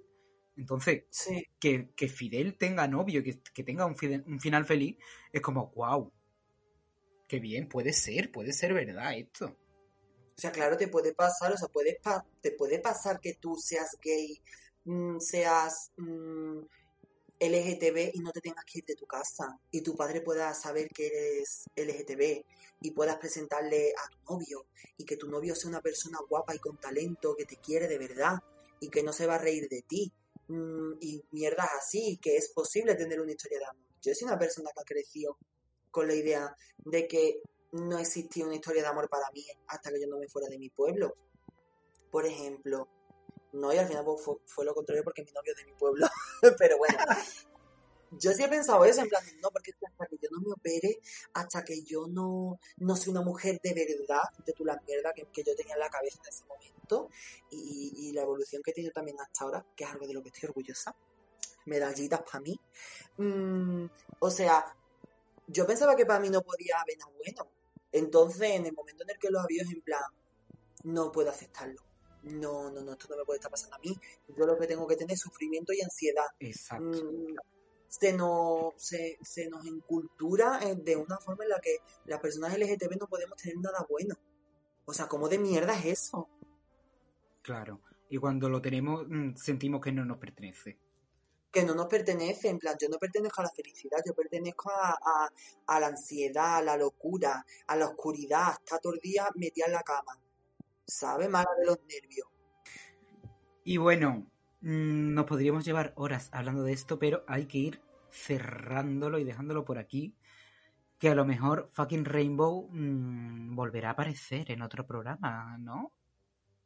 Entonces, 0.56 1.04
sí. 1.08 1.46
que, 1.60 1.92
que, 1.94 2.08
Fidel 2.08 2.58
tenga 2.58 2.88
novio, 2.88 3.22
que, 3.22 3.40
que 3.54 3.62
tenga 3.62 3.86
un, 3.86 3.94
fidel, 3.94 4.24
un, 4.26 4.40
final 4.40 4.64
feliz, 4.64 4.96
es 5.32 5.40
como, 5.40 5.70
wow, 5.76 6.12
qué 7.28 7.38
bien, 7.38 7.68
puede 7.68 7.92
ser, 7.92 8.32
puede 8.32 8.52
ser 8.52 8.74
verdad 8.74 9.16
esto. 9.16 9.56
O 10.36 10.40
sea, 10.40 10.50
claro, 10.50 10.76
te 10.76 10.88
puede 10.88 11.14
pasar, 11.14 11.52
o 11.52 11.56
sea, 11.56 11.68
puede 11.68 12.00
te 12.40 12.50
puede 12.50 12.80
pasar 12.80 13.20
que 13.20 13.34
tú 13.34 13.54
seas 13.54 13.96
gay, 14.02 14.42
mmm, 14.84 15.20
seas 15.20 15.92
mmm, 15.96 16.58
LGTB 17.40 18.14
y 18.14 18.20
no 18.20 18.32
te 18.32 18.40
tengas 18.40 18.64
que 18.64 18.80
ir 18.80 18.84
de 18.84 18.96
tu 18.96 19.06
casa 19.06 19.58
y 19.70 19.80
tu 19.82 19.96
padre 19.96 20.20
pueda 20.20 20.52
saber 20.54 20.88
que 20.88 21.06
eres 21.06 21.64
LGTB 21.76 22.44
y 22.80 22.90
puedas 22.90 23.16
presentarle 23.16 23.92
a 23.92 24.08
tu 24.10 24.34
novio 24.34 24.66
y 24.96 25.04
que 25.04 25.16
tu 25.16 25.28
novio 25.28 25.54
sea 25.54 25.70
una 25.70 25.80
persona 25.80 26.18
guapa 26.28 26.54
y 26.54 26.58
con 26.58 26.76
talento 26.78 27.34
que 27.36 27.44
te 27.44 27.56
quiere 27.56 27.86
de 27.86 27.98
verdad 27.98 28.38
y 28.80 28.88
que 28.88 29.02
no 29.02 29.12
se 29.12 29.26
va 29.26 29.36
a 29.36 29.38
reír 29.38 29.68
de 29.68 29.82
ti 29.82 30.12
mmm, 30.48 30.94
y 31.00 31.22
mierdas 31.30 31.68
así, 31.78 32.18
que 32.20 32.36
es 32.36 32.50
posible 32.52 32.94
tener 32.94 33.20
una 33.20 33.32
historia 33.32 33.58
de 33.58 33.64
amor. 33.66 33.84
Yo 34.02 34.14
soy 34.14 34.26
una 34.26 34.38
persona 34.38 34.70
que 34.74 34.80
ha 34.80 34.84
crecido 34.84 35.38
con 35.90 36.06
la 36.06 36.14
idea 36.14 36.54
de 36.84 37.06
que 37.06 37.40
no 37.72 37.98
existía 37.98 38.46
una 38.46 38.54
historia 38.54 38.82
de 38.82 38.88
amor 38.88 39.08
para 39.08 39.30
mí 39.32 39.44
hasta 39.66 39.90
que 39.90 40.00
yo 40.00 40.06
no 40.08 40.18
me 40.18 40.28
fuera 40.28 40.48
de 40.48 40.58
mi 40.58 40.70
pueblo. 40.70 41.14
Por 42.10 42.24
ejemplo, 42.26 42.88
no, 43.52 43.72
y 43.72 43.78
al 43.78 43.86
final 43.86 44.04
fue, 44.18 44.36
fue 44.46 44.64
lo 44.64 44.74
contrario 44.74 45.04
porque 45.04 45.24
mi 45.24 45.32
novio 45.32 45.52
es 45.52 45.58
de 45.58 45.70
mi 45.70 45.78
pueblo, 45.78 46.06
pero 46.58 46.78
bueno. 46.78 46.98
Yo 48.10 48.32
sí 48.32 48.42
he 48.42 48.48
pensado 48.48 48.86
eso, 48.86 49.02
en 49.02 49.08
plan, 49.08 49.22
no, 49.42 49.50
porque 49.50 49.72
hasta 49.86 50.06
que 50.06 50.16
yo 50.16 50.30
no 50.30 50.40
me 50.40 50.52
opere, 50.52 50.98
hasta 51.34 51.62
que 51.62 51.82
yo 51.82 52.06
no, 52.08 52.58
no 52.78 52.96
soy 52.96 53.10
una 53.10 53.20
mujer 53.20 53.60
de 53.62 53.74
verdad, 53.74 54.22
de 54.46 54.54
tu 54.54 54.64
la 54.64 54.80
mierda 54.86 55.12
que, 55.12 55.26
que 55.30 55.44
yo 55.44 55.54
tenía 55.54 55.74
en 55.74 55.80
la 55.80 55.90
cabeza 55.90 56.18
en 56.22 56.28
ese 56.30 56.46
momento, 56.46 57.10
y, 57.50 57.92
y 57.94 58.12
la 58.12 58.22
evolución 58.22 58.62
que 58.62 58.70
he 58.70 58.74
tenido 58.74 58.94
también 58.94 59.20
hasta 59.20 59.44
ahora, 59.44 59.66
que 59.76 59.84
es 59.84 59.90
algo 59.90 60.06
de 60.06 60.14
lo 60.14 60.22
que 60.22 60.30
estoy 60.30 60.48
orgullosa, 60.48 60.96
medallitas 61.66 62.22
para 62.22 62.40
mí. 62.40 62.58
Mm, 63.18 63.86
o 64.20 64.30
sea, 64.30 64.74
yo 65.46 65.66
pensaba 65.66 65.94
que 65.94 66.06
para 66.06 66.20
mí 66.20 66.30
no 66.30 66.42
podía 66.42 66.80
haber 66.80 66.98
nada 66.98 67.12
bueno. 67.16 67.50
Entonces, 67.92 68.50
en 68.52 68.66
el 68.66 68.72
momento 68.72 69.04
en 69.04 69.10
el 69.10 69.18
que 69.18 69.30
lo 69.30 69.40
había, 69.40 69.62
es 69.62 69.70
en 69.70 69.82
plan, 69.82 70.02
no 70.84 71.12
puedo 71.12 71.30
aceptarlo. 71.30 71.87
No, 72.22 72.70
no, 72.70 72.80
no, 72.82 72.92
esto 72.92 73.06
no 73.10 73.16
me 73.16 73.24
puede 73.24 73.38
estar 73.38 73.50
pasando 73.50 73.76
a 73.76 73.78
mí. 73.78 73.96
Yo 74.36 74.46
lo 74.46 74.58
que 74.58 74.66
tengo 74.66 74.86
que 74.86 74.96
tener 74.96 75.12
es 75.14 75.20
sufrimiento 75.20 75.72
y 75.72 75.80
ansiedad. 75.82 76.26
Exacto. 76.40 76.84
Mm, 77.04 77.36
se 77.88 78.12
nos, 78.12 78.74
se, 78.76 79.18
se 79.22 79.48
nos 79.48 79.64
encultura 79.66 80.60
eh, 80.62 80.74
de 80.76 80.96
una 80.96 81.16
forma 81.18 81.44
en 81.44 81.50
la 81.50 81.60
que 81.60 81.78
las 82.04 82.20
personas 82.20 82.52
LGTB 82.58 82.98
no 83.00 83.06
podemos 83.08 83.36
tener 83.40 83.56
nada 83.58 83.86
bueno. 83.88 84.14
O 84.84 84.92
sea, 84.92 85.06
¿cómo 85.08 85.28
de 85.28 85.38
mierda 85.38 85.78
es 85.78 85.86
eso? 85.86 86.28
Claro. 87.42 87.80
Y 88.10 88.18
cuando 88.18 88.48
lo 88.48 88.60
tenemos, 88.60 89.06
mm, 89.08 89.36
sentimos 89.36 89.80
que 89.80 89.92
no 89.92 90.04
nos 90.04 90.18
pertenece. 90.18 90.78
que 91.50 91.64
no 91.64 91.74
nos 91.74 91.86
pertenece, 91.86 92.48
en 92.50 92.58
plan, 92.58 92.76
yo 92.78 92.90
no 92.90 92.98
pertenezco 92.98 93.40
a 93.40 93.44
la 93.44 93.50
felicidad, 93.50 93.98
yo 94.06 94.14
pertenezco 94.14 94.70
a, 94.70 94.90
a- 94.90 95.30
a 95.66 95.80
la 95.80 95.86
ansiedad, 95.86 96.58
a 96.58 96.62
la 96.62 96.76
locura, 96.76 97.44
a 97.66 97.74
la 97.74 97.86
oscuridad, 97.86 98.52
está 98.52 98.78
todo 98.78 98.92
el 98.92 99.00
día 99.00 99.26
metida 99.34 99.64
en 99.64 99.72
la 99.72 99.82
cama, 99.82 100.20
¿sabes? 100.88 101.28
Mala 101.28 101.50
de 101.58 101.66
los 101.66 101.78
nervios. 101.82 102.26
Y 103.62 103.76
bueno, 103.76 104.26
mm, 104.62 105.14
nos 105.14 105.26
podríamos 105.26 105.64
llevar 105.64 105.92
horas 105.96 106.30
hablando 106.32 106.62
de 106.62 106.72
esto, 106.72 106.98
pero 106.98 107.22
hay 107.28 107.46
que 107.46 107.58
ir 107.58 107.82
cerrándolo 108.10 109.18
y 109.18 109.24
dejándolo 109.24 109.64
por 109.64 109.78
aquí. 109.78 110.16
Que 110.98 111.10
a 111.10 111.14
lo 111.14 111.24
mejor 111.24 111.70
fucking 111.74 112.04
Rainbow 112.04 112.68
mm, 112.72 113.54
volverá 113.54 113.90
a 113.90 113.92
aparecer 113.92 114.50
en 114.50 114.62
otro 114.62 114.84
programa, 114.84 115.56
¿no? 115.58 115.92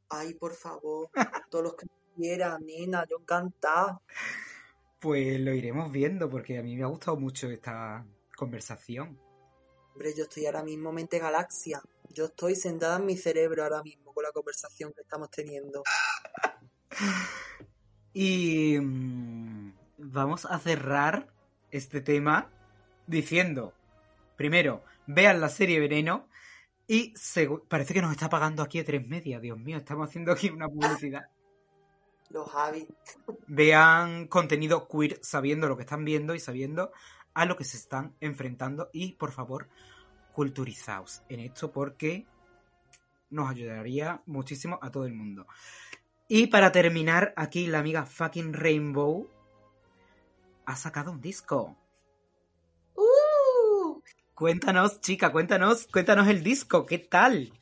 Ay, 0.08 0.34
por 0.34 0.54
favor, 0.54 1.10
todos 1.50 1.64
los 1.64 1.74
que 1.74 1.86
quieran, 2.16 2.64
nena, 2.64 3.04
yo 3.08 3.18
encantada. 3.20 4.00
Pues 5.00 5.40
lo 5.40 5.52
iremos 5.52 5.90
viendo, 5.90 6.30
porque 6.30 6.58
a 6.58 6.62
mí 6.62 6.76
me 6.76 6.84
ha 6.84 6.86
gustado 6.86 7.16
mucho 7.16 7.48
esta 7.50 8.06
conversación. 8.36 9.18
Hombre, 9.92 10.14
yo 10.16 10.22
estoy 10.22 10.46
ahora 10.46 10.62
mismo 10.62 10.92
mente 10.92 11.18
galaxia, 11.18 11.82
yo 12.08 12.26
estoy 12.26 12.54
sentada 12.54 12.96
en 12.96 13.06
mi 13.06 13.16
cerebro 13.16 13.64
ahora 13.64 13.82
mismo 13.82 14.01
con 14.12 14.24
la 14.24 14.32
conversación 14.32 14.92
que 14.92 15.02
estamos 15.02 15.30
teniendo. 15.30 15.82
Y 18.14 18.78
mm, 18.78 19.72
vamos 19.96 20.44
a 20.44 20.58
cerrar 20.58 21.28
este 21.70 22.00
tema 22.00 22.50
diciendo, 23.06 23.72
primero, 24.36 24.84
vean 25.06 25.40
la 25.40 25.48
serie 25.48 25.80
Veneno 25.80 26.28
y 26.86 27.14
parece 27.68 27.94
que 27.94 28.02
nos 28.02 28.12
está 28.12 28.28
pagando 28.28 28.62
aquí 28.62 28.80
a 28.80 28.84
tres 28.84 29.06
media, 29.06 29.40
Dios 29.40 29.58
mío, 29.58 29.78
estamos 29.78 30.08
haciendo 30.08 30.32
aquí 30.32 30.50
una 30.50 30.68
publicidad. 30.68 31.22
Los 32.30 32.50
Javi. 32.50 32.88
Vean 33.46 34.26
contenido 34.26 34.88
queer 34.88 35.18
sabiendo 35.22 35.68
lo 35.68 35.76
que 35.76 35.82
están 35.82 36.02
viendo 36.02 36.34
y 36.34 36.40
sabiendo 36.40 36.90
a 37.34 37.44
lo 37.44 37.56
que 37.56 37.64
se 37.64 37.76
están 37.76 38.14
enfrentando 38.20 38.88
y 38.90 39.12
por 39.12 39.32
favor, 39.32 39.68
culturizaos 40.32 41.22
en 41.28 41.40
esto 41.40 41.72
porque 41.72 42.26
nos 43.32 43.50
ayudaría 43.50 44.22
muchísimo 44.26 44.78
a 44.80 44.90
todo 44.90 45.06
el 45.06 45.14
mundo. 45.14 45.46
Y 46.28 46.46
para 46.46 46.70
terminar, 46.70 47.34
aquí 47.36 47.66
la 47.66 47.80
amiga 47.80 48.06
fucking 48.06 48.52
Rainbow 48.52 49.28
ha 50.66 50.76
sacado 50.76 51.10
un 51.10 51.20
disco. 51.20 51.76
¡Uh! 52.94 54.00
Cuéntanos, 54.34 55.00
chica, 55.00 55.32
cuéntanos, 55.32 55.86
cuéntanos 55.88 56.28
el 56.28 56.42
disco, 56.42 56.86
¿qué 56.86 56.98
tal? 56.98 57.52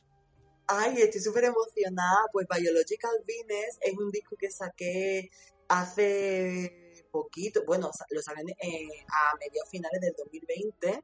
Ay, 0.67 1.01
estoy 1.01 1.21
súper 1.21 1.45
emocionada. 1.45 2.27
Pues 2.31 2.47
Biological 2.47 3.11
Venus 3.25 3.77
es 3.81 3.97
un 3.97 4.09
disco 4.11 4.35
que 4.37 4.49
saqué 4.51 5.29
hace 5.67 7.05
poquito. 7.11 7.63
Bueno, 7.65 7.91
lo 8.09 8.21
saqué 8.21 8.41
eh, 8.41 9.05
a 9.07 9.35
mediados 9.37 9.69
finales 9.69 9.99
del 9.99 10.13
2020, 10.17 11.03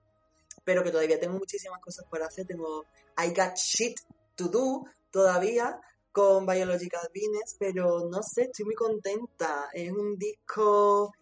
pero 0.63 0.83
que 0.83 0.91
todavía 0.91 1.19
tengo 1.19 1.37
muchísimas 1.37 1.81
cosas 1.81 2.05
por 2.09 2.21
hacer. 2.23 2.45
Tengo 2.45 2.85
I 3.17 3.29
Got 3.29 3.57
Shit 3.57 3.99
to 4.37 4.47
Do 4.47 4.85
todavía 5.11 5.81
con 6.11 6.45
Biological 6.45 7.09
Venus, 7.13 7.55
pero 7.59 8.07
no 8.09 8.23
sé, 8.23 8.43
estoy 8.43 8.65
muy 8.65 8.75
contenta. 8.75 9.69
Es 9.73 9.91
un 9.91 10.17
disco 10.17 11.13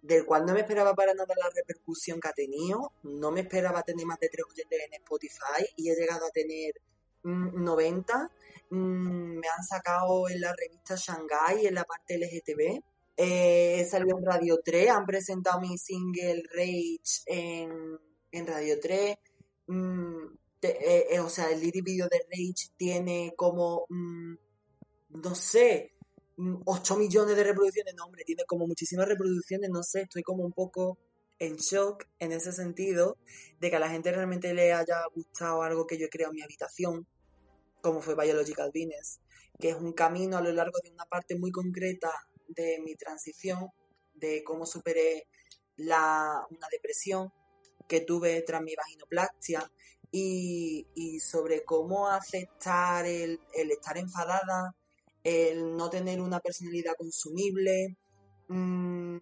del 0.00 0.24
cual 0.24 0.46
no 0.46 0.54
me 0.54 0.60
esperaba 0.60 0.94
para 0.94 1.12
nada 1.12 1.34
la 1.36 1.50
repercusión 1.54 2.20
que 2.20 2.28
ha 2.28 2.32
tenido. 2.32 2.92
No 3.02 3.30
me 3.30 3.40
esperaba 3.40 3.82
tener 3.82 4.06
más 4.06 4.18
de 4.20 4.28
tres 4.28 4.46
oyentes 4.48 4.78
en 4.86 4.94
Spotify 4.94 5.66
y 5.76 5.90
he 5.90 5.96
llegado 5.96 6.26
a 6.26 6.30
tener 6.30 6.72
mm, 7.24 7.62
90. 7.62 8.30
Mm, 8.70 9.38
me 9.38 9.48
han 9.48 9.64
sacado 9.64 10.28
en 10.28 10.40
la 10.40 10.54
revista 10.54 10.94
Shanghai, 10.96 11.66
en 11.66 11.74
la 11.74 11.84
parte 11.84 12.16
LGTB. 12.16 12.82
Eh, 13.16 13.80
he 13.80 13.84
salido 13.84 14.16
en 14.16 14.24
Radio 14.24 14.60
3, 14.64 14.90
han 14.90 15.04
presentado 15.04 15.60
mi 15.60 15.76
single 15.76 16.42
Rage 16.54 17.22
en, 17.26 17.98
en 18.30 18.46
Radio 18.46 18.78
3. 18.80 19.16
Mm, 19.66 20.26
eh, 20.62 21.06
eh, 21.10 21.20
o 21.20 21.28
sea, 21.28 21.50
el 21.50 21.60
lyric 21.60 21.84
video 21.84 22.08
de 22.08 22.18
Rage 22.30 22.72
tiene 22.76 23.32
como, 23.36 23.86
mm, 23.88 24.34
no 25.10 25.34
sé, 25.34 25.94
mm, 26.36 26.62
8 26.66 26.96
millones 26.96 27.36
de 27.36 27.44
reproducciones. 27.44 27.94
No, 27.94 28.04
hombre, 28.06 28.24
tiene 28.24 28.44
como 28.46 28.66
muchísimas 28.66 29.08
reproducciones, 29.08 29.70
no 29.70 29.82
sé, 29.82 30.02
estoy 30.02 30.22
como 30.22 30.44
un 30.44 30.52
poco 30.52 30.98
en 31.38 31.56
shock 31.56 32.04
en 32.18 32.32
ese 32.32 32.52
sentido, 32.52 33.16
de 33.60 33.70
que 33.70 33.76
a 33.76 33.78
la 33.80 33.90
gente 33.90 34.10
realmente 34.12 34.54
le 34.54 34.72
haya 34.72 35.00
gustado 35.14 35.62
algo 35.62 35.86
que 35.86 35.98
yo 35.98 36.06
he 36.06 36.10
creado 36.10 36.32
en 36.32 36.36
mi 36.36 36.42
habitación, 36.42 37.06
como 37.80 38.02
fue 38.02 38.16
Biological 38.16 38.70
Venus, 38.74 39.20
que 39.58 39.70
es 39.70 39.76
un 39.76 39.92
camino 39.92 40.36
a 40.38 40.42
lo 40.42 40.52
largo 40.52 40.78
de 40.82 40.90
una 40.90 41.04
parte 41.04 41.36
muy 41.38 41.52
concreta 41.52 42.12
de 42.48 42.80
mi 42.84 42.96
transición, 42.96 43.68
de 44.14 44.42
cómo 44.44 44.66
superé 44.66 45.28
la, 45.76 46.44
una 46.50 46.66
depresión 46.72 47.32
que 47.88 48.00
tuve 48.00 48.42
tras 48.42 48.62
mi 48.62 48.74
vaginoplastia 48.74 49.70
y, 50.10 51.20
sobre 51.20 51.64
cómo 51.64 52.08
aceptar 52.08 53.06
el, 53.06 53.40
el 53.54 53.70
estar 53.70 53.98
enfadada, 53.98 54.74
el 55.22 55.76
no 55.76 55.90
tener 55.90 56.20
una 56.20 56.40
personalidad 56.40 56.94
consumible, 56.96 57.96
mm, 58.48 59.18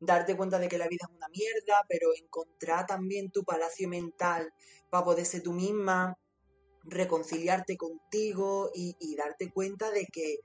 darte 0.00 0.36
cuenta 0.36 0.58
de 0.58 0.68
que 0.68 0.78
la 0.78 0.88
vida 0.88 1.06
es 1.08 1.16
una 1.16 1.28
mierda, 1.28 1.84
pero 1.88 2.08
encontrar 2.14 2.86
también 2.86 3.30
tu 3.30 3.44
palacio 3.44 3.88
mental 3.88 4.52
para 4.90 5.04
poder 5.04 5.26
ser 5.26 5.42
tú 5.42 5.52
misma, 5.52 6.16
reconciliarte 6.84 7.76
contigo 7.76 8.70
y, 8.74 9.16
darte 9.16 9.50
cuenta 9.52 9.90
de 9.90 10.06
que 10.12 10.38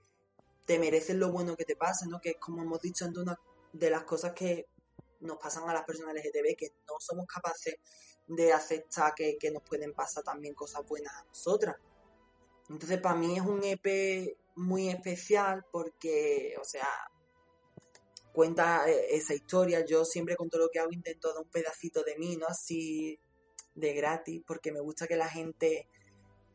te 0.65 0.80
mereces 0.80 1.15
lo 1.15 1.31
bueno 1.31 1.55
que 1.55 1.65
te 1.65 1.76
pasa, 1.76 2.05
¿no? 2.07 2.19
Que 2.19 2.31
es 2.31 2.38
como 2.39 2.61
hemos 2.61 2.81
dicho 2.81 3.05
antes, 3.05 3.23
una 3.23 3.39
de 3.73 3.89
las 3.89 4.03
cosas 4.03 4.34
que 4.34 4.68
nos 5.22 5.38
pasan 5.38 5.68
a 5.69 5.73
las 5.73 5.84
personas 5.84 6.14
LGTB, 6.14 6.55
que 6.55 6.69
no 6.88 6.95
somos 6.99 7.26
capaces 7.26 7.76
de 8.28 8.52
aceptar 8.54 9.14
que, 9.16 9.38
que 9.38 9.52
nos 9.52 9.64
pueden 9.64 9.94
pasar 9.94 10.24
también 10.24 10.54
cosas 10.54 10.86
buenas 10.86 11.14
a 11.16 11.24
nosotras. 11.26 11.78
Entonces, 12.70 12.99
para 12.99 13.16
mí 13.16 13.38
es 13.38 13.41
un 13.44 13.64
EP 13.64 14.36
muy 14.56 14.90
especial 14.90 15.66
porque, 15.72 16.56
o 16.60 16.66
sea, 16.66 16.88
cuenta 18.34 18.90
eh, 18.90 19.16
esa 19.16 19.34
historia. 19.34 19.86
Yo 19.86 20.04
siempre 20.04 20.36
con 20.36 20.49
todo 20.49 20.64
lo 20.64 20.70
que 20.70 20.80
hago 20.80 20.91
intento 20.91 21.30
dar 21.30 21.41
un 21.41 21.49
pedacito 21.49 22.04
de 22.04 22.18
mí, 22.18 22.36
¿no? 22.36 22.48
Así 22.48 23.20
de 23.74 23.94
gratis, 23.94 24.41
porque 24.45 24.72
me 24.72 24.82
gusta 24.82 25.08
que 25.08 25.16
la 25.16 25.30
gente 25.30 25.88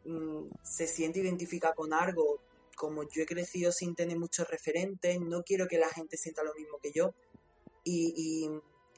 mm, 0.05 0.49
se 0.63 0.87
siente 0.87 1.21
identificada 1.21 1.75
con 1.75 1.95
algo. 1.95 2.43
Como 2.77 3.05
yo 3.05 3.23
he 3.23 3.27
crecido 3.27 3.71
sin 3.73 3.95
tener 3.95 4.19
muchos 4.19 4.49
referentes, 4.49 5.21
no 5.21 5.43
quiero 5.43 5.67
que 5.69 5.79
la 5.79 5.89
gente 5.89 6.17
sienta 6.17 6.43
lo 6.43 6.55
mismo 6.55 6.79
que 6.83 6.93
yo. 6.93 7.15
Y, 7.85 8.51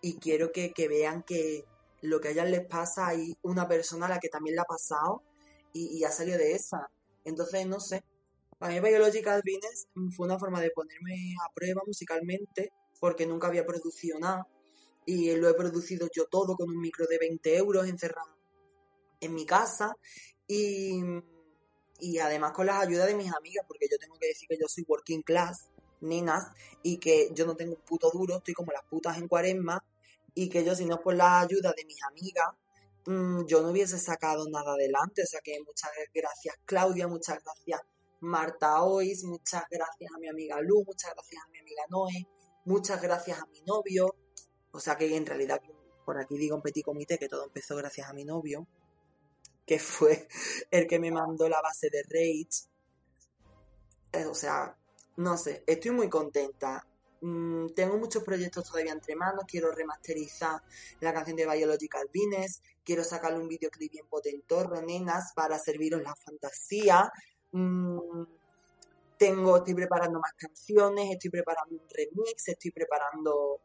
y- 0.02 0.18
quiero 0.18 0.52
que 0.52 0.88
vean 0.88 1.22
que 1.22 1.64
lo 2.04 2.20
que 2.20 2.28
a 2.28 2.30
ellas 2.32 2.50
les 2.50 2.66
pasa 2.66 3.08
hay 3.08 3.36
una 3.42 3.66
persona 3.66 4.06
a 4.06 4.10
la 4.10 4.20
que 4.20 4.28
también 4.28 4.56
le 4.56 4.62
ha 4.62 4.66
pasado 4.66 5.22
y, 5.72 5.98
y 5.98 6.04
ha 6.04 6.10
salido 6.10 6.38
de 6.38 6.52
esa. 6.52 6.90
Entonces, 7.24 7.66
no 7.66 7.80
sé. 7.80 8.04
Para 8.58 8.72
mí 8.74 8.80
Biological 8.80 9.42
Venus 9.44 9.86
fue 10.14 10.26
una 10.26 10.38
forma 10.38 10.60
de 10.60 10.70
ponerme 10.70 11.34
a 11.44 11.52
prueba 11.52 11.82
musicalmente 11.86 12.72
porque 13.00 13.26
nunca 13.26 13.48
había 13.48 13.66
producido 13.66 14.18
nada 14.18 14.46
y 15.06 15.34
lo 15.34 15.48
he 15.48 15.54
producido 15.54 16.08
yo 16.14 16.26
todo 16.26 16.56
con 16.56 16.70
un 16.70 16.80
micro 16.80 17.06
de 17.06 17.18
20 17.18 17.56
euros 17.56 17.86
encerrado 17.86 18.36
en 19.20 19.34
mi 19.34 19.44
casa 19.44 19.96
y, 20.46 21.02
y 22.00 22.18
además 22.18 22.52
con 22.52 22.66
las 22.66 22.82
ayudas 22.82 23.06
de 23.06 23.14
mis 23.14 23.32
amigas 23.34 23.64
porque 23.66 23.86
yo 23.90 23.98
tengo 23.98 24.16
que 24.18 24.28
decir 24.28 24.48
que 24.48 24.58
yo 24.58 24.68
soy 24.68 24.84
working 24.86 25.22
class, 25.22 25.68
nenas, 26.00 26.46
y 26.82 26.98
que 26.98 27.30
yo 27.34 27.46
no 27.46 27.56
tengo 27.56 27.74
un 27.74 27.82
puto 27.82 28.10
duro, 28.10 28.36
estoy 28.36 28.54
como 28.54 28.72
las 28.72 28.84
putas 28.84 29.18
en 29.18 29.26
cuaresma 29.26 29.82
y 30.34 30.48
que 30.48 30.64
yo 30.64 30.74
si 30.74 30.84
no 30.84 31.00
por 31.00 31.14
la 31.14 31.40
ayuda 31.40 31.72
de 31.76 31.84
mis 31.84 32.02
amigas 32.04 32.48
mm, 33.06 33.46
yo 33.46 33.62
no 33.62 33.70
hubiese 33.70 33.98
sacado 33.98 34.48
nada 34.48 34.72
adelante. 34.72 35.22
O 35.22 35.26
sea 35.26 35.40
que 35.42 35.58
muchas 35.66 35.90
gracias 36.12 36.56
Claudia, 36.64 37.08
muchas 37.08 37.42
gracias 37.42 37.80
Marta 38.20 38.82
Ois, 38.82 39.24
muchas 39.24 39.64
gracias 39.70 40.10
a 40.14 40.18
mi 40.18 40.28
amiga 40.28 40.60
Lu, 40.60 40.82
muchas 40.84 41.12
gracias 41.14 41.42
a 41.44 41.50
mi 41.50 41.58
amiga 41.58 41.82
Noé, 41.90 42.26
muchas 42.64 43.00
gracias 43.02 43.38
a 43.38 43.46
mi 43.46 43.60
novio, 43.62 44.14
O 44.72 44.80
sea 44.80 44.96
que 44.96 45.14
en 45.14 45.26
realidad, 45.26 45.60
por 46.06 46.18
aquí 46.18 46.38
digo 46.38 46.56
un 46.56 46.62
petit 46.62 46.84
comité 46.84 47.18
que 47.18 47.28
todo 47.28 47.44
empezó 47.44 47.76
gracias 47.76 48.08
a 48.08 48.14
mi 48.14 48.24
novio, 48.24 48.66
que 49.66 49.78
fue 49.78 50.26
el 50.70 50.86
que 50.86 50.98
me 50.98 51.10
mandó 51.10 51.48
la 51.48 51.60
base 51.60 51.90
de 51.90 52.02
Rage. 52.02 52.68
Eh, 54.12 54.26
o 54.26 54.34
sea, 54.34 54.76
no 55.16 55.36
sé, 55.36 55.62
estoy 55.66 55.90
muy 55.90 56.08
contenta. 56.08 56.86
Mm, 57.20 57.68
tengo 57.74 57.96
muchos 57.96 58.22
proyectos 58.22 58.64
todavía 58.64 58.92
entre 58.92 59.16
manos. 59.16 59.44
Quiero 59.46 59.72
remasterizar 59.72 60.62
la 61.00 61.12
canción 61.12 61.36
de 61.36 61.46
Biological 61.46 62.08
Venus. 62.12 62.60
Quiero 62.84 63.04
sacarle 63.04 63.38
un 63.38 63.48
videoclip 63.48 63.92
bien 63.92 64.06
potentorro, 64.08 64.82
nenas, 64.82 65.32
para 65.34 65.58
serviros 65.58 66.02
la 66.02 66.14
fantasía. 66.14 67.10
Mm, 67.52 68.24
tengo, 69.16 69.56
estoy 69.56 69.74
preparando 69.74 70.20
más 70.20 70.32
canciones, 70.36 71.10
estoy 71.12 71.30
preparando 71.30 71.76
un 71.76 71.88
remix, 71.88 72.48
estoy 72.48 72.70
preparando 72.72 73.60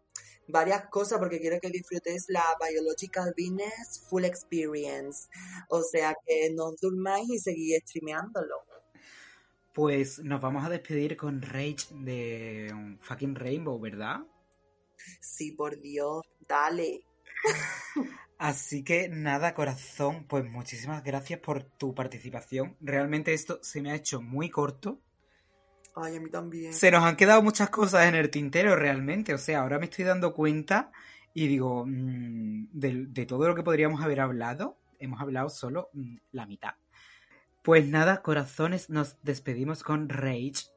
varias 0.48 0.88
cosas 0.90 1.20
porque 1.20 1.40
quiero 1.40 1.60
que 1.60 1.70
disfrutéis 1.70 2.26
la 2.30 2.44
Biological 2.60 3.34
Venus 3.36 4.02
Full 4.10 4.26
Experience. 4.26 5.28
O 5.70 5.82
sea 5.82 6.16
que 6.26 6.52
no 6.54 6.68
os 6.68 6.78
durmáis 6.80 7.30
y 7.30 7.40
seguís 7.40 7.82
streameándolo. 7.82 8.69
Pues 9.80 10.20
nos 10.20 10.42
vamos 10.42 10.66
a 10.66 10.70
despedir 10.70 11.16
con 11.16 11.42
Rage 11.42 11.88
de 11.92 12.70
um, 12.74 12.98
fucking 13.00 13.34
Rainbow, 13.34 13.80
¿verdad? 13.80 14.26
Sí, 15.22 15.54
por 15.54 15.80
Dios, 15.80 16.22
dale. 16.46 17.06
Así 18.38 18.84
que 18.84 19.08
nada, 19.08 19.54
corazón, 19.54 20.26
pues 20.28 20.44
muchísimas 20.44 21.02
gracias 21.02 21.40
por 21.40 21.64
tu 21.64 21.96
participación. 21.96 22.76
Realmente 22.82 23.34
esto 23.34 23.60
se 23.64 23.82
me 23.82 23.92
ha 23.92 23.96
hecho 23.96 24.22
muy 24.22 24.50
corto. 24.50 25.00
Ay, 25.96 26.18
a 26.18 26.20
mí 26.20 26.30
también. 26.30 26.74
Se 26.74 26.92
nos 26.92 27.06
han 27.06 27.16
quedado 27.16 27.42
muchas 27.42 27.70
cosas 27.70 28.06
en 28.06 28.16
el 28.16 28.30
tintero 28.30 28.76
realmente. 28.76 29.34
O 29.34 29.38
sea, 29.38 29.62
ahora 29.62 29.80
me 29.80 29.86
estoy 29.86 30.04
dando 30.04 30.34
cuenta 30.34 30.92
y 31.34 31.48
digo, 31.48 31.86
mm, 31.88 32.68
de, 32.74 33.06
de 33.08 33.26
todo 33.26 33.48
lo 33.48 33.56
que 33.56 33.64
podríamos 33.64 34.02
haber 34.02 34.20
hablado, 34.20 34.78
hemos 35.00 35.22
hablado 35.22 35.48
solo 35.48 35.90
mm, 35.94 36.18
la 36.34 36.46
mitad. 36.46 36.74
Pues 37.70 37.88
nada, 37.88 38.24
corazones, 38.24 38.90
nos 38.90 39.18
despedimos 39.22 39.84
con 39.84 40.10
Rage 40.10 40.72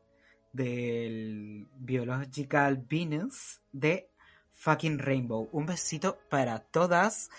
del 0.52 1.66
Biological 1.78 2.84
Venus 2.86 3.62
de 3.72 4.10
fucking 4.52 4.98
Rainbow. 4.98 5.48
Un 5.52 5.64
besito 5.64 6.18
para 6.28 6.58
todas 6.58 7.30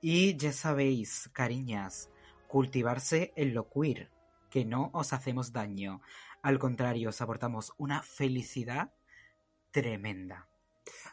y 0.00 0.38
ya 0.38 0.54
sabéis, 0.54 1.28
cariñas, 1.34 2.08
cultivarse 2.48 3.34
en 3.36 3.52
lo 3.52 3.68
queer, 3.68 4.10
que 4.48 4.64
no 4.64 4.88
os 4.94 5.12
hacemos 5.12 5.52
daño. 5.52 6.00
Al 6.40 6.58
contrario, 6.58 7.10
os 7.10 7.20
aportamos 7.20 7.74
una 7.76 8.02
felicidad 8.02 8.94
tremenda. 9.70 10.48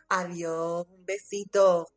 Adiós, 0.08 0.88
un 0.88 1.04
besito. 1.04 1.90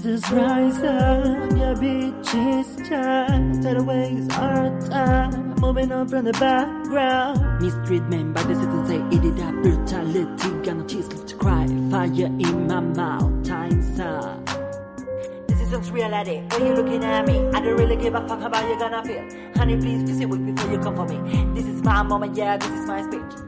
Sisters, 0.00 0.30
rise 0.32 0.78
up. 0.78 1.50
Yeah, 1.58 1.74
bitches, 1.74 2.88
time. 2.88 3.60
Better 3.60 3.82
ways 3.82 4.26
our 4.30 4.80
time. 4.88 5.54
Moving 5.56 5.92
on 5.92 6.08
from 6.08 6.24
the 6.24 6.32
background. 6.32 7.60
Mistreatment 7.60 8.32
by 8.32 8.42
the 8.44 8.54
citizens 8.54 8.88
say 8.88 8.96
eat 9.10 9.22
it 9.22 9.38
up. 9.42 9.52
Brutality, 9.62 10.72
no 10.72 10.84
tears 10.86 11.12
left 11.12 11.28
to 11.28 11.36
cry. 11.36 11.66
Fire 11.90 12.26
in 12.26 12.66
my 12.66 12.80
mouth, 12.80 13.46
time's 13.46 14.00
up. 14.00 14.46
This 15.48 15.60
isn't 15.60 15.90
reality. 15.90 16.44
When 16.48 16.66
you 16.66 16.72
looking 16.72 17.04
at 17.04 17.26
me, 17.26 17.36
I 17.48 17.60
don't 17.60 17.76
really 17.76 17.96
give 17.96 18.14
a 18.14 18.26
fuck 18.26 18.40
how 18.40 18.46
about 18.46 18.66
you 18.70 18.78
gonna 18.78 19.04
feel. 19.04 19.22
Honey, 19.56 19.76
please 19.76 20.02
visit 20.04 20.24
with 20.30 20.40
me 20.40 20.52
before 20.52 20.72
you 20.72 20.78
come 20.78 20.96
for 20.96 21.04
me. 21.04 21.44
This 21.52 21.66
is 21.66 21.82
my 21.82 22.02
moment, 22.02 22.34
yeah, 22.38 22.56
this 22.56 22.70
is 22.70 22.86
my 22.86 23.02
speech. 23.02 23.39